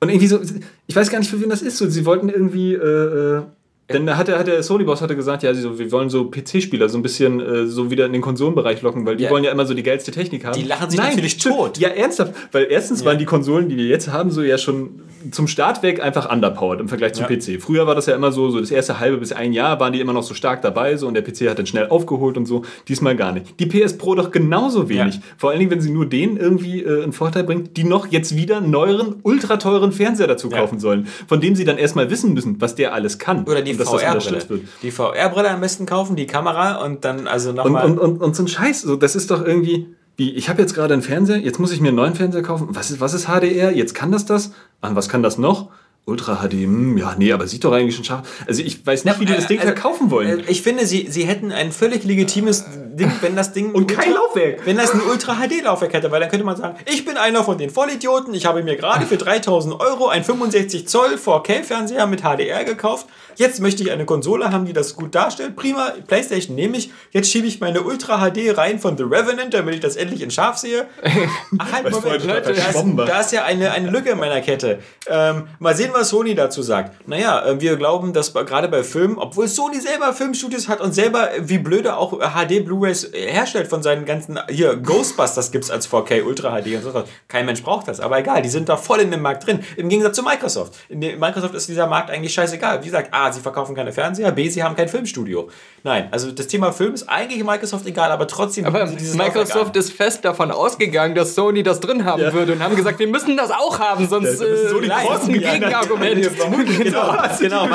Und 0.00 0.08
irgendwie 0.08 0.28
so, 0.28 0.40
ich 0.86 0.96
weiß 0.96 1.10
gar 1.10 1.18
nicht, 1.18 1.30
für 1.30 1.40
wen 1.40 1.50
das 1.50 1.62
ist. 1.62 1.76
So, 1.76 1.88
sie 1.88 2.06
wollten 2.06 2.28
irgendwie 2.28 2.74
äh, 2.74 3.42
denn 3.90 4.16
hat 4.16 4.28
der, 4.28 4.38
hat 4.38 4.46
der 4.46 4.62
Sony-Boss 4.62 5.00
hatte 5.00 5.16
gesagt, 5.16 5.42
ja, 5.42 5.54
so, 5.54 5.78
wir 5.78 5.90
wollen 5.90 6.10
so 6.10 6.30
PC-Spieler 6.30 6.88
so 6.88 6.98
ein 6.98 7.02
bisschen 7.02 7.40
äh, 7.40 7.66
so 7.66 7.90
wieder 7.90 8.04
in 8.04 8.12
den 8.12 8.20
Konsolenbereich 8.20 8.82
locken, 8.82 9.06
weil 9.06 9.16
die 9.16 9.24
ja. 9.24 9.30
wollen 9.30 9.44
ja 9.44 9.50
immer 9.50 9.64
so 9.64 9.72
die 9.72 9.82
geilste 9.82 10.10
Technik 10.10 10.44
haben. 10.44 10.54
Die 10.54 10.66
lachen 10.66 10.90
sich 10.90 10.98
Nein, 10.98 11.10
natürlich 11.10 11.38
tot. 11.38 11.78
Ja, 11.78 11.88
ernsthaft. 11.88 12.34
Weil 12.52 12.66
erstens 12.70 13.00
ja. 13.00 13.06
waren 13.06 13.18
die 13.18 13.24
Konsolen, 13.24 13.68
die 13.68 13.76
wir 13.76 13.86
jetzt 13.86 14.12
haben, 14.12 14.30
so 14.30 14.42
ja 14.42 14.58
schon 14.58 15.00
zum 15.30 15.48
Start 15.48 15.82
weg 15.82 16.02
einfach 16.02 16.30
underpowered 16.30 16.80
im 16.80 16.88
Vergleich 16.88 17.14
zum 17.14 17.26
ja. 17.28 17.36
PC. 17.36 17.62
Früher 17.62 17.86
war 17.86 17.94
das 17.94 18.06
ja 18.06 18.14
immer 18.14 18.30
so, 18.30 18.50
so 18.50 18.60
das 18.60 18.70
erste 18.70 19.00
halbe 19.00 19.16
bis 19.16 19.32
ein 19.32 19.52
Jahr 19.52 19.80
waren 19.80 19.92
die 19.92 20.00
immer 20.00 20.12
noch 20.12 20.22
so 20.22 20.34
stark 20.34 20.62
dabei 20.62 20.96
so 20.96 21.08
und 21.08 21.14
der 21.14 21.22
PC 21.22 21.48
hat 21.48 21.58
dann 21.58 21.66
schnell 21.66 21.88
aufgeholt 21.88 22.36
und 22.36 22.46
so. 22.46 22.64
Diesmal 22.88 23.16
gar 23.16 23.32
nicht. 23.32 23.58
Die 23.58 23.66
PS 23.66 23.96
Pro 23.96 24.14
doch 24.14 24.30
genauso 24.30 24.88
wenig. 24.88 25.20
Vor 25.36 25.50
allen 25.50 25.58
Dingen, 25.58 25.70
wenn 25.70 25.80
sie 25.80 25.90
nur 25.90 26.06
denen 26.06 26.36
irgendwie 26.36 26.82
äh, 26.82 27.02
einen 27.02 27.12
Vorteil 27.12 27.44
bringt, 27.44 27.76
die 27.76 27.84
noch 27.84 28.06
jetzt 28.06 28.36
wieder 28.36 28.60
neueren, 28.60 29.16
ultra 29.22 29.56
teuren 29.56 29.92
Fernseher 29.92 30.26
dazu 30.26 30.50
kaufen 30.50 30.78
sollen, 30.78 31.08
von 31.26 31.40
dem 31.40 31.54
sie 31.54 31.64
dann 31.64 31.78
erstmal 31.78 32.10
wissen 32.10 32.34
müssen, 32.34 32.60
was 32.60 32.74
der 32.74 32.92
alles 32.92 33.18
kann. 33.18 33.44
Oder 33.44 33.62
die 33.62 33.77
VR-Brille 33.84 34.48
wird. 34.48 34.62
Die 34.82 34.90
VR-Brille 34.90 35.50
am 35.50 35.60
besten 35.60 35.86
kaufen, 35.86 36.16
die 36.16 36.26
Kamera 36.26 36.84
und 36.84 37.04
dann 37.04 37.26
also 37.26 37.52
nochmal. 37.52 37.84
Und, 37.84 37.98
und, 37.98 38.12
und, 38.12 38.22
und 38.22 38.36
so 38.36 38.42
ein 38.42 38.48
Scheiß, 38.48 38.82
so, 38.82 38.96
das 38.96 39.16
ist 39.16 39.30
doch 39.30 39.44
irgendwie. 39.44 39.94
Wie, 40.16 40.32
ich 40.32 40.48
habe 40.48 40.60
jetzt 40.60 40.74
gerade 40.74 40.94
einen 40.94 41.02
Fernseher, 41.02 41.38
jetzt 41.38 41.60
muss 41.60 41.70
ich 41.70 41.80
mir 41.80 41.88
einen 41.88 41.96
neuen 41.96 42.14
Fernseher 42.16 42.42
kaufen. 42.42 42.68
Was 42.70 42.90
ist, 42.90 43.00
was 43.00 43.14
ist 43.14 43.26
HDR? 43.28 43.70
Jetzt 43.70 43.94
kann 43.94 44.10
das 44.10 44.26
das? 44.26 44.50
Und 44.80 44.96
was 44.96 45.08
kann 45.08 45.22
das 45.22 45.38
noch? 45.38 45.70
Ultra 46.08 46.36
HD, 46.36 46.52
hm, 46.52 46.96
ja, 46.96 47.14
nee, 47.18 47.32
aber 47.32 47.46
sieht 47.46 47.64
doch 47.64 47.72
eigentlich 47.72 47.94
schon 47.94 48.04
scharf. 48.04 48.26
Also 48.46 48.62
ich 48.62 48.84
weiß 48.84 49.04
nicht, 49.04 49.20
wie 49.20 49.26
die 49.26 49.34
das 49.34 49.46
Ding 49.46 49.60
also, 49.60 49.72
verkaufen 49.72 50.10
wollen. 50.10 50.40
Äh, 50.40 50.44
ich 50.48 50.62
finde, 50.62 50.86
sie, 50.86 51.06
sie 51.10 51.24
hätten 51.24 51.52
ein 51.52 51.70
völlig 51.70 52.02
legitimes 52.04 52.64
Ding, 52.94 53.12
wenn 53.20 53.36
das 53.36 53.52
Ding. 53.52 53.72
Und 53.74 53.88
kein 53.88 54.14
Laufwerk. 54.14 54.64
Wenn 54.64 54.78
das 54.78 54.94
ein 54.94 55.02
Ultra 55.02 55.34
HD-Laufwerk 55.34 55.92
hätte, 55.92 56.10
weil 56.10 56.20
dann 56.20 56.30
könnte 56.30 56.46
man 56.46 56.56
sagen, 56.56 56.78
ich 56.90 57.04
bin 57.04 57.18
einer 57.18 57.44
von 57.44 57.58
den 57.58 57.68
Vollidioten, 57.68 58.32
ich 58.32 58.46
habe 58.46 58.62
mir 58.62 58.76
gerade 58.76 59.04
für 59.04 59.18
3000 59.18 59.78
Euro 59.78 60.08
ein 60.08 60.24
65 60.24 60.88
Zoll 60.88 61.16
4K-Fernseher 61.16 62.06
mit 62.06 62.22
HDR 62.22 62.64
gekauft 62.64 63.06
Jetzt 63.38 63.60
möchte 63.60 63.84
ich 63.84 63.92
eine 63.92 64.04
Konsole 64.04 64.50
haben, 64.50 64.64
die 64.64 64.72
das 64.72 64.96
gut 64.96 65.14
darstellt. 65.14 65.54
Prima, 65.54 65.92
PlayStation 66.08 66.56
nehme 66.56 66.76
ich. 66.76 66.90
Jetzt 67.12 67.30
schiebe 67.30 67.46
ich 67.46 67.60
meine 67.60 67.82
Ultra 67.82 68.18
HD 68.28 68.58
rein 68.58 68.80
von 68.80 68.96
The 68.96 69.04
Revenant, 69.04 69.54
damit 69.54 69.76
ich 69.76 69.80
das 69.80 69.94
endlich 69.94 70.22
in 70.22 70.32
scharf 70.32 70.58
sehe. 70.58 70.88
Ach, 71.58 71.72
halt, 71.72 71.88
Moment, 71.88 72.24
Leute, 72.24 72.52
da 72.52 72.68
ist, 72.68 72.84
da 72.96 73.20
ist 73.20 73.32
ja 73.32 73.44
eine, 73.44 73.70
eine 73.70 73.90
Lücke 73.90 74.10
in 74.10 74.18
meiner 74.18 74.40
Kette. 74.40 74.80
Ähm, 75.06 75.46
mal 75.60 75.76
sehen, 75.76 75.90
was 75.92 76.08
Sony 76.08 76.34
dazu 76.34 76.62
sagt. 76.62 77.06
Naja, 77.06 77.46
äh, 77.46 77.60
wir 77.60 77.76
glauben, 77.76 78.12
dass 78.12 78.34
gerade 78.34 78.66
bei 78.66 78.82
Filmen, 78.82 79.18
obwohl 79.18 79.46
Sony 79.46 79.80
selber 79.80 80.12
Filmstudios 80.12 80.66
hat 80.66 80.80
und 80.80 80.92
selber 80.92 81.30
wie 81.38 81.58
blöde 81.58 81.96
auch 81.96 82.18
HD 82.18 82.64
Blu-rays 82.64 83.12
herstellt 83.12 83.68
von 83.68 83.84
seinen 83.84 84.04
ganzen, 84.04 84.40
hier, 84.48 84.74
Ghostbusters 84.74 85.52
gibt 85.52 85.62
es 85.62 85.70
als 85.70 85.88
4K 85.88 86.24
Ultra 86.24 86.60
HD 86.60 86.74
und 86.74 86.82
so 86.82 86.92
was. 86.92 87.04
Kein 87.28 87.46
Mensch 87.46 87.62
braucht 87.62 87.86
das, 87.86 88.00
aber 88.00 88.18
egal, 88.18 88.42
die 88.42 88.48
sind 88.48 88.68
da 88.68 88.76
voll 88.76 88.98
in 88.98 89.12
dem 89.12 89.22
Markt 89.22 89.46
drin. 89.46 89.60
Im 89.76 89.88
Gegensatz 89.88 90.16
zu 90.16 90.24
Microsoft. 90.24 90.74
In 90.88 90.98
Microsoft 90.98 91.54
ist 91.54 91.68
dieser 91.68 91.86
Markt 91.86 92.10
eigentlich 92.10 92.34
scheißegal. 92.34 92.80
Wie 92.80 92.86
gesagt, 92.86 93.14
A, 93.14 93.27
sie 93.32 93.40
verkaufen 93.40 93.74
keine 93.74 93.92
Fernseher, 93.92 94.32
B, 94.32 94.48
sie 94.48 94.62
haben 94.62 94.76
kein 94.76 94.88
Filmstudio. 94.88 95.48
Nein, 95.84 96.08
also 96.10 96.30
das 96.30 96.46
Thema 96.46 96.72
Film 96.72 96.94
ist 96.94 97.08
eigentlich 97.08 97.42
Microsoft 97.44 97.86
egal, 97.86 98.10
aber 98.10 98.26
trotzdem. 98.26 98.64
Aber 98.64 98.86
Microsoft 98.86 99.76
ist 99.76 99.92
fest 99.92 100.24
davon 100.24 100.50
ausgegangen, 100.50 101.14
dass 101.14 101.34
Sony 101.34 101.62
das 101.62 101.80
drin 101.80 102.04
haben 102.04 102.22
ja. 102.22 102.32
würde 102.32 102.52
und 102.52 102.62
haben 102.62 102.76
gesagt, 102.76 102.98
wir 102.98 103.08
müssen 103.08 103.36
das 103.36 103.50
auch 103.50 103.78
haben, 103.78 104.08
sonst 104.08 104.40
äh, 104.40 104.68
so 104.68 104.80
die 104.80 104.88
großen 104.88 105.32
Gegenargument. 105.32 106.30
genau, 106.90 107.16
genau. 107.40 107.66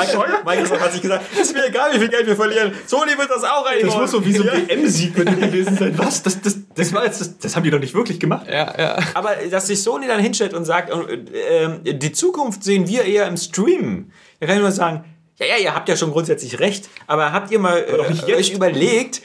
Microsoft 0.44 0.80
hat 0.80 0.92
sich 0.92 1.02
gesagt, 1.02 1.24
ist 1.38 1.54
mir 1.54 1.66
egal, 1.66 1.92
wie 1.94 1.98
viel 1.98 2.08
Geld 2.08 2.26
wir 2.26 2.36
verlieren. 2.36 2.72
Sony 2.86 3.12
wird 3.16 3.30
das 3.30 3.44
auch 3.44 3.66
einbauen. 3.66 3.86
Das 3.86 3.96
muss 3.96 4.10
so 4.10 4.24
wie 4.24 4.32
so 4.32 4.42
ein 4.42 4.68
WM-Sieg 4.68 5.14
gewesen 5.14 5.76
sein. 5.76 5.94
Was? 5.96 6.22
Das, 6.22 6.40
das, 6.40 6.58
das, 6.74 6.92
war 6.92 7.04
jetzt, 7.04 7.20
das, 7.20 7.38
das 7.38 7.56
haben 7.56 7.62
die 7.62 7.70
doch 7.70 7.80
nicht 7.80 7.94
wirklich 7.94 8.20
gemacht. 8.20 8.46
Ja, 8.48 8.74
ja. 8.78 8.98
Aber 9.14 9.30
dass 9.50 9.66
sich 9.66 9.82
Sony 9.82 10.06
dann 10.06 10.20
hinstellt 10.20 10.54
und 10.54 10.64
sagt, 10.64 10.90
äh, 10.90 11.94
die 11.94 12.12
Zukunft 12.12 12.64
sehen 12.64 12.88
wir 12.88 13.04
eher 13.04 13.26
im 13.26 13.36
Stream. 13.36 14.10
Da 14.40 14.46
kann 14.46 14.56
ich 14.56 14.62
nur 14.62 14.72
sagen, 14.72 15.04
ja, 15.38 15.46
ja, 15.46 15.56
ihr 15.56 15.74
habt 15.74 15.88
ja 15.88 15.96
schon 15.96 16.12
grundsätzlich 16.12 16.60
recht, 16.60 16.88
aber 17.06 17.32
habt 17.32 17.50
ihr 17.50 17.58
mal 17.58 17.78
äh, 17.78 18.34
euch 18.34 18.52
überlegt, 18.52 19.22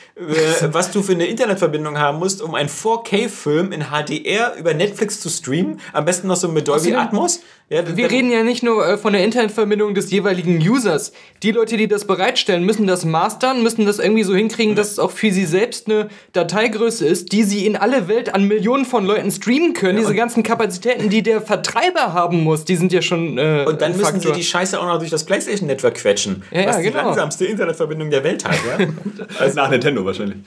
was 0.72 0.92
du 0.92 1.02
für 1.02 1.14
eine 1.14 1.26
Internetverbindung 1.26 1.98
haben 1.98 2.20
musst, 2.20 2.42
um 2.42 2.54
einen 2.54 2.70
4K-Film 2.70 3.72
in 3.72 3.86
HDR 3.86 4.56
über 4.58 4.74
Netflix 4.74 5.22
zu 5.22 5.30
streamen? 5.30 5.80
Am 5.94 6.06
besten 6.06 6.28
noch 6.28 6.36
so 6.36 6.50
mit 6.50 6.68
Dolby 6.68 6.94
Atmos? 6.94 7.40
Ja, 7.70 7.84
wir 7.96 8.10
reden 8.10 8.32
ja 8.32 8.42
nicht 8.42 8.64
nur 8.64 8.86
äh, 8.86 8.98
von 8.98 9.14
der 9.14 9.24
Internetverbindung 9.24 9.94
des 9.94 10.10
jeweiligen 10.10 10.58
Users. 10.58 11.14
Die 11.44 11.52
Leute, 11.52 11.78
die 11.78 11.88
das 11.88 12.06
bereitstellen, 12.06 12.66
müssen 12.66 12.88
das 12.88 13.06
mastern, 13.06 13.62
müssen 13.62 13.86
das 13.86 14.00
irgendwie 14.00 14.24
so 14.24 14.34
hinkriegen, 14.36 14.76
dass 14.76 14.92
es 14.92 14.98
auch 14.98 15.12
für 15.12 15.32
sie 15.32 15.46
selbst 15.46 15.86
eine 15.86 16.10
Dateigröße 16.34 17.06
ist, 17.06 17.32
die 17.32 17.44
sie 17.44 17.68
in 17.68 17.76
alle 17.76 18.08
Welt 18.08 18.34
an 18.34 18.46
Millionen 18.46 18.86
von 18.86 19.06
Leuten 19.06 19.30
streamen 19.30 19.74
können. 19.74 20.00
Ja, 20.00 20.02
Diese 20.02 20.16
ganzen 20.16 20.42
Kapazitäten, 20.42 21.10
die 21.10 21.22
der 21.22 21.42
Vertreiber 21.42 22.14
haben 22.14 22.44
muss, 22.44 22.66
die 22.66 22.76
sind 22.76 22.92
ja 22.92 23.04
schon. 23.04 23.38
Äh, 23.38 23.66
und 23.68 23.80
dann 23.82 23.96
müssen 23.96 24.20
sie 24.20 24.32
die 24.32 24.44
Scheiße 24.44 24.80
auch 24.80 24.88
noch 24.88 24.98
durch 24.98 25.12
das 25.12 25.24
PlayStation-Network 25.26 25.94
quetschen. 25.94 26.42
Ja, 26.50 26.66
was 26.66 26.78
genau. 26.78 26.90
die 26.90 27.06
langsamste 27.06 27.46
Internetverbindung 27.46 28.10
der 28.10 28.24
Welt 28.24 28.46
hat. 28.46 28.56
Ja? 28.56 28.88
also 29.40 29.56
nach 29.56 29.70
Nintendo 29.70 30.02
Poolas 30.10 30.20
oli. 30.20 30.38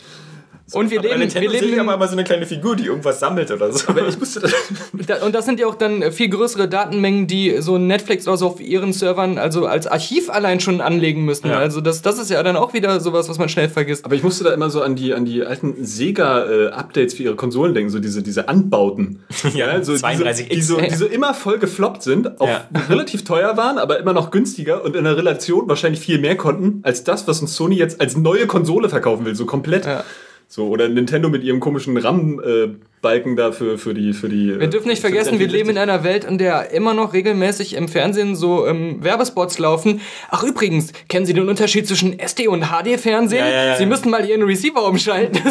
So. 0.67 0.79
Und 0.79 0.91
wir 0.91 1.03
leben, 1.03 1.21
wir 1.21 1.51
leben 1.51 1.81
aber 1.81 1.95
immer 1.95 2.07
so 2.07 2.13
eine 2.13 2.25
kleine 2.25 2.47
Figur, 2.47 2.77
die 2.77 2.87
irgendwas 2.87 3.21
sammelt 3.21 3.51
oder 3.51 3.73
so. 3.73 3.89
Aber 3.89 4.07
ich 4.09 4.19
musste 4.19 4.41
das 4.41 4.53
und 5.23 5.35
das 5.35 5.45
sind 5.45 5.61
ja 5.61 5.67
auch 5.67 5.75
dann 5.75 6.13
viel 6.13 6.29
größere 6.29 6.69
Datenmengen, 6.69 7.27
die 7.27 7.61
so 7.61 7.79
Netflix 7.79 8.27
oder 8.29 8.37
so 8.37 8.47
auf 8.47 8.61
ihren 8.61 8.93
Servern 8.93 9.39
also 9.39 9.67
als 9.67 9.87
Archiv 9.87 10.31
allein 10.31 10.61
schon 10.61 10.81
anlegen 10.81 11.25
müssen. 11.25 11.49
Ja. 11.49 11.59
Also 11.59 11.81
das, 11.81 12.03
das 12.03 12.19
ist 12.19 12.31
ja 12.31 12.43
dann 12.43 12.57
auch 12.57 12.73
wieder 12.73 13.01
sowas, 13.01 13.29
was 13.29 13.39
man 13.39 13.49
schnell 13.49 13.69
vergisst. 13.69 14.05
Aber 14.05 14.15
ich 14.15 14.23
musste 14.23 14.45
da 14.45 14.53
immer 14.53 14.71
so 14.71 14.83
an 14.83 14.95
die, 14.95 15.15
an 15.15 15.25
die 15.25 15.43
alten 15.43 15.85
Sega-Updates 15.85 17.15
für 17.15 17.25
ihre 17.25 17.37
Konsolen 17.37 17.75
denken, 17.75 17.91
so 17.91 17.99
diese, 17.99 18.23
diese 18.23 18.49
Anbauten. 18.49 19.23
ja, 19.55 19.83
so 19.83 19.97
32 19.97 20.49
diese, 20.49 20.57
die, 20.57 20.63
so, 20.63 20.81
die 20.81 20.95
so 20.95 21.07
immer 21.07 21.35
voll 21.35 21.59
gefloppt 21.59 22.03
sind, 22.03 22.41
auch 22.41 22.49
ja. 22.49 22.65
relativ 22.89 23.25
teuer 23.25 23.57
waren, 23.57 23.79
aber 23.79 23.99
immer 23.99 24.13
noch 24.13 24.31
günstiger 24.31 24.85
und 24.85 24.97
in 24.97 25.05
der 25.05 25.17
Relation 25.17 25.69
wahrscheinlich 25.69 26.01
viel 26.01 26.19
mehr 26.19 26.37
konnten, 26.37 26.81
als 26.83 27.05
das, 27.05 27.27
was 27.27 27.41
uns 27.41 27.55
Sony 27.57 27.77
jetzt 27.77 28.01
als 28.01 28.17
neue 28.17 28.47
Konsole 28.47 28.89
verkaufen 28.89 29.25
will, 29.25 29.35
so 29.35 29.47
komplett. 29.47 29.87
Ja. 29.87 30.05
So, 30.53 30.69
oder 30.69 30.87
Nintendo 30.87 31.31
mit 31.31 31.45
ihrem 31.45 31.61
komischen 31.61 31.97
RAM 31.97 32.39
äh, 32.39 32.69
Balken 33.03 33.35
dafür 33.37 33.79
für 33.79 33.95
die 33.95 34.13
für 34.13 34.29
die. 34.29 34.59
Wir 34.59 34.69
dürfen 34.69 34.89
nicht 34.89 35.01
vergessen, 35.01 35.39
wir 35.41 35.49
leben 35.49 35.71
in 35.71 35.79
einer 35.79 36.05
Welt, 36.05 36.25
in 36.25 36.39
der 36.39 36.71
immer 36.71 36.95
noch 36.95 37.13
regelmäßig 37.13 37.75
im 37.75 37.89
Fernsehen 37.89 38.37
so 38.37 38.67
ähm, 38.67 39.03
Werbespots 39.03 39.59
laufen. 39.59 40.01
Ach 40.31 40.45
übrigens, 40.45 40.93
kennen 41.09 41.27
Sie 41.27 41.35
den 41.35 41.49
Unterschied 41.49 41.87
zwischen 41.89 42.19
SD 42.19 42.47
und 42.47 42.67
HD 42.67 42.99
Fernsehen? 42.99 43.45
Ja, 43.45 43.51
ja, 43.51 43.65
ja. 43.65 43.77
Sie 43.77 43.87
müssen 43.87 44.09
mal 44.11 44.25
Ihren 44.25 44.43
Receiver 44.43 44.87
umschalten. 44.87 45.43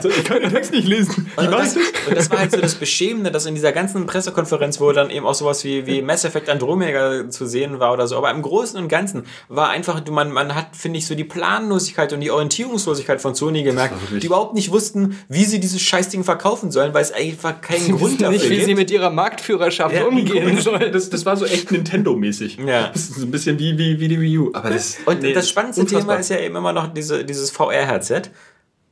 So. 0.00 0.08
Ich 0.08 0.24
kann 0.24 0.40
den 0.40 0.50
Text 0.50 0.72
nicht 0.72 0.86
lesen. 0.86 1.30
Und, 1.36 1.46
und, 1.46 1.52
das, 1.52 1.76
und 1.76 2.16
das 2.16 2.30
war 2.30 2.38
halt 2.38 2.52
so 2.52 2.60
das 2.60 2.74
Beschämende, 2.74 3.30
dass 3.30 3.46
in 3.46 3.54
dieser 3.54 3.72
ganzen 3.72 4.06
Pressekonferenz, 4.06 4.80
wo 4.80 4.92
dann 4.92 5.10
eben 5.10 5.26
auch 5.26 5.34
sowas 5.34 5.64
wie, 5.64 5.86
wie 5.86 6.02
Mass 6.02 6.24
Effect 6.24 6.48
Andromeda 6.48 7.28
zu 7.30 7.46
sehen 7.46 7.80
war 7.80 7.92
oder 7.92 8.06
so, 8.06 8.16
aber 8.16 8.30
im 8.30 8.42
Großen 8.42 8.78
und 8.78 8.88
Ganzen 8.88 9.24
war 9.48 9.70
einfach, 9.70 10.04
man, 10.10 10.30
man 10.30 10.54
hat, 10.54 10.76
finde 10.76 10.98
ich, 10.98 11.06
so 11.06 11.14
die 11.14 11.24
Planlosigkeit 11.24 12.12
und 12.12 12.20
die 12.20 12.30
Orientierungslosigkeit 12.30 13.20
von 13.20 13.34
Sony 13.34 13.62
gemerkt, 13.62 13.94
die 14.10 14.26
überhaupt 14.26 14.54
nicht 14.54 14.70
wussten, 14.70 15.18
wie 15.28 15.44
sie 15.44 15.58
dieses 15.60 15.80
Scheißding 15.80 16.24
verkaufen 16.34 16.70
sollen, 16.70 16.92
weil 16.92 17.02
es 17.02 17.12
einfach 17.12 17.60
keinen 17.60 17.80
sie 17.80 17.92
Grund 17.92 18.20
dafür 18.20 18.30
nicht, 18.32 18.50
wie 18.50 18.56
gibt. 18.56 18.66
sie 18.66 18.74
mit 18.74 18.90
ihrer 18.90 19.10
Marktführerschaft 19.10 19.94
ja, 19.94 20.04
umgehen 20.04 20.60
sollen. 20.60 20.92
Das, 20.92 21.08
das 21.08 21.24
war 21.24 21.36
so 21.36 21.44
echt 21.44 21.70
Nintendo-mäßig. 21.70 22.58
Ja. 22.58 22.88
Das 22.88 23.10
ist 23.10 23.22
ein 23.22 23.30
bisschen 23.30 23.58
wie, 23.58 23.78
wie, 23.78 24.00
wie 24.00 24.08
die 24.08 24.20
Wii 24.20 24.38
U. 24.38 24.50
Aber 24.52 24.70
das, 24.70 24.98
und 25.06 25.22
nee, 25.22 25.32
das 25.32 25.48
spannendste 25.48 25.82
unfassbar. 25.82 26.16
Thema 26.16 26.20
ist 26.20 26.30
ja 26.30 26.38
eben 26.38 26.56
immer 26.56 26.72
noch 26.72 26.92
diese, 26.92 27.24
dieses 27.24 27.50
VR-Headset. 27.50 28.22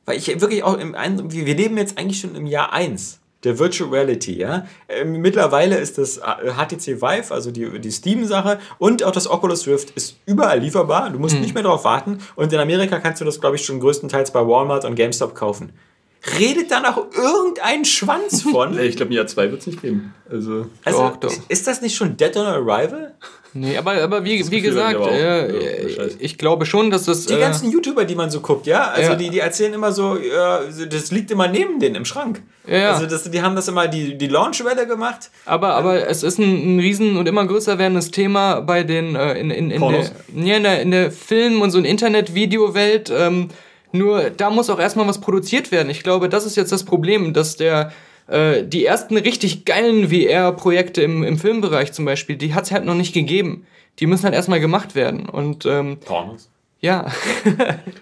Weil 0.05 0.16
ich 0.16 0.28
wirklich 0.28 0.62
auch 0.62 0.78
im 0.78 0.95
wir 0.95 1.55
leben 1.55 1.76
jetzt 1.76 1.99
eigentlich 1.99 2.20
schon 2.20 2.34
im 2.34 2.47
Jahr 2.47 2.72
1 2.72 3.20
der 3.45 3.59
Virtual 3.59 3.90
Reality, 3.90 4.38
ja. 4.38 4.66
Ähm, 4.88 5.20
mittlerweile 5.20 5.76
ist 5.76 5.99
das 5.99 6.20
HTC 6.20 6.88
äh, 6.88 7.03
Vive, 7.03 7.34
also 7.34 7.51
die, 7.51 7.80
die 7.80 7.90
Steam-Sache, 7.90 8.61
und 8.78 9.03
auch 9.03 9.11
das 9.11 9.28
Oculus 9.28 9.66
Rift 9.66 9.90
ist 9.90 10.16
überall 10.26 10.61
lieferbar. 10.61 11.11
Du 11.11 11.18
musst 11.18 11.34
mhm. 11.34 11.40
nicht 11.40 11.55
mehr 11.55 11.64
darauf 11.64 11.84
warten. 11.84 12.18
Und 12.36 12.53
in 12.53 12.61
Amerika 12.61 13.01
kannst 13.01 13.20
du 13.20 13.24
das, 13.24 13.40
glaube 13.40 13.57
ich, 13.57 13.64
schon 13.64 13.80
größtenteils 13.80 14.32
bei 14.32 14.47
Walmart 14.47 14.84
und 14.84 14.95
GameStop 14.95 15.34
kaufen 15.34 15.72
redet 16.39 16.70
da 16.70 16.81
noch 16.81 17.07
irgendein 17.14 17.85
Schwanz 17.85 18.43
von? 18.51 18.79
ich 18.79 18.97
glaube, 18.97 19.11
im 19.12 19.16
Jahr 19.16 19.27
2 19.27 19.51
wird 19.51 19.61
es 19.61 19.66
nicht 19.66 19.83
geben. 19.83 20.14
Also, 20.31 20.66
also 20.85 20.99
doch, 20.99 21.16
doch. 21.16 21.33
ist 21.49 21.66
das 21.66 21.83
nicht 21.83 21.97
schon 21.97 22.16
Dead 22.16 22.37
on 22.37 22.47
Arrival? 22.47 23.14
Nee, 23.55 23.77
aber, 23.77 24.03
aber 24.03 24.25
wie, 24.25 24.51
wie 24.51 24.62
gesagt, 24.62 24.99
äh, 25.07 25.95
ja, 25.95 26.05
ich 26.18 26.39
glaube 26.39 26.64
schon, 26.64 26.91
dass 26.91 27.05
das. 27.05 27.27
Die 27.27 27.35
äh, 27.35 27.41
ganzen 27.41 27.70
YouTuber, 27.70 28.07
die 28.07 28.14
man 28.14 28.31
so 28.31 28.41
guckt, 28.41 28.66
ja, 28.66 28.85
also 28.85 29.11
ja. 29.11 29.16
Die, 29.16 29.29
die 29.29 29.41
erzählen 29.41 29.75
immer 29.75 29.93
so, 29.93 30.16
ja, 30.16 30.61
das 30.89 31.11
liegt 31.11 31.31
immer 31.31 31.49
neben 31.49 31.79
denen 31.79 31.97
im 31.97 32.05
Schrank. 32.07 32.43
Ja. 32.66 32.93
Also 32.93 33.07
das, 33.07 33.31
die 33.31 33.43
haben 33.43 33.55
das 33.55 33.68
immer 33.68 33.89
die, 33.89 34.16
die 34.16 34.29
Launchwelle 34.29 34.87
gemacht. 34.87 35.31
Aber, 35.45 35.75
aber 35.75 36.09
es 36.09 36.23
ist 36.23 36.39
ein, 36.39 36.77
ein 36.77 36.81
riesen 36.81 37.18
und 37.18 37.29
immer 37.29 37.47
größer 37.47 37.77
werdendes 37.77 38.11
Thema 38.11 38.61
bei 38.61 38.85
den 38.85 39.16
äh, 39.16 39.35
in, 39.35 39.51
in, 39.51 39.70
in, 39.70 39.81
der, 39.83 40.11
ja, 40.35 40.57
in, 40.57 40.62
der, 40.62 40.81
in 40.81 40.91
der 40.91 41.12
Film- 41.12 41.61
und 41.61 41.73
so 41.73 41.79
Internet-Video-Welt. 41.79 43.12
Ähm, 43.14 43.49
nur 43.93 44.30
da 44.30 44.51
muss 44.51 44.70
auch 44.70 44.78
erstmal 44.78 45.07
was 45.07 45.20
produziert 45.20 45.70
werden. 45.72 45.90
Ich 45.90 46.03
glaube, 46.03 46.28
das 46.28 46.47
ist 46.47 46.57
jetzt 46.57 46.72
das 46.72 46.84
Problem, 46.84 47.32
dass 47.32 47.57
der 47.57 47.93
äh, 48.28 48.64
die 48.64 48.84
ersten 48.84 49.16
richtig 49.16 49.64
geilen 49.64 50.09
VR-Projekte 50.09 51.03
im, 51.03 51.22
im 51.22 51.38
Filmbereich 51.38 51.93
zum 51.93 52.05
Beispiel, 52.05 52.36
die 52.36 52.55
hat 52.55 52.64
es 52.64 52.72
halt 52.72 52.84
noch 52.84 52.95
nicht 52.95 53.12
gegeben. 53.12 53.66
Die 53.99 54.07
müssen 54.07 54.24
halt 54.24 54.34
erstmal 54.34 54.61
gemacht 54.61 54.95
werden. 54.95 55.28
Und 55.28 55.66
ähm, 55.66 55.99
Pornos? 56.05 56.49
Ja. 56.85 57.07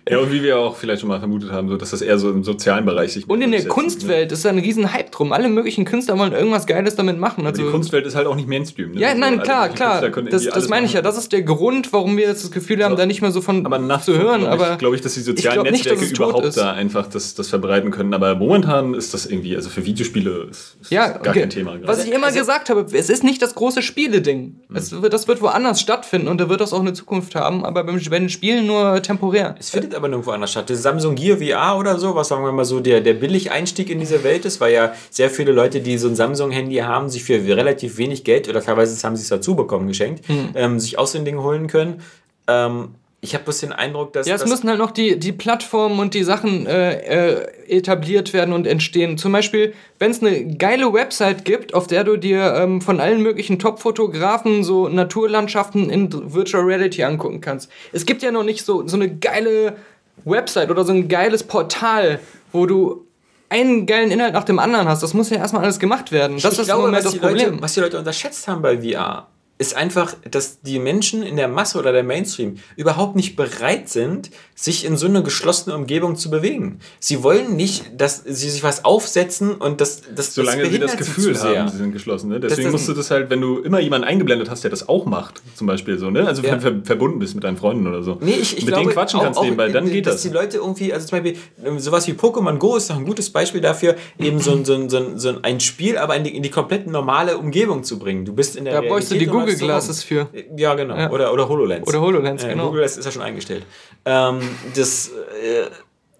ja, 0.08 0.18
und 0.20 0.32
wie 0.32 0.42
wir 0.42 0.58
auch 0.58 0.74
vielleicht 0.74 1.00
schon 1.00 1.10
mal 1.10 1.18
vermutet 1.18 1.52
haben, 1.52 1.68
so, 1.68 1.76
dass 1.76 1.90
das 1.90 2.00
eher 2.00 2.18
so 2.18 2.30
im 2.30 2.42
sozialen 2.44 2.86
Bereich 2.86 3.12
sich. 3.12 3.28
Und 3.28 3.42
in 3.42 3.52
der 3.52 3.68
Kunstwelt 3.68 4.30
ne? 4.30 4.32
ist 4.32 4.42
da 4.42 4.48
ein 4.48 4.58
riesen 4.58 4.94
Hype 4.94 5.12
drum. 5.12 5.34
Alle 5.34 5.50
möglichen 5.50 5.84
Künstler 5.84 6.18
wollen 6.18 6.32
irgendwas 6.32 6.66
Geiles 6.66 6.96
damit 6.96 7.18
machen. 7.18 7.46
Also, 7.46 7.62
die 7.62 7.68
Kunstwelt 7.68 8.06
ist 8.06 8.14
halt 8.14 8.26
auch 8.26 8.36
nicht 8.36 8.48
Mainstream. 8.48 8.92
Ne? 8.92 9.00
Ja, 9.00 9.14
nein, 9.14 9.34
also, 9.34 9.42
klar, 9.42 9.68
klar. 9.68 10.08
Das, 10.30 10.46
das 10.46 10.70
meine 10.70 10.86
ich 10.86 10.94
ja. 10.94 11.02
Das 11.02 11.18
ist 11.18 11.30
der 11.30 11.42
Grund, 11.42 11.92
warum 11.92 12.16
wir 12.16 12.26
jetzt 12.26 12.42
das 12.42 12.50
Gefühl 12.52 12.82
haben, 12.82 12.92
so. 12.92 12.96
da 12.96 13.04
nicht 13.04 13.20
mehr 13.20 13.32
so 13.32 13.42
von 13.42 13.66
aber 13.66 14.00
zu 14.00 14.16
hören. 14.16 14.40
Glaub 14.40 14.52
aber 14.52 14.76
glaube 14.78 14.96
ich, 14.96 15.02
dass 15.02 15.12
die 15.12 15.20
sozialen 15.20 15.62
Netzwerke 15.62 16.00
nicht, 16.00 16.16
überhaupt 16.16 16.56
da 16.56 16.72
einfach 16.72 17.06
das, 17.06 17.34
das 17.34 17.48
verbreiten 17.50 17.90
können. 17.90 18.14
Aber 18.14 18.34
momentan 18.34 18.94
ist 18.94 19.12
das 19.12 19.26
irgendwie, 19.26 19.56
also 19.56 19.68
für 19.68 19.84
Videospiele 19.84 20.48
ist, 20.50 20.78
ist 20.80 20.90
ja, 20.90 21.08
gar 21.08 21.20
okay. 21.28 21.40
kein 21.40 21.50
Thema. 21.50 21.72
Gerade. 21.72 21.86
Was 21.86 22.02
ich 22.02 22.10
immer 22.10 22.28
also, 22.28 22.38
gesagt 22.38 22.70
habe, 22.70 22.86
es 22.90 23.10
ist 23.10 23.24
nicht 23.24 23.42
das 23.42 23.54
große 23.54 23.82
Spiele-Ding. 23.82 24.56
Mhm. 24.68 25.10
Das 25.10 25.28
wird 25.28 25.42
woanders 25.42 25.82
stattfinden 25.82 26.28
und 26.28 26.40
da 26.40 26.48
wird 26.48 26.62
das 26.62 26.72
auch 26.72 26.80
eine 26.80 26.94
Zukunft 26.94 27.34
haben, 27.34 27.66
aber 27.66 27.84
den 27.84 28.30
Spielen 28.30 28.69
nur 28.70 29.02
temporär. 29.02 29.54
Es 29.58 29.70
findet 29.70 29.94
aber 29.94 30.08
nirgendwo 30.08 30.30
anders 30.30 30.50
statt. 30.50 30.70
Das 30.70 30.82
Samsung 30.82 31.14
Gear 31.14 31.38
VR 31.38 31.78
oder 31.78 31.98
so, 31.98 32.14
was 32.14 32.28
sagen 32.28 32.44
wir 32.44 32.52
mal 32.52 32.64
so 32.64 32.80
der, 32.80 33.00
der 33.00 33.14
Billig-Einstieg 33.14 33.90
in 33.90 33.98
diese 33.98 34.22
Welt 34.24 34.44
ist, 34.44 34.60
weil 34.60 34.72
ja 34.72 34.94
sehr 35.10 35.30
viele 35.30 35.52
Leute, 35.52 35.80
die 35.80 35.98
so 35.98 36.08
ein 36.08 36.16
Samsung-Handy 36.16 36.76
haben, 36.76 37.08
sich 37.08 37.24
für 37.24 37.34
relativ 37.56 37.98
wenig 37.98 38.24
Geld 38.24 38.48
oder 38.48 38.62
teilweise 38.62 39.00
haben 39.06 39.16
sie 39.16 39.22
es 39.22 39.28
dazu 39.28 39.54
bekommen 39.54 39.88
geschenkt, 39.88 40.28
mhm. 40.28 40.50
ähm, 40.54 40.80
sich 40.80 40.98
aus 40.98 41.12
den 41.12 41.24
Dingen 41.24 41.42
holen 41.42 41.66
können. 41.66 42.02
Ähm, 42.46 42.94
ich 43.22 43.34
habe 43.34 43.44
bloß 43.44 43.60
den 43.60 43.72
Eindruck, 43.72 44.14
dass. 44.14 44.26
Ja, 44.26 44.34
es 44.34 44.46
müssen 44.46 44.68
halt 44.68 44.78
noch 44.78 44.92
die, 44.92 45.18
die 45.18 45.32
Plattformen 45.32 45.98
und 45.98 46.14
die 46.14 46.24
Sachen 46.24 46.66
äh, 46.66 47.32
äh, 47.32 47.46
etabliert 47.68 48.32
werden 48.32 48.54
und 48.54 48.66
entstehen. 48.66 49.18
Zum 49.18 49.32
Beispiel, 49.32 49.74
wenn 49.98 50.10
es 50.10 50.22
eine 50.22 50.56
geile 50.56 50.90
Website 50.92 51.44
gibt, 51.44 51.74
auf 51.74 51.86
der 51.86 52.04
du 52.04 52.16
dir 52.16 52.54
ähm, 52.54 52.80
von 52.80 52.98
allen 52.98 53.22
möglichen 53.22 53.58
Top-Fotografen 53.58 54.64
so 54.64 54.88
Naturlandschaften 54.88 55.90
in 55.90 56.32
Virtual 56.32 56.64
Reality 56.64 57.04
angucken 57.04 57.42
kannst. 57.42 57.70
Es 57.92 58.06
gibt 58.06 58.22
ja 58.22 58.30
noch 58.30 58.44
nicht 58.44 58.64
so, 58.64 58.86
so 58.88 58.96
eine 58.96 59.14
geile 59.14 59.76
Website 60.24 60.70
oder 60.70 60.84
so 60.84 60.92
ein 60.92 61.08
geiles 61.08 61.44
Portal, 61.44 62.20
wo 62.52 62.64
du 62.64 63.06
einen 63.50 63.84
geilen 63.84 64.10
Inhalt 64.10 64.32
nach 64.32 64.44
dem 64.44 64.58
anderen 64.58 64.88
hast. 64.88 65.02
Das 65.02 65.12
muss 65.12 65.28
ja 65.28 65.36
erstmal 65.36 65.64
alles 65.64 65.78
gemacht 65.78 66.10
werden. 66.10 66.38
Das 66.40 66.54
ich 66.54 66.60
ist 66.60 66.66
glaube, 66.66 66.84
im 66.84 66.86
Moment 66.86 67.04
das 67.04 67.18
Problem. 67.18 67.50
Leute, 67.50 67.62
was 67.62 67.74
die 67.74 67.80
Leute 67.80 67.98
unterschätzt 67.98 68.48
haben 68.48 68.62
bei 68.62 68.80
VR 68.80 69.26
ist 69.60 69.76
einfach, 69.76 70.16
dass 70.30 70.62
die 70.62 70.78
Menschen 70.78 71.22
in 71.22 71.36
der 71.36 71.46
Masse 71.46 71.78
oder 71.78 71.92
der 71.92 72.02
Mainstream 72.02 72.56
überhaupt 72.76 73.14
nicht 73.14 73.36
bereit 73.36 73.90
sind, 73.90 74.30
sich 74.60 74.84
in 74.84 74.98
so 74.98 75.06
eine 75.06 75.22
geschlossene 75.22 75.74
Umgebung 75.74 76.16
zu 76.16 76.28
bewegen. 76.28 76.80
Sie 76.98 77.22
wollen 77.22 77.56
nicht, 77.56 77.84
dass 77.96 78.22
sie 78.24 78.50
sich 78.50 78.62
was 78.62 78.84
aufsetzen 78.84 79.54
und 79.54 79.80
das, 79.80 80.02
das 80.14 80.34
Solange 80.34 80.64
das 80.64 80.72
sie 80.72 80.78
das 80.78 80.96
Gefühl 80.96 81.40
haben, 81.40 81.68
sie 81.68 81.78
sind 81.78 81.92
geschlossen. 81.92 82.28
Ne? 82.28 82.40
Deswegen 82.40 82.64
das, 82.64 82.72
das 82.72 82.72
musst 82.72 82.88
du 82.88 82.92
das 82.92 83.10
halt, 83.10 83.30
wenn 83.30 83.40
du 83.40 83.60
immer 83.60 83.80
jemanden 83.80 84.06
eingeblendet 84.06 84.50
hast, 84.50 84.62
der 84.62 84.70
das 84.70 84.86
auch 84.86 85.06
macht, 85.06 85.40
zum 85.54 85.66
Beispiel 85.66 85.98
so, 85.98 86.10
ne? 86.10 86.26
Also 86.26 86.42
ja. 86.42 86.58
ver 86.58 86.74
verbunden 86.84 87.18
bist 87.18 87.34
mit 87.34 87.44
deinen 87.44 87.56
Freunden 87.56 87.86
oder 87.86 88.02
so. 88.02 88.18
Nee, 88.20 88.32
ich, 88.32 88.56
ich 88.56 88.64
mit 88.64 88.68
glaube, 88.68 88.82
denen 88.84 88.92
quatschen 88.92 89.20
auch, 89.20 89.24
kannst 89.24 89.38
auch 89.38 89.44
nebenbei, 89.44 89.68
dann 89.68 89.90
geht 89.90 90.06
dass 90.06 90.16
das. 90.16 90.22
Dass 90.22 90.30
die 90.30 90.36
Leute 90.36 90.56
irgendwie, 90.58 90.92
also 90.92 91.06
zum 91.06 91.22
Beispiel 91.22 91.40
ähm, 91.64 91.78
sowas 91.78 92.06
wie 92.06 92.12
Pokémon 92.12 92.58
Go 92.58 92.76
ist 92.76 92.90
doch 92.90 92.96
ein 92.96 93.06
gutes 93.06 93.30
Beispiel 93.30 93.62
dafür, 93.62 93.96
eben 94.18 94.40
so 94.40 94.52
ein, 94.52 94.66
so 94.66 94.74
ein, 94.74 94.90
so 94.90 94.98
ein, 94.98 95.18
so 95.18 95.34
ein 95.40 95.60
Spiel, 95.60 95.96
aber 95.96 96.16
in 96.16 96.24
die, 96.24 96.36
in 96.36 96.42
die 96.42 96.50
komplett 96.50 96.86
normale 96.86 97.38
Umgebung 97.38 97.82
zu 97.82 97.98
bringen. 97.98 98.26
Du 98.26 98.34
bist 98.34 98.56
in 98.56 98.64
der 98.66 98.74
Da 98.74 98.80
bräuchst 98.82 99.10
du 99.10 99.14
die 99.14 99.26
Google 99.26 99.54
Google 99.54 99.56
Glasses 99.56 100.02
für. 100.02 100.28
Ja, 100.56 100.74
genau. 100.74 100.96
Ja. 100.96 101.10
Oder, 101.10 101.32
oder 101.32 101.48
HoloLens. 101.48 101.86
Oder 101.86 102.00
HoloLens, 102.00 102.42
genau. 102.42 102.66
HoloLens 102.66 102.98
ist 102.98 103.04
ja 103.04 103.10
schon 103.10 103.22
eingestellt. 103.22 103.64
Ähm, 104.04 104.40
das, 104.74 105.08
äh, 105.08 105.70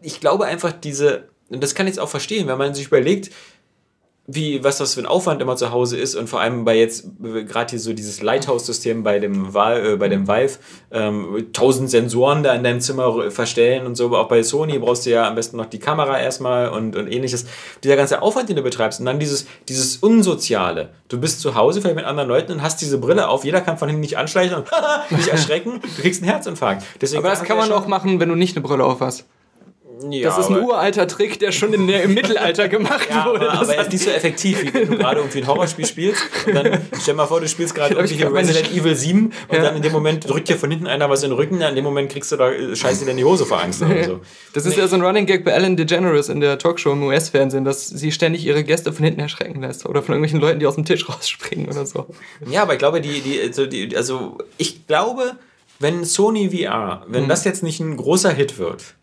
ich 0.03 0.20
glaube 0.20 0.47
einfach, 0.47 0.72
diese, 0.72 1.28
und 1.49 1.62
das 1.62 1.74
kann 1.74 1.87
ich 1.87 1.93
jetzt 1.93 2.01
auch 2.01 2.09
verstehen, 2.09 2.47
wenn 2.47 2.59
man 2.59 2.74
sich 2.74 2.87
überlegt, 2.87 3.31
wie, 4.35 4.62
was 4.62 4.78
das 4.78 4.95
für 4.95 5.01
ein 5.01 5.07
Aufwand 5.07 5.43
immer 5.43 5.57
zu 5.57 5.72
Hause 5.72 5.97
ist 5.97 6.14
und 6.14 6.28
vor 6.28 6.41
allem 6.41 6.64
bei 6.64 6.76
jetzt 6.76 7.09
gerade 7.20 7.70
hier 7.70 7.81
so 7.81 7.93
dieses 7.93 8.22
Lighthouse-System 8.22 9.03
bei 9.03 9.18
dem, 9.18 9.47
äh, 9.55 9.97
bei 9.97 10.09
dem 10.09 10.28
Vive, 10.28 10.59
ähm, 10.93 11.49
tausend 11.53 11.91
Sensoren 11.91 12.43
da 12.43 12.55
in 12.55 12.62
deinem 12.62 12.81
Zimmer 12.81 13.31
verstellen 13.31 13.87
und 13.87 13.97
so, 13.97 14.07
aber 14.07 14.20
auch 14.20 14.28
bei 14.28 14.43
Sony 14.43 14.78
brauchst 14.78 15.07
du 15.07 15.11
ja 15.11 15.26
am 15.26 15.35
besten 15.35 15.57
noch 15.57 15.66
die 15.66 15.78
Kamera 15.78 16.20
erstmal 16.20 16.68
und, 16.68 16.97
und 16.97 17.11
ähnliches. 17.11 17.47
Dieser 17.83 17.97
ganze 17.97 18.22
Aufwand, 18.22 18.49
den 18.49 18.57
du 18.57 18.62
betreibst 18.62 19.01
und 19.01 19.07
dann 19.07 19.18
dieses, 19.18 19.47
dieses 19.68 19.97
Unsoziale. 19.97 20.91
Du 21.09 21.18
bist 21.18 21.41
zu 21.41 21.55
Hause 21.55 21.81
vielleicht 21.81 21.97
mit 21.97 22.05
anderen 22.05 22.28
Leuten 22.28 22.53
und 22.53 22.62
hast 22.62 22.81
diese 22.81 22.99
Brille 22.99 23.28
auf, 23.28 23.45
jeder 23.45 23.61
kann 23.61 23.78
von 23.78 23.89
hinten 23.89 24.03
nicht 24.03 24.16
anschleichen 24.18 24.57
und 24.57 24.70
dich 25.18 25.28
erschrecken, 25.28 25.81
du 25.83 26.03
kriegst 26.03 26.22
einen 26.22 26.31
Herzinfarkt. 26.31 26.85
Deswegen 27.01 27.24
aber 27.24 27.31
das 27.31 27.43
kann 27.43 27.57
man 27.57 27.72
auch 27.72 27.87
machen, 27.87 28.20
wenn 28.20 28.28
du 28.28 28.37
nicht 28.37 28.57
eine 28.57 28.62
Brille 28.62 28.85
auf 28.85 29.01
hast. 29.01 29.24
Ja, 30.09 30.28
das 30.28 30.38
ist 30.38 30.51
ein 30.51 30.62
uralter 30.62 31.07
Trick, 31.07 31.38
der 31.38 31.53
schon 31.53 31.72
in 31.72 31.86
der, 31.86 32.03
im 32.05 32.14
Mittelalter 32.14 32.68
gemacht 32.68 33.07
ja, 33.11 33.26
wurde. 33.26 33.51
Aber, 33.51 33.61
aber 33.61 33.74
er 33.74 33.82
ist 33.82 33.92
nicht 33.92 34.05
so 34.05 34.11
effektiv, 34.11 34.62
wie 34.62 34.72
wenn 34.72 34.88
du 34.88 34.98
gerade 34.98 35.20
irgendwie 35.20 35.38
ein 35.38 35.46
Horrorspiel 35.46 35.86
spielst. 35.86 36.22
Und 36.46 36.55
dann 36.55 36.80
stell 37.01 37.14
mal 37.14 37.26
vor, 37.26 37.40
du 37.40 37.48
spielst 37.48 37.74
gerade 37.74 37.94
irgendwie 37.94 38.14
hier 38.14 38.32
Resident 38.32 38.72
Evil 38.72 38.94
7 38.94 39.24
und 39.26 39.34
ja. 39.51 39.62
dann 39.62 39.76
in 39.76 39.82
dem 39.82 39.92
Moment 39.92 40.28
drückt 40.28 40.48
dir 40.48 40.57
von 40.57 40.70
hinten 40.70 40.86
einer 40.86 41.11
was 41.11 41.22
in 41.22 41.30
den 41.30 41.36
Rücken, 41.36 41.61
in 41.61 41.74
dem 41.74 41.84
Moment 41.84 42.11
kriegst 42.11 42.32
du 42.32 42.36
da 42.36 42.51
äh, 42.51 42.74
Scheiße 42.74 43.09
in 43.09 43.16
die 43.16 43.24
Hose 43.24 43.44
vor 43.44 43.62
Angst. 43.62 43.82
Oder 43.82 44.05
so. 44.05 44.20
Das 44.53 44.66
ist 44.66 44.74
nee. 44.74 44.82
ja 44.82 44.88
so 44.88 44.96
ein 44.96 45.03
Running 45.03 45.26
Gag 45.26 45.44
bei 45.44 45.53
Ellen 45.53 45.76
DeGeneres 45.76 46.28
in 46.28 46.40
der 46.40 46.59
Talkshow 46.59 46.90
im 46.90 47.05
US-Fernsehen, 47.05 47.64
dass 47.64 47.86
sie 47.86 48.11
ständig 48.11 48.44
ihre 48.44 48.64
Gäste 48.64 48.92
von 48.92 49.05
hinten 49.05 49.20
erschrecken 49.20 49.61
lässt 49.61 49.86
oder 49.86 50.03
von 50.03 50.14
irgendwelchen 50.14 50.40
Leuten, 50.40 50.59
die 50.59 50.66
aus 50.66 50.74
dem 50.74 50.84
Tisch 50.84 51.09
rausspringen 51.09 51.68
oder 51.68 51.86
so. 51.86 52.07
Ja, 52.51 52.62
aber 52.62 52.72
ich 52.72 52.80
glaube, 52.80 53.01
die, 53.01 53.20
die, 53.20 53.40
also, 53.40 53.66
die, 53.66 53.96
also 53.96 54.38
ich 54.59 54.88
glaube, 54.88 55.36
wenn 55.78 56.05
Sony 56.05 56.51
VR, 56.51 57.05
wenn 57.07 57.22
hm. 57.22 57.28
das 57.28 57.44
jetzt 57.44 57.62
nicht 57.62 57.80
ein 57.80 57.96
großer 57.96 58.32
Hit 58.32 58.59
wird, 58.59 58.94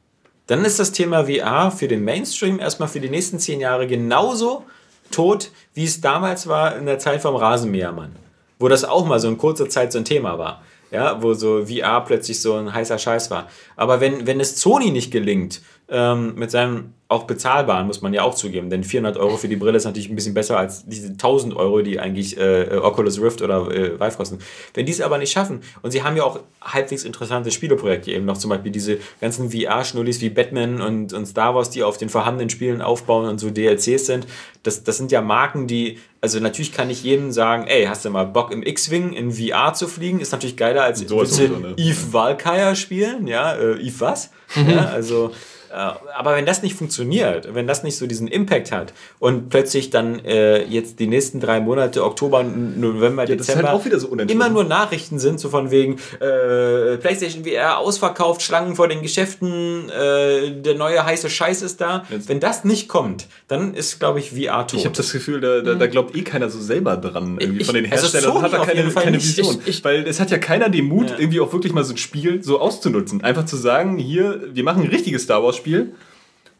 dann 0.48 0.66
ist 0.66 0.80
das 0.80 0.91
Thema 0.91 1.26
VR 1.26 1.72
für 1.72 1.88
den 1.88 2.04
Mainstream 2.04 2.60
erstmal 2.60 2.89
für 2.89 3.02
die 3.02 3.10
nächsten 3.10 3.38
zehn 3.39 3.60
Jahre 3.60 3.86
genauso 3.86 4.64
tot, 5.12 5.52
wie 5.74 5.84
es 5.84 6.02
damals 6.02 6.48
war 6.48 6.76
in 6.78 6.86
der 6.86 7.00
Zeit 7.00 7.22
vom 7.22 7.36
Rasenmähermann. 7.36 8.16
Wo 8.60 8.68
das 8.68 8.86
auch 8.86 9.06
mal 9.06 9.20
so 9.20 9.28
in 9.28 9.38
kurzer 9.38 9.70
Zeit 9.70 9.91
so 9.91 10.00
ein 10.00 10.06
Thema 10.06 10.39
war. 10.39 10.64
Ja, 10.89 11.22
wo 11.22 11.34
so 11.34 11.66
VR 11.66 12.02
plötzlich 12.06 12.41
so 12.41 12.54
ein 12.54 12.74
heißer 12.74 12.98
Scheiß 12.98 13.30
war. 13.30 13.50
Aber 13.76 14.00
wenn, 14.00 14.26
wenn 14.26 14.39
es 14.39 14.60
Sony 14.60 14.89
nicht 14.91 15.12
gelingt, 15.12 15.62
ähm, 15.90 16.36
mit 16.36 16.52
seinem 16.52 16.94
auch 17.10 17.24
bezahlbaren, 17.24 17.88
muss 17.88 18.02
man 18.02 18.14
ja 18.14 18.24
auch 18.24 18.36
zugeben, 18.36 18.70
denn 18.70 18.84
400 18.84 19.16
Euro 19.16 19.38
für 19.38 19.48
die 19.48 19.56
Brille 19.56 19.78
ist 19.78 19.86
natürlich 19.86 20.10
ein 20.10 20.16
bisschen 20.16 20.34
besser 20.34 20.58
als 20.58 20.86
diese 20.86 21.08
1000 21.10 21.56
Euro, 21.56 21.82
die 21.82 22.02
eigentlich 22.02 22.38
äh, 22.38 22.80
Oculus 22.82 23.22
Rift 23.22 23.42
oder 23.42 23.72
äh, 23.72 23.98
Vive 23.98 24.18
kosten. 24.18 24.40
Wenn 24.74 24.86
die 24.86 24.92
es 24.92 25.00
aber 25.00 25.18
nicht 25.18 25.32
schaffen, 25.32 25.62
und 25.82 25.92
sie 25.92 26.04
haben 26.04 26.18
ja 26.18 26.26
auch 26.26 26.42
halbwegs 26.62 27.06
interessante 27.06 27.52
Spieleprojekte 27.52 28.12
eben 28.12 28.26
noch, 28.26 28.38
zum 28.38 28.50
Beispiel 28.50 28.74
diese 28.74 28.98
ganzen 29.22 29.52
VR-Schnullis 29.52 30.20
wie 30.20 30.30
Batman 30.30 30.82
und, 30.82 31.14
und 31.14 31.26
Star 31.26 31.56
Wars, 31.56 31.70
die 31.70 31.82
auf 31.82 31.98
den 31.98 32.10
vorhandenen 32.10 32.50
Spielen 32.50 32.82
aufbauen 32.82 33.30
und 33.30 33.40
so 33.40 33.52
DLCs 33.52 34.06
sind, 34.06 34.28
das, 34.64 34.84
das 34.84 34.98
sind 34.98 35.14
ja 35.14 35.22
Marken, 35.22 35.66
die, 35.66 36.00
also 36.20 36.42
natürlich 36.42 36.74
kann 36.74 36.90
ich 36.90 37.04
jedem 37.04 37.32
sagen, 37.32 37.68
ey, 37.68 37.86
hast 37.86 38.04
du 38.04 38.10
mal 38.10 38.26
Bock 38.26 38.52
im 38.52 38.64
X-Wing 38.64 39.14
in 39.14 39.32
VR 39.32 39.74
zu 39.74 39.88
fliegen? 39.88 40.20
Ist 40.20 40.34
natürlich 40.34 40.58
geiler 40.58 40.84
als 40.84 41.00
so 41.00 41.24
so, 41.24 41.44
ne? 41.44 41.74
Eve 41.78 42.12
Valkyrie 42.12 42.76
spielen, 42.76 43.28
ja, 43.28 43.54
äh, 43.54 43.80
Eve 43.80 44.00
was? 44.00 44.32
Mhm. 44.56 44.72
Ja, 44.72 44.86
also 44.88 45.28
äh, 45.28 45.57
aber 45.72 46.36
wenn 46.36 46.45
das 46.45 46.63
nicht 46.63 46.76
funktioniert, 46.76 47.53
wenn 47.53 47.68
das 47.68 47.84
nicht 47.84 47.97
so 47.97 48.07
diesen 48.07 48.28
Impact 48.28 48.72
hat 48.72 48.93
und 49.20 49.49
plötzlich 49.49 49.89
dann 49.89 50.24
äh, 50.26 50.63
jetzt 50.63 50.99
die 50.99 51.07
nächsten 51.07 51.39
drei 51.39 51.59
Monate, 51.59 52.03
Oktober, 52.03 52.43
November, 52.43 53.24
ja, 53.24 53.36
Dezember, 53.36 53.72
halt 53.72 53.99
so 53.99 54.15
immer 54.15 54.49
nur 54.49 54.63
Nachrichten 54.63 55.20
sind, 55.20 55.39
so 55.39 55.49
von 55.49 55.72
wegen 55.72 55.97
äh, 56.20 56.97
PlayStation 56.97 57.43
VR 57.43 57.78
ausverkauft, 57.80 58.41
Schlangen 58.41 58.76
vor 58.76 58.88
den 58.88 59.01
Geschäften, 59.01 59.89
äh, 59.89 60.51
der 60.51 60.76
neue 60.76 61.05
heiße 61.05 61.30
Scheiß 61.30 61.61
ist 61.61 61.82
da. 61.82 62.05
Jetzt. 62.09 62.30
Wenn 62.30 62.39
das 62.39 62.63
nicht 62.63 62.88
kommt, 62.88 63.28
dann 63.47 63.74
ist, 63.74 63.99
glaube 63.99 64.20
ich, 64.20 64.32
VR 64.32 64.68
tot. 64.68 64.80
Ich 64.80 64.86
habe 64.86 64.95
das 64.95 65.11
Gefühl, 65.11 65.41
da, 65.41 65.61
da, 65.61 65.76
da, 65.76 65.86
mhm. 65.86 65.91
glaubt 65.91 66.15
eh 66.15 66.22
keiner 66.22 66.49
so 66.49 66.59
selber 66.59 66.97
dran, 66.97 67.38
irgendwie 67.39 67.63
von 67.63 67.76
den 67.76 67.86
Herstellern. 67.86 68.32
Also 68.32 68.41
hat 68.41 68.53
da 68.53 68.65
keine, 68.65 68.89
keine 68.89 69.18
Vision. 69.18 69.59
Ich, 69.65 69.78
ich, 69.78 69.84
weil 69.84 70.07
es 70.07 70.20
hat 70.20 70.32
ja 70.32 70.38
keiner 70.38 70.70
den 70.70 70.86
Mut, 70.86 71.09
ja. 71.09 71.18
irgendwie 71.18 71.39
auch 71.39 71.51
wirklich 71.51 71.74
mal 71.74 71.84
so 71.84 71.93
ein 71.93 71.97
Spiel 71.97 72.43
so 72.43 72.59
auszunutzen. 72.59 73.24
Einfach 73.24 73.45
zu 73.45 73.57
sagen, 73.57 73.97
hier, 73.97 74.41
wir 74.53 74.63
machen 74.63 74.84
ein 74.84 74.89
richtiges 74.89 75.24
Star 75.24 75.43
Wars 75.43 75.57
Spiel 75.58 75.93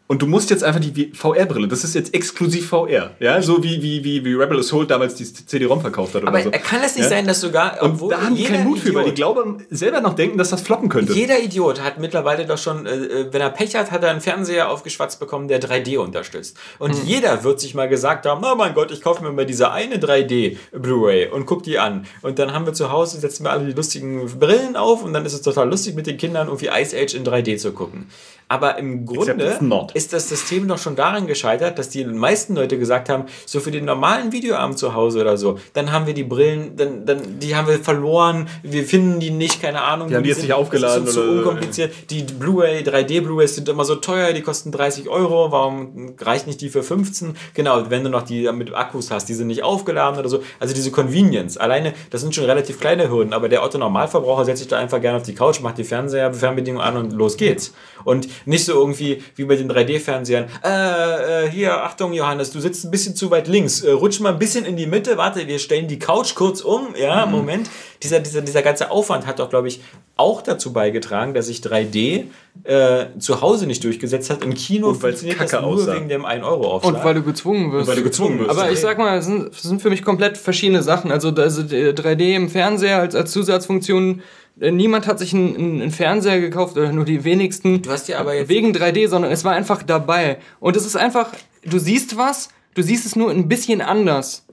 und 0.10 0.22
du 0.22 0.26
musst 0.26 0.50
jetzt 0.50 0.64
einfach 0.64 0.80
die 0.80 1.12
VR-Brille, 1.14 1.68
das 1.68 1.84
ist 1.84 1.94
jetzt 1.94 2.14
exklusiv 2.14 2.70
VR, 2.70 3.12
ja, 3.20 3.42
so 3.42 3.62
wie, 3.62 3.82
wie, 3.82 4.06
wie, 4.06 4.24
wie 4.24 4.34
Rebel 4.36 4.60
Assault 4.60 4.90
damals 4.90 5.16
die 5.16 5.26
CD-ROM 5.26 5.82
verkauft 5.82 6.16
hat 6.16 6.22
oder 6.22 6.30
Aber 6.30 6.42
so. 6.42 6.50
kann 6.50 6.82
es 6.82 6.96
nicht 6.96 7.04
ja? 7.04 7.10
sein, 7.10 7.28
dass 7.28 7.42
sogar, 7.42 7.84
und 7.84 8.10
da 8.10 8.22
haben 8.22 8.36
die 8.36 8.46
keinen 8.46 8.66
Mut 8.66 8.80
für, 8.80 8.96
weil 8.96 9.04
die 9.04 9.14
glauben 9.14 9.66
selber 9.70 10.00
noch 10.00 10.14
denken, 10.14 10.38
dass 10.38 10.50
das 10.50 10.62
floppen 10.62 10.88
könnte. 10.88 11.12
Jeder 11.12 11.40
Idiot 11.42 11.82
hat 11.84 12.00
mittlerweile 12.00 12.46
doch 12.46 12.58
schon, 12.58 12.86
äh, 12.86 12.96
äh 12.96 13.34
wenn 13.34 13.42
er 13.42 13.50
Pech 13.50 13.76
hat, 13.76 13.92
hat 13.92 14.02
er 14.02 14.12
einen 14.12 14.22
Fernseher 14.22 14.72
aufgeschwatzt 14.72 15.20
bekommen, 15.20 15.50
der 15.50 15.60
3D 15.60 15.98
unterstützt. 15.98 16.58
Und 16.80 16.98
mhm. 16.98 17.06
jeder 17.06 17.44
wird 17.44 17.60
sich 17.60 17.76
mal 17.76 17.90
gesagt 17.90 18.26
haben, 18.26 18.42
oh 18.50 18.56
mein 18.56 18.74
Gott, 18.74 18.92
ich 18.92 19.02
kaufe 19.02 19.22
mir 19.22 19.34
mal 19.34 19.46
diese 19.46 19.72
eine 19.72 19.98
3D 19.98 20.56
Blu-ray 20.72 21.28
und 21.28 21.46
guck 21.46 21.64
die 21.64 21.80
an. 21.80 22.06
Und 22.22 22.40
dann 22.40 22.54
haben 22.54 22.66
wir 22.66 22.74
zu 22.74 22.94
Hause, 22.94 23.20
setzen 23.20 23.44
wir 23.44 23.52
alle 23.52 23.66
die 23.66 23.74
lustigen 23.74 24.26
Brillen 24.40 24.78
auf 24.78 25.04
und 25.04 25.12
dann 25.12 25.26
ist 25.26 25.34
es 25.34 25.42
total 25.42 25.70
lustig 25.70 25.96
mit 25.96 26.08
den 26.08 26.16
Kindern 26.16 26.48
irgendwie 26.48 26.68
Ice 26.68 26.96
Age 26.98 27.14
in 27.14 27.26
3D 27.26 27.58
zu 27.58 27.74
gucken. 27.74 28.08
Aber 28.50 28.78
im 28.78 29.06
Grunde 29.06 29.60
ist 29.94 30.14
das 30.14 30.30
System 30.30 30.68
doch 30.70 30.78
schon 30.78 30.96
daran 30.96 31.28
gescheitert, 31.28 31.78
dass 31.78 31.90
die 31.90 32.06
meisten 32.06 32.56
Leute 32.56 32.80
gesagt 32.80 33.10
haben, 33.10 33.26
so 33.46 33.60
für 33.60 33.72
den 33.72 33.84
normalen 33.84 34.32
Videoabend 34.32 34.78
zu 34.78 34.94
Hause 34.94 35.22
oder 35.22 35.38
so, 35.38 35.60
dann 35.74 35.92
haben 35.92 36.08
wir 36.08 36.14
die 36.14 36.24
Brillen, 36.24 36.78
dann, 36.78 37.06
dann 37.06 37.40
die 37.40 37.58
haben 37.58 37.68
wir 37.68 37.80
verloren, 37.80 38.48
wir 38.64 38.86
finden 38.86 39.20
die 39.20 39.32
nicht, 39.32 39.62
keine 39.62 39.82
Ahnung. 39.82 40.08
Die 40.08 40.16
haben 40.16 40.24
die 40.24 40.30
jetzt 40.30 40.42
nicht 40.42 40.54
aufgeladen. 40.54 41.06
Das 41.06 41.16
ist 41.16 41.16
so 41.16 41.30
unkompliziert. 41.30 41.92
Die 42.10 42.24
Blu-ray, 42.24 42.84
3D-Blu-rays 42.84 43.56
sind 43.56 43.68
immer 43.68 43.84
so 43.84 43.96
teuer, 43.96 44.32
die 44.32 44.42
kosten 44.42 44.72
30 44.72 45.10
Euro, 45.10 45.52
warum 45.52 46.16
reicht 46.18 46.48
nicht 46.48 46.62
die 46.62 46.70
für 46.70 46.84
15? 46.84 47.36
Genau, 47.54 47.90
wenn 47.90 48.06
du 48.06 48.10
noch 48.10 48.24
die 48.24 48.50
mit 48.54 48.74
Akkus 48.74 49.12
hast, 49.12 49.28
die 49.28 49.34
sind 49.34 49.48
nicht 49.48 49.64
aufgeladen 49.64 50.20
oder 50.20 50.30
so. 50.30 50.42
Also 50.60 50.74
diese 50.74 50.92
Convenience, 50.92 51.58
alleine, 51.58 51.94
das 52.12 52.22
sind 52.22 52.34
schon 52.34 52.46
relativ 52.46 52.80
kleine 52.80 53.10
Hürden, 53.10 53.34
aber 53.34 53.50
der 53.50 53.62
Otto 53.62 53.78
Normalverbraucher 53.78 54.46
setzt 54.46 54.60
sich 54.60 54.68
da 54.70 54.78
einfach 54.78 55.02
gerne 55.02 55.18
auf 55.18 55.24
die 55.24 55.36
Couch, 55.36 55.60
macht 55.60 55.78
die 55.78 55.84
Fernseher, 55.84 56.34
Fernbedienung 56.34 56.82
an 56.82 56.96
und 56.96 57.12
los 57.12 57.36
geht's. 57.36 57.74
Und 58.06 58.28
nicht 58.46 58.66
so 58.66 58.74
irgendwie 58.74 59.22
wie 59.36 59.46
bei 59.46 59.56
den 59.56 59.72
3D-Fernsehern. 59.72 60.46
Äh, 60.64 61.46
äh, 61.46 61.50
hier, 61.50 61.84
Achtung, 61.84 62.14
Johannes, 62.14 62.52
du 62.52 62.60
sitzt 62.60 62.86
ein 62.86 62.92
bisschen 62.92 63.16
zu 63.16 63.32
weit 63.32 63.48
links. 63.48 63.82
Äh, 63.82 63.92
rutsch 63.92 64.20
mal 64.20 64.34
ein 64.34 64.40
bisschen 64.40 64.66
in 64.66 64.78
die 64.78 64.88
Mitte. 64.88 65.18
Warte, 65.18 65.48
wir 65.48 65.60
stellen 65.60 65.88
die 65.88 66.00
Couch 66.00 66.36
kurz 66.36 66.62
um. 66.62 66.96
Ja, 67.00 67.26
mhm. 67.26 67.32
Moment. 67.32 67.70
Dieser, 68.04 68.20
dieser, 68.20 68.42
dieser 68.42 68.62
ganze 68.62 68.92
Aufwand 68.92 69.26
hat 69.26 69.40
doch, 69.40 69.50
glaube 69.50 69.68
ich, 69.68 69.82
auch 70.18 70.42
dazu 70.42 70.72
beigetragen, 70.74 71.34
dass 71.34 71.48
sich 71.48 71.60
3D 71.60 72.26
äh, 72.64 73.06
zu 73.20 73.42
Hause 73.42 73.68
nicht 73.68 73.84
durchgesetzt 73.84 74.30
hat. 74.30 74.44
Im 74.44 74.54
Kino 74.54 74.90
und 74.90 74.96
funktioniert 74.96 75.40
das 75.40 75.52
nur 75.52 75.64
aussah. 75.64 75.96
wegen 75.96 76.10
dem 76.10 76.26
1-Euro-Aufschlag. 76.26 76.96
Und 76.96 77.04
weil 77.04 77.16
du 77.16 77.24
gezwungen 77.24 77.72
wirst. 77.72 77.88
Und 77.88 77.88
weil 77.88 78.04
du 78.04 78.04
gezwungen 78.04 78.40
wirst. 78.40 78.52
Aber 78.52 78.72
ich 78.72 78.80
sag 78.80 78.98
mal, 78.98 79.18
das 79.18 79.26
sind, 79.26 79.50
das 79.50 79.64
sind 79.64 79.82
für 79.82 79.90
mich 79.90 80.04
komplett 80.04 80.38
verschiedene 80.38 80.84
Sachen. 80.84 81.12
Also, 81.12 81.30
also 81.30 81.62
3D 81.62 82.36
im 82.36 82.50
Fernseher 82.50 83.00
als, 83.00 83.16
als 83.16 83.32
Zusatzfunktion 83.32 84.20
äh, 84.20 84.24
niemand 84.60 85.08
hat 85.08 85.20
sich 85.20 85.34
einen, 85.34 85.82
einen, 85.82 85.92
Fernseher 85.92 86.40
gekauft 86.40 86.78
oder 86.78 86.92
nur 86.92 87.06
die 87.06 87.24
wenigsten. 87.24 87.82
Du 87.82 87.92
hast 87.92 88.08
ja 88.08 88.20
aber 88.20 88.36
jetzt 88.36 88.50
wegen 88.50 88.72
3D, 88.72 89.08
sondern 89.08 89.32
es 89.32 89.44
war 89.44 89.54
einfach 89.54 89.84
dabei. 89.84 90.38
Und 90.60 90.76
es 90.76 90.86
ist 90.86 90.96
einfach, 90.96 91.30
du 91.64 91.80
siehst 91.80 92.18
was, 92.18 92.50
du 92.74 92.82
siehst 92.82 93.06
es 93.06 93.16
nur 93.16 93.32
ein 93.32 93.48
bisschen 93.48 93.82
anders. 93.82 94.46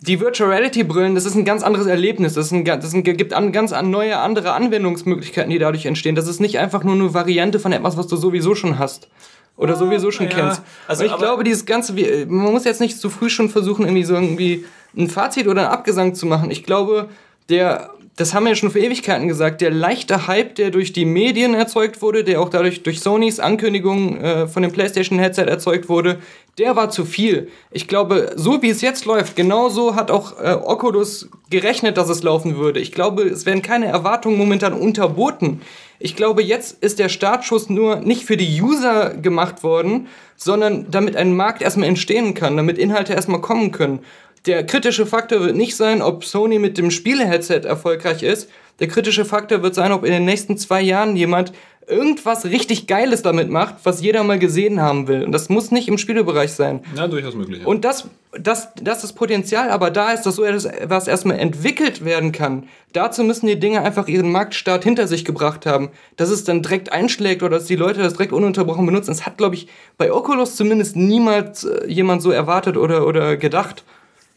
Die 0.00 0.20
Virtual 0.20 0.50
Reality 0.50 0.84
Brillen, 0.84 1.16
das 1.16 1.24
ist 1.24 1.34
ein 1.34 1.44
ganz 1.44 1.62
anderes 1.62 1.86
Erlebnis. 1.86 2.34
Das, 2.34 2.52
ein, 2.52 2.64
das 2.64 2.94
ein, 2.94 3.02
gibt 3.02 3.32
an, 3.32 3.50
ganz 3.52 3.72
an 3.72 3.90
neue 3.90 4.18
andere 4.18 4.52
Anwendungsmöglichkeiten, 4.52 5.50
die 5.50 5.58
dadurch 5.58 5.86
entstehen. 5.86 6.14
Das 6.14 6.28
ist 6.28 6.40
nicht 6.40 6.58
einfach 6.58 6.84
nur 6.84 6.94
eine 6.94 7.12
Variante 7.14 7.58
von 7.58 7.72
etwas, 7.72 7.96
was 7.96 8.06
du 8.06 8.16
sowieso 8.16 8.54
schon 8.54 8.78
hast 8.78 9.08
oder 9.56 9.74
sowieso 9.74 10.12
schon 10.12 10.28
ja, 10.28 10.34
kennst. 10.34 10.62
Also 10.86 11.04
ich 11.04 11.14
glaube, 11.16 11.42
dieses 11.42 11.66
ganze, 11.66 11.92
man 12.26 12.52
muss 12.52 12.64
jetzt 12.64 12.80
nicht 12.80 12.98
zu 12.98 13.10
früh 13.10 13.28
schon 13.28 13.50
versuchen, 13.50 13.84
irgendwie 13.84 14.04
so 14.04 14.14
irgendwie 14.14 14.64
ein 14.96 15.10
Fazit 15.10 15.48
oder 15.48 15.62
einen 15.62 15.72
Abgesang 15.72 16.14
zu 16.14 16.26
machen. 16.26 16.52
Ich 16.52 16.62
glaube, 16.62 17.08
der 17.48 17.90
das 18.18 18.34
haben 18.34 18.44
wir 18.44 18.50
ja 18.50 18.56
schon 18.56 18.72
vor 18.72 18.80
Ewigkeiten 18.80 19.28
gesagt, 19.28 19.60
der 19.60 19.70
leichte 19.70 20.26
Hype, 20.26 20.56
der 20.56 20.72
durch 20.72 20.92
die 20.92 21.04
Medien 21.04 21.54
erzeugt 21.54 22.02
wurde, 22.02 22.24
der 22.24 22.40
auch 22.40 22.48
dadurch 22.48 22.82
durch 22.82 22.98
Sonys 22.98 23.38
Ankündigung 23.38 24.20
äh, 24.20 24.48
von 24.48 24.64
dem 24.64 24.72
PlayStation 24.72 25.20
Headset 25.20 25.44
erzeugt 25.44 25.88
wurde, 25.88 26.18
der 26.58 26.74
war 26.74 26.90
zu 26.90 27.04
viel. 27.04 27.48
Ich 27.70 27.86
glaube, 27.86 28.32
so 28.34 28.60
wie 28.60 28.70
es 28.70 28.80
jetzt 28.80 29.04
läuft, 29.04 29.36
genauso 29.36 29.94
hat 29.94 30.10
auch 30.10 30.32
äh, 30.40 30.50
Oculus 30.52 31.28
gerechnet, 31.48 31.96
dass 31.96 32.08
es 32.08 32.24
laufen 32.24 32.56
würde. 32.56 32.80
Ich 32.80 32.90
glaube, 32.90 33.22
es 33.22 33.46
werden 33.46 33.62
keine 33.62 33.86
Erwartungen 33.86 34.36
momentan 34.36 34.72
unterboten. 34.72 35.62
Ich 36.00 36.16
glaube, 36.16 36.42
jetzt 36.42 36.82
ist 36.82 36.98
der 36.98 37.08
Startschuss 37.08 37.70
nur 37.70 37.96
nicht 37.96 38.24
für 38.24 38.36
die 38.36 38.60
User 38.60 39.10
gemacht 39.10 39.62
worden, 39.62 40.08
sondern 40.36 40.90
damit 40.90 41.14
ein 41.14 41.36
Markt 41.36 41.62
erstmal 41.62 41.88
entstehen 41.88 42.34
kann, 42.34 42.56
damit 42.56 42.78
Inhalte 42.78 43.12
erstmal 43.12 43.40
kommen 43.40 43.70
können. 43.70 44.00
Der 44.46 44.64
kritische 44.64 45.06
Faktor 45.06 45.40
wird 45.40 45.56
nicht 45.56 45.76
sein, 45.76 46.02
ob 46.02 46.24
Sony 46.24 46.58
mit 46.58 46.78
dem 46.78 46.90
Spiele-Headset 46.90 47.62
erfolgreich 47.64 48.22
ist. 48.22 48.48
Der 48.80 48.88
kritische 48.88 49.24
Faktor 49.24 49.62
wird 49.62 49.74
sein, 49.74 49.92
ob 49.92 50.04
in 50.04 50.12
den 50.12 50.24
nächsten 50.24 50.56
zwei 50.56 50.80
Jahren 50.80 51.16
jemand 51.16 51.52
irgendwas 51.88 52.44
richtig 52.44 52.86
Geiles 52.86 53.22
damit 53.22 53.50
macht, 53.50 53.76
was 53.84 54.00
jeder 54.00 54.22
mal 54.22 54.38
gesehen 54.38 54.80
haben 54.80 55.08
will. 55.08 55.24
Und 55.24 55.32
das 55.32 55.48
muss 55.48 55.70
nicht 55.70 55.88
im 55.88 55.98
Spielebereich 55.98 56.52
sein. 56.52 56.80
Ja, 56.94 57.08
durchaus 57.08 57.34
möglich. 57.34 57.62
Ja. 57.62 57.66
Und 57.66 57.84
das, 57.84 58.08
das, 58.38 58.68
das 58.80 59.04
ist 59.04 59.14
Potenzial, 59.14 59.70
aber 59.70 59.90
da 59.90 60.12
ist 60.12 60.24
das 60.24 60.36
so 60.36 60.44
etwas 60.44 61.08
erstmal 61.08 61.38
entwickelt 61.38 62.04
werden 62.04 62.32
kann. 62.32 62.68
Dazu 62.92 63.24
müssen 63.24 63.46
die 63.46 63.58
Dinge 63.58 63.82
einfach 63.82 64.06
ihren 64.06 64.30
Marktstart 64.30 64.84
hinter 64.84 65.08
sich 65.08 65.24
gebracht 65.24 65.66
haben. 65.66 65.90
Dass 66.16 66.30
es 66.30 66.44
dann 66.44 66.62
direkt 66.62 66.92
einschlägt 66.92 67.42
oder 67.42 67.58
dass 67.58 67.66
die 67.66 67.76
Leute 67.76 68.00
das 68.00 68.14
direkt 68.14 68.32
ununterbrochen 68.32 68.86
benutzen, 68.86 69.10
das 69.10 69.26
hat, 69.26 69.38
glaube 69.38 69.54
ich, 69.54 69.68
bei 69.96 70.12
Oculus 70.12 70.56
zumindest 70.56 70.96
niemals 70.96 71.64
äh, 71.64 71.86
jemand 71.88 72.22
so 72.22 72.30
erwartet 72.30 72.76
oder, 72.76 73.06
oder 73.06 73.36
gedacht. 73.36 73.84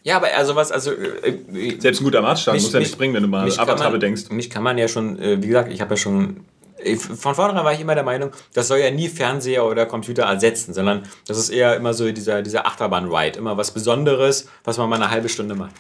Ja, 0.04 0.18
aber 0.18 0.28
also 0.36 0.56
was, 0.56 0.72
also. 0.72 0.92
Äh, 0.92 1.30
äh, 1.54 1.80
Selbst 1.80 2.02
ein 2.02 2.04
guter 2.04 2.22
Maßstab 2.22 2.56
muss 2.56 2.74
ja 2.74 2.80
nicht 2.80 2.98
bringen, 2.98 3.14
wenn 3.14 3.24
du 3.24 3.30
mal 3.30 3.48
Avatar 3.48 3.92
bedenkst. 3.92 4.32
Mich 4.32 4.50
kann 4.50 4.64
man 4.64 4.78
ja 4.78 4.88
schon, 4.88 5.20
äh, 5.20 5.42
wie 5.42 5.48
gesagt, 5.48 5.72
ich 5.72 5.82
habe 5.82 5.92
ja 5.92 5.98
schon. 5.98 6.46
Von 6.98 7.36
vornherein 7.36 7.64
war 7.64 7.74
ich 7.74 7.80
immer 7.80 7.94
der 7.94 8.04
Meinung, 8.04 8.32
das 8.56 8.68
soll 8.68 8.80
ja 8.80 8.90
nie 8.90 9.08
Fernseher 9.08 9.66
oder 9.66 9.86
Computer 9.86 10.24
ersetzen, 10.24 10.74
sondern 10.74 11.04
das 11.28 11.38
ist 11.38 11.50
eher 11.50 11.76
immer 11.76 11.94
so 11.94 12.12
dieser, 12.12 12.42
dieser 12.42 12.66
Achterbahn-Ride, 12.66 13.38
immer 13.38 13.56
was 13.56 13.70
Besonderes, 13.70 14.48
was 14.64 14.80
man 14.80 14.90
mal 14.90 14.96
eine 14.96 15.12
halbe 15.12 15.30
Stunde 15.30 15.54
macht. 15.54 15.74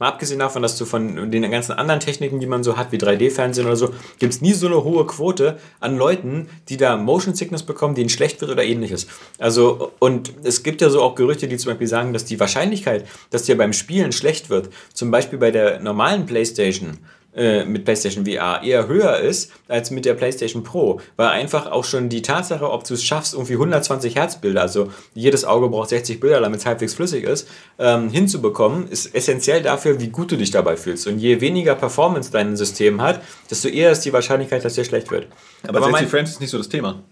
Mal 0.00 0.08
abgesehen 0.08 0.40
davon, 0.40 0.60
dass 0.60 0.76
du 0.76 0.86
von 0.86 1.30
den 1.30 1.50
ganzen 1.52 1.72
anderen 1.72 2.00
Techniken, 2.00 2.40
die 2.40 2.46
man 2.46 2.64
so 2.64 2.76
hat, 2.76 2.90
wie 2.90 2.96
3D-Fernsehen 2.96 3.64
oder 3.64 3.76
so, 3.76 3.90
gibt 4.18 4.34
es 4.34 4.40
nie 4.40 4.52
so 4.52 4.66
eine 4.66 4.82
hohe 4.82 5.06
Quote 5.06 5.56
an 5.78 5.96
Leuten, 5.96 6.48
die 6.68 6.76
da 6.76 6.96
Motion 6.96 7.34
Sickness 7.34 7.62
bekommen, 7.62 7.94
denen 7.94 8.08
schlecht 8.08 8.40
wird 8.40 8.50
oder 8.50 8.64
ähnliches. 8.64 9.06
Also, 9.38 9.92
und 10.00 10.32
es 10.42 10.64
gibt 10.64 10.80
ja 10.80 10.90
so 10.90 11.00
auch 11.00 11.14
Gerüchte, 11.14 11.46
die 11.46 11.58
zum 11.58 11.70
Beispiel 11.70 11.86
sagen, 11.86 12.12
dass 12.12 12.24
die 12.24 12.40
Wahrscheinlichkeit, 12.40 13.06
dass 13.30 13.44
dir 13.44 13.56
beim 13.56 13.72
Spielen 13.72 14.10
schlecht 14.10 14.50
wird, 14.50 14.70
zum 14.92 15.12
Beispiel 15.12 15.38
bei 15.38 15.52
der 15.52 15.78
normalen 15.78 16.26
PlayStation, 16.26 16.98
äh, 17.36 17.64
mit 17.64 17.84
PlayStation 17.84 18.24
VR 18.24 18.62
eher 18.62 18.86
höher 18.86 19.18
ist 19.18 19.50
als 19.68 19.90
mit 19.90 20.04
der 20.04 20.14
PlayStation 20.14 20.62
Pro, 20.62 21.00
weil 21.16 21.28
einfach 21.28 21.70
auch 21.70 21.84
schon 21.84 22.08
die 22.08 22.22
Tatsache, 22.22 22.70
ob 22.70 22.84
du 22.84 22.94
es 22.94 23.02
schaffst, 23.04 23.34
irgendwie 23.34 23.54
120 23.54 24.16
Hertz 24.16 24.40
Bilder, 24.40 24.62
also 24.62 24.90
jedes 25.14 25.44
Auge 25.44 25.68
braucht 25.68 25.88
60 25.88 26.20
Bilder, 26.20 26.40
damit 26.40 26.60
es 26.60 26.66
halbwegs 26.66 26.94
flüssig 26.94 27.24
ist, 27.24 27.48
ähm, 27.78 28.10
hinzubekommen, 28.10 28.88
ist 28.88 29.14
essentiell 29.14 29.62
dafür, 29.62 30.00
wie 30.00 30.08
gut 30.08 30.30
du 30.32 30.36
dich 30.36 30.50
dabei 30.50 30.76
fühlst. 30.76 31.06
Und 31.06 31.18
je 31.18 31.40
weniger 31.40 31.74
Performance 31.74 32.30
dein 32.30 32.56
System 32.56 33.02
hat, 33.02 33.20
desto 33.50 33.68
eher 33.68 33.90
ist 33.90 34.04
die 34.04 34.12
Wahrscheinlichkeit, 34.12 34.64
dass 34.64 34.74
dir 34.74 34.84
schlecht 34.84 35.10
wird. 35.10 35.26
Aber, 35.66 35.78
Aber 35.78 35.90
60 35.90 36.08
Frames 36.08 36.30
ist 36.30 36.40
nicht 36.40 36.50
so 36.50 36.58
das 36.58 36.68
Thema. 36.68 37.02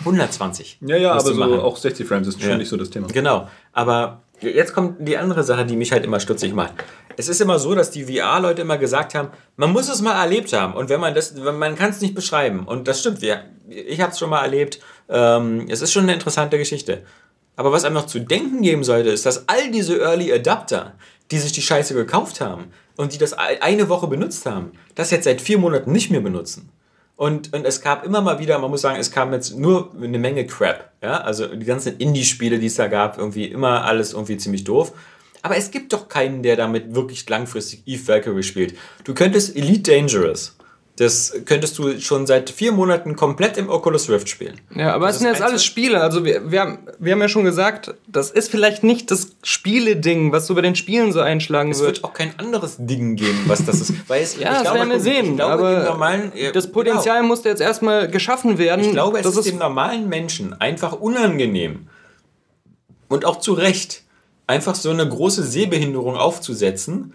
120. 0.00 0.78
Ja, 0.80 0.96
ja, 0.96 1.12
aber 1.12 1.34
so 1.34 1.62
auch 1.62 1.76
60 1.76 2.06
Frames 2.06 2.26
ist 2.26 2.40
schon 2.40 2.50
ja. 2.50 2.56
nicht 2.56 2.68
so 2.68 2.76
das 2.76 2.90
Thema. 2.90 3.06
Genau. 3.08 3.48
Aber 3.72 4.23
jetzt 4.48 4.72
kommt 4.72 5.06
die 5.06 5.16
andere 5.16 5.42
Sache, 5.44 5.64
die 5.66 5.76
mich 5.76 5.92
halt 5.92 6.04
immer 6.04 6.20
stutzig 6.20 6.54
macht. 6.54 6.74
Es 7.16 7.28
ist 7.28 7.40
immer 7.40 7.58
so, 7.58 7.74
dass 7.74 7.90
die 7.90 8.04
VR-Leute 8.04 8.62
immer 8.62 8.78
gesagt 8.78 9.14
haben, 9.14 9.28
man 9.56 9.72
muss 9.72 9.88
es 9.88 10.02
mal 10.02 10.20
erlebt 10.20 10.52
haben. 10.52 10.74
Und 10.74 10.88
wenn 10.88 11.00
man 11.00 11.14
das, 11.14 11.34
man 11.34 11.76
kann 11.76 11.90
es 11.90 12.00
nicht 12.00 12.14
beschreiben. 12.14 12.64
Und 12.64 12.88
das 12.88 13.00
stimmt. 13.00 13.22
Wir, 13.22 13.44
ich 13.68 14.00
habe 14.00 14.12
es 14.12 14.18
schon 14.18 14.30
mal 14.30 14.42
erlebt. 14.42 14.80
Ähm, 15.08 15.66
es 15.68 15.82
ist 15.82 15.92
schon 15.92 16.04
eine 16.04 16.14
interessante 16.14 16.58
Geschichte. 16.58 17.02
Aber 17.56 17.72
was 17.72 17.84
einem 17.84 17.94
noch 17.94 18.06
zu 18.06 18.20
denken 18.20 18.62
geben 18.62 18.84
sollte, 18.84 19.10
ist, 19.10 19.26
dass 19.26 19.48
all 19.48 19.70
diese 19.70 20.00
Early 20.00 20.32
Adapter, 20.32 20.94
die 21.30 21.38
sich 21.38 21.52
die 21.52 21.62
Scheiße 21.62 21.94
gekauft 21.94 22.40
haben 22.40 22.72
und 22.96 23.12
die 23.12 23.18
das 23.18 23.32
eine 23.34 23.88
Woche 23.88 24.08
benutzt 24.08 24.46
haben, 24.46 24.72
das 24.94 25.10
jetzt 25.10 25.24
seit 25.24 25.40
vier 25.40 25.58
Monaten 25.58 25.92
nicht 25.92 26.10
mehr 26.10 26.20
benutzen. 26.20 26.70
Und, 27.16 27.52
und 27.52 27.64
es 27.64 27.80
gab 27.80 28.04
immer 28.04 28.20
mal 28.20 28.40
wieder, 28.40 28.58
man 28.58 28.70
muss 28.70 28.80
sagen, 28.80 28.98
es 28.98 29.12
kam 29.12 29.32
jetzt 29.32 29.56
nur 29.56 29.92
eine 29.94 30.18
Menge 30.18 30.46
Crap. 30.46 30.90
Ja? 31.00 31.20
Also 31.20 31.46
die 31.46 31.64
ganzen 31.64 31.96
Indie-Spiele, 31.96 32.58
die 32.58 32.66
es 32.66 32.74
da 32.74 32.88
gab, 32.88 33.18
irgendwie 33.18 33.46
immer 33.46 33.84
alles 33.84 34.12
irgendwie 34.12 34.36
ziemlich 34.36 34.64
doof. 34.64 34.92
Aber 35.42 35.56
es 35.56 35.70
gibt 35.70 35.92
doch 35.92 36.08
keinen, 36.08 36.42
der 36.42 36.56
damit 36.56 36.94
wirklich 36.94 37.28
langfristig 37.28 37.82
Eve 37.86 38.08
Valkyrie 38.08 38.42
spielt. 38.42 38.74
Du 39.04 39.14
könntest 39.14 39.54
Elite 39.54 39.92
Dangerous 39.92 40.56
das 40.96 41.34
könntest 41.44 41.76
du 41.78 42.00
schon 42.00 42.24
seit 42.24 42.50
vier 42.50 42.70
Monaten 42.70 43.16
komplett 43.16 43.56
im 43.56 43.68
Oculus 43.68 44.08
Rift 44.08 44.28
spielen. 44.28 44.60
Ja, 44.76 44.94
aber 44.94 45.08
es 45.08 45.18
sind 45.18 45.26
jetzt 45.26 45.42
alles 45.42 45.64
Spiele. 45.64 46.00
Also 46.00 46.24
wir, 46.24 46.52
wir, 46.52 46.60
haben, 46.60 46.78
wir 47.00 47.12
haben 47.12 47.20
ja 47.20 47.28
schon 47.28 47.44
gesagt, 47.44 47.94
das 48.06 48.30
ist 48.30 48.48
vielleicht 48.48 48.84
nicht 48.84 49.10
das 49.10 49.32
Spiele-Ding, 49.42 50.30
was 50.30 50.46
so 50.46 50.54
bei 50.54 50.60
den 50.60 50.76
Spielen 50.76 51.12
so 51.12 51.20
einschlagen 51.20 51.72
es 51.72 51.80
wird. 51.80 51.96
Es 51.96 52.02
wird 52.02 52.04
auch 52.04 52.14
kein 52.14 52.38
anderes 52.38 52.76
Ding 52.78 53.16
geben, 53.16 53.42
was 53.48 53.64
das 53.64 53.80
ist. 53.80 53.92
Weil 54.08 54.22
es, 54.22 54.36
ja, 54.38 54.50
das 54.50 54.62
glaube, 54.62 54.78
werden 54.78 54.90
wir 54.90 55.00
sehen. 55.00 55.34
Glaube, 55.34 55.52
aber 55.52 55.84
normalen, 55.84 56.32
ja, 56.36 56.52
das 56.52 56.70
Potenzial 56.70 57.16
genau. 57.16 57.28
musste 57.28 57.48
jetzt 57.48 57.60
erstmal 57.60 58.06
geschaffen 58.06 58.58
werden. 58.58 58.84
Ich 58.84 58.92
glaube, 58.92 59.18
es 59.18 59.26
ist, 59.26 59.36
ist 59.36 59.48
dem 59.48 59.58
normalen 59.58 60.08
Menschen 60.08 60.52
einfach 60.60 60.92
unangenehm 60.92 61.88
und 63.08 63.24
auch 63.24 63.40
zu 63.40 63.52
Recht, 63.52 64.02
einfach 64.46 64.76
so 64.76 64.90
eine 64.90 65.08
große 65.08 65.42
Sehbehinderung 65.42 66.16
aufzusetzen 66.16 67.14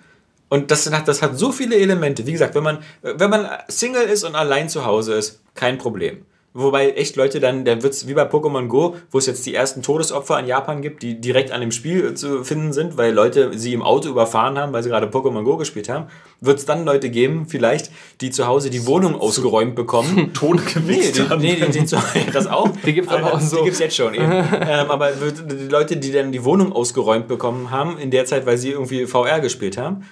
und 0.49 0.71
das 0.71 0.91
hat, 0.91 1.07
das 1.07 1.21
hat 1.21 1.37
so 1.37 1.51
viele 1.51 1.75
Elemente. 1.75 2.25
Wie 2.25 2.31
gesagt, 2.31 2.55
wenn 2.55 2.63
man, 2.63 2.79
wenn 3.01 3.29
man 3.29 3.47
Single 3.67 4.03
ist 4.03 4.23
und 4.23 4.35
allein 4.35 4.67
zu 4.67 4.85
Hause 4.85 5.13
ist, 5.13 5.41
kein 5.53 5.77
Problem. 5.77 6.25
Wobei 6.53 6.91
echt 6.91 7.15
Leute 7.15 7.39
dann, 7.39 7.63
dann 7.63 7.83
wird 7.83 7.93
es 7.93 8.07
wie 8.07 8.15
bei 8.15 8.23
Pokémon 8.23 8.67
Go, 8.67 8.95
wo 9.11 9.19
es 9.19 9.27
jetzt 9.27 9.45
die 9.45 9.53
ersten 9.53 9.83
Todesopfer 9.83 10.39
in 10.39 10.47
Japan 10.47 10.81
gibt, 10.81 11.03
die 11.03 11.21
direkt 11.21 11.51
an 11.51 11.61
dem 11.61 11.71
Spiel 11.71 12.15
zu 12.15 12.43
finden 12.43 12.73
sind, 12.73 12.97
weil 12.97 13.13
Leute 13.13 13.55
sie 13.55 13.71
im 13.71 13.83
Auto 13.83 14.09
überfahren 14.09 14.57
haben, 14.57 14.73
weil 14.73 14.81
sie 14.81 14.89
gerade 14.89 15.05
Pokémon 15.05 15.43
Go 15.43 15.57
gespielt 15.57 15.89
haben, 15.89 16.07
wird 16.41 16.57
es 16.57 16.65
dann 16.65 16.85
Leute 16.85 17.11
geben, 17.11 17.45
vielleicht, 17.47 17.91
die 18.21 18.31
zu 18.31 18.47
Hause 18.47 18.71
die 18.71 18.87
Wohnung 18.87 19.15
ausgeräumt 19.15 19.75
bekommen. 19.75 20.31
Tone 20.33 20.59
gewichst 20.61 21.19
nee, 21.19 21.35
nee, 21.37 21.55
die, 21.55 21.71
die, 21.71 21.85
die, 21.85 22.31
das 22.33 22.47
auch. 22.47 22.69
Die 22.83 22.93
gibt 22.93 23.11
es 23.11 23.13
aber 23.13 23.35
auch 23.35 23.39
so. 23.39 23.57
Die 23.57 23.63
gibt 23.65 23.75
es 23.75 23.79
jetzt 23.79 23.95
schon 23.95 24.15
eben. 24.15 24.23
ähm, 24.31 24.89
aber 24.89 25.11
die 25.11 25.67
Leute, 25.67 25.97
die 25.97 26.11
dann 26.11 26.31
die 26.31 26.43
Wohnung 26.43 26.73
ausgeräumt 26.73 27.27
bekommen 27.27 27.69
haben, 27.69 27.99
in 27.99 28.09
der 28.09 28.25
Zeit, 28.25 28.47
weil 28.47 28.57
sie 28.57 28.71
irgendwie 28.71 29.05
VR 29.05 29.39
gespielt 29.39 29.77
haben, 29.77 30.03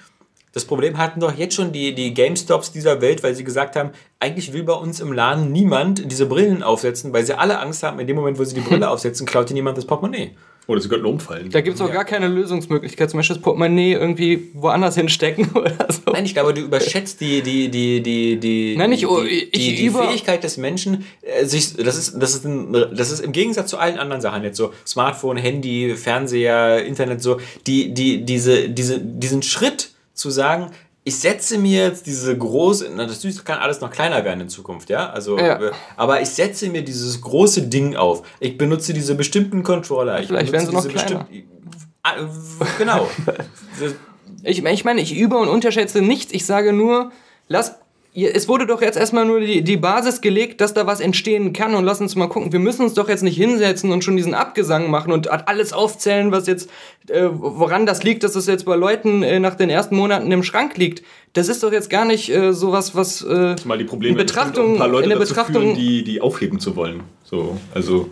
das 0.58 0.66
Problem 0.66 0.98
hatten 0.98 1.20
doch 1.20 1.38
jetzt 1.38 1.54
schon 1.54 1.72
die, 1.72 1.94
die 1.94 2.16
GameStops 2.16 2.72
dieser 2.72 3.00
Welt, 3.00 3.22
weil 3.22 3.36
sie 3.36 3.44
gesagt 3.44 3.76
haben, 3.76 3.92
eigentlich 4.20 4.54
will 4.54 4.64
bei 4.64 4.74
uns 4.74 5.00
im 5.00 5.14
Laden 5.14 5.52
niemand 5.52 6.12
diese 6.12 6.26
Brillen 6.26 6.64
aufsetzen, 6.64 7.14
weil 7.14 7.24
sie 7.26 7.38
alle 7.38 7.60
Angst 7.60 7.84
haben, 7.84 8.00
in 8.00 8.08
dem 8.08 8.16
Moment, 8.16 8.40
wo 8.40 8.44
sie 8.44 8.56
die 8.56 8.62
Brille 8.62 8.90
aufsetzen, 8.90 9.28
klaut 9.28 9.52
ihnen 9.52 9.58
niemand 9.58 9.78
das 9.78 9.86
Portemonnaie. 9.86 10.32
Oder 10.66 10.82
sie 10.82 10.90
könnten 10.90 11.06
umfallen. 11.06 11.50
Da 11.52 11.62
gibt 11.62 11.76
es 11.76 11.82
auch 11.82 11.90
ja. 11.90 11.94
gar 11.94 12.06
keine 12.06 12.28
Lösungsmöglichkeit, 12.28 13.10
zum 13.12 13.20
Beispiel 13.20 13.36
das 13.36 13.44
Portemonnaie 13.44 13.94
irgendwie 13.94 14.50
woanders 14.56 14.96
hinstecken 14.96 15.52
oder 15.54 15.74
so. 15.90 16.12
Nein, 16.12 16.26
ich 16.26 16.34
glaube, 16.34 16.56
du 16.56 16.62
überschätzt 16.62 17.22
die, 17.22 17.44
die, 17.44 17.70
die, 17.70 18.02
die, 18.02 18.38
die, 18.40 18.76
Nein, 18.76 18.92
oh, 19.06 19.22
die, 19.22 19.52
die, 19.52 19.76
die 19.76 19.90
Fähigkeit 19.92 20.44
des 20.44 20.58
Menschen, 20.58 21.06
äh, 21.22 21.46
sich, 21.46 21.76
das, 21.76 21.98
ist, 21.98 22.20
das, 22.20 22.34
ist 22.34 22.46
ein, 22.46 22.74
das 22.74 23.12
ist 23.12 23.20
im 23.20 23.32
Gegensatz 23.32 23.70
zu 23.70 23.78
allen 23.78 24.00
anderen 24.00 24.22
Sachen, 24.22 24.44
jetzt 24.44 24.58
so 24.58 24.74
Smartphone, 24.86 25.38
Handy, 25.38 25.94
Fernseher, 25.96 26.84
Internet, 26.84 27.22
so, 27.22 27.40
die, 27.68 27.94
die, 27.94 28.26
diese, 28.26 28.70
diese, 28.70 29.00
diesen 29.00 29.44
Schritt, 29.44 29.92
zu 30.18 30.30
sagen, 30.30 30.72
ich 31.04 31.18
setze 31.18 31.58
mir 31.58 31.84
jetzt 31.86 32.06
diese 32.06 32.38
große, 32.38 32.92
na, 32.94 33.06
das 33.06 33.24
kann 33.46 33.60
alles 33.60 33.80
noch 33.80 33.92
kleiner 33.92 34.26
werden 34.26 34.42
in 34.42 34.50
Zukunft, 34.50 34.90
ja, 34.90 35.10
also, 35.10 35.38
ja. 35.38 35.62
Äh, 35.62 35.72
aber 35.96 36.22
ich 36.22 36.28
setze 36.28 36.68
mir 36.68 36.82
dieses 36.82 37.22
große 37.22 37.68
Ding 37.68 37.96
auf. 37.96 38.24
Ich 38.42 38.58
benutze 38.58 38.94
diese 38.94 39.16
bestimmten 39.16 39.64
Controller. 39.64 40.20
Ich 40.20 40.28
Vielleicht 40.28 40.52
werden 40.52 40.66
sie 40.68 40.74
noch 40.74 40.86
kleiner. 40.86 41.26
Ah, 42.04 42.16
genau. 42.78 43.10
ich, 44.44 44.66
ich 44.66 44.84
meine, 44.84 45.00
ich 45.00 45.16
übe 45.16 45.38
und 45.38 45.48
unterschätze 45.48 46.02
nichts. 46.02 46.34
Ich 46.34 46.46
sage 46.46 46.74
nur, 46.74 47.12
lass 47.48 47.76
es 48.26 48.48
wurde 48.48 48.66
doch 48.66 48.82
jetzt 48.82 48.98
erstmal 48.98 49.26
nur 49.26 49.40
die, 49.40 49.62
die 49.62 49.78
Basis 49.78 50.22
gelegt, 50.22 50.60
dass 50.60 50.74
da 50.74 50.88
was 50.88 51.00
entstehen 51.00 51.54
kann 51.54 51.76
und 51.76 51.84
lass 51.84 52.02
uns 52.02 52.16
mal 52.16 52.28
gucken. 52.28 52.52
Wir 52.52 52.60
müssen 52.60 52.82
uns 52.82 52.96
doch 52.96 53.10
jetzt 53.10 53.22
nicht 53.22 53.38
hinsetzen 53.38 53.92
und 53.92 54.04
schon 54.04 54.18
diesen 54.18 54.34
Abgesang 54.34 54.90
machen 54.90 55.12
und 55.12 55.30
alles 55.30 55.72
aufzählen, 55.72 56.32
was 56.32 56.48
jetzt, 56.48 56.70
äh, 57.10 57.28
woran 57.32 57.86
das 57.86 58.04
liegt, 58.04 58.24
dass 58.24 58.36
es 58.36 58.48
jetzt 58.48 58.66
bei 58.66 58.76
Leuten 58.76 59.22
äh, 59.22 59.40
nach 59.40 59.54
den 59.54 59.70
ersten 59.70 59.96
Monaten 59.96 60.32
im 60.32 60.42
Schrank 60.42 60.78
liegt. 60.78 61.04
Das 61.34 61.48
ist 61.48 61.62
doch 61.62 61.72
jetzt 61.72 61.92
gar 61.92 62.06
nicht 62.06 62.30
äh, 62.30 62.54
sowas, 62.54 62.96
was 62.96 63.22
äh, 63.22 63.56
Mal 63.66 63.78
die 63.78 63.84
Probleme 63.84 64.14
in 64.14 64.18
Betrachtung, 64.18 64.74
ein 64.74 64.78
paar 64.80 64.88
Leute 64.88 65.04
in 65.04 65.10
der 65.12 65.18
Betrachtung, 65.18 65.62
führen, 65.62 65.76
die, 65.76 66.04
die 66.04 66.20
aufheben 66.20 66.60
zu 66.60 66.76
wollen. 66.76 67.04
So, 67.24 67.58
also 67.76 68.10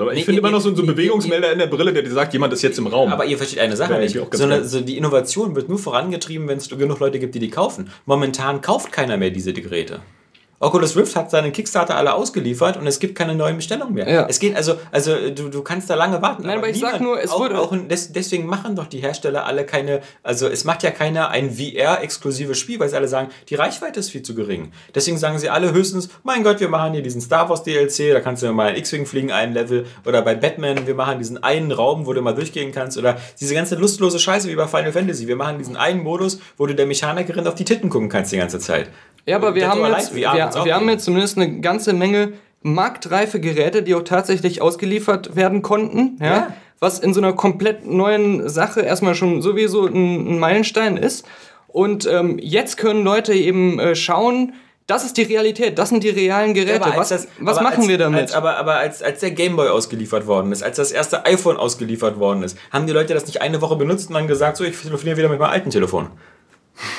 aber 0.00 0.12
ich 0.12 0.20
nee, 0.20 0.24
finde 0.24 0.40
immer 0.40 0.50
noch 0.50 0.60
so, 0.60 0.74
so 0.74 0.82
einen 0.82 0.94
Bewegungsmelder 0.94 1.52
in 1.52 1.58
der 1.58 1.66
Brille, 1.66 1.92
der 1.92 2.02
dir 2.02 2.10
sagt, 2.10 2.32
jemand 2.32 2.52
ist 2.52 2.62
jetzt 2.62 2.78
im 2.78 2.86
Raum. 2.86 3.12
Aber 3.12 3.24
ihr 3.24 3.36
versteht 3.36 3.58
eine 3.58 3.76
Sache 3.76 3.98
nicht. 3.98 4.18
So 4.32 4.44
eine, 4.44 4.64
so 4.64 4.80
die 4.80 4.96
Innovation 4.96 5.54
wird 5.54 5.68
nur 5.68 5.78
vorangetrieben, 5.78 6.48
wenn 6.48 6.58
es 6.58 6.68
genug 6.68 7.00
Leute 7.00 7.18
gibt, 7.18 7.34
die 7.34 7.40
die 7.40 7.50
kaufen. 7.50 7.90
Momentan 8.06 8.60
kauft 8.60 8.92
keiner 8.92 9.16
mehr 9.16 9.30
diese 9.30 9.52
Geräte. 9.52 10.00
Oculus 10.62 10.94
Rift 10.94 11.16
hat 11.16 11.30
seinen 11.30 11.52
Kickstarter 11.52 11.96
alle 11.96 12.12
ausgeliefert 12.12 12.76
und 12.76 12.86
es 12.86 13.00
gibt 13.00 13.14
keine 13.16 13.34
neuen 13.34 13.56
Bestellungen 13.56 13.94
mehr. 13.94 14.08
Ja. 14.08 14.26
Es 14.28 14.38
geht 14.38 14.54
also, 14.54 14.74
also 14.92 15.30
du, 15.30 15.48
du 15.48 15.62
kannst 15.62 15.88
da 15.88 15.94
lange 15.94 16.20
warten. 16.20 16.42
Nein, 16.42 16.58
aber, 16.58 16.66
aber 16.66 16.68
ich 16.68 16.78
sag 16.78 17.00
nur, 17.00 17.18
es 17.18 17.32
wurde 17.32 17.58
auch 17.58 17.74
des, 17.88 18.12
deswegen 18.12 18.44
machen 18.44 18.76
doch 18.76 18.86
die 18.86 18.98
Hersteller 18.98 19.46
alle 19.46 19.64
keine, 19.64 20.02
also 20.22 20.48
es 20.48 20.64
macht 20.64 20.82
ja 20.82 20.90
keiner 20.90 21.30
ein 21.30 21.50
VR-exklusives 21.50 22.58
Spiel, 22.58 22.78
weil 22.78 22.90
sie 22.90 22.96
alle 22.96 23.08
sagen, 23.08 23.30
die 23.48 23.54
Reichweite 23.54 24.00
ist 24.00 24.10
viel 24.10 24.20
zu 24.20 24.34
gering. 24.34 24.72
Deswegen 24.94 25.16
sagen 25.16 25.38
sie 25.38 25.48
alle 25.48 25.72
höchstens, 25.72 26.10
mein 26.24 26.44
Gott, 26.44 26.60
wir 26.60 26.68
machen 26.68 26.92
hier 26.92 27.02
diesen 27.02 27.22
Star 27.22 27.48
Wars 27.48 27.62
DLC, 27.62 28.12
da 28.12 28.20
kannst 28.20 28.42
du 28.42 28.52
mal 28.52 28.76
X-Wing 28.76 29.06
fliegen, 29.06 29.32
ein 29.32 29.54
Level, 29.54 29.86
oder 30.04 30.20
bei 30.20 30.34
Batman, 30.34 30.86
wir 30.86 30.94
machen 30.94 31.18
diesen 31.18 31.42
einen 31.42 31.72
Raum, 31.72 32.04
wo 32.04 32.12
du 32.12 32.20
mal 32.20 32.34
durchgehen 32.34 32.70
kannst, 32.70 32.98
oder 32.98 33.16
diese 33.40 33.54
ganze 33.54 33.76
lustlose 33.76 34.18
Scheiße 34.18 34.46
wie 34.48 34.56
bei 34.56 34.66
Final 34.66 34.92
Fantasy, 34.92 35.26
wir 35.26 35.36
machen 35.36 35.56
diesen 35.56 35.78
einen 35.78 36.02
Modus, 36.02 36.38
wo 36.58 36.66
du 36.66 36.74
der 36.74 36.84
Mechanikerin 36.84 37.46
auf 37.46 37.54
die 37.54 37.64
Titten 37.64 37.88
gucken 37.88 38.10
kannst 38.10 38.30
die 38.30 38.36
ganze 38.36 38.58
Zeit. 38.58 38.90
Ja, 39.30 39.36
aber 39.36 39.54
wir 39.54 39.68
haben, 39.68 39.84
jetzt, 39.86 40.14
wir, 40.14 40.32
wir 40.32 40.74
haben 40.74 40.88
jetzt 40.88 41.04
zumindest 41.04 41.38
eine 41.38 41.60
ganze 41.60 41.92
Menge 41.92 42.32
marktreife 42.62 43.40
Geräte, 43.40 43.82
die 43.82 43.94
auch 43.94 44.02
tatsächlich 44.02 44.60
ausgeliefert 44.60 45.36
werden 45.36 45.62
konnten. 45.62 46.18
Ja? 46.20 46.26
ja. 46.26 46.54
Was 46.80 46.98
in 46.98 47.14
so 47.14 47.20
einer 47.20 47.32
komplett 47.32 47.86
neuen 47.86 48.48
Sache 48.48 48.80
erstmal 48.80 49.14
schon 49.14 49.40
sowieso 49.42 49.86
ein, 49.86 50.26
ein 50.26 50.38
Meilenstein 50.38 50.96
ist. 50.96 51.26
Und 51.68 52.06
ähm, 52.06 52.38
jetzt 52.40 52.76
können 52.76 53.04
Leute 53.04 53.34
eben 53.34 53.78
äh, 53.78 53.94
schauen, 53.94 54.54
das 54.88 55.04
ist 55.04 55.16
die 55.16 55.22
Realität, 55.22 55.78
das 55.78 55.90
sind 55.90 56.02
die 56.02 56.08
realen 56.08 56.52
Geräte. 56.52 56.88
Ja, 56.88 56.96
was, 56.96 57.10
das, 57.10 57.28
was 57.38 57.60
machen 57.60 57.82
als, 57.82 57.88
wir 57.88 57.98
damit? 57.98 58.22
Als, 58.22 58.34
aber 58.34 58.56
aber 58.56 58.78
als, 58.78 59.04
als 59.04 59.20
der 59.20 59.30
Gameboy 59.30 59.68
ausgeliefert 59.68 60.26
worden 60.26 60.50
ist, 60.50 60.64
als 60.64 60.78
das 60.78 60.90
erste 60.90 61.24
iPhone 61.26 61.56
ausgeliefert 61.56 62.18
worden 62.18 62.42
ist, 62.42 62.58
haben 62.72 62.88
die 62.88 62.92
Leute 62.92 63.14
das 63.14 63.26
nicht 63.26 63.40
eine 63.40 63.60
Woche 63.60 63.76
benutzt 63.76 64.08
und 64.08 64.14
dann 64.14 64.26
gesagt, 64.26 64.56
so, 64.56 64.64
ich 64.64 64.76
telefoniere 64.80 65.16
wieder 65.16 65.28
mit 65.28 65.38
meinem 65.38 65.52
alten 65.52 65.70
Telefon. 65.70 66.08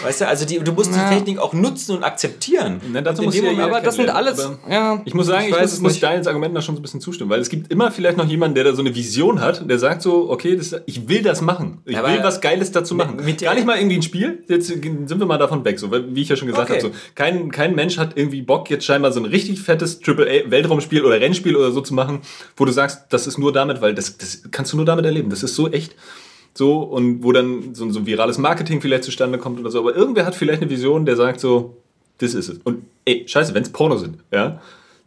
Weißt 0.03 0.21
du, 0.21 0.27
also 0.27 0.45
die, 0.45 0.59
du 0.59 0.71
musst 0.71 0.95
ja. 0.95 1.09
die 1.09 1.15
Technik 1.15 1.39
auch 1.39 1.53
nutzen 1.53 1.95
und 1.95 2.03
akzeptieren. 2.03 2.81
Na, 2.91 3.01
dazu 3.01 3.23
muss 3.23 3.35
ja 3.35 3.51
aber 3.63 3.81
das 3.81 3.95
sind 3.95 4.09
alles. 4.09 4.49
Ja, 4.69 5.01
ich 5.05 5.13
muss 5.13 5.27
sagen, 5.27 5.45
ich, 5.49 5.55
ich 5.55 5.59
muss, 5.59 5.79
muss 5.79 5.99
deinen 5.99 6.25
Argumenten 6.25 6.55
da 6.55 6.61
schon 6.61 6.75
so 6.75 6.79
ein 6.79 6.83
bisschen 6.83 7.01
zustimmen, 7.01 7.29
weil 7.29 7.39
es 7.39 7.49
gibt 7.49 7.71
immer 7.71 7.91
vielleicht 7.91 8.17
noch 8.17 8.27
jemanden, 8.27 8.55
der 8.55 8.63
da 8.65 8.73
so 8.73 8.81
eine 8.81 8.95
Vision 8.95 9.41
hat, 9.41 9.69
der 9.69 9.79
sagt 9.79 10.01
so, 10.01 10.29
okay, 10.29 10.55
das, 10.55 10.75
ich 10.85 11.07
will 11.07 11.21
das 11.21 11.41
machen. 11.41 11.79
Ich 11.85 11.97
aber 11.97 12.09
will 12.09 12.23
was 12.23 12.41
Geiles 12.41 12.71
dazu 12.71 12.95
machen. 12.95 13.17
Mit, 13.17 13.25
mit 13.25 13.41
Gar 13.41 13.55
nicht 13.55 13.65
mal 13.65 13.77
irgendwie 13.77 13.97
ein 13.97 14.03
Spiel, 14.03 14.43
jetzt 14.47 14.67
sind 14.67 15.09
wir 15.09 15.25
mal 15.25 15.37
davon 15.37 15.65
weg, 15.65 15.79
so, 15.79 15.91
wie 15.91 16.21
ich 16.21 16.29
ja 16.29 16.35
schon 16.35 16.47
gesagt 16.47 16.69
okay. 16.69 16.81
habe. 16.81 16.93
So, 16.93 16.99
kein, 17.15 17.51
kein 17.51 17.75
Mensch 17.75 17.97
hat 17.97 18.17
irgendwie 18.17 18.41
Bock, 18.41 18.69
jetzt 18.69 18.85
scheinbar 18.85 19.11
so 19.11 19.19
ein 19.19 19.25
richtig 19.25 19.61
fettes 19.61 19.99
AAA-Weltraumspiel 20.05 21.03
oder 21.03 21.19
Rennspiel 21.19 21.55
oder 21.55 21.71
so 21.71 21.81
zu 21.81 21.93
machen, 21.93 22.21
wo 22.55 22.65
du 22.65 22.71
sagst, 22.71 23.05
das 23.09 23.27
ist 23.27 23.37
nur 23.37 23.51
damit, 23.51 23.81
weil 23.81 23.93
das, 23.93 24.17
das 24.17 24.43
kannst 24.51 24.73
du 24.73 24.77
nur 24.77 24.85
damit 24.85 25.05
erleben. 25.05 25.29
Das 25.29 25.43
ist 25.43 25.55
so 25.55 25.69
echt. 25.69 25.95
So, 26.53 26.79
und 26.81 27.23
wo 27.23 27.31
dann 27.31 27.73
so, 27.73 27.89
so 27.91 27.99
ein 27.99 28.05
virales 28.05 28.37
Marketing 28.37 28.81
vielleicht 28.81 29.03
zustande 29.03 29.37
kommt 29.37 29.59
oder 29.59 29.71
so. 29.71 29.79
Aber 29.79 29.95
irgendwer 29.95 30.25
hat 30.25 30.35
vielleicht 30.35 30.61
eine 30.61 30.69
Vision, 30.69 31.05
der 31.05 31.15
sagt 31.15 31.39
so, 31.39 31.77
das 32.17 32.33
ist 32.33 32.49
es. 32.49 32.57
Und 32.63 32.83
ey, 33.05 33.23
scheiße, 33.27 33.53
wenn 33.53 33.63
es 33.63 33.71
Porno 33.71 33.97
sind, 33.97 34.17
ja. 34.31 34.61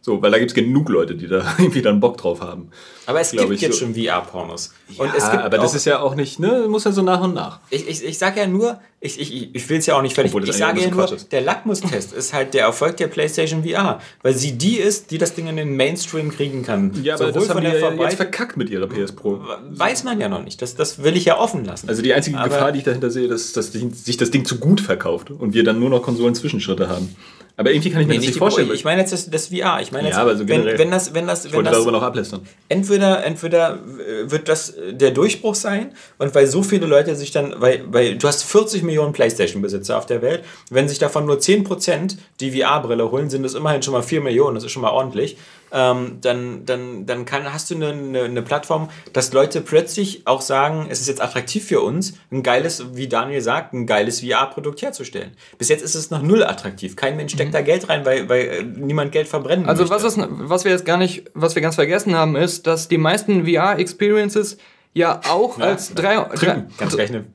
So, 0.05 0.21
weil 0.21 0.29
da 0.29 0.37
gibt 0.37 0.51
es 0.51 0.53
genug 0.53 0.89
Leute, 0.89 1.15
die 1.15 1.27
da 1.27 1.37
irgendwie 1.57 1.81
dann 1.81 1.99
Bock 1.99 2.17
drauf 2.17 2.39
haben. 2.39 2.69
Aber 3.07 3.21
es 3.21 3.31
gibt 3.31 3.59
jetzt 3.59 3.79
so. 3.79 3.85
schon 3.87 3.95
VR-Pornos. 3.95 4.71
Ja, 4.99 5.43
aber 5.43 5.57
das 5.57 5.73
ist 5.73 5.85
ja 5.85 5.99
auch 5.99 6.13
nicht, 6.13 6.39
ne, 6.39 6.67
muss 6.69 6.83
ja 6.83 6.91
so 6.91 7.01
nach 7.01 7.23
und 7.23 7.33
nach. 7.33 7.59
Ich, 7.71 7.89
ich, 7.89 8.05
ich 8.05 8.19
sage 8.19 8.41
ja 8.41 8.45
nur, 8.45 8.79
ich, 8.99 9.19
ich, 9.19 9.55
ich 9.55 9.67
will 9.67 9.79
es 9.79 9.87
ja 9.87 9.97
auch 9.97 10.03
nicht 10.03 10.13
fertig. 10.13 10.31
Ich 10.31 10.53
sage 10.53 10.81
ja 10.81 10.91
nur, 10.91 11.07
der 11.31 11.41
Lackmustest 11.41 12.13
ist 12.13 12.33
halt 12.35 12.53
der 12.53 12.65
Erfolg 12.65 12.97
der 12.97 13.07
PlayStation 13.07 13.63
VR, 13.63 13.99
weil 14.21 14.35
sie 14.35 14.51
die 14.51 14.77
ist, 14.77 15.09
die 15.09 15.17
das 15.17 15.33
Ding 15.33 15.47
in 15.47 15.55
den 15.55 15.75
Mainstream 15.75 16.29
kriegen 16.29 16.61
kann. 16.61 16.91
Ja, 17.01 17.15
aber 17.15 17.29
Sowohl 17.29 17.41
das 17.41 17.49
haben 17.49 17.61
die 17.61 17.67
ja 17.67 18.03
jetzt 18.03 18.17
verkackt 18.17 18.57
mit 18.57 18.69
ihrer 18.69 18.85
PS 18.85 19.11
Pro. 19.11 19.39
Weiß 19.71 20.03
man 20.03 20.21
ja 20.21 20.29
noch 20.29 20.43
nicht. 20.43 20.61
Das, 20.61 20.75
das 20.75 21.01
will 21.01 21.17
ich 21.17 21.25
ja 21.25 21.39
offen 21.39 21.65
lassen. 21.65 21.89
Also 21.89 22.03
die 22.03 22.13
einzige 22.13 22.37
aber 22.37 22.49
Gefahr, 22.49 22.71
die 22.71 22.77
ich 22.77 22.85
dahinter 22.85 23.09
sehe, 23.09 23.25
ist, 23.25 23.57
dass 23.57 23.71
sich 23.71 24.17
das 24.17 24.29
Ding 24.29 24.45
zu 24.45 24.59
gut 24.59 24.81
verkauft 24.81 25.31
und 25.31 25.55
wir 25.55 25.63
dann 25.63 25.79
nur 25.79 25.89
noch 25.89 26.03
Konsolen-Zwischenschritte 26.03 26.89
haben. 26.89 27.15
Aber 27.57 27.71
irgendwie 27.71 27.89
kann 27.89 28.01
ich 28.01 28.07
mir 28.07 28.13
nee, 28.13 28.19
das 28.19 28.27
nicht 28.27 28.37
vorstellen. 28.37 28.69
Ich 28.73 28.83
meine 28.83 29.01
jetzt 29.01 29.13
das, 29.13 29.29
das 29.29 29.47
VR. 29.47 29.79
Ich 29.81 29.91
meine 29.91 30.07
jetzt, 30.07 30.17
ja, 30.17 30.21
aber 30.21 30.35
so 30.35 30.47
wenn, 30.47 30.65
wenn 30.65 30.91
das, 30.91 31.13
wenn 31.13 31.25
das, 31.25 31.51
wenn 31.51 31.63
das, 31.63 31.73
darüber 31.73 31.93
noch 31.93 32.01
ablästern. 32.01 32.41
Entweder, 32.67 33.23
entweder 33.23 33.75
äh, 33.75 34.29
wird 34.29 34.49
das 34.49 34.73
der 34.91 35.11
Durchbruch 35.11 35.55
sein 35.55 35.93
und 36.17 36.35
weil 36.35 36.47
so 36.47 36.63
viele 36.63 36.85
Leute 36.85 37.15
sich 37.15 37.31
dann, 37.31 37.55
weil, 37.59 37.83
weil 37.87 38.17
du 38.17 38.27
hast 38.27 38.43
40 38.43 38.83
Millionen 38.83 39.13
PlayStation-Besitzer 39.13 39.97
auf 39.97 40.05
der 40.05 40.21
Welt, 40.21 40.43
wenn 40.69 40.89
sich 40.89 40.99
davon 40.99 41.25
nur 41.25 41.37
10% 41.37 42.17
die 42.41 42.51
VR-Brille 42.51 43.09
holen, 43.09 43.29
sind 43.29 43.43
das 43.43 43.53
immerhin 43.53 43.81
schon 43.81 43.93
mal 43.93 44.03
4 44.03 44.19
Millionen. 44.19 44.55
Das 44.55 44.65
ist 44.65 44.71
schon 44.71 44.81
mal 44.81 44.91
ordentlich 44.91 45.37
ähm, 45.75 46.19
dann, 46.21 46.65
dann, 46.65 47.05
dann 47.05 47.25
kann, 47.25 47.51
hast 47.53 47.69
du 47.69 47.75
eine, 47.75 47.89
eine, 47.89 48.23
eine, 48.23 48.41
Plattform, 48.41 48.89
dass 49.11 49.33
Leute 49.33 49.59
plötzlich 49.59 50.25
auch 50.25 50.39
sagen, 50.39 50.87
es 50.89 51.01
ist 51.01 51.07
jetzt 51.07 51.21
attraktiv 51.21 51.65
für 51.65 51.81
uns, 51.81 52.13
ein 52.31 52.43
geiles, 52.43 52.95
wie 52.95 53.09
Daniel 53.09 53.41
sagt, 53.41 53.73
ein 53.73 53.85
geiles 53.85 54.21
VR-Produkt 54.21 54.81
herzustellen. 54.81 55.31
Bis 55.57 55.67
jetzt 55.67 55.83
ist 55.83 55.95
es 55.95 56.11
noch 56.11 56.21
null 56.21 56.43
attraktiv. 56.43 56.95
Kein 56.95 57.17
Mensch 57.17 57.33
steckt 57.33 57.49
mhm. 57.49 57.53
da 57.53 57.61
Geld 57.61 57.89
rein, 57.89 58.05
weil, 58.05 58.29
weil 58.29 58.41
äh, 58.41 58.63
niemand 58.63 59.11
Geld 59.11 59.27
verbrennen 59.27 59.65
Also 59.67 59.83
möchte. 59.83 59.95
was, 59.95 60.17
ist, 60.17 60.27
was 60.29 60.63
wir 60.63 60.71
jetzt 60.71 60.85
gar 60.85 60.97
nicht, 60.97 61.25
was 61.33 61.55
wir 61.55 61.61
ganz 61.61 61.75
vergessen 61.75 62.15
haben, 62.15 62.37
ist, 62.37 62.65
dass 62.67 62.87
die 62.87 62.97
meisten 62.97 63.45
VR-Experiences 63.45 64.57
ja 64.95 65.19
auch 65.29 65.59
ja, 65.59 65.65
als, 65.65 65.93
drei, 65.93 66.15
drei, 66.35 66.63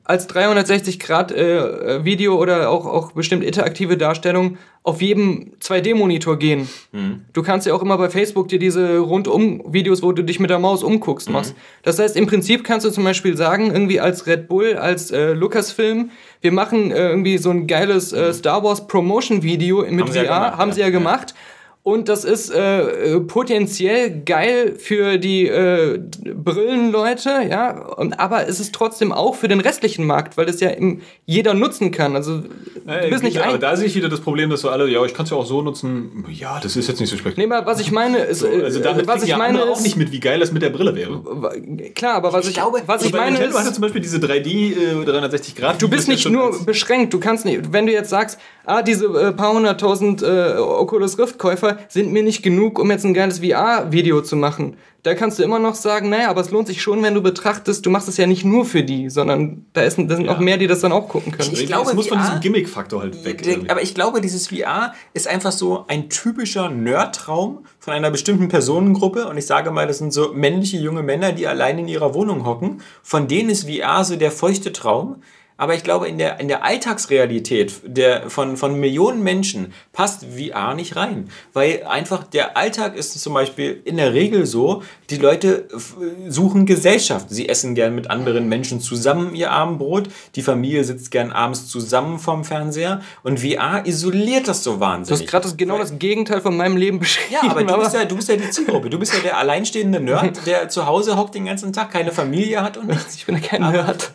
als 0.03 0.27
360 0.27 0.99
Grad 0.99 1.31
äh, 1.31 2.03
Video 2.03 2.35
oder 2.35 2.71
auch, 2.71 2.87
auch 2.87 3.11
bestimmt 3.11 3.43
interaktive 3.43 3.97
Darstellung 3.97 4.57
auf 4.83 4.99
jedem 4.99 5.51
2D-Monitor 5.61 6.39
gehen. 6.39 6.67
Mhm. 6.91 7.21
Du 7.33 7.43
kannst 7.43 7.67
ja 7.67 7.75
auch 7.75 7.83
immer 7.83 7.99
bei 7.99 8.09
Facebook 8.09 8.47
dir 8.47 8.57
diese 8.57 8.97
Rundum-Videos, 8.97 10.01
wo 10.01 10.11
du 10.11 10.23
dich 10.23 10.39
mit 10.39 10.49
der 10.49 10.57
Maus 10.57 10.81
umguckst, 10.81 11.27
mhm. 11.27 11.33
machst. 11.33 11.55
Das 11.83 11.99
heißt, 11.99 12.17
im 12.17 12.25
Prinzip 12.25 12.63
kannst 12.63 12.83
du 12.87 12.89
zum 12.89 13.03
Beispiel 13.03 13.37
sagen, 13.37 13.69
irgendwie 13.71 13.99
als 13.99 14.25
Red 14.25 14.47
Bull, 14.47 14.77
als 14.77 15.11
äh, 15.11 15.33
Lucasfilm, 15.33 16.09
wir 16.41 16.51
machen 16.51 16.89
äh, 16.89 17.09
irgendwie 17.09 17.37
so 17.37 17.51
ein 17.51 17.67
geiles 17.67 18.11
äh, 18.11 18.33
Star 18.33 18.63
Wars 18.63 18.87
Promotion-Video 18.87 19.83
mit 19.83 20.05
haben 20.05 20.11
VR, 20.11 20.23
ja 20.23 20.57
haben 20.57 20.71
sie 20.71 20.81
ja 20.81 20.89
gemacht. 20.89 21.35
Ja. 21.35 21.35
Und 21.83 22.09
das 22.09 22.25
ist 22.25 22.51
äh, 22.51 23.19
potenziell 23.21 24.21
geil 24.23 24.75
für 24.77 25.17
die 25.17 25.47
äh, 25.47 25.99
Brillenleute, 26.35 27.47
ja. 27.49 27.87
Und, 27.95 28.19
aber 28.19 28.47
es 28.47 28.59
ist 28.59 28.75
trotzdem 28.75 29.11
auch 29.11 29.33
für 29.33 29.47
den 29.47 29.59
restlichen 29.59 30.05
Markt, 30.05 30.37
weil 30.37 30.45
das 30.45 30.59
ja 30.59 30.69
im, 30.69 31.01
jeder 31.25 31.55
nutzen 31.55 31.89
kann. 31.89 32.15
Also 32.15 32.41
du 32.41 33.09
bist 33.09 33.23
nicht 33.23 33.41
aber 33.41 33.57
da 33.57 33.75
sehe 33.75 33.87
ich 33.87 33.95
wieder 33.95 34.09
das 34.09 34.19
Problem, 34.19 34.51
dass 34.51 34.61
so 34.61 34.69
alle, 34.69 34.87
ja, 34.89 35.03
ich 35.05 35.15
kann 35.15 35.23
es 35.23 35.31
ja 35.31 35.37
auch 35.37 35.45
so 35.45 35.63
nutzen. 35.63 36.23
Ja, 36.29 36.59
das 36.61 36.75
ist 36.75 36.87
jetzt 36.87 36.99
nicht 36.99 37.09
so 37.09 37.17
spektakulär. 37.17 37.47
Nee, 37.47 37.55
aber 37.55 37.65
was 37.65 37.79
ich 37.79 37.91
meine 37.91 38.19
ist, 38.19 38.39
so, 38.41 38.47
also 38.47 38.79
äh, 38.79 38.83
damit 38.83 39.07
was 39.07 39.23
ich 39.23 39.29
ja 39.29 39.37
meine 39.39 39.61
ist, 39.61 39.67
auch 39.67 39.81
nicht 39.81 39.97
mit, 39.97 40.11
wie 40.11 40.19
geil 40.19 40.39
das 40.39 40.51
mit 40.51 40.61
der 40.61 40.69
Brille 40.69 40.93
wäre. 40.93 41.19
Klar, 41.95 42.13
aber 42.13 42.31
was 42.31 42.43
ich, 42.43 42.49
ich 42.49 42.57
glaube, 42.57 42.83
was 42.85 43.03
ich 43.03 43.11
meine 43.11 43.31
Nintendo 43.31 43.57
ist, 43.57 43.63
hatte 43.63 43.73
zum 43.73 43.81
Beispiel 43.81 44.01
diese 44.01 44.17
3D 44.17 45.01
äh, 45.01 45.05
360 45.05 45.55
Grad. 45.55 45.81
Du 45.81 45.89
bist 45.89 46.07
nicht 46.07 46.29
nur 46.29 46.63
beschränkt. 46.63 47.11
Du 47.11 47.19
kannst 47.19 47.43
nicht, 47.43 47.73
wenn 47.73 47.87
du 47.87 47.91
jetzt 47.91 48.11
sagst, 48.11 48.39
ah, 48.65 48.81
diese 48.81 49.05
äh, 49.05 49.31
paar 49.31 49.53
hunderttausend 49.53 50.21
äh, 50.21 50.55
Oculus 50.57 51.17
Rift 51.17 51.37
Käufer 51.37 51.77
sind 51.87 52.11
mir 52.11 52.23
nicht 52.23 52.43
genug, 52.43 52.79
um 52.79 52.91
jetzt 52.91 53.05
ein 53.05 53.13
geiles 53.13 53.39
VR-Video 53.39 54.21
zu 54.21 54.35
machen. 54.35 54.77
Da 55.03 55.15
kannst 55.15 55.39
du 55.39 55.43
immer 55.43 55.57
noch 55.57 55.73
sagen, 55.73 56.09
naja, 56.09 56.29
aber 56.29 56.41
es 56.41 56.51
lohnt 56.51 56.67
sich 56.67 56.79
schon, 56.83 57.01
wenn 57.01 57.15
du 57.15 57.23
betrachtest, 57.23 57.83
du 57.83 57.89
machst 57.89 58.07
es 58.07 58.17
ja 58.17 58.27
nicht 58.27 58.45
nur 58.45 58.65
für 58.65 58.83
die, 58.83 59.09
sondern 59.09 59.65
da, 59.73 59.81
ist, 59.81 59.97
da 59.97 60.15
sind 60.15 60.25
ja. 60.25 60.35
auch 60.35 60.39
mehr, 60.39 60.57
die 60.57 60.67
das 60.67 60.81
dann 60.81 60.91
auch 60.91 61.09
gucken 61.09 61.31
können. 61.31 61.49
Ich, 61.53 61.61
ich 61.61 61.67
glaube, 61.67 61.89
es 61.89 61.95
muss 61.95 62.07
VR, 62.07 62.17
von 62.17 62.25
diesem 62.25 62.39
Gimmick-Faktor 62.39 63.01
halt 63.01 63.25
weg. 63.25 63.41
Der, 63.41 63.57
aber 63.69 63.81
ich 63.81 63.95
glaube, 63.95 64.21
dieses 64.21 64.49
VR 64.49 64.93
ist 65.15 65.27
einfach 65.27 65.51
so 65.51 65.85
ein 65.87 66.09
typischer 66.09 66.69
Nerd-Traum 66.69 67.65
von 67.79 67.93
einer 67.93 68.11
bestimmten 68.11 68.47
Personengruppe. 68.47 69.27
Und 69.27 69.37
ich 69.37 69.47
sage 69.47 69.71
mal, 69.71 69.87
das 69.87 69.97
sind 69.97 70.13
so 70.13 70.33
männliche 70.33 70.77
junge 70.77 71.01
Männer, 71.01 71.31
die 71.31 71.47
allein 71.47 71.79
in 71.79 71.87
ihrer 71.87 72.13
Wohnung 72.13 72.45
hocken. 72.45 72.81
Von 73.01 73.27
denen 73.27 73.49
ist 73.49 73.67
VR 73.67 74.03
so 74.03 74.15
der 74.15 74.31
feuchte 74.31 74.71
Traum 74.71 75.23
aber 75.61 75.75
ich 75.75 75.83
glaube, 75.83 76.07
in 76.07 76.17
der, 76.17 76.39
in 76.39 76.47
der 76.47 76.63
Alltagsrealität 76.63 77.81
der, 77.85 78.31
von, 78.31 78.57
von 78.57 78.79
Millionen 78.79 79.21
Menschen 79.21 79.73
passt 79.93 80.25
VR 80.25 80.73
nicht 80.73 80.95
rein. 80.95 81.29
Weil 81.53 81.83
einfach 81.87 82.23
der 82.23 82.57
Alltag 82.57 82.95
ist 82.95 83.21
zum 83.21 83.35
Beispiel 83.35 83.79
in 83.85 83.97
der 83.97 84.15
Regel 84.15 84.47
so, 84.47 84.81
die 85.11 85.17
Leute 85.17 85.67
suchen 86.27 86.65
Gesellschaft. 86.65 87.27
Sie 87.29 87.47
essen 87.47 87.75
gern 87.75 87.93
mit 87.93 88.09
anderen 88.09 88.49
Menschen 88.49 88.81
zusammen 88.81 89.35
ihr 89.35 89.51
Abendbrot. 89.51 90.09
Die 90.33 90.41
Familie 90.41 90.83
sitzt 90.83 91.11
gern 91.11 91.31
abends 91.31 91.67
zusammen 91.67 92.17
vorm 92.17 92.43
Fernseher. 92.43 93.01
Und 93.21 93.41
VR 93.41 93.85
isoliert 93.85 94.47
das 94.47 94.63
so 94.63 94.79
wahnsinnig. 94.79 95.19
Du 95.19 95.25
hast 95.25 95.43
gerade 95.43 95.55
genau 95.57 95.77
das 95.77 95.99
Gegenteil 95.99 96.41
von 96.41 96.57
meinem 96.57 96.75
Leben 96.75 96.97
beschrieben. 96.97 97.35
Ja, 97.43 97.51
aber, 97.51 97.63
du, 97.63 97.77
bist 97.77 97.93
ja, 97.93 98.05
du 98.05 98.15
bist 98.15 98.29
ja 98.29 98.35
die 98.35 98.49
Zielgruppe. 98.49 98.89
Du 98.89 98.97
bist 98.97 99.13
ja 99.13 99.19
der 99.19 99.37
alleinstehende 99.37 99.99
Nerd, 99.99 100.43
der 100.47 100.69
zu 100.69 100.87
Hause 100.87 101.17
hockt 101.17 101.35
den 101.35 101.45
ganzen 101.45 101.71
Tag, 101.71 101.91
keine 101.91 102.11
Familie 102.11 102.63
hat 102.63 102.77
und 102.77 102.87
nichts. 102.87 103.13
Ich 103.13 103.27
bin 103.27 103.35
ja 103.35 103.41
kein 103.41 103.61
Nerd. 103.61 104.11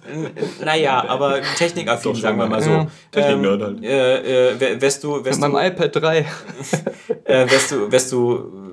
Naja, 0.64 1.04
aber 1.06 1.35
technikaffin, 1.56 2.14
sagen 2.14 2.38
wir 2.38 2.46
mal 2.46 2.62
so. 2.62 2.70
Ja. 2.70 2.86
Technik-Nerd 3.10 3.60
ähm, 3.60 3.66
halt. 3.66 3.84
Äh, 3.84 4.50
äh, 4.50 4.80
wärst 4.80 5.04
du, 5.04 5.24
wärst 5.24 5.40
Mit 5.40 5.52
meinem 5.52 5.72
iPad 5.72 5.96
3. 5.96 6.18
äh, 7.24 7.50
wärst 7.50 7.70
du, 7.70 7.90
wärst 7.90 8.12
du, 8.12 8.66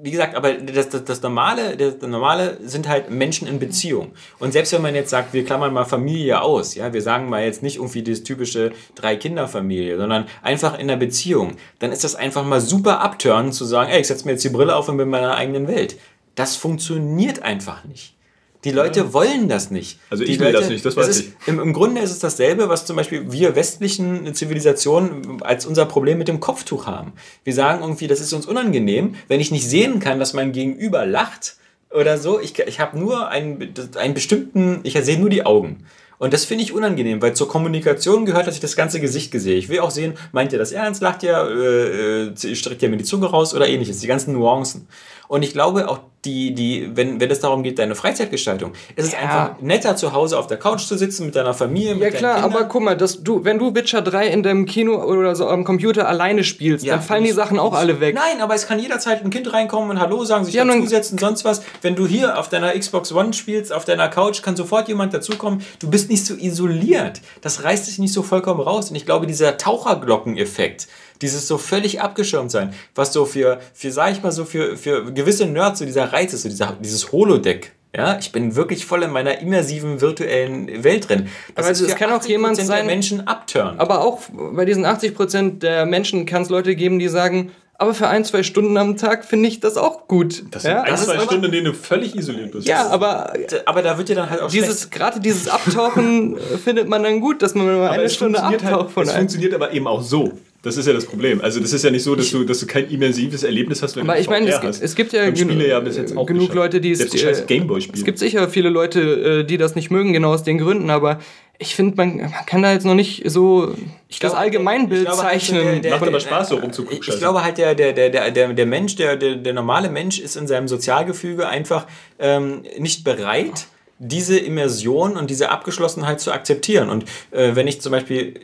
wie 0.00 0.10
gesagt, 0.10 0.36
aber 0.36 0.52
das, 0.52 0.88
das, 0.90 1.04
das, 1.04 1.22
Normale, 1.22 1.76
das, 1.76 1.98
das 1.98 2.08
Normale 2.08 2.58
sind 2.62 2.88
halt 2.88 3.10
Menschen 3.10 3.48
in 3.48 3.58
Beziehung. 3.58 4.12
Und 4.38 4.52
selbst 4.52 4.72
wenn 4.72 4.82
man 4.82 4.94
jetzt 4.94 5.10
sagt, 5.10 5.32
wir 5.32 5.44
klammern 5.44 5.72
mal 5.72 5.84
Familie 5.84 6.40
aus, 6.40 6.74
ja, 6.74 6.92
wir 6.92 7.02
sagen 7.02 7.28
mal 7.28 7.44
jetzt 7.44 7.62
nicht 7.62 7.76
irgendwie 7.76 8.02
das 8.02 8.22
typische 8.22 8.72
Drei-Kinder-Familie, 8.94 9.96
sondern 9.96 10.26
einfach 10.42 10.74
in 10.74 10.90
einer 10.90 10.96
Beziehung, 10.96 11.56
dann 11.80 11.90
ist 11.90 12.04
das 12.04 12.14
einfach 12.14 12.44
mal 12.44 12.60
super 12.60 13.00
abturnen 13.00 13.52
zu 13.52 13.64
sagen, 13.64 13.90
ey, 13.90 14.00
ich 14.00 14.06
setze 14.06 14.24
mir 14.24 14.32
jetzt 14.32 14.44
die 14.44 14.50
Brille 14.50 14.76
auf 14.76 14.88
und 14.88 14.96
bin 14.96 15.06
in 15.06 15.10
meiner 15.10 15.34
eigenen 15.34 15.66
Welt. 15.66 15.96
Das 16.34 16.54
funktioniert 16.54 17.42
einfach 17.42 17.84
nicht. 17.84 18.17
Die 18.64 18.72
Leute 18.72 19.00
ja. 19.00 19.12
wollen 19.12 19.48
das 19.48 19.70
nicht. 19.70 20.00
Also 20.10 20.24
ich 20.24 20.30
die 20.30 20.40
will 20.40 20.48
Leute, 20.48 20.58
das 20.58 20.68
nicht, 20.68 20.84
das 20.84 20.96
weiß 20.96 21.06
das 21.06 21.16
ist, 21.18 21.26
ich. 21.26 21.48
Im, 21.48 21.60
Im 21.60 21.72
Grunde 21.72 22.00
ist 22.00 22.10
es 22.10 22.18
dasselbe, 22.18 22.68
was 22.68 22.86
zum 22.86 22.96
Beispiel 22.96 23.30
wir 23.30 23.54
westlichen 23.54 24.34
Zivilisationen 24.34 25.42
als 25.42 25.64
unser 25.64 25.86
Problem 25.86 26.18
mit 26.18 26.26
dem 26.26 26.40
Kopftuch 26.40 26.86
haben. 26.86 27.12
Wir 27.44 27.54
sagen 27.54 27.82
irgendwie, 27.82 28.08
das 28.08 28.20
ist 28.20 28.32
uns 28.32 28.46
unangenehm, 28.46 29.14
wenn 29.28 29.38
ich 29.38 29.52
nicht 29.52 29.68
sehen 29.68 30.00
kann, 30.00 30.18
dass 30.18 30.32
mein 30.32 30.50
Gegenüber 30.50 31.06
lacht 31.06 31.56
oder 31.90 32.18
so. 32.18 32.40
Ich, 32.40 32.58
ich 32.58 32.80
habe 32.80 32.98
nur 32.98 33.28
einen, 33.28 33.74
einen 33.96 34.14
bestimmten, 34.14 34.80
ich 34.82 34.94
sehe 34.94 35.20
nur 35.20 35.30
die 35.30 35.46
Augen. 35.46 35.84
Und 36.18 36.32
das 36.32 36.44
finde 36.44 36.64
ich 36.64 36.72
unangenehm, 36.72 37.22
weil 37.22 37.34
zur 37.34 37.48
Kommunikation 37.48 38.26
gehört, 38.26 38.48
dass 38.48 38.56
ich 38.56 38.60
das 38.60 38.74
ganze 38.74 38.98
Gesicht 38.98 39.32
sehe. 39.32 39.56
Ich 39.56 39.68
will 39.68 39.78
auch 39.78 39.92
sehen, 39.92 40.14
meint 40.32 40.52
ihr 40.52 40.58
das 40.58 40.72
ernst, 40.72 41.00
lacht 41.00 41.22
ihr, 41.22 41.36
äh, 41.38 42.50
äh 42.50 42.54
streckt 42.56 42.82
ihr 42.82 42.88
mir 42.88 42.96
die 42.96 43.04
Zunge 43.04 43.26
raus 43.26 43.54
oder 43.54 43.68
ähnliches, 43.68 44.00
die 44.00 44.08
ganzen 44.08 44.32
Nuancen. 44.32 44.88
Und 45.28 45.42
ich 45.42 45.52
glaube 45.52 45.88
auch, 45.88 46.00
die, 46.24 46.52
die, 46.52 46.90
wenn, 46.94 47.20
wenn 47.20 47.30
es 47.30 47.40
darum 47.40 47.62
geht, 47.62 47.78
deine 47.78 47.94
Freizeitgestaltung, 47.94 48.72
ist 48.96 49.06
es 49.06 49.12
ja. 49.12 49.18
einfach 49.18 49.60
netter, 49.60 49.94
zu 49.94 50.12
Hause 50.12 50.38
auf 50.38 50.48
der 50.48 50.58
Couch 50.58 50.80
zu 50.80 50.96
sitzen 50.96 51.26
mit 51.26 51.36
deiner 51.36 51.54
Familie. 51.54 51.94
Mit 51.94 52.02
ja 52.02 52.10
klar, 52.10 52.42
aber 52.42 52.64
guck 52.64 52.82
mal, 52.82 52.96
dass 52.96 53.22
du, 53.22 53.44
wenn 53.44 53.58
du 53.58 53.74
Witcher 53.74 54.02
3 54.02 54.26
in 54.28 54.42
deinem 54.42 54.66
Kino 54.66 54.96
oder 54.96 55.36
so 55.36 55.46
am 55.48 55.62
Computer 55.64 56.08
alleine 56.08 56.42
spielst, 56.42 56.84
ja, 56.84 56.94
dann 56.94 57.02
fallen 57.02 57.24
die 57.24 57.30
Sachen 57.30 57.58
auch 57.58 57.72
alle 57.72 58.00
weg. 58.00 58.16
Nein, 58.16 58.40
aber 58.40 58.54
es 58.54 58.66
kann 58.66 58.80
jederzeit 58.80 59.24
ein 59.24 59.30
Kind 59.30 59.52
reinkommen 59.52 59.90
und 59.90 60.00
Hallo 60.00 60.24
sagen, 60.24 60.44
sich 60.44 60.54
ja, 60.54 60.64
dazusetzen, 60.64 61.18
sonst 61.18 61.44
was. 61.44 61.62
Wenn 61.82 61.94
du 61.94 62.06
hier 62.06 62.38
auf 62.38 62.48
deiner 62.48 62.76
Xbox 62.76 63.12
One 63.12 63.32
spielst, 63.32 63.72
auf 63.72 63.84
deiner 63.84 64.08
Couch, 64.08 64.42
kann 64.42 64.56
sofort 64.56 64.88
jemand 64.88 65.14
dazukommen. 65.14 65.62
Du 65.78 65.88
bist 65.88 66.10
nicht 66.10 66.26
so 66.26 66.34
isoliert. 66.34 67.20
Das 67.42 67.62
reißt 67.62 67.86
dich 67.86 67.98
nicht 67.98 68.12
so 68.12 68.22
vollkommen 68.22 68.60
raus. 68.60 68.90
Und 68.90 68.96
ich 68.96 69.06
glaube, 69.06 69.26
dieser 69.26 69.56
Taucherglockeneffekt, 69.56 70.88
dieses 71.22 71.48
so 71.48 71.58
völlig 71.58 72.00
abgeschirmt 72.00 72.50
sein, 72.50 72.74
was 72.94 73.12
so 73.12 73.24
für, 73.24 73.60
für 73.74 73.90
sag 73.90 74.12
ich 74.12 74.22
mal 74.22 74.32
so, 74.32 74.44
für, 74.44 74.76
für 74.76 75.12
gewisse 75.12 75.46
Nerds 75.46 75.78
so 75.78 75.84
dieser 75.84 76.12
Reiz 76.12 76.32
ist, 76.32 76.42
so 76.42 76.48
dieser, 76.48 76.76
dieses 76.80 77.12
Holodeck. 77.12 77.72
Ja, 77.96 78.18
ich 78.18 78.32
bin 78.32 78.54
wirklich 78.54 78.84
voll 78.84 79.02
in 79.02 79.10
meiner 79.10 79.40
immersiven 79.40 80.00
virtuellen 80.00 80.84
Welt 80.84 81.08
drin. 81.08 81.28
Das 81.54 81.64
aber 81.64 81.72
es 81.72 81.96
kann 81.96 82.12
auch 82.12 82.24
jemand 82.24 82.56
sein, 82.56 82.68
der 82.68 82.84
Menschen 82.84 83.26
abturnen. 83.26 83.80
Aber 83.80 84.02
auch 84.02 84.20
bei 84.30 84.66
diesen 84.66 84.84
80% 84.84 85.60
der 85.60 85.86
Menschen 85.86 86.26
kann 86.26 86.42
es 86.42 86.50
Leute 86.50 86.76
geben, 86.76 86.98
die 86.98 87.08
sagen, 87.08 87.50
aber 87.80 87.94
für 87.94 88.08
ein, 88.08 88.24
zwei 88.24 88.42
Stunden 88.42 88.76
am 88.76 88.96
Tag 88.96 89.24
finde 89.24 89.48
ich 89.48 89.60
das 89.60 89.76
auch 89.76 90.08
gut. 90.08 90.44
Das 90.50 90.62
sind 90.62 90.72
ja? 90.72 90.82
ein, 90.82 90.96
zwei 90.96 91.20
Stunden, 91.20 91.44
in 91.44 91.52
denen 91.52 91.64
du 91.66 91.74
völlig 91.74 92.16
isoliert 92.16 92.50
bist. 92.50 92.66
Ja, 92.66 92.88
aber, 92.88 93.32
aber 93.66 93.82
da 93.82 93.96
wird 93.96 94.08
dir 94.08 94.16
dann 94.16 94.28
halt 94.28 94.42
auch 94.42 94.50
dieses 94.50 94.90
Gerade 94.90 95.20
dieses 95.20 95.48
Abtauchen 95.48 96.36
findet 96.62 96.88
man 96.88 97.04
dann 97.04 97.20
gut, 97.20 97.40
dass 97.40 97.54
man 97.54 97.66
mal 97.66 97.90
eine 97.90 98.10
Stunde 98.10 98.42
abtaucht 98.42 98.64
halt, 98.64 98.90
von 98.90 99.02
Es 99.04 99.10
einem. 99.10 99.18
funktioniert 99.20 99.54
aber 99.54 99.72
eben 99.72 99.86
auch 99.86 100.02
so. 100.02 100.32
Das 100.62 100.76
ist 100.76 100.86
ja 100.86 100.92
das 100.92 101.06
Problem. 101.06 101.40
Also 101.40 101.60
das 101.60 101.72
ist 101.72 101.84
ja 101.84 101.90
nicht 101.90 102.02
so, 102.02 102.16
dass 102.16 102.30
du, 102.30 102.42
dass 102.42 102.58
du 102.58 102.66
kein 102.66 102.90
immersives 102.90 103.44
Erlebnis 103.44 103.80
hast, 103.80 103.94
wenn 103.94 104.02
Aber 104.02 104.14
du 104.14 104.20
ich 104.20 104.28
meine, 104.28 104.48
es, 104.48 104.80
es, 104.80 104.96
gibt 104.96 105.12
ja, 105.12 105.30
genu 105.30 105.52
ja 105.52 105.78
genug 105.78 106.26
geschafft. 106.26 106.54
Leute, 106.54 106.80
die 106.80 106.90
es... 106.90 107.14
Äh, 107.14 107.44
Gameboy 107.46 107.80
spielen. 107.80 107.96
Es 107.96 108.04
gibt 108.04 108.18
sicher 108.18 108.48
viele 108.48 108.68
Leute, 108.68 109.00
äh, 109.00 109.44
die 109.44 109.56
das 109.56 109.76
nicht 109.76 109.92
mögen, 109.92 110.12
genau 110.12 110.32
aus 110.32 110.42
den 110.42 110.58
Gründen, 110.58 110.90
aber 110.90 111.20
ich 111.60 111.76
finde, 111.76 111.96
man, 111.96 112.16
man, 112.16 112.32
kann 112.46 112.62
da 112.62 112.72
jetzt 112.72 112.86
noch 112.86 112.94
nicht 112.94 113.22
so 113.30 113.74
ich 114.08 114.18
das 114.18 114.34
Allgemeinbild 114.34 115.06
glaube, 115.06 115.22
halt 115.22 115.32
zeichnen. 115.32 115.64
Der, 115.64 115.80
der, 115.80 115.90
Macht 115.92 116.08
aber 116.08 116.20
Spaß, 116.20 116.48
so 116.48 116.56
rumzugucken. 116.56 117.00
Ich, 117.02 117.08
ich 117.08 117.18
glaube 117.18 117.42
halt, 117.42 117.58
der, 117.58 117.74
der, 117.74 117.92
der, 117.92 118.30
der, 118.30 118.52
der 118.52 118.66
Mensch, 118.66 118.96
der, 118.96 119.16
der, 119.16 119.36
der 119.36 119.52
normale 119.52 119.90
Mensch 119.90 120.18
ist 120.20 120.36
in 120.36 120.46
seinem 120.46 120.68
Sozialgefüge 120.68 121.48
einfach 121.48 121.86
ähm, 122.18 122.62
nicht 122.78 123.04
bereit, 123.04 123.66
diese 123.98 124.38
Immersion 124.38 125.16
und 125.16 125.30
diese 125.30 125.50
Abgeschlossenheit 125.50 126.20
zu 126.20 126.32
akzeptieren. 126.32 126.90
Und 126.90 127.04
äh, 127.32 127.56
wenn 127.56 127.66
ich 127.66 127.80
zum 127.80 127.90
Beispiel 127.90 128.34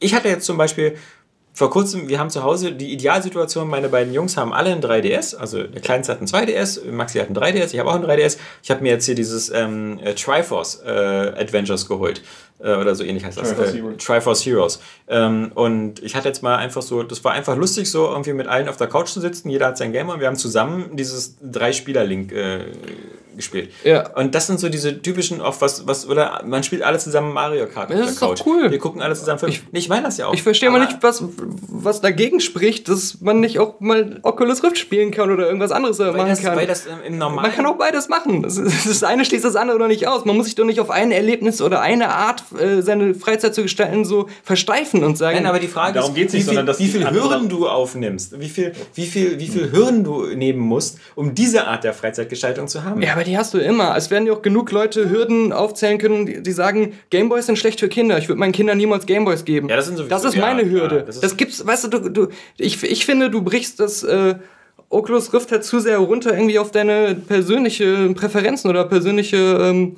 ich 0.00 0.14
hatte 0.14 0.28
jetzt 0.28 0.46
zum 0.46 0.56
Beispiel 0.56 0.96
vor 1.52 1.70
kurzem, 1.70 2.08
wir 2.08 2.18
haben 2.18 2.30
zu 2.30 2.42
Hause 2.42 2.72
die 2.72 2.92
Idealsituation, 2.92 3.68
meine 3.68 3.88
beiden 3.88 4.14
Jungs 4.14 4.36
haben 4.36 4.52
alle 4.52 4.70
ein 4.70 4.80
3DS, 4.80 5.36
also 5.36 5.62
der 5.62 5.80
Kleinste 5.80 6.12
hat 6.12 6.20
ein 6.20 6.26
2DS, 6.26 6.90
Maxi 6.90 7.18
hat 7.18 7.28
ein 7.28 7.36
3DS, 7.36 7.74
ich 7.74 7.78
habe 7.78 7.90
auch 7.90 7.96
ein 7.96 8.04
3DS. 8.04 8.38
Ich 8.62 8.70
habe 8.70 8.82
mir 8.82 8.90
jetzt 8.90 9.04
hier 9.06 9.14
dieses 9.14 9.50
ähm, 9.50 9.98
äh, 10.02 10.14
Triforce 10.14 10.82
äh, 10.84 10.88
Adventures 10.88 11.86
geholt. 11.86 12.22
Äh, 12.62 12.74
oder 12.74 12.94
so 12.94 13.04
ähnlich 13.04 13.24
heißt 13.24 13.38
das. 13.38 13.48
Triforce, 13.48 13.74
äh, 13.74 13.76
Heroes. 13.78 14.04
Triforce 14.04 14.46
Heroes. 14.46 14.80
Ähm, 15.08 15.52
und 15.54 16.02
ich 16.02 16.14
hatte 16.14 16.28
jetzt 16.28 16.42
mal 16.42 16.56
einfach 16.56 16.82
so, 16.82 17.02
das 17.02 17.24
war 17.24 17.32
einfach 17.32 17.56
lustig, 17.56 17.90
so 17.90 18.08
irgendwie 18.08 18.32
mit 18.32 18.46
allen 18.46 18.68
auf 18.68 18.76
der 18.76 18.86
Couch 18.86 19.08
zu 19.08 19.20
sitzen. 19.20 19.48
Jeder 19.48 19.66
hat 19.66 19.78
sein 19.78 19.92
Gamer 19.92 20.14
und 20.14 20.20
wir 20.20 20.26
haben 20.26 20.36
zusammen 20.36 20.96
dieses 20.96 21.36
Drei-Spieler-Link 21.40 22.32
äh, 22.32 22.64
gespielt. 23.40 23.72
Ja. 23.84 24.10
Und 24.14 24.34
das 24.34 24.46
sind 24.46 24.60
so 24.60 24.68
diese 24.68 25.00
typischen, 25.00 25.40
auf 25.40 25.60
was, 25.60 25.86
was, 25.86 26.06
oder 26.06 26.42
man 26.44 26.62
spielt 26.62 26.82
alle 26.82 26.98
zusammen 26.98 27.32
Mario 27.32 27.66
Kart. 27.66 27.90
Das 27.90 28.10
ist 28.10 28.20
Couch. 28.20 28.40
doch 28.40 28.46
cool. 28.46 28.70
Wir 28.70 28.78
gucken 28.78 29.00
alle 29.00 29.14
zusammen 29.14 29.38
Film. 29.38 29.52
Ich, 29.52 29.62
ich 29.72 29.88
meine 29.88 30.04
das 30.04 30.18
ja 30.18 30.26
auch. 30.26 30.34
Ich 30.34 30.42
verstehe 30.42 30.70
mal 30.70 30.80
nicht, 30.80 30.98
was, 31.00 31.24
was 31.68 32.00
dagegen 32.00 32.40
spricht, 32.40 32.88
dass 32.88 33.20
man 33.20 33.40
nicht 33.40 33.58
auch 33.58 33.80
mal 33.80 34.20
Oculus 34.22 34.62
Rift 34.62 34.78
spielen 34.78 35.10
kann 35.10 35.30
oder 35.30 35.46
irgendwas 35.46 35.72
anderes 35.72 35.98
machen 35.98 36.28
das, 36.28 36.42
kann. 36.42 36.56
Weil 36.56 36.66
das 36.66 36.86
im 37.06 37.18
normalen 37.18 37.48
man 37.48 37.56
kann 37.56 37.66
auch 37.66 37.76
beides 37.76 38.08
machen. 38.08 38.42
Das, 38.42 38.56
das 38.56 39.02
eine 39.02 39.24
schließt 39.24 39.44
das 39.44 39.56
andere 39.56 39.78
noch 39.78 39.88
nicht 39.88 40.06
aus. 40.06 40.24
Man 40.24 40.36
muss 40.36 40.46
sich 40.46 40.54
doch 40.54 40.64
nicht 40.64 40.80
auf 40.80 40.90
ein 40.90 41.10
Erlebnis 41.10 41.62
oder 41.62 41.80
eine 41.80 42.10
Art, 42.10 42.44
äh, 42.58 42.82
seine 42.82 43.14
Freizeit 43.14 43.54
zu 43.54 43.62
gestalten, 43.62 44.04
so 44.04 44.28
versteifen 44.42 45.04
und 45.04 45.16
sagen. 45.16 45.36
Nein, 45.36 45.46
aber 45.46 45.58
die 45.58 45.68
Frage 45.68 45.94
darum 45.94 46.10
ist, 46.10 46.16
geht's 46.16 46.32
nicht, 46.32 46.48
wie 46.48 46.54
viel, 46.54 46.78
wie 46.78 46.88
viel 46.88 47.10
Hürden 47.10 47.48
du 47.48 47.68
aufnimmst, 47.68 48.40
wie 48.40 48.48
viel, 48.48 48.72
wie 48.94 49.06
viel, 49.06 49.38
wie 49.38 49.48
viel 49.48 49.72
Hürden 49.72 50.04
du 50.04 50.26
nehmen 50.26 50.60
musst, 50.60 50.98
um 51.14 51.34
diese 51.34 51.66
Art 51.66 51.84
der 51.84 51.94
Freizeitgestaltung 51.94 52.68
zu 52.68 52.84
haben. 52.84 53.02
Ja, 53.02 53.12
aber 53.12 53.24
die 53.24 53.36
hast 53.36 53.54
du 53.54 53.58
immer. 53.58 53.96
Es 53.96 54.10
werden 54.10 54.26
ja 54.26 54.32
auch 54.32 54.42
genug 54.42 54.70
Leute 54.72 55.10
Hürden 55.10 55.52
aufzählen 55.52 55.98
können, 55.98 56.26
die, 56.26 56.42
die 56.42 56.52
sagen, 56.52 56.94
Gameboys 57.10 57.46
sind 57.46 57.58
schlecht 57.58 57.80
für 57.80 57.88
Kinder. 57.88 58.18
Ich 58.18 58.28
würde 58.28 58.38
meinen 58.38 58.52
Kindern 58.52 58.78
niemals 58.78 59.06
Gameboys 59.06 59.44
geben. 59.44 59.68
Ja, 59.68 59.76
das, 59.76 59.86
sind 59.86 59.96
sowieso, 59.96 60.10
das 60.10 60.24
ist 60.24 60.36
meine 60.36 60.62
ja, 60.62 60.68
Hürde. 60.68 60.96
Ja, 60.96 61.02
das, 61.02 61.16
ist 61.16 61.24
das, 61.24 61.36
gibt's, 61.36 61.66
weißt 61.66 61.84
du, 61.84 61.88
du, 61.88 62.08
du 62.08 62.28
ich, 62.58 62.82
ich 62.82 63.04
finde, 63.04 63.30
du 63.30 63.42
brichst 63.42 63.80
das. 63.80 64.02
Äh, 64.02 64.36
Oculus 64.92 65.32
Rift 65.32 65.52
halt 65.52 65.64
zu 65.64 65.78
sehr 65.78 65.98
runter 65.98 66.32
irgendwie 66.32 66.58
auf 66.58 66.72
deine 66.72 67.14
persönliche 67.14 68.12
Präferenzen 68.12 68.68
oder 68.68 68.84
persönliche 68.84 69.36
ähm, 69.36 69.94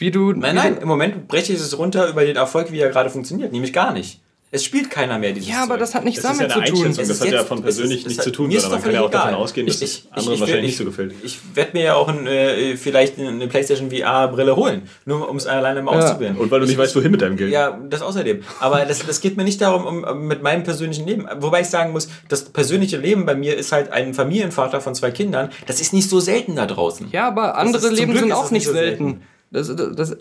wie 0.00 0.10
du. 0.10 0.32
Nein, 0.32 0.54
nein, 0.54 0.78
im 0.80 0.88
Moment 0.88 1.28
breche 1.28 1.52
ich 1.52 1.60
es 1.60 1.76
runter 1.78 2.08
über 2.08 2.24
den 2.24 2.36
Erfolg, 2.36 2.72
wie 2.72 2.78
er 2.78 2.88
gerade 2.88 3.10
funktioniert. 3.10 3.52
Nämlich 3.52 3.72
gar 3.72 3.92
nicht. 3.92 4.20
Es 4.52 4.64
spielt 4.64 4.90
keiner 4.90 5.16
mehr 5.16 5.32
dieses 5.32 5.48
Ja, 5.48 5.62
aber 5.62 5.78
das 5.78 5.94
hat 5.94 6.04
nichts 6.04 6.22
damit 6.22 6.40
ja 6.40 6.48
zu 6.48 6.72
tun. 6.72 6.92
Das 6.96 7.20
hat 7.20 7.30
ja 7.30 7.44
von 7.44 7.62
persönlich 7.62 8.04
nichts 8.04 8.24
zu 8.24 8.32
tun, 8.32 8.50
sondern 8.50 8.72
man 8.72 8.82
kann 8.82 8.92
ja 8.92 9.02
auch 9.02 9.08
egal. 9.08 9.26
davon 9.26 9.34
ausgehen, 9.36 9.66
dass 9.68 9.80
ich, 9.80 10.06
ich, 10.06 10.12
anderen 10.12 10.34
ich, 10.34 10.40
wahrscheinlich 10.40 10.66
nicht 10.66 10.76
so 10.76 10.84
gefällt. 10.84 11.14
Ich 11.22 11.38
werde 11.54 11.70
mir 11.74 11.84
ja 11.84 11.94
auch 11.94 12.08
ein, 12.08 12.26
äh, 12.26 12.76
vielleicht 12.76 13.16
eine 13.20 13.46
PlayStation 13.46 13.92
VR-Brille 13.92 14.56
holen, 14.56 14.88
nur 15.04 15.28
um 15.28 15.36
es 15.36 15.46
alleine 15.46 15.82
mal 15.82 15.92
ja. 15.92 16.00
auszuprobieren. 16.00 16.36
Und 16.36 16.50
weil 16.50 16.58
du 16.58 16.66
nicht 16.66 16.78
weißt, 16.78 16.96
wohin 16.96 17.12
mit 17.12 17.22
deinem 17.22 17.36
Geld. 17.36 17.52
Ja, 17.52 17.78
das 17.88 18.02
außerdem. 18.02 18.42
Aber 18.58 18.84
das, 18.86 19.06
das 19.06 19.20
geht 19.20 19.36
mir 19.36 19.44
nicht 19.44 19.60
darum, 19.60 20.04
um, 20.04 20.26
mit 20.26 20.42
meinem 20.42 20.64
persönlichen 20.64 21.06
Leben. 21.06 21.28
Wobei 21.38 21.60
ich 21.60 21.68
sagen 21.68 21.92
muss, 21.92 22.08
das 22.28 22.46
persönliche 22.46 22.96
Leben 22.96 23.26
bei 23.26 23.36
mir 23.36 23.56
ist 23.56 23.70
halt 23.70 23.92
ein 23.92 24.14
Familienvater 24.14 24.80
von 24.80 24.96
zwei 24.96 25.12
Kindern. 25.12 25.50
Das 25.68 25.80
ist 25.80 25.92
nicht 25.92 26.10
so 26.10 26.18
selten 26.18 26.56
da 26.56 26.66
draußen. 26.66 27.06
Ja, 27.12 27.28
aber 27.28 27.56
andere 27.56 27.88
Leben 27.90 28.16
sind 28.16 28.32
auch 28.32 28.50
nicht 28.50 28.66
selten. 28.66 29.04
selten. 29.04 29.22
Das, 29.52 29.74
das, 29.74 29.96
das, 29.96 30.16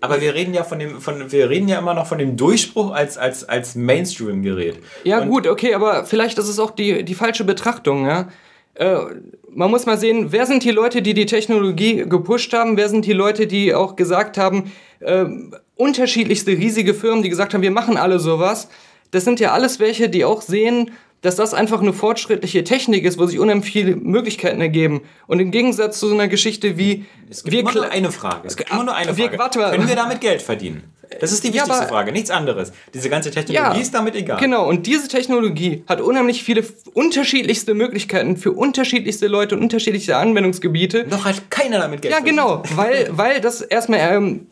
aber 0.00 0.20
wir 0.20 0.34
reden 0.34 0.54
ja 0.54 0.62
von 0.62 0.78
dem, 0.78 1.00
von, 1.00 1.32
wir 1.32 1.50
reden 1.50 1.66
ja 1.66 1.80
immer 1.80 1.94
noch 1.94 2.06
von 2.06 2.18
dem 2.18 2.36
Durchbruch 2.36 2.92
als, 2.92 3.18
als, 3.18 3.48
als 3.48 3.74
Mainstream-Gerät. 3.74 4.76
Ja, 5.02 5.20
Und 5.20 5.30
gut, 5.30 5.48
okay, 5.48 5.74
aber 5.74 6.04
vielleicht 6.04 6.38
ist 6.38 6.48
es 6.48 6.60
auch 6.60 6.70
die, 6.70 7.04
die 7.04 7.14
falsche 7.14 7.42
Betrachtung, 7.42 8.06
ja. 8.06 8.28
Äh, 8.74 8.98
man 9.50 9.70
muss 9.70 9.86
mal 9.86 9.98
sehen, 9.98 10.30
wer 10.30 10.46
sind 10.46 10.62
die 10.62 10.70
Leute, 10.70 11.02
die 11.02 11.12
die 11.12 11.26
Technologie 11.26 12.04
gepusht 12.08 12.52
haben? 12.52 12.76
Wer 12.76 12.88
sind 12.88 13.04
die 13.04 13.12
Leute, 13.12 13.48
die 13.48 13.74
auch 13.74 13.96
gesagt 13.96 14.38
haben, 14.38 14.70
äh, 15.00 15.24
unterschiedlichste 15.74 16.52
riesige 16.52 16.94
Firmen, 16.94 17.24
die 17.24 17.28
gesagt 17.28 17.54
haben, 17.54 17.62
wir 17.62 17.72
machen 17.72 17.96
alle 17.96 18.20
sowas. 18.20 18.68
Das 19.10 19.24
sind 19.24 19.40
ja 19.40 19.52
alles 19.52 19.80
welche, 19.80 20.08
die 20.08 20.24
auch 20.24 20.42
sehen, 20.42 20.92
dass 21.20 21.36
das 21.36 21.54
einfach 21.54 21.80
eine 21.80 21.92
fortschrittliche 21.92 22.64
Technik 22.64 23.04
ist, 23.04 23.18
wo 23.18 23.26
sich 23.26 23.38
unheimlich 23.38 23.70
viele 23.70 23.96
Möglichkeiten 23.96 24.60
ergeben. 24.60 25.02
Und 25.26 25.40
im 25.40 25.50
Gegensatz 25.50 25.98
zu 25.98 26.08
so 26.08 26.14
einer 26.14 26.28
Geschichte 26.28 26.78
wie... 26.78 27.06
Es 27.28 27.42
gibt 27.42 27.52
wir 27.52 27.60
immer 27.60 27.74
nur 27.74 27.90
eine 27.90 28.12
Frage. 28.12 28.46
Es 28.46 28.56
gibt 28.56 28.70
immer 28.70 28.84
nur 28.84 28.94
eine 28.94 29.14
Frage. 29.14 29.32
Wir, 29.32 29.38
warte 29.38 29.58
mal. 29.58 29.70
Können 29.72 29.88
wir 29.88 29.96
damit 29.96 30.20
Geld 30.20 30.42
verdienen? 30.42 30.84
Das 31.20 31.32
ist 31.32 31.42
die 31.42 31.48
wichtigste 31.48 31.70
ja, 31.70 31.78
aber, 31.78 31.88
Frage, 31.88 32.12
nichts 32.12 32.30
anderes. 32.30 32.72
Diese 32.92 33.08
ganze 33.08 33.30
Technologie 33.30 33.76
ja, 33.76 33.82
ist 33.82 33.94
damit 33.94 34.14
egal. 34.14 34.38
Genau, 34.38 34.68
und 34.68 34.86
diese 34.86 35.08
Technologie 35.08 35.82
hat 35.88 36.00
unheimlich 36.00 36.42
viele 36.42 36.64
unterschiedlichste 36.92 37.74
Möglichkeiten 37.74 38.36
für 38.36 38.52
unterschiedlichste 38.52 39.26
Leute 39.26 39.56
und 39.56 39.62
unterschiedlichste 39.62 40.16
Anwendungsgebiete. 40.16 41.06
Noch 41.08 41.24
hat 41.24 41.50
keiner 41.50 41.78
damit 41.78 42.02
Geld 42.02 42.12
Ja, 42.12 42.18
verdient. 42.18 42.38
genau, 42.38 42.62
weil, 42.74 43.08
weil 43.12 43.40
das 43.40 43.62
erstmal 43.62 44.00
ähm, 44.00 44.46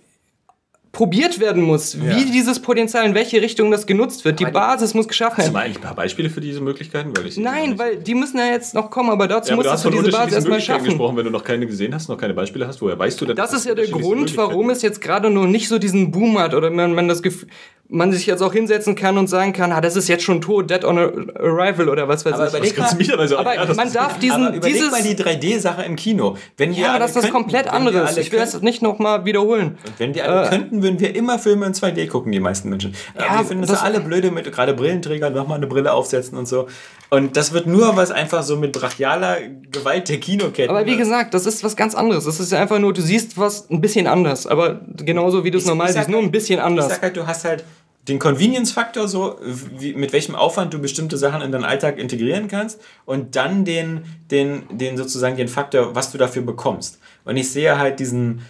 probiert 0.97 1.41
werden 1.41 1.63
muss, 1.63 1.93
ja. 1.93 2.17
wie 2.17 2.25
dieses 2.25 2.59
Potenzial, 2.59 3.05
in 3.05 3.15
welche 3.15 3.43
Richtung 3.43 3.71
das 3.71 3.85
genutzt 3.85 4.25
wird. 4.25 4.41
Die 4.41 4.47
Basis 4.47 4.95
muss 4.95 5.07
geschaffen 5.07 5.37
werden. 5.37 5.45
Hast 5.45 5.49
du 5.49 5.53
mal 5.53 5.65
eigentlich 5.67 5.77
ein 5.77 5.83
paar 5.83 5.95
Beispiele 5.95 6.31
für 6.31 6.41
diese 6.41 6.63
Möglichkeiten? 6.63 7.15
Weil 7.15 7.27
ich 7.27 7.37
Nein, 7.37 7.79
weil 7.79 7.99
die 7.99 8.15
müssen 8.15 8.39
ja 8.39 8.47
jetzt 8.47 8.73
noch 8.73 8.91
kommen, 8.91 9.11
aber 9.11 9.29
dazu 9.29 9.51
ja, 9.51 9.57
musst 9.57 9.85
du 9.85 9.91
diese 9.91 10.11
Basis 10.11 10.33
erstmal 10.37 10.59
schaffen. 10.59 10.87
gesprochen, 10.87 11.19
wenn 11.19 11.27
du 11.27 11.31
noch 11.31 11.45
keine 11.45 11.67
gesehen 11.67 11.95
hast, 11.95 12.09
noch 12.09 12.17
keine 12.17 12.33
Beispiele 12.33 12.67
hast, 12.67 12.81
woher 12.81 12.99
weißt 12.99 13.21
du 13.21 13.27
denn? 13.27 13.37
Das 13.37 13.53
ist 13.53 13.67
ja 13.67 13.75
der 13.75 13.89
Grund, 13.89 14.35
warum 14.39 14.71
es 14.71 14.81
jetzt 14.81 15.03
gerade 15.03 15.29
noch 15.29 15.47
nicht 15.47 15.69
so 15.69 15.79
diesen 15.79 16.13
Boom 16.13 16.39
hat 16.39 16.55
oder 16.55 16.71
man, 16.71 16.95
man 16.95 17.09
das 17.09 17.23
Gefühl 17.23 17.51
man 17.89 18.13
sich 18.13 18.27
jetzt 18.27 18.43
auch 18.43 18.53
hinsetzen 18.53 18.95
kann 18.95 19.17
und 19.19 19.29
sagen 19.29 19.53
kann, 19.53 19.73
ah, 19.73 19.81
das 19.81 19.97
ist 19.97 20.09
jetzt 20.09 20.25
schon 20.25 20.41
tot, 20.41 20.71
Dead 20.71 20.85
on 20.85 20.99
Arrival 20.99 21.89
oder 21.89 22.09
was 22.09 22.25
weiß 22.25 22.35
aber 22.35 22.47
ich. 22.47 22.77
Überleg 22.77 22.79
mal, 22.79 23.15
aber, 23.15 23.29
so 23.29 23.39
aber 23.39 23.55
ja, 23.55 23.75
man 23.75 23.93
darf 23.93 24.19
diesen, 24.19 24.49
aber 24.49 24.59
dieses, 24.59 24.91
mal 24.91 25.03
die 25.03 25.15
3D-Sache 25.15 25.83
im 25.83 25.97
Kino. 25.97 26.37
Wenn 26.57 26.73
ja, 26.73 26.91
aber 26.91 26.99
das 26.99 27.17
ist 27.17 27.31
komplett 27.31 27.69
anderes. 27.69 28.17
Ich 28.17 28.33
will 28.33 28.41
das 28.41 28.61
nicht 28.63 28.83
nochmal 28.83 29.25
wiederholen. 29.25 29.79
Und 29.87 29.99
wenn 29.99 30.15
wir 30.15 30.29
alle 30.29 30.47
äh, 30.47 30.51
könnten, 30.51 30.83
würden 30.83 30.99
wir 31.01 31.15
immer 31.15 31.39
Filme 31.39 31.67
in 31.67 31.75
2D 31.75 32.09
gucken, 32.09 32.33
die 32.33 32.41
meisten 32.41 32.69
Menschen. 32.69 32.95
Ja, 33.19 33.39
wir 33.39 33.45
finden 33.45 33.63
das, 33.63 33.71
das 33.71 33.83
alle 33.83 34.01
blöde 34.01 34.31
mit 34.31 34.51
gerade 34.53 34.75
Brillenträgern 34.75 35.33
nochmal 35.33 35.59
eine 35.59 35.67
Brille 35.67 35.93
aufsetzen 35.93 36.37
und 36.37 36.47
so. 36.47 36.67
Und 37.09 37.37
das 37.37 37.53
wird 37.53 37.67
nur 37.67 37.97
was 37.97 38.11
einfach 38.11 38.43
so 38.43 38.57
mit 38.57 38.73
brachialer 38.73 39.39
Gewalt 39.71 40.09
der 40.09 40.19
Kinoketten. 40.19 40.75
Aber 40.75 40.87
wie 40.87 40.97
gesagt, 40.97 41.35
das 41.35 41.47
ist 41.47 41.63
was 41.63 41.77
ganz 41.77 41.95
anderes. 41.95 42.25
Das 42.25 42.41
ist 42.41 42.53
ja 42.53 42.61
einfach 42.61 42.79
nur, 42.79 42.93
du 42.93 43.01
siehst 43.01 43.39
was 43.39 43.71
ein 43.71 43.81
bisschen 43.81 44.07
anders. 44.07 44.47
Aber 44.47 44.81
genauso 44.97 45.45
wie 45.45 45.51
du 45.51 45.59
es 45.59 45.67
normal 45.67 45.93
siehst, 45.93 46.09
nur 46.09 46.21
ein 46.21 46.31
bisschen 46.31 46.59
anders. 46.59 46.87
Ich 46.87 46.93
sag 46.95 47.03
halt, 47.03 47.17
du 47.17 47.27
hast 47.27 47.45
halt 47.45 47.65
den 48.09 48.19
Convenience-Faktor, 48.19 49.09
so 49.09 49.39
wie, 49.43 49.95
mit 49.95 50.13
welchem 50.13 50.37
Aufwand 50.37 50.73
du 50.73 50.79
bestimmte 50.79 51.17
Sachen 51.17 51.43
in 51.43 51.51
deinen 51.51 51.65
Alltag 51.65 51.99
integrieren 51.99 52.47
kannst 52.47 52.81
und 53.05 53.35
dann 53.35 53.65
den, 53.65 54.05
den, 54.31 54.63
den 54.71 54.97
sozusagen 54.97 55.37
den 55.37 55.49
Faktor, 55.49 55.95
was 55.95 56.13
du 56.13 56.19
dafür 56.19 56.43
bekommst. 56.43 57.01
Und 57.25 57.37
ich 57.37 57.51
sehe 57.51 57.79
halt 57.79 57.99
diesen, 57.99 58.43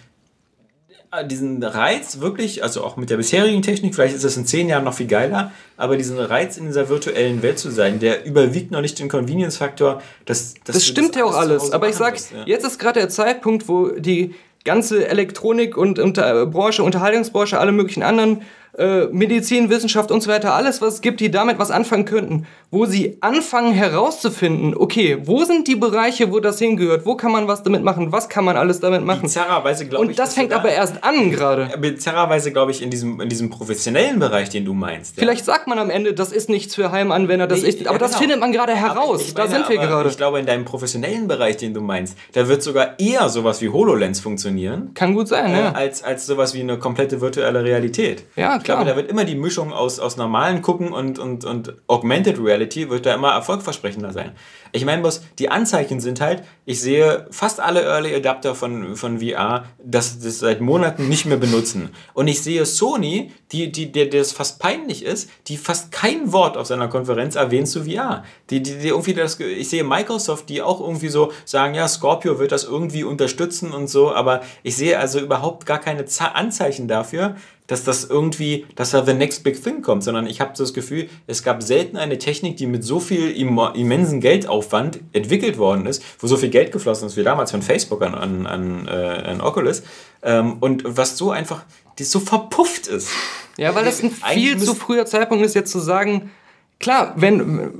diesen 1.23 1.63
Reiz 1.63 2.19
wirklich, 2.19 2.63
also 2.63 2.83
auch 2.83 2.97
mit 2.97 3.09
der 3.09 3.17
bisherigen 3.17 3.61
Technik, 3.61 3.95
vielleicht 3.95 4.15
ist 4.15 4.23
es 4.23 4.37
in 4.37 4.45
zehn 4.45 4.69
Jahren 4.69 4.83
noch 4.83 4.93
viel 4.93 5.07
geiler, 5.07 5.51
aber 5.75 5.97
diesen 5.97 6.19
Reiz 6.19 6.57
in 6.57 6.65
dieser 6.65 6.89
virtuellen 6.89 7.41
Welt 7.41 7.59
zu 7.59 7.69
sein, 7.69 7.99
der 7.99 8.25
überwiegt 8.25 8.71
noch 8.71 8.81
nicht 8.81 8.99
den 8.99 9.09
Convenience-Faktor. 9.09 10.01
Das, 10.25 10.55
das, 10.63 10.75
das 10.75 10.85
stimmt 10.85 11.15
ja 11.15 11.25
auch 11.25 11.35
alles, 11.35 11.71
aber 11.71 11.89
ich 11.89 11.95
sag, 11.95 12.17
ja. 12.17 12.43
jetzt 12.45 12.65
ist 12.65 12.79
gerade 12.79 12.99
der 12.99 13.09
Zeitpunkt, 13.09 13.67
wo 13.67 13.89
die 13.89 14.35
ganze 14.63 15.07
Elektronik 15.07 15.77
und 15.77 15.97
unter, 15.97 16.45
Branche, 16.45 16.83
Unterhaltungsbranche, 16.83 17.57
alle 17.59 17.71
möglichen 17.71 18.03
anderen 18.03 18.41
äh, 18.77 19.07
Medizin, 19.07 19.69
Wissenschaft 19.69 20.11
und 20.11 20.21
so 20.21 20.29
weiter, 20.29 20.53
alles, 20.53 20.81
was 20.81 20.95
es 20.95 21.01
gibt, 21.01 21.19
die 21.19 21.31
damit 21.31 21.57
was 21.59 21.71
anfangen 21.71 22.05
könnten, 22.05 22.45
wo 22.69 22.85
sie 22.85 23.17
anfangen 23.21 23.73
herauszufinden, 23.73 24.75
okay, 24.75 25.17
wo 25.23 25.43
sind 25.43 25.67
die 25.67 25.75
Bereiche, 25.75 26.31
wo 26.31 26.39
das 26.39 26.59
hingehört, 26.59 27.05
wo 27.05 27.15
kann 27.15 27.31
man 27.31 27.47
was 27.47 27.63
damit 27.63 27.83
machen, 27.83 28.11
was 28.11 28.29
kann 28.29 28.45
man 28.45 28.55
alles 28.55 28.79
damit 28.79 29.03
machen. 29.03 29.23
Bizarrerweise 29.23 29.87
glaube 29.87 30.05
ich. 30.05 30.11
Und 30.11 30.19
das 30.19 30.35
fängt 30.35 30.53
aber 30.53 30.69
erst 30.69 31.03
an 31.03 31.31
gerade. 31.31 31.77
Bizarrerweise 31.79 32.51
glaube 32.51 32.71
ich 32.71 32.81
in 32.81 32.89
diesem, 32.89 33.19
in 33.19 33.29
diesem 33.29 33.49
professionellen 33.49 34.19
Bereich, 34.19 34.49
den 34.49 34.65
du 34.65 34.73
meinst. 34.73 35.17
Ja. 35.17 35.21
Vielleicht 35.21 35.45
sagt 35.45 35.67
man 35.67 35.79
am 35.79 35.89
Ende, 35.89 36.13
das 36.13 36.31
ist 36.31 36.49
nichts 36.49 36.75
für 36.75 36.91
Heimanwender, 36.91 37.47
das 37.47 37.63
nee, 37.63 37.69
ist, 37.69 37.87
aber 37.87 37.93
ja, 37.93 37.97
das 37.97 38.11
genau. 38.11 38.21
findet 38.21 38.39
man 38.39 38.51
gerade 38.51 38.75
heraus. 38.75 39.21
Ich, 39.21 39.27
ich 39.29 39.33
da 39.33 39.47
sind 39.47 39.67
wir 39.69 39.77
gerade. 39.77 40.09
Ich 40.09 40.17
glaube, 40.17 40.39
in 40.39 40.45
deinem 40.45 40.65
professionellen 40.65 41.27
Bereich, 41.27 41.57
den 41.57 41.73
du 41.73 41.81
meinst, 41.81 42.17
da 42.33 42.47
wird 42.47 42.61
sogar 42.61 42.99
eher 42.99 43.29
sowas 43.29 43.61
wie 43.61 43.69
HoloLens 43.69 44.19
funktionieren. 44.19 44.91
Kann 44.93 45.15
gut 45.15 45.27
sein, 45.27 45.53
äh, 45.53 45.59
ja. 45.59 45.71
Als, 45.71 46.03
als 46.03 46.25
sowas 46.27 46.53
wie 46.53 46.61
eine 46.61 46.77
komplette 46.77 47.21
virtuelle 47.21 47.63
Realität. 47.63 48.23
Ja, 48.35 48.59
glaube, 48.67 48.85
da 48.85 48.95
wird 48.95 49.09
immer 49.09 49.23
die 49.25 49.35
Mischung 49.35 49.73
aus, 49.73 49.99
aus 49.99 50.17
normalen 50.17 50.61
Gucken 50.61 50.93
und, 50.93 51.17
und, 51.17 51.45
und 51.45 51.73
Augmented 51.87 52.37
Reality 52.37 52.89
wird 52.89 53.05
da 53.05 53.15
immer 53.15 53.31
erfolgversprechender 53.31 54.13
sein. 54.13 54.33
Ich 54.73 54.85
meine, 54.85 55.01
Boss, 55.01 55.21
die 55.39 55.49
Anzeichen 55.49 55.99
sind 55.99 56.21
halt, 56.21 56.43
ich 56.65 56.81
sehe 56.81 57.25
fast 57.31 57.59
alle 57.59 57.81
Early 57.83 58.13
Adapter 58.13 58.53
von, 58.53 58.95
von 58.95 59.19
VR, 59.19 59.65
dass 59.83 60.19
das 60.19 60.39
seit 60.39 60.61
Monaten 60.61 61.07
nicht 61.07 61.25
mehr 61.25 61.37
benutzen. 61.37 61.89
Und 62.13 62.27
ich 62.27 62.43
sehe 62.43 62.65
Sony, 62.65 63.31
die, 63.51 63.71
die, 63.71 63.91
der, 63.91 64.07
der 64.07 64.21
es 64.21 64.33
fast 64.33 64.59
peinlich 64.59 65.03
ist, 65.03 65.29
die 65.47 65.57
fast 65.57 65.91
kein 65.91 66.33
Wort 66.33 66.57
auf 66.57 66.67
seiner 66.67 66.89
Konferenz 66.89 67.35
erwähnt 67.35 67.69
zu 67.69 67.85
VR. 67.85 68.23
Die, 68.49 68.61
die, 68.61 68.77
die 68.79 68.89
irgendwie 68.89 69.13
das, 69.13 69.39
ich 69.39 69.69
sehe 69.69 69.85
Microsoft, 69.85 70.49
die 70.49 70.61
auch 70.61 70.81
irgendwie 70.81 71.07
so 71.07 71.31
sagen, 71.45 71.73
ja, 71.73 71.87
Scorpio 71.87 72.37
wird 72.37 72.51
das 72.51 72.65
irgendwie 72.65 73.05
unterstützen 73.05 73.71
und 73.71 73.87
so, 73.87 74.13
aber 74.13 74.41
ich 74.63 74.75
sehe 74.75 74.99
also 74.99 75.19
überhaupt 75.19 75.65
gar 75.65 75.79
keine 75.79 76.05
Anzeichen 76.33 76.89
dafür, 76.89 77.35
dass 77.67 77.83
das 77.83 78.05
irgendwie, 78.05 78.65
dass 78.75 78.91
da 78.91 79.05
the 79.05 79.13
next 79.13 79.43
big 79.43 79.61
thing 79.61 79.81
kommt, 79.81 80.03
sondern 80.03 80.25
ich 80.25 80.41
habe 80.41 80.53
das 80.57 80.73
Gefühl, 80.73 81.09
es 81.27 81.43
gab 81.43 81.61
selten 81.61 81.97
eine 81.97 82.17
Technik, 82.17 82.57
die 82.57 82.65
mit 82.65 82.83
so 82.83 82.99
viel 82.99 83.31
immensen 83.31 84.21
Geldaufwand 84.21 84.99
entwickelt 85.13 85.57
worden 85.57 85.85
ist, 85.85 86.01
wo 86.19 86.27
so 86.27 86.37
viel 86.37 86.49
Geld 86.49 86.71
geflossen 86.71 87.07
ist 87.07 87.17
wie 87.17 87.23
damals 87.23 87.51
von 87.51 87.61
Facebook 87.61 88.01
an, 88.01 88.15
an, 88.15 88.47
an, 88.47 88.87
äh, 88.87 88.91
an 88.91 89.41
Oculus 89.41 89.83
ähm, 90.23 90.57
und 90.59 90.83
was 90.85 91.17
so 91.17 91.31
einfach, 91.31 91.63
die 91.99 92.03
so 92.03 92.19
verpufft 92.19 92.87
ist. 92.87 93.09
Ja, 93.57 93.75
weil 93.75 93.85
das 93.85 94.01
ein 94.01 94.11
viel 94.11 94.57
zu 94.57 94.75
früher 94.75 95.05
Zeitpunkt 95.05 95.43
ist, 95.45 95.55
jetzt 95.55 95.71
zu 95.71 95.79
sagen, 95.79 96.31
klar, 96.79 97.13
wenn, 97.15 97.71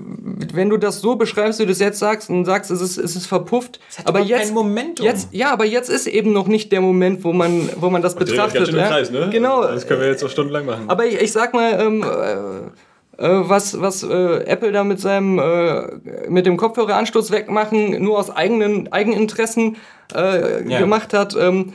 wenn 0.53 0.69
du 0.69 0.77
das 0.77 1.01
so 1.01 1.15
beschreibst, 1.15 1.59
wie 1.59 1.65
du 1.65 1.71
es 1.71 1.79
jetzt 1.79 1.99
sagst 1.99 2.29
und 2.29 2.45
sagst, 2.45 2.71
es 2.71 2.81
ist, 2.81 2.97
es 2.97 3.15
ist 3.15 3.27
verpufft. 3.27 3.79
aber 4.05 4.19
jetzt, 4.19 4.53
jetzt, 4.99 5.29
ja, 5.31 5.51
aber 5.51 5.65
jetzt 5.65 5.89
ist 5.89 6.07
eben 6.07 6.33
noch 6.33 6.47
nicht 6.47 6.71
der 6.71 6.81
Moment, 6.81 7.23
wo 7.23 7.33
man, 7.33 7.69
wo 7.77 7.89
man 7.89 8.01
das 8.01 8.13
und 8.13 8.25
betrachtet. 8.25 8.69
Ja? 8.69 8.87
Kreis, 8.87 9.11
ne? 9.11 9.29
Genau. 9.31 9.63
Das 9.63 9.87
können 9.87 10.01
wir 10.01 10.07
jetzt 10.07 10.23
auch 10.23 10.29
stundenlang 10.29 10.65
machen. 10.65 10.89
Aber 10.89 11.05
ich, 11.05 11.21
ich 11.21 11.31
sag 11.31 11.53
mal, 11.53 11.79
ähm, 11.79 12.03
äh, 12.03 13.23
äh 13.23 13.49
was, 13.49 13.79
was 13.81 14.03
äh, 14.03 14.43
Apple 14.45 14.71
da 14.71 14.83
mit 14.83 14.99
seinem 14.99 15.39
äh, 15.39 16.29
mit 16.29 16.45
dem 16.45 16.57
Kopfhöreranschluss 16.57 17.31
wegmachen 17.31 18.03
nur 18.03 18.19
aus 18.19 18.29
eigenen 18.29 18.91
Eigeninteressen 18.91 19.77
äh, 20.15 20.69
ja. 20.69 20.79
gemacht 20.79 21.13
hat. 21.13 21.35
Ähm, 21.35 21.73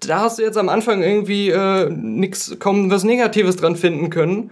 da 0.00 0.20
hast 0.20 0.38
du 0.38 0.42
jetzt 0.42 0.58
am 0.58 0.68
Anfang 0.68 1.02
irgendwie 1.02 1.48
äh, 1.50 1.88
nichts, 1.90 2.56
kaum 2.58 2.90
was 2.90 3.04
Negatives 3.04 3.56
dran 3.56 3.76
finden 3.76 4.10
können. 4.10 4.50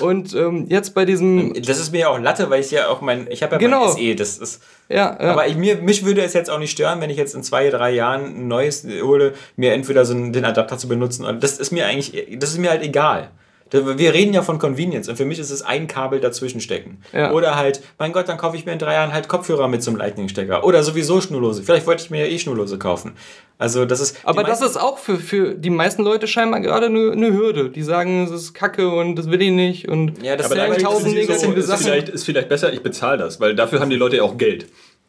Und 0.00 0.34
ähm, 0.34 0.66
jetzt 0.68 0.92
bei 0.94 1.04
diesem. 1.04 1.54
Das 1.54 1.78
ist 1.78 1.92
mir 1.92 2.00
ja 2.00 2.08
auch 2.08 2.18
Latte, 2.18 2.50
weil 2.50 2.60
ich 2.60 2.70
ja 2.72 2.88
auch 2.88 3.00
mein. 3.00 3.28
Ich 3.30 3.42
habe 3.44 3.52
ja 3.52 3.58
genau. 3.58 3.84
mein 3.84 3.96
SE. 3.96 4.14
Das 4.16 4.38
ist. 4.38 4.62
Ja, 4.88 5.16
ja. 5.20 5.30
Aber 5.30 5.46
ich, 5.46 5.56
mir, 5.56 5.76
mich 5.76 6.04
würde 6.04 6.22
es 6.22 6.32
jetzt 6.32 6.50
auch 6.50 6.58
nicht 6.58 6.72
stören, 6.72 7.00
wenn 7.00 7.10
ich 7.10 7.16
jetzt 7.16 7.34
in 7.34 7.44
zwei, 7.44 7.70
drei 7.70 7.92
Jahren 7.92 8.24
ein 8.24 8.48
neues 8.48 8.84
hole, 8.84 9.34
mir 9.56 9.72
entweder 9.72 10.04
so 10.04 10.14
einen, 10.14 10.32
den 10.32 10.44
Adapter 10.44 10.78
zu 10.78 10.88
benutzen. 10.88 11.24
Und 11.24 11.44
das 11.44 11.58
ist 11.58 11.70
mir 11.70 11.86
eigentlich. 11.86 12.38
Das 12.38 12.50
ist 12.50 12.58
mir 12.58 12.70
halt 12.70 12.82
egal. 12.82 13.30
Wir 13.70 14.14
reden 14.14 14.32
ja 14.34 14.42
von 14.42 14.58
Convenience 14.58 15.08
und 15.08 15.16
für 15.16 15.24
mich 15.24 15.38
ist 15.38 15.50
es 15.50 15.62
ein 15.62 15.88
Kabel 15.88 16.20
dazwischen 16.20 16.60
stecken. 16.60 16.98
Ja. 17.12 17.32
Oder 17.32 17.56
halt, 17.56 17.82
mein 17.98 18.12
Gott, 18.12 18.28
dann 18.28 18.38
kaufe 18.38 18.56
ich 18.56 18.66
mir 18.66 18.72
in 18.72 18.78
drei 18.78 18.94
Jahren 18.94 19.12
halt 19.12 19.26
Kopfhörer 19.26 19.66
mit 19.68 19.82
zum 19.82 19.96
Lightning-Stecker. 19.96 20.64
Oder 20.64 20.82
sowieso 20.82 21.20
Schnurlose. 21.20 21.62
Vielleicht 21.62 21.86
wollte 21.86 22.04
ich 22.04 22.10
mir 22.10 22.26
ja 22.26 22.32
eh 22.32 22.38
Schnurlose 22.38 22.78
kaufen. 22.78 23.14
Also 23.58 23.84
das 23.84 24.00
ist. 24.00 24.18
Aber 24.24 24.44
das 24.44 24.60
ist 24.60 24.76
auch 24.76 24.98
für, 24.98 25.16
für 25.16 25.54
die 25.54 25.70
meisten 25.70 26.02
Leute 26.02 26.26
scheinbar 26.26 26.60
gerade 26.60 26.86
eine, 26.86 27.12
eine 27.12 27.32
Hürde. 27.32 27.70
Die 27.70 27.82
sagen, 27.82 28.24
es 28.24 28.30
ist 28.30 28.54
Kacke 28.54 28.88
und 28.88 29.16
das 29.16 29.30
will 29.30 29.40
ich 29.40 29.50
nicht 29.50 29.88
und 29.88 30.22
ja, 30.22 30.36
das 30.36 30.50
aber 30.50 30.76
tausend 30.76 31.14
negative 31.14 31.62
so, 31.62 31.68
Sachen. 31.68 31.84
Vielleicht, 31.84 32.08
ist 32.08 32.24
vielleicht 32.24 32.48
besser, 32.48 32.72
ich 32.72 32.82
bezahle 32.82 33.18
das, 33.18 33.40
weil 33.40 33.54
dafür 33.54 33.80
haben 33.80 33.90
die 33.90 33.96
Leute 33.96 34.16
ja 34.16 34.22
auch 34.22 34.36
Geld. 34.36 34.66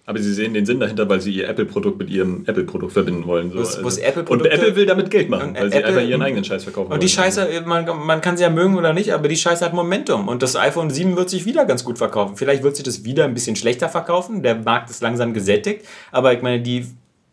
Aber 0.08 0.20
sie 0.20 0.34
sehen 0.34 0.54
den 0.54 0.68
Sinn 0.68 0.80
dahinter, 0.80 1.10
weil 1.10 1.20
sie 1.20 1.32
ihr 1.32 1.50
Apple-Produkt 1.50 1.98
mit 1.98 2.12
ihrem 2.12 2.44
Apple-Produkt 2.46 2.94
verbinden 2.94 3.26
wollen. 3.26 3.52
So. 3.52 3.60
Was, 3.60 3.84
was 3.84 3.98
Apple 3.98 4.24
und 4.26 4.46
Apple 4.46 4.76
will 4.76 4.86
damit 4.86 5.10
Geld 5.10 5.30
machen, 5.30 5.56
weil 5.56 5.68
Apple, 5.68 5.72
sie 5.72 5.84
einfach 5.84 6.08
ihren 6.08 6.22
eigenen 6.22 6.44
Scheiß 6.44 6.64
verkaufen 6.64 6.92
Und 6.92 7.02
die 7.02 7.10
Scheiße, 7.10 7.64
man, 7.66 7.86
man 8.06 8.22
kann 8.22 8.38
sie 8.38 8.44
ja 8.44 8.52
mögen 8.52 8.78
oder 8.78 8.94
nicht, 8.94 9.14
aber 9.14 9.28
die 9.28 9.36
Scheiße 9.36 9.66
hat 9.66 9.74
Momentum. 9.74 10.28
Und 10.28 10.44
das 10.44 10.56
iPhone 10.56 10.92
7 10.92 11.18
wird 11.18 11.32
sich 11.32 11.46
wieder 11.46 11.66
ganz 11.66 11.84
gut 11.84 11.98
verkaufen. 11.98 12.36
Vielleicht 12.38 12.62
wird 12.62 12.76
sich 12.76 12.86
das 12.86 13.04
wieder 13.04 13.26
ein 13.26 13.34
bisschen 13.34 13.56
schlechter 13.56 13.90
verkaufen. 13.90 14.44
Der 14.44 14.56
Markt 14.56 14.92
ist 14.92 15.02
langsam 15.02 15.34
gesättigt. 15.34 15.86
Aber 16.12 16.34
ich 16.34 16.44
meine, 16.44 16.62
die 16.62 16.86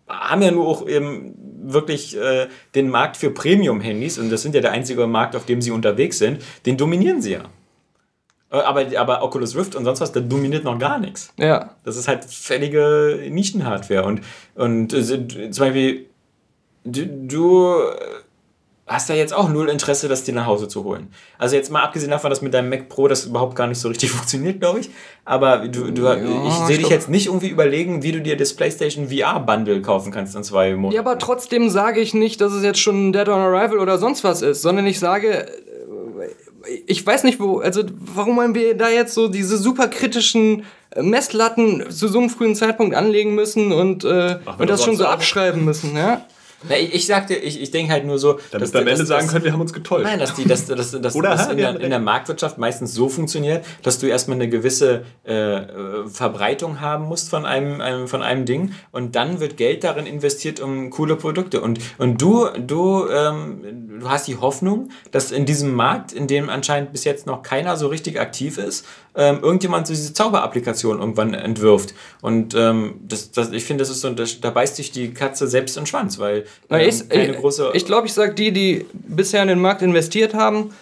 haben 0.09 0.41
ja 0.41 0.51
nur 0.51 0.67
auch 0.67 0.89
eben 0.89 1.35
wirklich 1.65 2.17
äh, 2.17 2.49
den 2.75 2.89
Markt 2.89 3.17
für 3.19 3.31
Premium-Handys, 3.31 4.19
und 4.19 4.31
das 4.31 4.43
sind 4.43 4.55
ja 4.55 4.61
der 4.61 4.73
einzige 4.73 5.07
Markt, 5.07 5.37
auf 5.37 5.45
dem 5.45 5.63
sie 5.63 5.71
unterwegs 5.71 6.19
sind, 6.19 6.41
den 6.67 6.77
dominieren 6.77 7.23
sie 7.23 7.33
ja. 7.33 7.43
Äh, 8.53 8.59
aber, 8.59 8.87
aber 8.97 9.23
Oculus 9.23 9.57
Rift 9.57 9.75
und 9.75 9.85
sonst 9.85 10.01
was, 10.01 10.13
da 10.13 10.21
dominiert 10.21 10.65
noch 10.65 10.79
gar 10.79 10.99
nichts. 10.99 11.33
Ja. 11.39 11.71
Das 11.85 11.97
ist 11.97 12.07
halt 12.07 12.25
völlige 12.25 13.27
Nischenhardware. 13.31 14.05
Und, 14.05 14.21
und 14.55 14.93
äh, 14.93 15.51
zum 15.51 15.65
Beispiel, 15.67 16.07
du, 16.85 17.07
du 17.07 17.77
hast 18.87 19.09
da 19.09 19.15
jetzt 19.15 19.33
auch 19.33 19.49
null 19.49 19.69
Interesse, 19.69 20.09
das 20.09 20.25
dir 20.25 20.35
nach 20.35 20.47
Hause 20.47 20.69
zu 20.69 20.85
holen. 20.85 21.09
Also 21.39 21.57
jetzt 21.57 21.71
mal 21.71 21.83
abgesehen 21.83 22.11
davon, 22.11 22.31
dass 22.31 22.43
mit 22.43 22.53
deinem 22.53 22.69
Mac 22.69 22.89
Pro 22.89 23.09
das 23.09 23.25
überhaupt 23.25 23.57
gar 23.57 23.67
nicht 23.67 23.79
so 23.79 23.89
richtig 23.89 24.11
funktioniert, 24.13 24.61
glaube 24.61 24.81
ich. 24.81 24.91
Aber 25.25 25.69
du, 25.69 25.91
du, 25.91 26.03
ja, 26.03 26.17
ich 26.17 26.55
sehe 26.67 26.79
dich 26.79 26.89
jetzt 26.89 27.09
nicht 27.09 27.27
irgendwie 27.27 27.49
überlegen, 27.49 28.03
wie 28.03 28.13
du 28.13 28.21
dir 28.21 28.37
das 28.37 28.55
PlayStation 28.55 29.09
VR 29.09 29.41
Bundle 29.41 29.81
kaufen 29.83 30.13
kannst 30.13 30.35
in 30.35 30.43
zwei 30.43 30.75
Monaten. 30.75 30.95
Ja, 30.95 31.01
aber 31.01 31.19
trotzdem 31.19 31.71
sage 31.71 32.01
ich 32.01 32.13
nicht, 32.13 32.41
dass 32.41 32.53
es 32.53 32.63
jetzt 32.65 32.81
schon 32.81 33.13
Dead 33.13 33.29
on 33.29 33.39
Arrival 33.39 33.79
oder 33.79 33.99
sonst 33.99 34.25
was 34.25 34.43
ist, 34.43 34.63
sondern 34.63 34.87
ich 34.87 34.99
sage, 34.99 35.47
ich 36.87 37.05
weiß 37.07 37.25
nicht, 37.25 37.41
wo, 37.41 37.59
also 37.59 37.83
warum 37.99 38.37
wollen 38.37 38.55
wir 38.55 38.77
da 38.77 38.89
jetzt 38.89 39.15
so 39.15 39.29
diese 39.29 39.57
super 39.57 39.89
kritischen 39.89 40.65
äh, 40.91 41.03
Messlatten 41.03 41.91
zu 41.91 42.09
so 42.09 42.19
einem 42.19 42.31
frühen 42.31 42.55
Zeitpunkt 42.55 42.95
anlegen 42.95 43.35
müssen 43.35 43.73
und, 43.73 44.05
äh, 44.05 44.39
Ach, 44.45 44.59
und 44.59 44.69
das 44.69 44.85
schon 44.85 44.97
so 44.97 45.07
abschreiben 45.07 45.65
müssen, 45.65 45.97
ja? 45.97 46.27
Na, 46.69 46.77
ich, 46.77 46.95
ich 46.95 47.07
sagte, 47.07 47.35
ich, 47.35 47.61
ich 47.61 47.71
denke 47.71 47.93
halt 47.93 48.05
nur 48.05 48.19
so. 48.19 48.39
Damit 48.51 48.69
dass, 48.69 48.73
wir 48.75 48.81
am 48.81 48.89
Ende 48.89 49.07
sagen 49.07 49.29
können, 49.29 49.45
wir 49.45 49.53
haben 49.53 49.61
uns 49.61 49.73
getäuscht. 49.73 50.05
Nein, 50.05 50.19
dass, 50.19 50.35
die, 50.35 50.45
dass, 50.45 50.67
dass, 50.67 50.91
dass 50.93 51.15
Oder 51.15 51.31
das 51.31 51.49
in 51.49 51.57
der, 51.57 51.81
in 51.81 51.91
der 51.91 51.99
Marktwirtschaft 51.99 52.59
meistens 52.59 52.95
so 52.95 53.09
funktioniert, 53.09 53.65
dass 53.83 53.99
du 53.99 54.07
erstmal 54.07 54.37
eine 54.37 54.49
gewisse 54.49 55.05
äh, 55.25 55.63
Verbreitung 56.07 56.81
haben 56.81 57.05
musst 57.05 57.31
von 57.31 57.47
einem, 57.47 57.81
einem, 57.81 58.09
von 58.09 58.23
einem 58.23 58.45
Ding 58.45 58.73
und 58.91 59.17
dann 59.17 59.41
wird 59.41 59.57
Geld 59.57 59.85
darin 59.85 60.07
investiert, 60.07 60.61
um 60.61 60.91
coole 60.91 61.17
Produkte. 61.17 61.61
Und, 61.61 61.81
und 61.99 62.21
du, 62.21 62.49
du, 62.59 63.09
ähm, 63.09 64.01
du 64.01 64.09
hast 64.09 64.29
die 64.29 64.37
Hoffnung, 64.37 64.91
dass 65.11 65.33
in 65.33 65.47
diesem 65.47 65.75
Markt, 65.75 66.13
in 66.13 66.27
dem 66.27 66.49
anscheinend 66.49 66.93
bis 66.93 67.05
jetzt 67.05 67.27
noch 67.27 67.43
keiner 67.43 67.77
so 67.77 67.89
richtig 67.89 68.21
aktiv 68.21 68.59
ist, 68.59 68.87
ähm, 69.15 69.41
irgendjemand 69.43 69.87
so 69.87 69.93
diese 69.93 70.15
Zauberapplikation 70.15 70.99
irgendwann 70.99 71.35
entwirft. 71.35 71.95
Und 72.23 72.55
ähm, 72.55 73.01
das, 73.03 73.31
das, 73.31 73.51
ich 73.51 73.65
finde, 73.65 73.83
das 73.83 73.91
ist 73.91 74.01
so, 74.01 74.11
das, 74.11 74.41
da 74.41 74.51
beißt 74.51 74.77
sich 74.77 74.91
die 74.91 75.13
Katze 75.13 75.47
selbst 75.47 75.77
in 75.77 75.83
den 75.83 75.87
Schwanz, 75.87 76.19
weil 76.19 76.45
ähm, 76.71 76.89
ich 76.89 77.09
keine 77.09 77.35
große. 77.35 77.71
Ich 77.75 77.85
glaube, 77.87 78.07
ich 78.07 78.13
sage 78.13 78.35
die, 78.35 78.53
die 78.53 78.87
bisher 78.93 79.43
in 79.43 79.49
den 79.49 79.61
Markt 79.61 79.83
investiert 79.83 80.35
haben, 80.35 80.73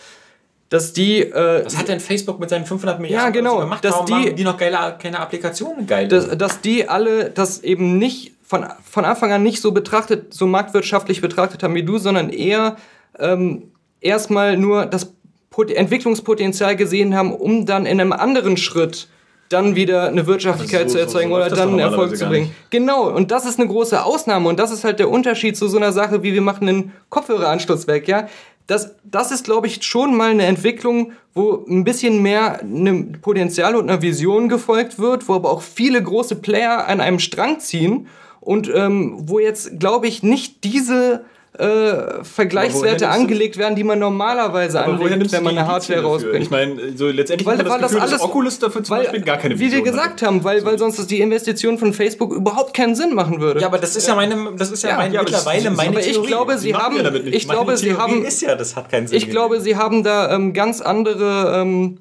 dass 0.69 0.93
die. 0.93 1.21
Äh, 1.23 1.65
Was 1.65 1.77
hat 1.77 1.89
denn 1.89 2.01
Facebook 2.01 2.41
mit 2.41 2.49
seinen 2.51 2.65
500 2.65 3.01
Milliarden 3.01 3.35
ja, 3.35 3.41
genau, 3.41 3.61
gemacht? 3.61 3.85
Dass 3.85 3.95
Warum 3.95 4.23
die, 4.23 4.35
die 4.35 4.45
noch 4.45 4.57
geile, 4.57 4.97
keine 5.01 5.19
Applikationen 5.21 5.87
geil? 5.87 6.09
Dass, 6.09 6.37
dass 6.37 6.61
die 6.61 6.89
alle 6.89 7.31
das 7.31 7.63
eben 7.63 7.99
nicht 7.99 8.33
von, 8.43 8.67
von 8.83 9.05
Anfang 9.05 9.33
an 9.33 9.43
nicht 9.43 9.61
so 9.61 9.73
betrachtet, 9.73 10.33
so 10.35 10.47
marktwirtschaftlich 10.47 11.21
betrachtet 11.21 11.63
haben 11.63 11.75
wie 11.75 11.85
du, 11.85 11.99
sondern 11.99 12.31
eher 12.31 12.77
ähm, 13.19 13.71
erstmal 14.01 14.57
nur 14.57 14.87
das 14.87 15.13
Entwicklungspotenzial 15.57 16.77
gesehen 16.77 17.15
haben, 17.15 17.33
um 17.33 17.67
dann 17.67 17.87
in 17.87 18.01
einem 18.01 18.13
anderen 18.13 18.57
Schritt 18.57 19.09
dann 19.51 19.75
wieder 19.75 20.09
eine 20.09 20.27
Wirtschaftlichkeit 20.27 20.89
so, 20.89 20.95
zu 20.95 21.01
erzeugen 21.01 21.31
so, 21.31 21.37
so 21.37 21.43
oder 21.43 21.55
dann 21.55 21.71
einen 21.71 21.81
Erfolg 21.81 22.17
zu 22.17 22.27
bringen. 22.27 22.55
Genau, 22.71 23.11
und 23.11 23.31
das 23.31 23.45
ist 23.45 23.59
eine 23.59 23.69
große 23.69 24.03
Ausnahme 24.03 24.49
und 24.49 24.59
das 24.59 24.71
ist 24.71 24.85
halt 24.85 25.01
der 25.01 25.11
Unterschied 25.11 25.57
zu 25.57 25.69
so 25.69 25.77
einer 25.77 25.93
Sache, 25.93 26.23
wie 26.23 26.33
wir 26.33 26.41
machen 26.41 26.69
einen 26.69 26.93
Kopfhöreranschluss 27.11 27.87
weg, 27.87 28.09
ja. 28.09 28.29
Das, 28.69 28.95
das 29.03 29.33
ist, 29.33 29.45
glaube 29.45 29.67
ich, 29.67 29.83
schon 29.83 30.17
mal 30.17 30.31
eine 30.31 30.45
Entwicklung, 30.45 31.13
wo 31.35 31.65
ein 31.69 31.83
bisschen 31.83 32.23
mehr 32.23 32.61
einem 32.61 33.21
Potenzial 33.21 33.75
und 33.75 33.91
einer 33.91 34.01
Vision 34.01 34.49
gefolgt 34.49 35.01
wird, 35.01 35.29
wo 35.29 35.35
aber 35.35 35.51
auch 35.51 35.63
viele 35.63 36.01
große 36.01 36.37
Player 36.37 36.87
an 36.87 37.01
einem 37.01 37.19
Strang 37.19 37.59
ziehen 37.59 38.07
und 38.41 38.71
ähm, 38.73 39.17
wo 39.23 39.41
jetzt, 39.41 39.81
glaube 39.81 40.07
ich, 40.07 40.23
nicht 40.23 40.63
diese 40.63 41.25
äh, 41.61 42.25
Vergleichswerte 42.25 43.09
angelegt 43.09 43.59
werden, 43.59 43.77
die 43.77 43.85
man 43.85 43.99
normalerweise 43.99 44.83
aber 44.83 44.95
anlegt, 44.95 45.31
wenn 45.33 45.43
man 45.43 45.59
eine 45.59 45.67
Hardware 45.67 46.03
rausbringt. 46.03 46.45
Ich 46.45 46.51
meine, 46.51 46.97
so 46.97 47.09
letztendlich 47.09 47.47
weil, 47.47 47.59
weil 47.59 47.81
das, 47.81 47.93
Gefühl, 47.93 48.01
das 48.01 48.13
alles, 48.13 48.23
Oculus 48.23 48.59
dafür 48.59 48.83
zum 48.83 48.97
weil, 48.97 49.05
Beispiel 49.05 49.21
gar 49.21 49.37
keine 49.37 49.59
Vision 49.59 49.71
Wie 49.71 49.85
wir 49.85 49.93
gesagt 49.93 50.23
hat. 50.23 50.29
haben, 50.29 50.43
weil, 50.43 50.65
weil 50.65 50.79
sonst 50.79 51.11
die 51.11 51.21
Investition 51.21 51.77
von 51.77 51.93
Facebook 51.93 52.33
überhaupt 52.33 52.75
keinen 52.75 52.95
Sinn 52.95 53.15
machen 53.15 53.41
würde. 53.41 53.61
Ja, 53.61 53.67
aber 53.67 53.79
das 53.79 53.95
ist 53.95 54.09
ja, 54.09 54.15
meine, 54.15 54.53
das 54.57 54.71
ist 54.71 54.83
ja, 54.83 54.91
ja 54.91 54.97
meine, 54.97 55.15
ja, 55.15 55.23
mittlerweile 55.23 55.65
das, 55.65 55.77
meine 55.77 55.91
aber 55.91 56.01
Theorie. 56.01 56.21
ich 56.21 56.27
glaube, 56.27 56.59
sie 56.59 56.75
haben, 56.75 56.97
ja 56.97 57.15
ich 57.15 57.49
glaube, 57.49 57.77
sie 57.77 57.95
haben, 57.95 58.25
ist 58.25 58.41
ja, 58.41 58.55
das 58.55 58.75
hat 58.75 58.89
keinen 58.89 59.07
Sinn. 59.07 59.19
Ich 59.19 59.29
glaube, 59.29 59.61
sie 59.61 59.77
haben 59.77 60.03
da 60.03 60.35
ähm, 60.35 60.55
ganz 60.55 60.81
andere, 60.81 61.61
ähm, 61.61 61.99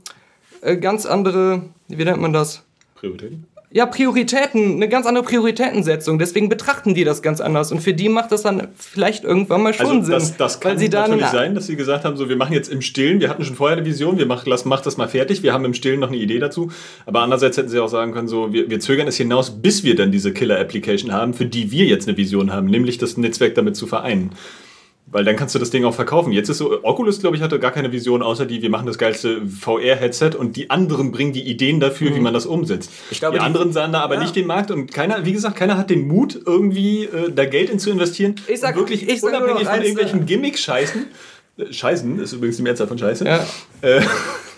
äh, 0.61 0.77
ganz 0.77 1.05
andere, 1.05 1.63
wie 1.89 2.05
nennt 2.05 2.21
man 2.21 2.31
das? 2.31 2.63
Prioritäten? 2.95 3.45
Ja, 3.71 3.85
Prioritäten, 3.85 4.75
eine 4.75 4.89
ganz 4.89 5.05
andere 5.05 5.23
Prioritätensetzung. 5.23 6.17
Deswegen 6.17 6.49
betrachten 6.49 6.95
die 6.95 7.03
das 7.03 7.21
ganz 7.21 7.39
anders. 7.39 7.71
Und 7.71 7.81
für 7.81 7.93
die 7.93 8.09
macht 8.09 8.31
das 8.31 8.41
dann 8.41 8.69
vielleicht 8.75 9.23
irgendwann 9.23 9.61
mal 9.61 9.75
schon 9.75 9.85
also 9.85 10.01
Sinn. 10.01 10.11
Das, 10.13 10.37
das 10.37 10.59
kann 10.59 10.79
sie 10.79 10.89
natürlich 10.89 11.27
sein, 11.27 11.53
dass 11.53 11.67
sie 11.67 11.75
gesagt 11.75 12.03
haben, 12.03 12.17
so 12.17 12.29
wir 12.29 12.35
machen 12.35 12.53
jetzt 12.53 12.71
im 12.71 12.81
Stillen, 12.81 13.19
wir 13.19 13.29
hatten 13.29 13.45
schon 13.45 13.55
vorher 13.55 13.77
eine 13.77 13.85
Vision, 13.85 14.17
wir 14.17 14.25
machen, 14.25 14.49
lass, 14.49 14.65
mach 14.65 14.81
das 14.81 14.97
mal 14.97 15.07
fertig, 15.07 15.43
wir 15.43 15.53
haben 15.53 15.65
im 15.65 15.75
Stillen 15.75 15.99
noch 15.99 16.07
eine 16.07 16.17
Idee 16.17 16.39
dazu. 16.39 16.71
Aber 17.05 17.21
andererseits 17.21 17.57
hätten 17.57 17.69
sie 17.69 17.79
auch 17.79 17.89
sagen 17.89 18.11
können, 18.11 18.27
so 18.27 18.51
wir, 18.51 18.71
wir 18.71 18.79
zögern 18.79 19.07
es 19.07 19.17
hinaus, 19.17 19.51
bis 19.61 19.83
wir 19.83 19.95
dann 19.95 20.11
diese 20.11 20.33
Killer-Application 20.33 21.13
haben, 21.13 21.35
für 21.35 21.45
die 21.45 21.69
wir 21.69 21.85
jetzt 21.85 22.07
eine 22.07 22.17
Vision 22.17 22.51
haben, 22.51 22.67
nämlich 22.67 22.97
das 22.97 23.17
Netzwerk 23.17 23.53
damit 23.53 23.75
zu 23.75 23.85
vereinen. 23.85 24.31
Weil 25.11 25.23
dann 25.23 25.35
kannst 25.35 25.55
du 25.55 25.59
das 25.59 25.71
Ding 25.71 25.85
auch 25.85 25.93
verkaufen. 25.93 26.31
Jetzt 26.31 26.49
ist 26.49 26.59
so, 26.59 26.83
Oculus, 26.83 27.19
glaube 27.19 27.35
ich, 27.35 27.41
hatte 27.41 27.59
gar 27.59 27.71
keine 27.71 27.91
Vision, 27.91 28.21
außer 28.21 28.45
die, 28.45 28.61
wir 28.61 28.69
machen 28.69 28.85
das 28.85 28.99
geilste 28.99 29.41
VR-Headset 29.47 30.31
und 30.37 30.55
die 30.55 30.69
anderen 30.69 31.11
bringen 31.11 31.33
die 31.33 31.41
Ideen 31.41 31.79
dafür, 31.79 32.11
mhm. 32.11 32.15
wie 32.15 32.19
man 32.19 32.33
das 32.33 32.45
umsetzt. 32.45 32.91
Ich 33.09 33.19
glaube, 33.19 33.37
die, 33.37 33.39
die 33.39 33.45
anderen 33.45 33.71
sahen 33.71 33.91
da 33.91 34.01
aber 34.01 34.15
ja. 34.15 34.21
nicht 34.21 34.35
den 34.35 34.45
Markt 34.45 34.69
und 34.69 34.93
keiner, 34.93 35.25
wie 35.25 35.33
gesagt, 35.33 35.55
keiner 35.55 35.77
hat 35.77 35.89
den 35.89 36.07
Mut, 36.07 36.39
irgendwie 36.45 37.05
äh, 37.05 37.31
da 37.31 37.45
Geld 37.45 37.71
in 37.71 37.79
zu 37.79 37.89
investieren. 37.89 38.35
Ich 38.47 38.59
sag, 38.59 38.75
wirklich 38.75 39.07
ich 39.07 39.23
unabhängig 39.23 39.67
von 39.67 39.81
irgendwelchen 39.81 40.21
äh, 40.21 40.25
Gimmick-Scheißen. 40.25 41.07
Äh, 41.57 41.73
Scheißen 41.73 42.19
ist 42.19 42.33
übrigens 42.33 42.57
die 42.57 42.63
Mehrzahl 42.63 42.87
von 42.87 42.97
Scheiße. 42.97 43.25
Ja. 43.25 43.45
Äh, 43.81 44.01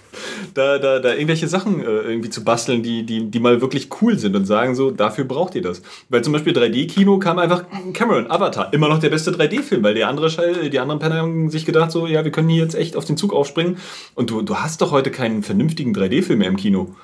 da, 0.54 0.78
da, 0.78 1.00
da 1.00 1.14
irgendwelche 1.14 1.48
Sachen 1.48 1.82
äh, 1.82 1.86
irgendwie 1.86 2.30
zu 2.30 2.44
basteln, 2.44 2.84
die, 2.84 3.04
die, 3.04 3.30
die 3.30 3.40
mal 3.40 3.62
wirklich 3.62 3.90
cool 4.02 4.18
sind 4.18 4.36
und 4.36 4.46
sagen 4.46 4.76
so, 4.76 4.92
dafür 4.92 5.26
braucht 5.26 5.56
ihr 5.56 5.62
das. 5.62 5.82
Weil 6.10 6.24
zum 6.24 6.34
Beispiel 6.34 6.54
3D-Kino 6.54 7.20
kam 7.20 7.40
einfach 7.40 7.66
Cameron, 7.94 8.30
Avatar, 8.30 8.74
immer 8.74 8.88
noch 8.88 9.00
der 9.00 9.10
beste 9.10 9.32
3D-Film, 9.32 9.84
weil 9.84 9.94
die, 9.94 10.04
andere 10.04 10.30
die 10.70 10.80
anderen 10.80 11.00
Penner 11.00 11.18
haben 11.18 11.50
sich 11.50 11.66
gedacht 11.66 11.92
so, 11.92 12.08
ja, 12.08 12.24
wir 12.24 12.32
können 12.32 12.50
hier 12.50 12.64
jetzt 12.64 12.76
echt 12.76 12.96
auf 12.96 13.06
den 13.06 13.18
Zug 13.18 13.34
aufspringen 13.34 13.78
und 14.16 14.30
du, 14.30 14.42
du 14.42 14.58
hast 14.58 14.82
doch 14.82 14.92
heute 14.92 15.12
keinen 15.12 15.44
vernünftigen 15.44 15.96
3D-Film 15.96 16.40
mehr 16.40 16.50
im 16.50 16.58
Kino. 16.58 16.96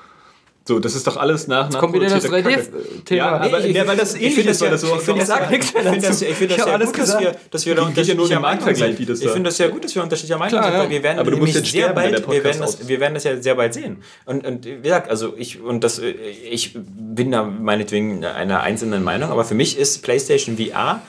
So, 0.68 0.78
das 0.78 0.94
ist 0.94 1.06
doch 1.06 1.16
alles 1.16 1.48
nach 1.48 1.70
nach 1.70 1.80
kommt 1.80 1.94
wieder 1.94 2.10
das 2.10 2.26
3D-Thema. 2.26 3.16
Ja, 3.16 3.38
aber 3.38 3.60
nee, 3.60 3.86
weil 3.86 3.96
das 3.96 4.14
ähnlich 4.14 4.44
ist, 4.44 4.60
weil 4.60 4.68
das 4.68 4.82
so. 4.82 4.96
Ich 4.96 5.00
finde 5.00 5.24
das, 5.24 5.30
ich 5.50 5.64
find 5.64 6.04
das, 6.04 6.20
ich 6.20 6.34
find 6.34 6.50
das 6.50 6.58
ja 6.58 6.76
gut, 6.76 6.98
dass 6.98 7.18
wir, 7.20 7.36
dass 7.50 7.64
wir 7.64 7.74
da 7.74 7.82
unterschiedlicher 7.84 8.38
Meinung 8.38 8.74
sind. 8.74 9.00
Ich 9.00 9.30
finde 9.30 9.44
das 9.44 9.56
ja 9.56 9.68
gut, 9.68 9.84
dass 9.84 9.94
wir 9.94 10.02
unterschiedlicher 10.02 10.38
Meinung 10.38 10.62
sind, 10.62 10.74
weil 10.74 10.90
wir 10.90 11.02
werden 11.02 11.20
aber 11.20 11.30
du 11.30 11.38
musst 11.38 11.54
jetzt 11.54 11.70
sehr 11.70 11.94
bald, 11.94 12.30
wir 12.30 12.44
werden 12.44 12.60
das, 12.60 12.86
wir 12.86 13.00
werden 13.00 13.14
das 13.14 13.24
ja 13.24 13.40
sehr 13.40 13.54
bald 13.54 13.72
sehen. 13.72 14.02
Und, 14.26 14.46
und 14.46 14.66
wie 14.66 14.82
gesagt, 14.82 15.08
also 15.08 15.32
ich 15.38 15.58
und 15.58 15.82
das, 15.82 16.00
ich 16.00 16.76
bin 16.76 17.30
da 17.30 17.44
meinetwegen 17.44 18.22
einer 18.26 18.60
einzelnen 18.60 19.02
Meinung, 19.02 19.30
aber 19.30 19.46
für 19.46 19.54
mich 19.54 19.78
ist 19.78 20.02
PlayStation 20.02 20.58
VR 20.58 21.00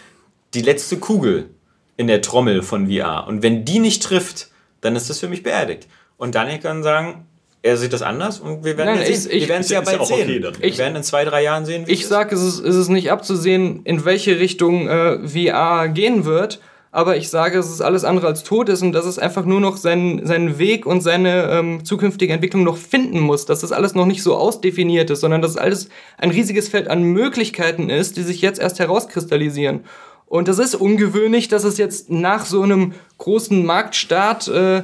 die 0.53 0.61
letzte 0.61 0.95
Kugel 0.99 1.49
in 1.98 2.07
der 2.07 2.22
Trommel 2.22 2.61
von 2.61 2.90
VR. 2.90 3.27
Und 3.27 3.44
wenn 3.44 3.65
die 3.65 3.80
nicht 3.80 4.03
trifft, 4.03 4.52
dann 4.80 4.95
ist 4.95 5.10
das 5.10 5.19
für 5.19 5.27
mich 5.27 5.44
beerdigt. 5.44 5.90
Und 6.15 6.36
Daniel 6.36 6.60
kann 6.60 6.81
sagen, 6.81 7.26
er 7.61 7.77
sieht 7.77 7.91
das 7.91 8.02
anders 8.02 8.40
und 8.40 8.64
wir 8.64 8.77
werden, 8.77 8.95
Nein, 8.95 8.99
ja 8.99 9.15
sehen. 9.15 9.31
Ich, 9.31 9.41
wir 9.44 9.49
werden 9.49 9.61
es 9.61 9.69
ja 9.69 9.81
bald 9.81 10.06
sehen. 10.06 10.45
Okay 10.45 10.61
wir 10.61 10.77
werden 10.77 10.95
in 10.95 11.03
zwei, 11.03 11.26
drei 11.26 11.44
Jahren 11.44 11.65
sehen, 11.65 11.88
wie 11.88 11.91
Ich 11.91 12.07
sage, 12.07 12.34
es 12.36 12.41
ist, 12.41 12.60
es 12.60 12.76
ist 12.76 12.90
nicht 12.90 13.11
abzusehen, 13.11 13.81
in 13.84 14.06
welche 14.06 14.40
Richtung 14.40 14.88
äh, 14.88 15.27
VR 15.27 15.90
gehen 15.90 16.23
wird, 16.23 16.61
aber 16.91 17.18
ich 17.18 17.30
sage, 17.30 17.60
es 17.60 17.69
ist 17.69 17.81
alles 17.81 18.03
andere 18.03 18.27
als 18.27 18.44
tot 18.44 18.69
ist 18.69 18.81
und 18.81 18.94
dass 18.94 19.06
es 19.06 19.19
einfach 19.19 19.45
nur 19.45 19.60
noch 19.60 19.77
seinen, 19.77 20.26
seinen 20.26 20.57
Weg 20.57 20.86
und 20.86 21.02
seine 21.02 21.49
ähm, 21.52 21.86
zukünftige 21.86 22.34
Entwicklung 22.34 22.64
noch 22.64 22.77
finden 22.77 23.19
muss, 23.19 23.45
dass 23.45 23.60
das 23.60 23.72
alles 23.72 23.94
noch 23.94 24.06
nicht 24.06 24.23
so 24.23 24.36
ausdefiniert 24.36 25.10
ist, 25.10 25.19
sondern 25.19 25.41
dass 25.41 25.52
es 25.52 25.57
alles 25.57 25.90
ein 26.18 26.31
riesiges 26.31 26.69
Feld 26.69 26.88
an 26.88 27.03
Möglichkeiten 27.03 27.90
ist, 27.90 28.18
die 28.18 28.23
sich 28.23 28.41
jetzt 28.41 28.60
erst 28.60 28.80
herauskristallisieren. 28.80 29.81
Und 30.26 30.48
das 30.48 30.60
ist 30.60 30.76
ungewöhnlich, 30.76 31.48
dass 31.48 31.64
es 31.64 31.77
jetzt 31.77 32.10
nach 32.10 32.45
so 32.45 32.61
einem 32.61 32.94
großen 33.18 33.65
Marktstart, 33.65 34.48
äh, 34.48 34.84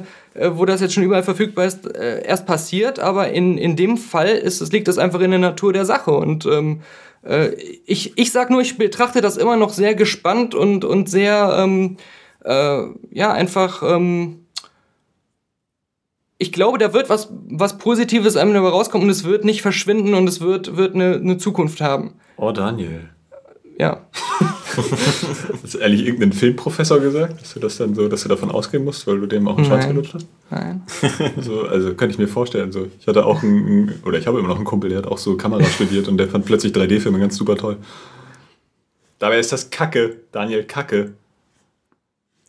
wo 0.52 0.64
das 0.64 0.80
jetzt 0.80 0.94
schon 0.94 1.02
überall 1.02 1.22
verfügbar 1.22 1.66
ist, 1.66 1.86
äh, 1.94 2.24
erst 2.24 2.46
passiert. 2.46 2.98
Aber 2.98 3.30
in, 3.30 3.58
in 3.58 3.76
dem 3.76 3.96
Fall 3.96 4.28
ist, 4.28 4.60
es 4.60 4.72
liegt 4.72 4.88
das 4.88 4.98
einfach 4.98 5.20
in 5.20 5.30
der 5.30 5.40
Natur 5.40 5.72
der 5.72 5.84
Sache. 5.84 6.12
Und 6.12 6.46
ähm, 6.46 6.82
äh, 7.22 7.54
ich, 7.86 8.16
ich 8.18 8.32
sag 8.32 8.50
nur, 8.50 8.60
ich 8.60 8.78
betrachte 8.78 9.20
das 9.20 9.36
immer 9.36 9.56
noch 9.56 9.70
sehr 9.70 9.94
gespannt 9.94 10.54
und, 10.54 10.84
und 10.84 11.08
sehr, 11.08 11.56
ähm, 11.60 11.96
äh, 12.44 12.82
ja, 13.10 13.32
einfach. 13.32 13.82
Ähm, 13.82 14.42
ich 16.38 16.52
glaube, 16.52 16.76
da 16.76 16.92
wird 16.92 17.08
was, 17.08 17.30
was 17.48 17.78
Positives 17.78 18.36
einem 18.36 18.52
dabei 18.52 18.68
rauskommen 18.68 19.06
und 19.06 19.10
es 19.10 19.24
wird 19.24 19.44
nicht 19.44 19.62
verschwinden 19.62 20.12
und 20.12 20.28
es 20.28 20.42
wird, 20.42 20.76
wird 20.76 20.94
eine, 20.94 21.14
eine 21.14 21.38
Zukunft 21.38 21.80
haben. 21.80 22.14
Oh, 22.36 22.52
Daniel. 22.52 23.08
Ja. 23.78 24.06
Hast 25.62 25.74
du 25.74 25.78
ehrlich 25.78 26.04
irgendeinen 26.04 26.32
Filmprofessor 26.32 27.00
gesagt, 27.00 27.40
dass 27.40 27.54
du 27.54 27.60
das 27.60 27.76
dann 27.76 27.94
so, 27.94 28.08
dass 28.08 28.22
du 28.22 28.28
davon 28.28 28.50
ausgehen 28.50 28.84
musst, 28.84 29.06
weil 29.06 29.20
du 29.20 29.26
dem 29.26 29.48
auch 29.48 29.56
einen 29.56 29.66
Schwanz 29.66 29.86
gelutscht 29.86 30.14
hast? 30.14 30.26
Nein. 30.50 30.82
so, 31.40 31.62
also 31.62 31.94
könnte 31.94 32.12
ich 32.12 32.18
mir 32.18 32.28
vorstellen. 32.28 32.72
So. 32.72 32.86
Ich 33.00 33.06
hatte 33.06 33.24
auch 33.24 33.42
einen, 33.42 34.00
oder 34.04 34.18
ich 34.18 34.26
habe 34.26 34.38
immer 34.38 34.48
noch 34.48 34.56
einen 34.56 34.64
Kumpel, 34.64 34.90
der 34.90 34.98
hat 34.98 35.06
auch 35.06 35.18
so 35.18 35.36
Kamera 35.36 35.64
studiert 35.64 36.08
und 36.08 36.16
der 36.18 36.28
fand 36.28 36.44
plötzlich 36.44 36.72
3D-Filme 36.72 37.18
ganz 37.18 37.36
super 37.36 37.56
toll. 37.56 37.76
Dabei 39.18 39.38
ist 39.38 39.52
das 39.52 39.70
Kacke, 39.70 40.16
Daniel 40.32 40.64
Kacke. 40.64 41.12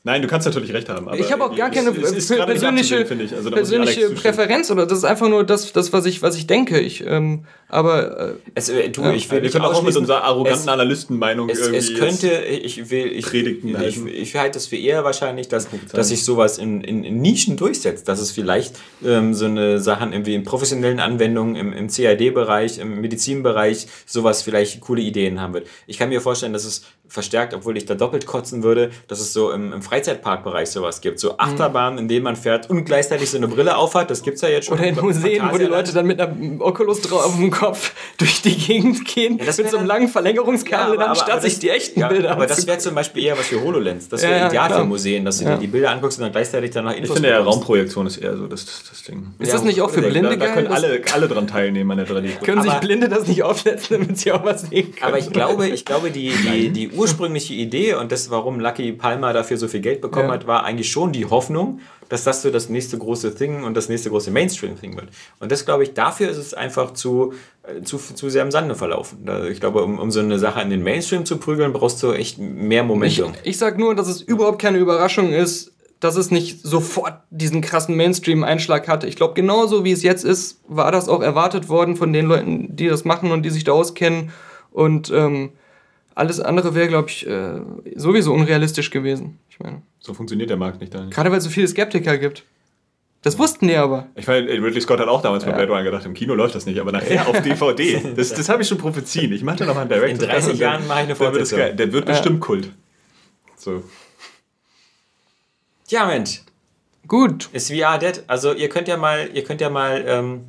Nein, 0.08 0.22
du 0.22 0.30
kannst 0.30 0.48
natürlich 0.48 0.72
recht 0.72 0.88
haben. 0.88 1.06
ich 1.20 1.34
habe 1.34 1.44
auch 1.44 1.54
gar 1.54 1.70
keine 1.70 1.90
es, 1.90 2.14
es 2.14 2.28
persönliche, 2.30 3.06
also, 3.36 3.52
persönliche 3.52 4.10
Präferenz 4.12 4.72
oder 4.72 4.86
das 4.86 5.00
ist 5.00 5.04
einfach 5.04 5.28
nur 5.28 5.44
das, 5.44 5.74
das 5.74 5.92
was, 5.92 6.06
ich, 6.06 6.22
was 6.22 6.38
ich 6.38 6.48
denke. 6.48 6.80
Ich, 6.80 7.06
ähm, 7.06 7.44
aber 7.68 8.30
äh, 8.30 8.34
es, 8.56 8.70
äh, 8.70 8.88
du, 8.88 9.04
ich 9.12 9.30
will 9.30 9.44
wir 9.44 9.50
können 9.50 9.66
auch 9.66 9.84
mit 9.84 9.98
unserer 9.98 10.24
arroganten 10.24 10.70
Analystenmeinung 10.70 11.50
es, 11.50 11.60
irgendwie. 11.60 11.78
Es 11.78 11.94
könnte, 11.96 12.46
ich 12.46 12.90
will, 12.90 13.08
ich, 13.08 13.26
Predigten 13.26 13.76
ich, 13.82 13.98
ich, 13.98 14.14
ich 14.14 14.36
halte 14.38 14.58
es 14.58 14.68
für 14.68 14.78
eher 14.78 15.04
wahrscheinlich, 15.04 15.50
dass, 15.50 15.68
dass 15.92 16.08
sich 16.08 16.24
sowas 16.24 16.58
in, 16.58 16.80
in, 16.80 17.04
in, 17.04 17.20
Nischen 17.20 17.58
durchsetzt, 17.58 18.08
dass 18.08 18.22
es 18.22 18.32
vielleicht 18.32 18.76
ähm, 19.06 19.34
so 19.34 19.44
eine 19.44 19.82
Sachen 19.82 20.14
irgendwie 20.14 20.36
in 20.36 20.46
professionellen 20.46 21.02
Anwendungen 21.02 21.58
im, 21.58 21.74
im 21.74 21.90
CAD-Bereich, 21.90 22.78
im 22.78 23.02
Medizinbereich 23.02 23.88
sowas 24.06 24.42
vielleicht 24.42 24.80
coole 24.80 25.02
Ideen 25.02 25.42
haben 25.42 25.54
wird. 25.54 25.68
Ich 25.86 25.98
kann 25.98 26.08
mir 26.08 26.22
vorstellen, 26.22 26.54
dass 26.54 26.64
es 26.64 26.84
verstärkt, 27.08 27.54
obwohl 27.54 27.78
ich 27.78 27.86
da 27.86 27.96
doppelt 27.96 28.26
kotzen 28.26 28.64
würde, 28.64 28.92
dass 29.08 29.20
es 29.20 29.34
so 29.34 29.52
im, 29.52 29.74
im 29.74 29.82
Freizeitparkbereich 29.82 30.70
sowas 30.70 31.02
gibt. 31.02 31.20
So 31.20 31.38
Achterbahnen, 31.38 32.00
in 32.00 32.08
denen 32.08 32.24
man 32.24 32.36
fährt 32.36 32.70
und 32.70 32.86
gleichzeitig 32.86 33.30
so 33.30 33.38
eine 33.38 33.48
Brille 33.48 33.78
aufhat. 33.78 34.10
Das 34.10 34.22
gibt 34.22 34.36
es 34.36 34.42
ja 34.42 34.50
jetzt 34.50 34.66
schon. 34.66 34.78
Oder 34.78 34.88
in 34.88 34.96
Museen, 34.96 35.44
wo 35.52 35.58
die 35.58 35.66
Leute 35.66 35.94
dann 35.94 36.06
mit 36.06 36.20
einem 36.20 36.62
Oculus 36.62 37.02
drauf 37.02 37.26
auf 37.26 37.36
dem 37.36 37.52
Kopf 37.52 37.94
durch 38.18 38.42
die 38.42 38.56
Gegend 38.56 39.06
gehen, 39.06 39.38
ja, 39.38 39.46
mit 39.46 39.70
so 39.70 39.78
einem 39.78 39.88
langen 39.88 40.08
Verlängerungskabel, 40.08 41.00
ja, 41.00 41.06
anstatt 41.06 41.42
sich 41.42 41.60
die 41.60 41.70
echten 41.70 42.02
ja, 42.02 42.08
Bilder 42.08 42.32
Aber 42.32 42.46
das 42.46 42.66
wäre 42.68 42.78
zum 42.78 42.96
Beispiel 42.96 43.24
eher 43.24 43.38
was 43.38 43.48
für 43.48 43.62
HoloLens. 43.62 44.10
Das 44.10 44.22
wäre 44.22 44.40
ja, 44.40 44.48
ideal 44.48 44.70
für 44.72 44.84
Museen, 44.84 45.26
dass 45.26 45.40
du 45.40 45.46
dir 45.46 45.58
die 45.58 45.68
Bilder 45.68 45.92
anguckst 45.92 46.18
und 46.20 46.24
dann 46.24 46.32
gleichzeitig 46.32 46.72
danach 46.72 46.94
Infos 46.94 47.10
Ich 47.10 47.14
finde 47.16 47.30
ja, 47.30 47.40
Raumprojektion 47.40 48.08
ist 48.08 48.18
eher 48.18 48.36
so 48.36 48.48
das, 48.48 48.66
das, 48.66 48.84
das 48.90 49.04
Ding. 49.04 49.28
Ist 49.40 49.54
das 49.54 49.64
nicht 49.64 49.82
auch 49.82 49.90
für 49.90 50.02
Blinde 50.02 50.38
da, 50.38 50.48
da 50.48 50.54
können 50.54 50.68
alle, 50.68 51.02
alle 51.14 51.28
dran 51.28 51.48
teilnehmen 51.48 51.92
an 51.92 51.98
der 51.98 52.08
3D. 52.16 52.44
Können 52.44 52.62
sich 52.62 52.74
Blinde 52.74 53.10
das 53.10 53.28
nicht 53.28 53.44
aufsetzen, 53.44 54.00
damit 54.00 54.18
sie 54.18 54.32
auch 54.32 54.44
was 54.44 54.62
sehen 54.62 54.94
können? 54.94 55.04
Aber 55.04 55.18
ich 55.18 55.32
glaube, 55.32 55.68
ich 55.68 55.86
glaube 55.86 56.12
die, 56.12 56.32
die, 56.32 56.70
die 56.70 56.97
ursprüngliche 57.02 57.53
Idee 57.53 57.95
und 57.95 58.11
das, 58.11 58.30
warum 58.30 58.60
Lucky 58.60 58.91
Palmer 58.91 59.34
dafür 59.34 59.57
so 59.57 59.68
viel 59.68 59.82
Geld 59.82 60.02
bekommen 60.02 60.32
hat, 60.32 60.48
war 60.48 60.64
eigentlich 60.64 60.91
schon 60.91 61.11
die 61.11 61.26
Hoffnung, 61.26 61.80
dass 62.10 62.24
das 62.24 62.41
so 62.41 62.49
das 62.49 62.69
nächste 62.69 62.98
große 62.98 63.36
Thing 63.36 63.64
und 63.64 63.76
das 63.76 63.90
nächste 63.90 64.10
große 64.10 64.32
Mainstream-Thing 64.32 64.95
wird. 64.95 65.10
Und 65.40 65.52
das 65.52 65.65
glaube 65.65 65.84
ich, 65.84 65.94
dafür 65.94 66.30
ist 66.30 66.38
es 66.38 66.53
einfach 66.53 66.94
zu, 66.94 67.34
äh, 67.64 67.82
zu, 67.84 67.98
zu 67.98 68.30
sehr 68.30 68.44
im 68.44 68.52
Sande 68.52 68.76
verlaufen. 68.76 69.30
Ich 69.52 69.60
glaube, 69.60 69.84
um, 69.84 69.99
um 69.99 70.11
so 70.11 70.19
eine 70.19 70.40
Sache 70.40 70.61
in 70.61 70.69
den 70.69 70.84
Mainstream 70.84 71.26
zu 71.26 71.38
prügeln, 71.38 71.74
brauchst 71.74 72.02
du 72.03 72.14
echt 72.14 72.38
mehr 72.40 72.84
Momentum. 72.84 73.34
Ich, 73.44 73.52
ich 73.52 73.57
sage 73.57 73.80
nur, 73.80 73.95
dass 73.95 74.07
es 74.07 74.22
überhaupt 74.22 74.60
keine 74.60 74.78
Überraschung 74.78 75.34
ist, 75.34 75.74
dass 75.99 76.15
es 76.15 76.30
nicht 76.30 76.61
sofort 76.61 77.22
diesen 77.32 77.61
krassen 77.61 77.95
Mainstream-Einschlag 77.95 78.88
hatte. 78.88 79.07
Ich 79.07 79.15
glaube, 79.15 79.34
genauso 79.34 79.84
wie 79.84 79.91
es 79.91 80.03
jetzt 80.03 80.24
ist, 80.24 80.61
war 80.68 80.91
das 80.91 81.10
auch 81.10 81.22
erwartet 81.22 81.69
worden 81.69 81.95
von 81.95 82.14
den 82.14 82.28
Leuten, 82.28 82.76
die 82.76 82.88
das 82.88 83.03
machen 83.03 83.32
und 83.32 83.44
die 83.44 83.49
sich 83.49 83.64
da 83.64 83.72
auskennen. 83.72 84.32
Und 84.72 85.11
ähm, 85.11 85.53
alles 86.18 86.39
andere 86.39 86.73
wäre, 86.73 86.88
glaube 86.88 87.10
ich, 87.10 87.27
äh, 87.27 87.61
sowieso 87.95 88.34
unrealistisch 88.34 88.89
gewesen. 88.89 89.38
Ich 89.49 89.60
meine. 89.60 89.84
So 89.99 90.14
funktioniert 90.14 90.49
der 90.49 90.57
Markt 90.57 90.81
nicht. 90.81 90.94
Daniel. 90.94 91.11
Gerade 91.11 91.30
weil 91.31 91.38
es 91.38 91.44
so 91.44 91.49
viele 91.49 91.68
Skeptiker 91.68 92.18
gibt. 92.18 92.44
Das 93.22 93.38
wussten 93.38 93.68
die 93.68 93.76
aber. 93.76 94.07
Ich 94.15 94.26
meine, 94.27 94.48
Ridley 94.48 94.81
Scott 94.81 94.99
hat 94.99 95.07
auch 95.07 95.22
damals 95.22 95.44
ja. 95.44 95.52
bei 95.52 95.57
Blade 95.57 95.72
Runner 95.72 95.84
gedacht, 95.84 96.06
im 96.06 96.14
Kino 96.14 96.34
läuft 96.34 96.56
das 96.56 96.65
nicht, 96.65 96.80
aber 96.80 96.91
nachher 96.91 97.27
auf 97.27 97.41
DVD. 97.41 98.02
Das, 98.15 98.34
das 98.34 98.49
habe 98.49 98.61
ich 98.61 98.68
schon 98.68 98.77
propheziehen. 98.77 99.31
Ich 99.31 99.44
mache 99.44 99.57
da 99.57 99.65
nochmal 99.65 99.81
einen 99.81 99.89
Director. 99.89 100.23
In 100.23 100.31
30 100.31 100.60
Jahren 100.60 100.88
mache 100.88 100.99
ich 100.99 101.06
eine 101.06 101.15
Fortsetzung. 101.15 101.57
Der, 101.57 101.73
der 101.73 101.91
wird 101.91 102.06
bestimmt 102.06 102.39
Kult. 102.39 102.72
So. 103.56 103.84
Ja, 105.89 106.06
Mensch. 106.06 106.41
Gut. 107.07 107.49
Ist 107.53 107.72
VR 107.72 107.98
dead? 107.98 108.23
Also 108.27 108.53
ihr 108.53 108.69
könnt 108.69 108.88
ja 108.88 108.98
mal, 108.98 109.30
ihr 109.34 109.44
könnt 109.44 109.61
ja 109.61 109.69
mal. 109.69 110.03
Ähm 110.07 110.41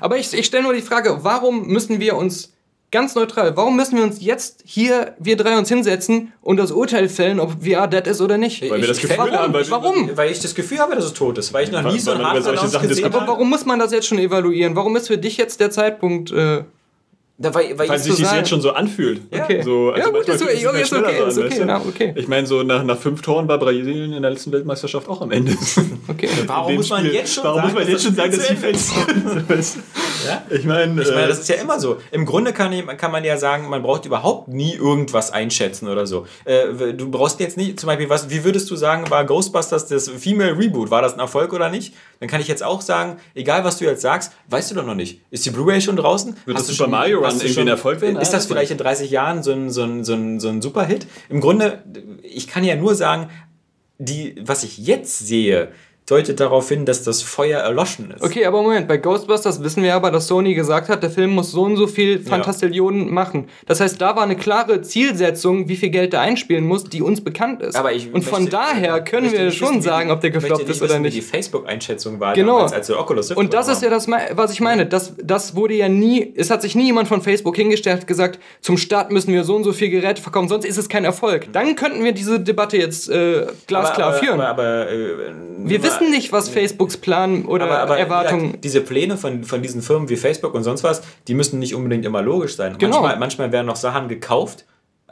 aber 0.00 0.18
ich, 0.18 0.32
ich 0.34 0.46
stelle 0.46 0.64
nur 0.64 0.74
die 0.74 0.82
Frage, 0.82 1.18
warum 1.22 1.66
müssen 1.66 2.00
wir 2.00 2.16
uns 2.16 2.52
ganz 2.96 3.14
neutral, 3.14 3.54
warum 3.58 3.76
müssen 3.76 3.98
wir 3.98 4.04
uns 4.04 4.22
jetzt 4.22 4.62
hier, 4.64 5.14
wir 5.18 5.36
drei 5.36 5.58
uns 5.58 5.68
hinsetzen 5.68 6.32
und 6.40 6.56
das 6.56 6.72
Urteil 6.72 7.10
fällen, 7.10 7.40
ob 7.40 7.62
VR 7.62 7.88
dead 7.88 8.06
ist 8.06 8.22
oder 8.22 8.38
nicht? 8.38 8.62
Weil 8.62 8.80
wir 8.80 8.88
das 8.88 9.00
Gefühl 9.00 9.18
warum? 9.18 9.32
haben. 9.32 9.52
Weil 9.52 9.70
warum? 9.70 10.16
Weil 10.16 10.30
ich 10.30 10.40
das 10.40 10.54
Gefühl 10.54 10.78
habe, 10.78 10.94
dass 10.94 11.04
es 11.04 11.12
tot 11.12 11.36
ist. 11.36 11.52
Weil 11.52 11.64
ich 11.64 11.70
noch 11.70 11.82
nie 11.82 11.98
so 11.98 12.12
ein 12.12 12.24
Hardware 12.24 12.56
gesehen 12.88 13.04
habe. 13.04 13.18
Aber 13.18 13.26
warum 13.32 13.50
muss 13.50 13.66
man 13.66 13.78
das 13.78 13.92
jetzt 13.92 14.06
schon 14.06 14.18
evaluieren? 14.18 14.76
Warum 14.76 14.96
ist 14.96 15.08
für 15.08 15.18
dich 15.18 15.36
jetzt 15.36 15.60
der 15.60 15.70
Zeitpunkt... 15.70 16.30
Äh, 16.30 16.64
da, 17.38 17.52
weil, 17.52 17.78
weil, 17.78 17.90
weil 17.90 17.98
sich 17.98 18.16
das 18.16 18.32
jetzt 18.32 18.48
schon 18.48 18.62
so 18.62 18.72
anfühlt. 18.72 19.20
Okay. 19.30 19.60
So, 19.62 19.90
also 19.90 20.06
ja, 20.06 20.08
gut, 20.08 20.26
ist, 20.26 20.42
okay, 20.42 20.54
ist, 20.54 20.66
okay, 20.66 21.28
ist 21.28 21.38
okay, 21.38 21.64
na, 21.66 21.82
okay. 21.86 22.14
Ich 22.16 22.28
meine, 22.28 22.46
so 22.46 22.62
nach, 22.62 22.82
nach 22.82 22.96
fünf 22.96 23.20
Toren 23.20 23.46
war 23.46 23.58
Brasilien 23.58 24.14
in 24.14 24.22
der 24.22 24.30
letzten 24.30 24.52
Weltmeisterschaft 24.52 25.06
auch 25.06 25.20
am 25.20 25.30
Ende. 25.30 25.52
Okay. 26.08 26.28
Warum 26.46 26.76
muss 26.76 26.88
man 26.88 27.00
Spiel, 27.00 27.14
jetzt 27.14 27.34
schon 27.34 27.42
warum 27.42 27.62
sagen, 27.62 27.74
muss 27.74 27.82
man 27.82 27.92
jetzt 27.92 28.04
schon 28.04 28.14
sagen, 28.14 28.30
dass 28.30 28.46
die 28.46 28.56
Fans 28.56 28.92
ja? 30.26 30.42
Ich 30.50 30.64
meine, 30.64 31.02
ich 31.02 31.10
mein, 31.10 31.28
das 31.28 31.40
ist 31.40 31.48
ja 31.48 31.56
immer 31.56 31.80
so. 31.80 31.96
Im 32.12 32.24
Grunde 32.24 32.52
kann, 32.52 32.72
ich, 32.72 32.86
kann 32.96 33.10
man 33.10 33.24
ja 33.24 33.36
sagen, 33.36 33.68
man 33.68 33.82
braucht 33.82 34.06
überhaupt 34.06 34.46
nie 34.46 34.74
irgendwas 34.74 35.32
einschätzen 35.32 35.88
oder 35.88 36.06
so. 36.06 36.26
Äh, 36.44 36.94
du 36.94 37.10
brauchst 37.10 37.40
jetzt 37.40 37.56
nicht, 37.56 37.80
zum 37.80 37.88
Beispiel, 37.88 38.08
was, 38.08 38.30
wie 38.30 38.44
würdest 38.44 38.70
du 38.70 38.76
sagen, 38.76 39.10
war 39.10 39.24
Ghostbusters 39.24 39.88
das 39.88 40.08
Female 40.08 40.56
Reboot? 40.56 40.92
War 40.92 41.02
das 41.02 41.14
ein 41.14 41.20
Erfolg 41.20 41.52
oder 41.52 41.70
nicht? 41.70 41.92
Dann 42.20 42.28
kann 42.28 42.40
ich 42.40 42.48
jetzt 42.48 42.62
auch 42.62 42.80
sagen, 42.80 43.16
egal 43.34 43.64
was 43.64 43.78
du 43.78 43.84
jetzt 43.84 44.02
sagst, 44.02 44.32
weißt 44.48 44.70
du 44.70 44.76
doch 44.76 44.86
noch 44.86 44.94
nicht. 44.94 45.20
Ist 45.30 45.44
die 45.44 45.50
Blu-ray 45.50 45.80
schon 45.80 45.96
draußen? 45.96 46.36
Wird 46.46 46.56
das 46.56 46.68
Super 46.68 46.88
Mario 46.88 47.25
Run 47.26 47.40
irgendwie 47.40 47.60
ein 47.60 47.68
Erfolg 47.68 48.00
werden? 48.00 48.16
Ist 48.16 48.32
das 48.32 48.46
vielleicht 48.46 48.70
in 48.70 48.78
30 48.78 49.10
Jahren 49.10 49.42
so 49.42 49.52
ein, 49.52 49.70
so 49.70 49.82
ein, 49.82 50.04
so 50.04 50.14
ein, 50.14 50.40
so 50.40 50.48
ein 50.48 50.62
Superhit? 50.62 51.06
Im 51.28 51.40
Grunde, 51.40 51.82
ich 52.22 52.46
kann 52.46 52.64
ja 52.64 52.76
nur 52.76 52.94
sagen, 52.94 53.30
die, 53.98 54.34
was 54.40 54.62
ich 54.62 54.78
jetzt 54.78 55.26
sehe, 55.26 55.72
deutet 56.06 56.38
darauf 56.38 56.68
hin, 56.68 56.84
dass 56.84 57.02
das 57.02 57.22
Feuer 57.22 57.60
erloschen 57.60 58.12
ist. 58.12 58.22
Okay, 58.22 58.46
aber 58.46 58.62
Moment, 58.62 58.86
bei 58.86 58.96
Ghostbusters 58.96 59.62
wissen 59.64 59.82
wir 59.82 59.92
aber, 59.92 60.12
dass 60.12 60.28
Sony 60.28 60.54
gesagt 60.54 60.88
hat, 60.88 61.02
der 61.02 61.10
Film 61.10 61.30
muss 61.30 61.50
so 61.50 61.64
und 61.64 61.76
so 61.76 61.88
viel 61.88 62.20
Fantastillionen 62.20 63.06
ja. 63.06 63.12
machen. 63.12 63.48
Das 63.66 63.80
heißt, 63.80 64.00
da 64.00 64.14
war 64.14 64.22
eine 64.22 64.36
klare 64.36 64.82
Zielsetzung, 64.82 65.68
wie 65.68 65.74
viel 65.74 65.90
Geld 65.90 66.14
er 66.14 66.20
einspielen 66.20 66.64
muss, 66.64 66.84
die 66.84 67.02
uns 67.02 67.24
bekannt 67.24 67.60
ist. 67.60 67.74
Aber 67.74 67.92
ich 67.92 68.14
und 68.14 68.22
von 68.22 68.44
möchte, 68.44 68.56
daher 68.56 69.02
können 69.02 69.32
wir 69.32 69.50
schon 69.50 69.70
wissen, 69.70 69.82
sagen, 69.82 70.12
ob 70.12 70.20
der 70.20 70.30
gefloppt 70.30 70.68
ist 70.68 70.80
oder 70.80 71.00
nicht. 71.00 71.16
Wie 71.16 71.20
die 71.20 71.26
Facebook-Einschätzung 71.26 72.20
war 72.20 72.34
genau. 72.34 72.54
damals, 72.56 72.72
als 72.72 72.86
der 72.86 73.00
Oculus 73.00 73.30
Rift 73.30 73.38
Und 73.40 73.52
das 73.52 73.66
ist 73.66 73.82
ja 73.82 73.90
das, 73.90 74.06
was 74.06 74.52
ich 74.52 74.60
meine. 74.60 74.86
Das, 74.86 75.14
das 75.20 75.56
wurde 75.56 75.74
ja 75.74 75.88
nie, 75.88 76.32
es 76.36 76.50
hat 76.50 76.62
sich 76.62 76.76
nie 76.76 76.86
jemand 76.86 77.08
von 77.08 77.20
Facebook 77.20 77.56
hingestellt 77.56 78.02
und 78.02 78.06
gesagt, 78.06 78.38
zum 78.60 78.78
Start 78.78 79.10
müssen 79.10 79.32
wir 79.32 79.42
so 79.42 79.56
und 79.56 79.64
so 79.64 79.72
viel 79.72 79.90
Geräte 79.90 80.22
verkaufen, 80.22 80.48
sonst 80.48 80.66
ist 80.66 80.76
es 80.76 80.88
kein 80.88 81.04
Erfolg. 81.04 81.52
Dann 81.52 81.74
könnten 81.74 82.04
wir 82.04 82.12
diese 82.12 82.38
Debatte 82.38 82.76
jetzt 82.76 83.10
äh, 83.10 83.46
glasklar 83.66 84.08
aber, 84.08 84.16
aber, 84.16 84.24
führen. 84.24 84.40
Aber, 84.40 84.62
aber 84.62 84.90
äh, 84.92 85.34
wir 85.64 85.82
wissen 85.82 85.95
wissen 86.00 86.10
nicht, 86.10 86.32
was 86.32 86.48
Facebooks 86.48 86.96
Plan 86.96 87.44
oder 87.44 87.66
aber, 87.66 87.78
aber 87.78 87.98
Erwartungen. 87.98 88.52
Ja, 88.52 88.56
diese 88.56 88.80
Pläne 88.80 89.16
von, 89.16 89.44
von 89.44 89.62
diesen 89.62 89.82
Firmen 89.82 90.08
wie 90.08 90.16
Facebook 90.16 90.54
und 90.54 90.64
sonst 90.64 90.84
was, 90.84 91.02
die 91.28 91.34
müssen 91.34 91.58
nicht 91.58 91.74
unbedingt 91.74 92.04
immer 92.04 92.22
logisch 92.22 92.56
sein. 92.56 92.76
Genau. 92.78 93.00
Manchmal, 93.00 93.18
manchmal 93.18 93.52
werden 93.52 93.66
noch 93.66 93.76
Sachen 93.76 94.08
gekauft 94.08 94.64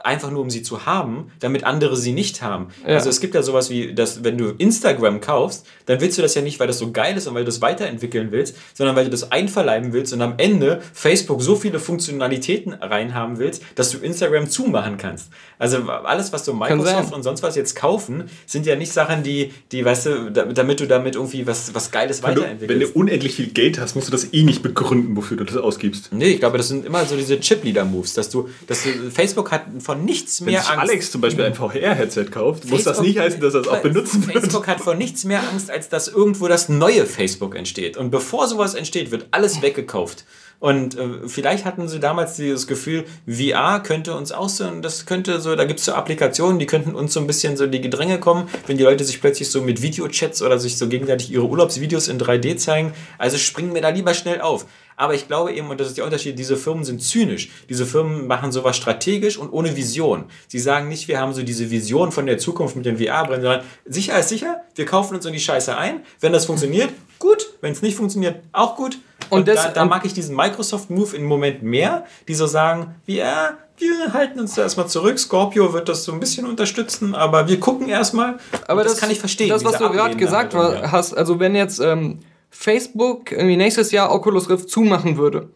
einfach 0.05 0.31
nur 0.31 0.41
um 0.41 0.49
sie 0.49 0.61
zu 0.61 0.85
haben, 0.85 1.31
damit 1.39 1.63
andere 1.63 1.97
sie 1.97 2.13
nicht 2.13 2.41
haben. 2.41 2.67
Ja. 2.83 2.95
Also 2.95 3.09
es 3.09 3.19
gibt 3.19 3.35
ja 3.35 3.41
sowas 3.41 3.69
wie, 3.69 3.93
dass 3.93 4.23
wenn 4.23 4.37
du 4.37 4.53
Instagram 4.57 5.21
kaufst, 5.21 5.65
dann 5.85 6.01
willst 6.01 6.17
du 6.17 6.21
das 6.21 6.35
ja 6.35 6.41
nicht, 6.41 6.59
weil 6.59 6.67
das 6.67 6.77
so 6.77 6.91
geil 6.91 7.17
ist 7.17 7.27
und 7.27 7.33
weil 7.33 7.41
du 7.41 7.47
das 7.47 7.61
weiterentwickeln 7.61 8.31
willst, 8.31 8.55
sondern 8.73 8.95
weil 8.95 9.05
du 9.05 9.11
das 9.11 9.31
einverleiben 9.31 9.93
willst 9.93 10.13
und 10.13 10.21
am 10.21 10.35
Ende 10.37 10.81
Facebook 10.93 11.41
so 11.41 11.55
viele 11.55 11.79
Funktionalitäten 11.79 12.73
reinhaben 12.73 13.39
willst, 13.39 13.63
dass 13.75 13.91
du 13.91 13.97
Instagram 13.97 14.49
zumachen 14.49 14.97
kannst. 14.97 15.29
Also 15.57 15.89
alles, 15.89 16.31
was 16.33 16.45
so 16.45 16.53
Microsoft 16.53 17.13
und 17.13 17.23
sonst 17.23 17.41
was 17.41 17.55
jetzt 17.55 17.75
kaufen, 17.75 18.29
sind 18.45 18.65
ja 18.65 18.75
nicht 18.75 18.91
Sachen, 18.91 19.23
die, 19.23 19.53
die 19.71 19.83
weißt 19.83 20.05
du, 20.05 20.31
damit 20.31 20.79
du 20.79 20.85
damit 20.85 21.15
irgendwie 21.15 21.47
was, 21.47 21.73
was 21.73 21.91
Geiles 21.91 22.21
wenn 22.21 22.31
weiterentwickelst. 22.31 22.81
Du, 22.81 22.87
wenn 22.87 22.93
du 22.93 22.99
unendlich 22.99 23.35
viel 23.35 23.47
Geld 23.47 23.79
hast, 23.79 23.95
musst 23.95 24.07
du 24.07 24.11
das 24.11 24.33
eh 24.33 24.43
nicht 24.43 24.61
begründen, 24.61 25.15
wofür 25.15 25.37
du 25.37 25.43
das 25.45 25.57
ausgibst. 25.57 26.09
Nee, 26.11 26.29
ich 26.29 26.39
glaube, 26.39 26.57
das 26.57 26.67
sind 26.67 26.85
immer 26.85 27.05
so 27.05 27.15
diese 27.15 27.39
Chip-Leader-Moves, 27.39 28.13
dass 28.13 28.29
du, 28.29 28.49
dass 28.67 28.83
du, 28.83 28.89
Facebook 29.09 29.51
hat 29.51 29.65
von 29.79 29.94
vor 29.95 30.03
nichts 30.03 30.41
mehr 30.41 30.53
Wenn 30.53 30.67
Angst. 30.67 30.91
Alex 30.91 31.11
zum 31.11 31.21
Beispiel 31.21 31.45
ein 31.45 31.53
VR-Headset 31.53 32.25
kauft, 32.25 32.61
Facebook, 32.61 32.71
muss 32.71 32.83
das 32.83 33.01
nicht 33.01 33.17
heißen, 33.17 33.39
dass 33.39 33.53
er 33.53 33.61
es 33.61 33.67
auch 33.67 33.79
benutzen 33.79 34.23
Facebook 34.23 34.33
wird. 34.33 34.43
Facebook 34.43 34.67
hat 34.67 34.81
vor 34.81 34.95
nichts 34.95 35.23
mehr 35.23 35.41
Angst, 35.49 35.71
als 35.71 35.89
dass 35.89 36.07
irgendwo 36.07 36.47
das 36.47 36.69
neue 36.69 37.05
Facebook 37.05 37.55
entsteht. 37.55 37.97
Und 37.97 38.11
bevor 38.11 38.47
sowas 38.47 38.73
entsteht, 38.75 39.11
wird 39.11 39.27
alles 39.31 39.61
weggekauft. 39.61 40.25
Und 40.59 40.97
äh, 40.97 41.27
vielleicht 41.27 41.65
hatten 41.65 41.87
sie 41.87 41.99
damals 41.99 42.37
dieses 42.37 42.65
Gefühl, 42.65 43.03
VR 43.27 43.81
könnte 43.81 44.15
uns 44.15 44.31
auch 44.31 44.49
so, 44.49 44.69
das 44.81 45.05
könnte 45.05 45.41
so, 45.41 45.55
da 45.55 45.65
gibt 45.65 45.79
es 45.79 45.85
so 45.85 45.93
Applikationen, 45.93 46.59
die 46.59 46.65
könnten 46.65 46.95
uns 46.95 47.13
so 47.13 47.19
ein 47.19 47.27
bisschen 47.27 47.57
so 47.57 47.67
die 47.67 47.81
Gedränge 47.81 48.19
kommen, 48.19 48.47
wenn 48.65 48.77
die 48.77 48.83
Leute 48.83 49.03
sich 49.03 49.19
plötzlich 49.19 49.49
so 49.49 49.61
mit 49.61 49.81
Videochats 49.81 50.41
oder 50.41 50.57
sich 50.57 50.77
so 50.77 50.87
gegenseitig 50.87 51.31
ihre 51.31 51.45
Urlaubsvideos 51.45 52.07
in 52.07 52.19
3D 52.19 52.55
zeigen. 52.55 52.93
Also 53.17 53.37
springen 53.37 53.75
wir 53.75 53.81
da 53.81 53.89
lieber 53.89 54.13
schnell 54.13 54.41
auf. 54.41 54.65
Aber 54.97 55.13
ich 55.13 55.27
glaube 55.27 55.53
eben, 55.53 55.69
und 55.69 55.79
das 55.79 55.87
ist 55.87 55.97
der 55.97 56.05
Unterschied, 56.05 56.39
diese 56.39 56.55
Firmen 56.55 56.83
sind 56.83 57.01
zynisch. 57.01 57.49
Diese 57.69 57.85
Firmen 57.85 58.27
machen 58.27 58.51
sowas 58.51 58.77
strategisch 58.77 59.37
und 59.37 59.51
ohne 59.51 59.75
Vision. 59.75 60.25
Sie 60.47 60.59
sagen 60.59 60.87
nicht, 60.87 61.07
wir 61.07 61.19
haben 61.19 61.33
so 61.33 61.43
diese 61.43 61.69
Vision 61.69 62.11
von 62.11 62.25
der 62.25 62.37
Zukunft 62.37 62.75
mit 62.75 62.85
den 62.85 62.97
VR-Brillen, 62.97 63.41
sondern 63.41 63.63
sicher 63.85 64.17
ist 64.17 64.29
sicher, 64.29 64.61
wir 64.75 64.85
kaufen 64.85 65.15
uns 65.15 65.25
in 65.25 65.33
die 65.33 65.39
Scheiße 65.39 65.77
ein. 65.77 66.01
Wenn 66.21 66.31
das 66.31 66.45
funktioniert, 66.45 66.91
gut. 67.19 67.47
Wenn 67.61 67.73
es 67.73 67.81
nicht 67.81 67.97
funktioniert, 67.97 68.41
auch 68.53 68.75
gut. 68.75 68.97
Und, 69.29 69.39
und 69.39 69.47
das, 69.47 69.63
da, 69.63 69.71
da 69.71 69.85
mag 69.85 70.05
ich 70.05 70.13
diesen 70.13 70.35
Microsoft-Move 70.35 71.15
im 71.15 71.25
Moment 71.25 71.63
mehr, 71.63 72.05
die 72.27 72.35
so 72.35 72.45
sagen, 72.45 72.95
wir, 73.05 73.57
wir 73.77 74.13
halten 74.13 74.39
uns 74.39 74.55
da 74.55 74.61
erstmal 74.61 74.87
zurück. 74.87 75.19
Scorpio 75.19 75.73
wird 75.73 75.89
das 75.89 76.03
so 76.03 76.13
ein 76.13 76.19
bisschen 76.19 76.45
unterstützen, 76.45 77.15
aber 77.15 77.47
wir 77.47 77.59
gucken 77.59 77.89
erstmal. 77.89 78.37
Aber 78.67 78.83
das, 78.83 78.93
das, 78.93 79.01
kann 79.01 79.11
ich 79.11 79.19
verstehen. 79.19 79.49
Das, 79.49 79.65
was 79.65 79.77
du 79.77 79.89
gerade 79.89 80.15
gesagt 80.15 80.53
hast, 80.53 81.13
also 81.13 81.39
wenn 81.39 81.55
jetzt 81.55 81.79
ähm, 81.79 82.19
Facebook 82.55 83.31
irgendwie 83.31 83.57
nächstes 83.57 83.91
Jahr 83.91 84.11
Oculus 84.11 84.49
Rift 84.49 84.69
zumachen 84.69 85.17
würde, 85.17 85.49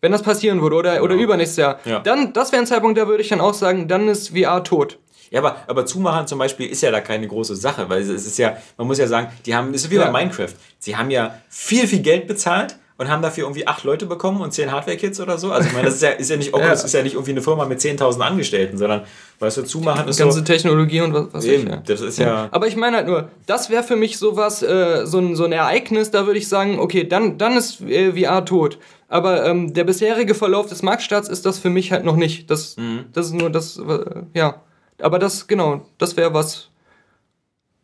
wenn 0.00 0.10
das 0.10 0.22
passieren 0.22 0.62
würde 0.62 0.76
oder, 0.76 1.02
oder 1.02 1.14
übernächstes 1.14 1.58
Jahr, 1.58 1.80
ja. 1.84 2.00
dann, 2.00 2.32
das 2.32 2.50
wäre 2.50 2.62
ein 2.62 2.66
Zeitpunkt, 2.66 2.98
da 2.98 3.06
würde 3.06 3.22
ich 3.22 3.28
dann 3.28 3.40
auch 3.40 3.54
sagen, 3.54 3.86
dann 3.86 4.08
ist 4.08 4.30
VR 4.30 4.64
tot. 4.64 4.98
Ja, 5.30 5.40
aber, 5.40 5.56
aber 5.68 5.86
zumachen 5.86 6.26
zum 6.26 6.38
Beispiel 6.38 6.66
ist 6.66 6.82
ja 6.82 6.90
da 6.90 7.00
keine 7.00 7.28
große 7.28 7.54
Sache, 7.54 7.88
weil 7.88 8.00
es 8.00 8.08
ist 8.08 8.38
ja, 8.38 8.56
man 8.76 8.86
muss 8.86 8.98
ja 8.98 9.06
sagen, 9.06 9.28
die 9.46 9.54
haben, 9.54 9.72
das 9.72 9.82
ist 9.82 9.90
wie 9.90 9.96
ja. 9.96 10.10
bei 10.10 10.10
Minecraft. 10.10 10.54
Sie 10.78 10.96
haben 10.96 11.10
ja 11.10 11.38
viel, 11.48 11.86
viel 11.86 12.00
Geld 12.00 12.26
bezahlt 12.26 12.76
und 13.00 13.10
haben 13.10 13.22
dafür 13.22 13.44
irgendwie 13.44 13.66
acht 13.66 13.82
Leute 13.82 14.04
bekommen 14.04 14.42
und 14.42 14.52
zehn 14.52 14.70
Hardware-Kits 14.70 15.22
oder 15.22 15.38
so. 15.38 15.50
Also 15.52 15.68
ich 15.68 15.72
meine, 15.72 15.86
das 15.86 15.94
ist 15.94 16.02
ja, 16.02 16.10
ist 16.10 16.28
ja 16.28 16.36
nicht 16.36 16.52
Oculus, 16.52 16.80
ja. 16.80 16.84
ist 16.84 16.92
ja 16.92 17.02
nicht 17.02 17.14
irgendwie 17.14 17.30
eine 17.30 17.40
Firma 17.40 17.64
mit 17.64 17.80
10.000 17.80 18.20
Angestellten, 18.20 18.76
sondern 18.76 19.04
weißt 19.38 19.56
du, 19.56 19.62
zumachen 19.62 20.06
ist 20.06 20.18
ganze 20.18 20.40
so, 20.40 20.44
Technologie 20.44 21.00
und 21.00 21.14
was, 21.14 21.28
was 21.32 21.44
eben, 21.46 21.62
ich, 21.62 21.70
ja. 21.70 21.76
das 21.78 22.02
ist 22.02 22.18
ja. 22.18 22.50
Aber 22.50 22.66
ich 22.66 22.76
meine 22.76 22.98
halt 22.98 23.06
nur, 23.06 23.30
das 23.46 23.70
wäre 23.70 23.82
für 23.84 23.96
mich 23.96 24.18
sowas, 24.18 24.62
äh, 24.62 25.06
so, 25.06 25.18
ein, 25.18 25.34
so 25.34 25.44
ein 25.44 25.52
Ereignis, 25.52 26.10
da 26.10 26.26
würde 26.26 26.38
ich 26.38 26.46
sagen, 26.46 26.78
okay, 26.78 27.08
dann, 27.08 27.38
dann 27.38 27.56
ist 27.56 27.80
äh, 27.80 28.12
VR 28.12 28.44
tot. 28.44 28.76
Aber 29.08 29.46
ähm, 29.46 29.72
der 29.72 29.84
bisherige 29.84 30.34
Verlauf 30.34 30.66
des 30.66 30.82
Marktstarts 30.82 31.30
ist 31.30 31.46
das 31.46 31.58
für 31.58 31.70
mich 31.70 31.92
halt 31.92 32.04
noch 32.04 32.16
nicht. 32.16 32.50
Das, 32.50 32.76
mhm. 32.76 33.06
das 33.14 33.28
ist 33.28 33.32
nur 33.32 33.48
das, 33.48 33.78
äh, 33.78 34.04
ja. 34.34 34.60
Aber 35.00 35.18
das, 35.18 35.46
genau, 35.46 35.86
das 35.96 36.18
wäre 36.18 36.34
was, 36.34 36.68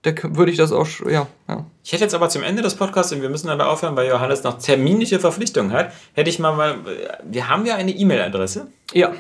da 0.07 0.13
würde 0.23 0.53
ich 0.53 0.57
das 0.57 0.71
auch, 0.71 0.87
ja, 1.11 1.27
ja. 1.49 1.67
Ich 1.83 1.93
hätte 1.93 2.05
jetzt 2.05 2.15
aber 2.15 2.29
zum 2.29 2.43
Ende 2.43 2.63
des 2.63 2.77
Podcasts, 2.77 3.13
und 3.13 3.23
wir 3.23 3.29
müssen 3.29 3.49
dann 3.49 3.61
aufhören, 3.61 3.97
weil 3.97 4.09
Johannes 4.09 4.45
noch 4.45 4.59
terminliche 4.59 5.19
Verpflichtungen 5.19 5.73
hat, 5.73 5.93
hätte 6.15 6.31
ich 6.31 6.39
mal, 6.39 6.55
mal 6.55 6.79
wir 7.25 7.49
haben 7.49 7.67
ja 7.67 7.75
eine 7.75 7.91
E-Mail-Adresse. 7.91 8.69
Ja. 8.93 9.13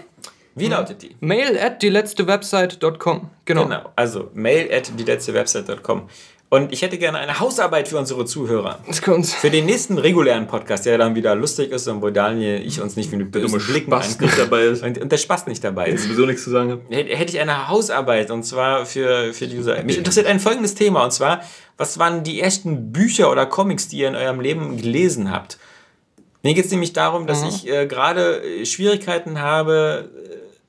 Wie 0.54 0.68
lautet 0.68 1.02
die? 1.02 1.14
Mail 1.20 1.58
at 1.58 1.82
die 1.82 1.90
letzte 1.90 2.26
Website.com. 2.26 3.28
Genau. 3.44 3.64
Genau, 3.64 3.92
also 3.94 4.30
mail 4.32 4.72
at 4.72 4.90
die 4.98 5.04
letzte 5.04 5.34
Website.com. 5.34 6.08
Und 6.48 6.72
ich 6.72 6.82
hätte 6.82 6.96
gerne 6.96 7.18
eine 7.18 7.40
Hausarbeit 7.40 7.88
für 7.88 7.98
unsere 7.98 8.24
Zuhörer. 8.24 8.78
Das 8.86 9.02
kommt. 9.02 9.26
Für 9.26 9.50
den 9.50 9.66
nächsten 9.66 9.98
regulären 9.98 10.46
Podcast, 10.46 10.86
der 10.86 10.96
dann 10.96 11.16
wieder 11.16 11.34
lustig 11.34 11.72
ist 11.72 11.88
und 11.88 12.02
wo 12.02 12.10
Daniel 12.10 12.64
ich 12.64 12.80
uns 12.80 12.94
nicht 12.94 13.12
mit 13.12 13.32
bösen 13.32 13.58
Blicken 13.58 13.90
Spaß 13.90 14.20
nicht 14.20 14.38
dabei 14.38 14.62
ist. 14.62 14.84
Und, 14.84 14.96
und, 14.98 15.10
der 15.10 15.16
Spaß 15.16 15.48
nicht 15.48 15.64
dabei 15.64 15.88
ist. 15.88 16.04
sowieso 16.04 16.24
nichts 16.24 16.44
zu 16.44 16.50
sagen 16.50 16.70
habe. 16.70 16.82
Hätte 16.88 17.32
ich 17.32 17.40
eine 17.40 17.66
Hausarbeit 17.66 18.30
und 18.30 18.44
zwar 18.44 18.86
für, 18.86 19.34
für 19.34 19.48
die 19.48 19.58
User. 19.58 19.82
Mich 19.82 19.98
interessiert 19.98 20.26
ein 20.26 20.38
folgendes 20.38 20.76
Thema 20.76 21.02
und 21.02 21.12
zwar, 21.12 21.40
was 21.78 21.98
waren 21.98 22.22
die 22.22 22.40
ersten 22.40 22.92
Bücher 22.92 23.30
oder 23.32 23.46
Comics, 23.46 23.88
die 23.88 23.98
ihr 23.98 24.08
in 24.08 24.14
eurem 24.14 24.40
Leben 24.40 24.76
gelesen 24.76 25.32
habt? 25.32 25.58
Mir 26.44 26.54
geht 26.54 26.66
es 26.66 26.70
nämlich 26.70 26.92
darum, 26.92 27.26
dass 27.26 27.42
mhm. 27.42 27.48
ich 27.48 27.68
äh, 27.68 27.86
gerade 27.88 28.40
äh, 28.40 28.64
Schwierigkeiten 28.64 29.40
habe, 29.40 30.10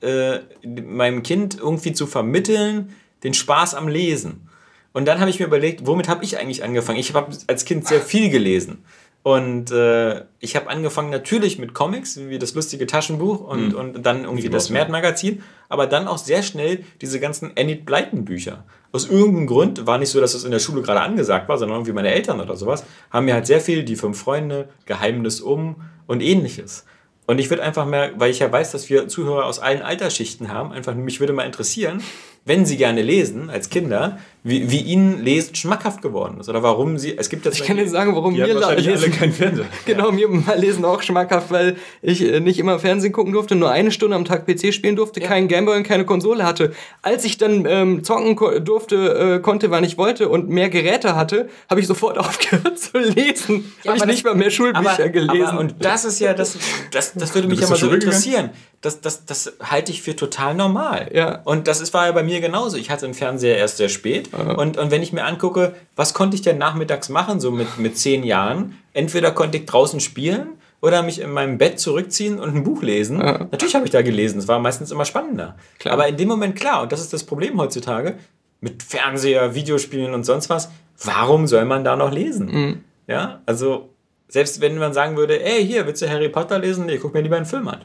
äh, 0.00 0.40
meinem 0.66 1.22
Kind 1.22 1.56
irgendwie 1.56 1.92
zu 1.92 2.08
vermitteln, 2.08 2.96
den 3.22 3.32
Spaß 3.32 3.74
am 3.74 3.86
Lesen. 3.86 4.47
Und 4.92 5.06
dann 5.06 5.20
habe 5.20 5.30
ich 5.30 5.38
mir 5.38 5.46
überlegt, 5.46 5.86
womit 5.86 6.08
habe 6.08 6.24
ich 6.24 6.38
eigentlich 6.38 6.64
angefangen? 6.64 6.98
Ich 6.98 7.14
habe 7.14 7.36
als 7.46 7.64
Kind 7.64 7.86
sehr 7.86 8.00
viel 8.00 8.30
gelesen. 8.30 8.84
Und 9.22 9.70
äh, 9.72 10.24
ich 10.38 10.56
habe 10.56 10.70
angefangen 10.70 11.10
natürlich 11.10 11.58
mit 11.58 11.74
Comics, 11.74 12.18
wie 12.18 12.38
das 12.38 12.54
lustige 12.54 12.86
Taschenbuch 12.86 13.40
und, 13.40 13.70
mhm. 13.70 13.74
und 13.74 14.02
dann 14.06 14.24
irgendwie 14.24 14.48
das 14.48 14.70
Mad-Magazin, 14.70 15.42
aber 15.68 15.86
dann 15.86 16.08
auch 16.08 16.18
sehr 16.18 16.42
schnell 16.42 16.84
diese 17.02 17.20
ganzen 17.20 17.54
Enid 17.56 17.84
Blyton-Bücher. 17.84 18.64
Aus 18.92 19.10
irgendeinem 19.10 19.46
Grund 19.46 19.86
war 19.86 19.98
nicht 19.98 20.10
so, 20.10 20.20
dass 20.20 20.32
das 20.32 20.44
in 20.44 20.50
der 20.50 20.60
Schule 20.60 20.82
gerade 20.82 21.00
angesagt 21.00 21.48
war, 21.48 21.58
sondern 21.58 21.78
irgendwie 21.78 21.92
meine 21.92 22.10
Eltern 22.10 22.40
oder 22.40 22.56
sowas 22.56 22.84
haben 23.10 23.26
mir 23.26 23.34
halt 23.34 23.46
sehr 23.46 23.60
viel 23.60 23.82
die 23.82 23.96
fünf 23.96 24.18
Freunde, 24.18 24.68
Geheimnis 24.86 25.40
um 25.40 25.82
und 26.06 26.22
ähnliches. 26.22 26.86
Und 27.26 27.38
ich 27.38 27.50
würde 27.50 27.62
einfach 27.62 27.84
mehr, 27.84 28.12
weil 28.16 28.30
ich 28.30 28.38
ja 28.38 28.50
weiß, 28.50 28.72
dass 28.72 28.88
wir 28.88 29.08
Zuhörer 29.08 29.44
aus 29.44 29.58
allen 29.58 29.82
Altersschichten 29.82 30.50
haben, 30.50 30.72
einfach 30.72 30.94
mich 30.94 31.20
würde 31.20 31.34
mal 31.34 31.44
interessieren, 31.44 32.02
wenn 32.48 32.64
sie 32.66 32.76
gerne 32.76 33.02
lesen 33.02 33.50
als 33.50 33.68
Kinder, 33.68 34.18
wie, 34.42 34.70
wie 34.70 34.80
ihnen 34.80 35.22
Lesen 35.22 35.54
schmackhaft 35.54 36.00
geworden 36.00 36.40
ist 36.40 36.48
oder 36.48 36.62
warum 36.62 36.96
sie. 36.96 37.16
Es 37.16 37.28
gibt 37.28 37.44
jetzt 37.44 37.60
ich 37.60 37.66
kann 37.66 37.76
dir 37.76 37.88
sagen, 37.88 38.14
warum 38.14 38.32
mir 38.36 38.46
lesen. 38.46 38.64
alle 38.64 39.10
kein 39.10 39.32
Fernseher. 39.32 39.66
Genau, 39.84 40.10
ja. 40.10 40.28
mir 40.28 40.56
Lesen 40.56 40.84
auch 40.84 41.02
schmackhaft, 41.02 41.50
weil 41.50 41.76
ich 42.02 42.22
äh, 42.22 42.40
nicht 42.40 42.58
immer 42.58 42.78
Fernsehen 42.78 43.12
gucken 43.12 43.32
durfte, 43.32 43.54
nur 43.54 43.70
eine 43.70 43.90
Stunde 43.90 44.16
am 44.16 44.24
Tag 44.24 44.46
PC 44.46 44.72
spielen 44.72 44.96
durfte, 44.96 45.20
ja. 45.20 45.28
keinen 45.28 45.48
Gameboy 45.48 45.76
und 45.76 45.82
keine 45.82 46.04
Konsole 46.04 46.44
hatte. 46.44 46.72
Als 47.02 47.24
ich 47.24 47.36
dann 47.36 47.66
ähm, 47.66 48.04
zocken 48.04 48.36
ko 48.36 48.58
durfte, 48.58 49.36
äh, 49.36 49.40
konnte, 49.40 49.70
wann 49.70 49.84
ich 49.84 49.98
wollte 49.98 50.28
und 50.28 50.48
mehr 50.48 50.70
Geräte 50.70 51.16
hatte, 51.16 51.48
habe 51.68 51.80
ich 51.80 51.86
sofort 51.86 52.16
aufgehört 52.18 52.78
zu 52.78 52.98
lesen. 52.98 53.72
Ja, 53.82 53.92
habe 53.92 53.98
ich 53.98 54.06
nicht 54.06 54.24
mal 54.24 54.34
mehr 54.34 54.50
Schulbücher 54.50 54.90
aber, 54.90 55.08
gelesen. 55.08 55.44
Aber, 55.46 55.60
und 55.60 55.74
das 55.80 56.04
ist 56.04 56.20
ja 56.20 56.32
das, 56.32 56.56
das, 56.92 57.12
das 57.14 57.34
würde 57.34 57.48
mich 57.48 57.60
ja 57.60 57.68
mal 57.68 57.76
so 57.76 57.90
interessieren. 57.90 58.50
Das, 58.80 59.00
das, 59.00 59.24
das 59.24 59.54
halte 59.60 59.90
ich 59.90 60.02
für 60.02 60.14
total 60.14 60.54
normal. 60.54 61.10
Ja. 61.12 61.42
Und 61.42 61.66
das 61.66 61.80
ist, 61.80 61.92
war 61.94 62.06
ja 62.06 62.12
bei 62.12 62.22
mir 62.22 62.37
genauso. 62.40 62.76
Ich 62.76 62.90
hatte 62.90 63.04
einen 63.04 63.14
Fernseher 63.14 63.56
erst 63.56 63.76
sehr 63.76 63.88
spät. 63.88 64.30
Und, 64.32 64.76
und 64.76 64.90
wenn 64.90 65.02
ich 65.02 65.12
mir 65.12 65.24
angucke, 65.24 65.74
was 65.96 66.14
konnte 66.14 66.34
ich 66.34 66.42
denn 66.42 66.58
nachmittags 66.58 67.08
machen, 67.08 67.40
so 67.40 67.50
mit, 67.50 67.78
mit 67.78 67.96
zehn 67.98 68.24
Jahren? 68.24 68.78
Entweder 68.92 69.30
konnte 69.30 69.58
ich 69.58 69.66
draußen 69.66 70.00
spielen 70.00 70.48
oder 70.80 71.02
mich 71.02 71.20
in 71.20 71.30
meinem 71.30 71.58
Bett 71.58 71.80
zurückziehen 71.80 72.38
und 72.38 72.54
ein 72.54 72.64
Buch 72.64 72.82
lesen. 72.82 73.20
Ja. 73.20 73.46
Natürlich 73.50 73.74
habe 73.74 73.84
ich 73.84 73.90
da 73.90 74.02
gelesen, 74.02 74.38
es 74.38 74.48
war 74.48 74.58
meistens 74.58 74.90
immer 74.90 75.04
spannender. 75.04 75.56
Klar. 75.78 75.94
Aber 75.94 76.08
in 76.08 76.16
dem 76.16 76.28
Moment, 76.28 76.56
klar, 76.56 76.82
und 76.82 76.92
das 76.92 77.00
ist 77.00 77.12
das 77.12 77.24
Problem 77.24 77.58
heutzutage, 77.58 78.14
mit 78.60 78.82
Fernseher, 78.82 79.54
Videospielen 79.54 80.14
und 80.14 80.24
sonst 80.24 80.50
was, 80.50 80.70
warum 81.04 81.46
soll 81.46 81.64
man 81.64 81.84
da 81.84 81.96
noch 81.96 82.12
lesen? 82.12 82.46
Mhm. 82.46 82.84
Ja, 83.06 83.40
also 83.46 83.90
selbst 84.28 84.60
wenn 84.60 84.78
man 84.78 84.92
sagen 84.92 85.16
würde, 85.16 85.42
ey, 85.42 85.66
hier, 85.66 85.86
willst 85.86 86.02
du 86.02 86.08
Harry 86.08 86.28
Potter 86.28 86.58
lesen? 86.58 86.86
Nee, 86.86 86.98
guck 86.98 87.14
mir 87.14 87.22
lieber 87.22 87.36
einen 87.36 87.46
Film 87.46 87.68
an. 87.68 87.84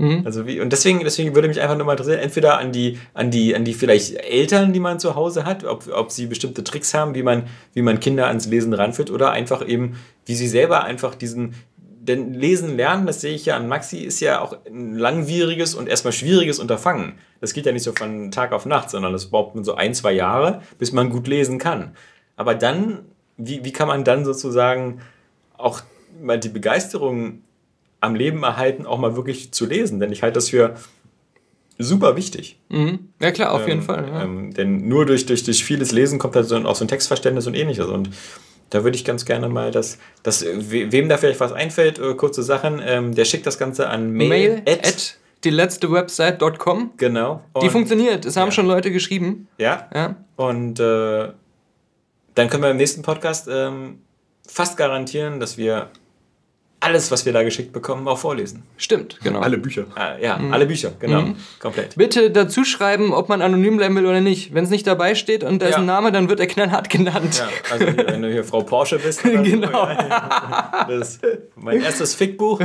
Mhm. 0.00 0.22
Also 0.24 0.46
wie, 0.46 0.60
und 0.60 0.72
deswegen, 0.72 1.00
deswegen 1.00 1.34
würde 1.34 1.46
mich 1.46 1.60
einfach 1.60 1.76
nur 1.76 1.84
mal 1.84 1.92
interessieren, 1.92 2.20
entweder 2.20 2.56
an 2.58 2.72
die, 2.72 2.98
an 3.12 3.30
die, 3.30 3.54
an 3.54 3.66
die 3.66 3.74
vielleicht 3.74 4.16
Eltern, 4.16 4.72
die 4.72 4.80
man 4.80 4.98
zu 4.98 5.14
Hause 5.14 5.44
hat, 5.44 5.62
ob, 5.64 5.86
ob 5.92 6.10
sie 6.10 6.24
bestimmte 6.24 6.64
Tricks 6.64 6.94
haben, 6.94 7.14
wie 7.14 7.22
man, 7.22 7.44
wie 7.74 7.82
man 7.82 8.00
Kinder 8.00 8.26
ans 8.26 8.46
Lesen 8.46 8.72
ranführt, 8.72 9.10
oder 9.10 9.30
einfach 9.32 9.66
eben, 9.68 9.96
wie 10.24 10.34
sie 10.34 10.48
selber 10.48 10.84
einfach 10.84 11.14
diesen, 11.14 11.54
denn 11.82 12.32
Lesen 12.32 12.78
lernen, 12.78 13.04
das 13.04 13.20
sehe 13.20 13.34
ich 13.34 13.44
ja 13.44 13.58
an 13.58 13.68
Maxi, 13.68 13.98
ist 13.98 14.20
ja 14.20 14.40
auch 14.40 14.56
ein 14.66 14.94
langwieriges 14.94 15.74
und 15.74 15.86
erstmal 15.86 16.12
schwieriges 16.12 16.58
Unterfangen. 16.58 17.18
Das 17.42 17.52
geht 17.52 17.66
ja 17.66 17.72
nicht 17.72 17.82
so 17.82 17.92
von 17.92 18.30
Tag 18.30 18.52
auf 18.52 18.64
Nacht, 18.64 18.88
sondern 18.88 19.12
das 19.12 19.26
braucht 19.26 19.54
man 19.54 19.64
so 19.64 19.74
ein, 19.74 19.92
zwei 19.92 20.12
Jahre, 20.12 20.62
bis 20.78 20.92
man 20.92 21.10
gut 21.10 21.28
lesen 21.28 21.58
kann. 21.58 21.94
Aber 22.36 22.54
dann, 22.54 23.00
wie, 23.36 23.66
wie 23.66 23.72
kann 23.72 23.86
man 23.86 24.02
dann 24.04 24.24
sozusagen 24.24 25.02
auch 25.58 25.82
mal 26.22 26.40
die 26.40 26.48
Begeisterung 26.48 27.42
am 28.00 28.14
Leben 28.14 28.42
erhalten, 28.42 28.86
auch 28.86 28.98
mal 28.98 29.16
wirklich 29.16 29.52
zu 29.52 29.66
lesen. 29.66 30.00
Denn 30.00 30.12
ich 30.12 30.22
halte 30.22 30.34
das 30.34 30.50
für 30.50 30.74
super 31.78 32.16
wichtig. 32.16 32.58
Mhm. 32.68 33.10
Ja 33.20 33.30
klar, 33.30 33.52
auf 33.52 33.62
ähm, 33.62 33.68
jeden 33.68 33.82
Fall. 33.82 34.06
Ja. 34.08 34.22
Ähm, 34.24 34.52
denn 34.52 34.88
nur 34.88 35.06
durch, 35.06 35.26
durch, 35.26 35.44
durch 35.44 35.64
vieles 35.64 35.92
Lesen 35.92 36.18
kommt 36.18 36.36
halt 36.36 36.46
so, 36.46 36.56
auch 36.56 36.76
so 36.76 36.84
ein 36.84 36.88
Textverständnis 36.88 37.46
und 37.46 37.54
ähnliches. 37.54 37.86
Und 37.86 38.10
Da 38.70 38.84
würde 38.84 38.96
ich 38.96 39.04
ganz 39.04 39.24
gerne 39.24 39.48
mal, 39.48 39.70
dass, 39.70 39.98
dass 40.22 40.44
wem 40.46 41.08
da 41.08 41.16
vielleicht 41.16 41.40
was 41.40 41.52
einfällt, 41.52 41.98
äh, 41.98 42.14
kurze 42.14 42.42
Sachen, 42.42 42.80
ähm, 42.84 43.14
der 43.14 43.24
schickt 43.24 43.46
das 43.46 43.58
Ganze 43.58 43.88
an 43.88 44.12
mail, 44.12 44.28
mail 44.28 44.62
at, 44.66 44.86
at 44.86 45.16
die 45.44 45.50
letzte 45.50 45.90
Website.com. 45.90 46.92
Genau. 46.96 47.42
Und 47.52 47.62
die 47.62 47.70
funktioniert. 47.70 48.24
Es 48.24 48.36
haben 48.36 48.48
ja. 48.48 48.52
schon 48.52 48.66
Leute 48.66 48.90
geschrieben. 48.90 49.48
Ja. 49.58 49.88
ja. 49.94 50.16
Und 50.36 50.78
äh, 50.78 51.28
dann 52.34 52.48
können 52.48 52.62
wir 52.62 52.70
im 52.70 52.76
nächsten 52.76 53.02
Podcast 53.02 53.48
ähm, 53.50 54.00
fast 54.46 54.76
garantieren, 54.76 55.40
dass 55.40 55.56
wir 55.56 55.90
alles, 56.80 57.10
was 57.10 57.26
wir 57.26 57.32
da 57.32 57.42
geschickt 57.42 57.72
bekommen, 57.72 58.08
auch 58.08 58.18
vorlesen. 58.18 58.62
Stimmt, 58.78 59.18
genau. 59.22 59.40
Alle 59.40 59.58
Bücher. 59.58 59.84
Ah, 59.94 60.16
ja, 60.18 60.38
mhm. 60.38 60.52
alle 60.52 60.64
Bücher, 60.64 60.92
genau. 60.98 61.22
Mhm. 61.22 61.36
Komplett. 61.60 61.94
Bitte 61.96 62.30
dazu 62.30 62.64
schreiben, 62.64 63.12
ob 63.12 63.28
man 63.28 63.42
anonym 63.42 63.76
bleiben 63.76 63.94
will 63.96 64.06
oder 64.06 64.22
nicht. 64.22 64.54
Wenn 64.54 64.64
es 64.64 64.70
nicht 64.70 64.86
dabei 64.86 65.14
steht 65.14 65.44
und 65.44 65.60
da 65.60 65.66
ja. 65.66 65.72
ist 65.72 65.76
ein 65.76 65.84
Name, 65.84 66.10
dann 66.10 66.30
wird 66.30 66.40
er 66.40 66.46
knallhart 66.46 66.88
genannt. 66.88 67.38
Ja, 67.38 67.48
also 67.70 67.86
wenn 67.86 68.22
du 68.22 68.32
hier 68.32 68.44
Frau 68.44 68.62
Porsche 68.62 68.98
bist. 68.98 69.22
genau. 69.22 69.88
das 70.88 71.16
ist 71.16 71.20
mein 71.54 71.82
erstes 71.82 72.14
Fickbuch. 72.14 72.60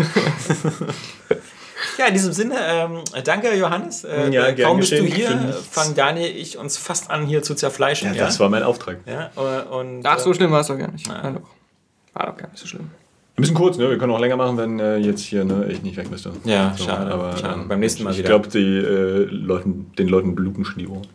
Ja, 1.97 2.07
in 2.07 2.13
diesem 2.13 2.33
Sinne, 2.33 2.55
ähm, 2.57 3.03
danke 3.23 3.53
Johannes. 3.53 4.05
Äh, 4.05 4.29
ja, 4.29 4.53
kaum 4.53 4.77
bist 4.77 4.91
du 4.91 5.03
hier, 5.03 5.53
fangen 5.69 5.93
Daniel 5.93 6.35
ich 6.35 6.57
uns 6.57 6.77
fast 6.77 7.09
an 7.09 7.25
hier 7.25 7.43
zu 7.43 7.53
zerfleischen. 7.53 8.13
Ja, 8.13 8.25
das 8.25 8.39
war 8.39 8.49
mein 8.49 8.63
Auftrag. 8.63 8.99
Ja, 9.05 9.31
äh, 9.35 9.63
und, 9.63 10.05
Ach, 10.05 10.19
so 10.19 10.33
schlimm 10.33 10.51
war 10.51 10.61
es 10.61 10.67
doch 10.67 10.77
gar 10.77 10.91
nicht. 10.91 11.07
Ja. 11.07 11.35
War 12.13 12.25
doch 12.27 12.37
gar 12.37 12.49
nicht 12.49 12.59
so 12.59 12.67
schlimm. 12.67 12.89
Ein 13.37 13.41
bisschen 13.41 13.55
kurz, 13.55 13.77
ne? 13.77 13.89
Wir 13.89 13.97
können 13.97 14.13
auch 14.13 14.19
länger 14.19 14.37
machen, 14.37 14.57
wenn 14.57 14.79
äh, 14.79 14.95
jetzt 14.95 15.21
hier 15.21 15.43
ne, 15.43 15.67
ich 15.69 15.83
nicht 15.83 15.97
weg 15.97 16.09
müsste. 16.09 16.31
Ja, 16.45 16.73
so, 16.77 16.85
schade. 16.85 17.11
Aber 17.11 17.35
schade. 17.35 17.59
Ähm, 17.61 17.67
beim 17.67 17.81
nächsten 17.81 18.03
Mal 18.03 18.11
ich 18.11 18.19
wieder. 18.19 18.33
Ich 18.33 18.49
glaube, 18.49 18.57
äh, 18.57 19.25
Leuten, 19.25 19.91
den 19.97 20.07
Leuten 20.07 20.35
bluten 20.35 20.63
schon 20.63 20.79
die 20.79 20.87
Ohren. 20.87 21.05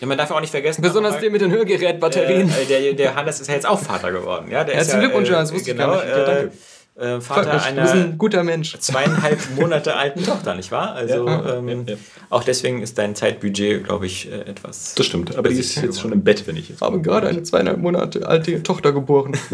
Ja, 0.00 0.06
man 0.06 0.16
darf 0.16 0.30
auch 0.30 0.40
nicht 0.40 0.50
vergessen. 0.50 0.80
Besonders 0.80 1.18
den 1.18 1.30
mit 1.30 1.42
den 1.42 1.50
Hörgerätbatterien. 1.50 2.48
Äh, 2.48 2.64
der, 2.68 2.94
der 2.94 3.14
Hannes 3.14 3.40
ist 3.40 3.48
ja 3.48 3.54
jetzt 3.54 3.68
auch 3.68 3.78
Vater 3.78 4.12
geworden. 4.12 4.50
Ja, 4.50 4.64
der 4.64 4.76
Herzlichen 4.76 5.00
ja, 5.00 5.06
Glückwunsch, 5.08 5.28
äh, 5.28 5.32
das 5.32 5.52
wusste 5.52 5.74
genau, 5.74 5.96
ich 5.96 6.00
gar 6.00 6.06
nicht. 6.06 6.16
Ja, 6.16 6.24
danke. 6.24 6.52
Äh, 6.98 7.20
Vater 7.20 7.62
einer 7.62 7.92
ein 7.92 8.18
guter 8.18 8.42
Mensch. 8.42 8.76
zweieinhalb 8.76 9.38
Monate 9.56 9.94
alten 9.94 10.24
Tochter, 10.24 10.56
nicht 10.56 10.72
wahr? 10.72 10.94
Also 10.94 11.28
ja, 11.28 11.58
ähm, 11.58 11.68
ja, 11.68 11.94
ja. 11.94 11.96
auch 12.28 12.42
deswegen 12.42 12.82
ist 12.82 12.98
dein 12.98 13.14
Zeitbudget, 13.14 13.84
glaube 13.84 14.06
ich, 14.06 14.32
äh, 14.32 14.40
etwas. 14.40 14.96
Das 14.96 15.06
stimmt, 15.06 15.36
aber 15.36 15.48
die 15.48 15.56
ist 15.56 15.76
jetzt 15.76 15.82
geworden. 15.82 16.00
schon 16.00 16.12
im 16.12 16.24
Bett, 16.24 16.44
wenn 16.46 16.56
ich 16.56 16.70
jetzt. 16.70 16.78
Ich 16.78 16.82
habe 16.82 17.00
gerade 17.00 17.28
eine 17.28 17.44
zweieinhalb 17.44 17.78
Monate 17.78 18.26
alte 18.26 18.64
Tochter 18.64 18.92
geboren. 18.92 19.32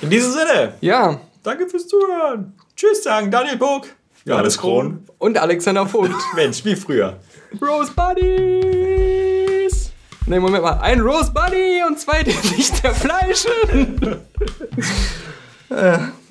In 0.00 0.10
diesem 0.10 0.32
Sinne. 0.32 0.74
Ja. 0.80 1.20
Danke 1.42 1.68
fürs 1.68 1.86
Zuhören. 1.86 2.54
Tschüss 2.76 3.02
sagen 3.02 3.30
Daniel 3.30 3.56
Burg. 3.56 3.94
Johannes 4.24 4.58
Kron. 4.58 5.06
Und 5.18 5.38
Alexander 5.38 5.86
Vogt. 5.86 6.10
Mensch, 6.34 6.64
wie 6.64 6.74
früher. 6.74 7.18
Rose 7.62 7.92
Buddies. 7.92 9.90
Ne, 10.26 10.40
Moment 10.40 10.64
mal. 10.64 10.78
Ein 10.80 11.00
Rose 11.00 11.30
Buddy 11.30 11.82
und 11.86 11.98
zwei, 12.00 12.24
die 12.24 12.32
sich 12.32 12.72
zerfleischen. 12.74 14.20
äh. 15.70 15.98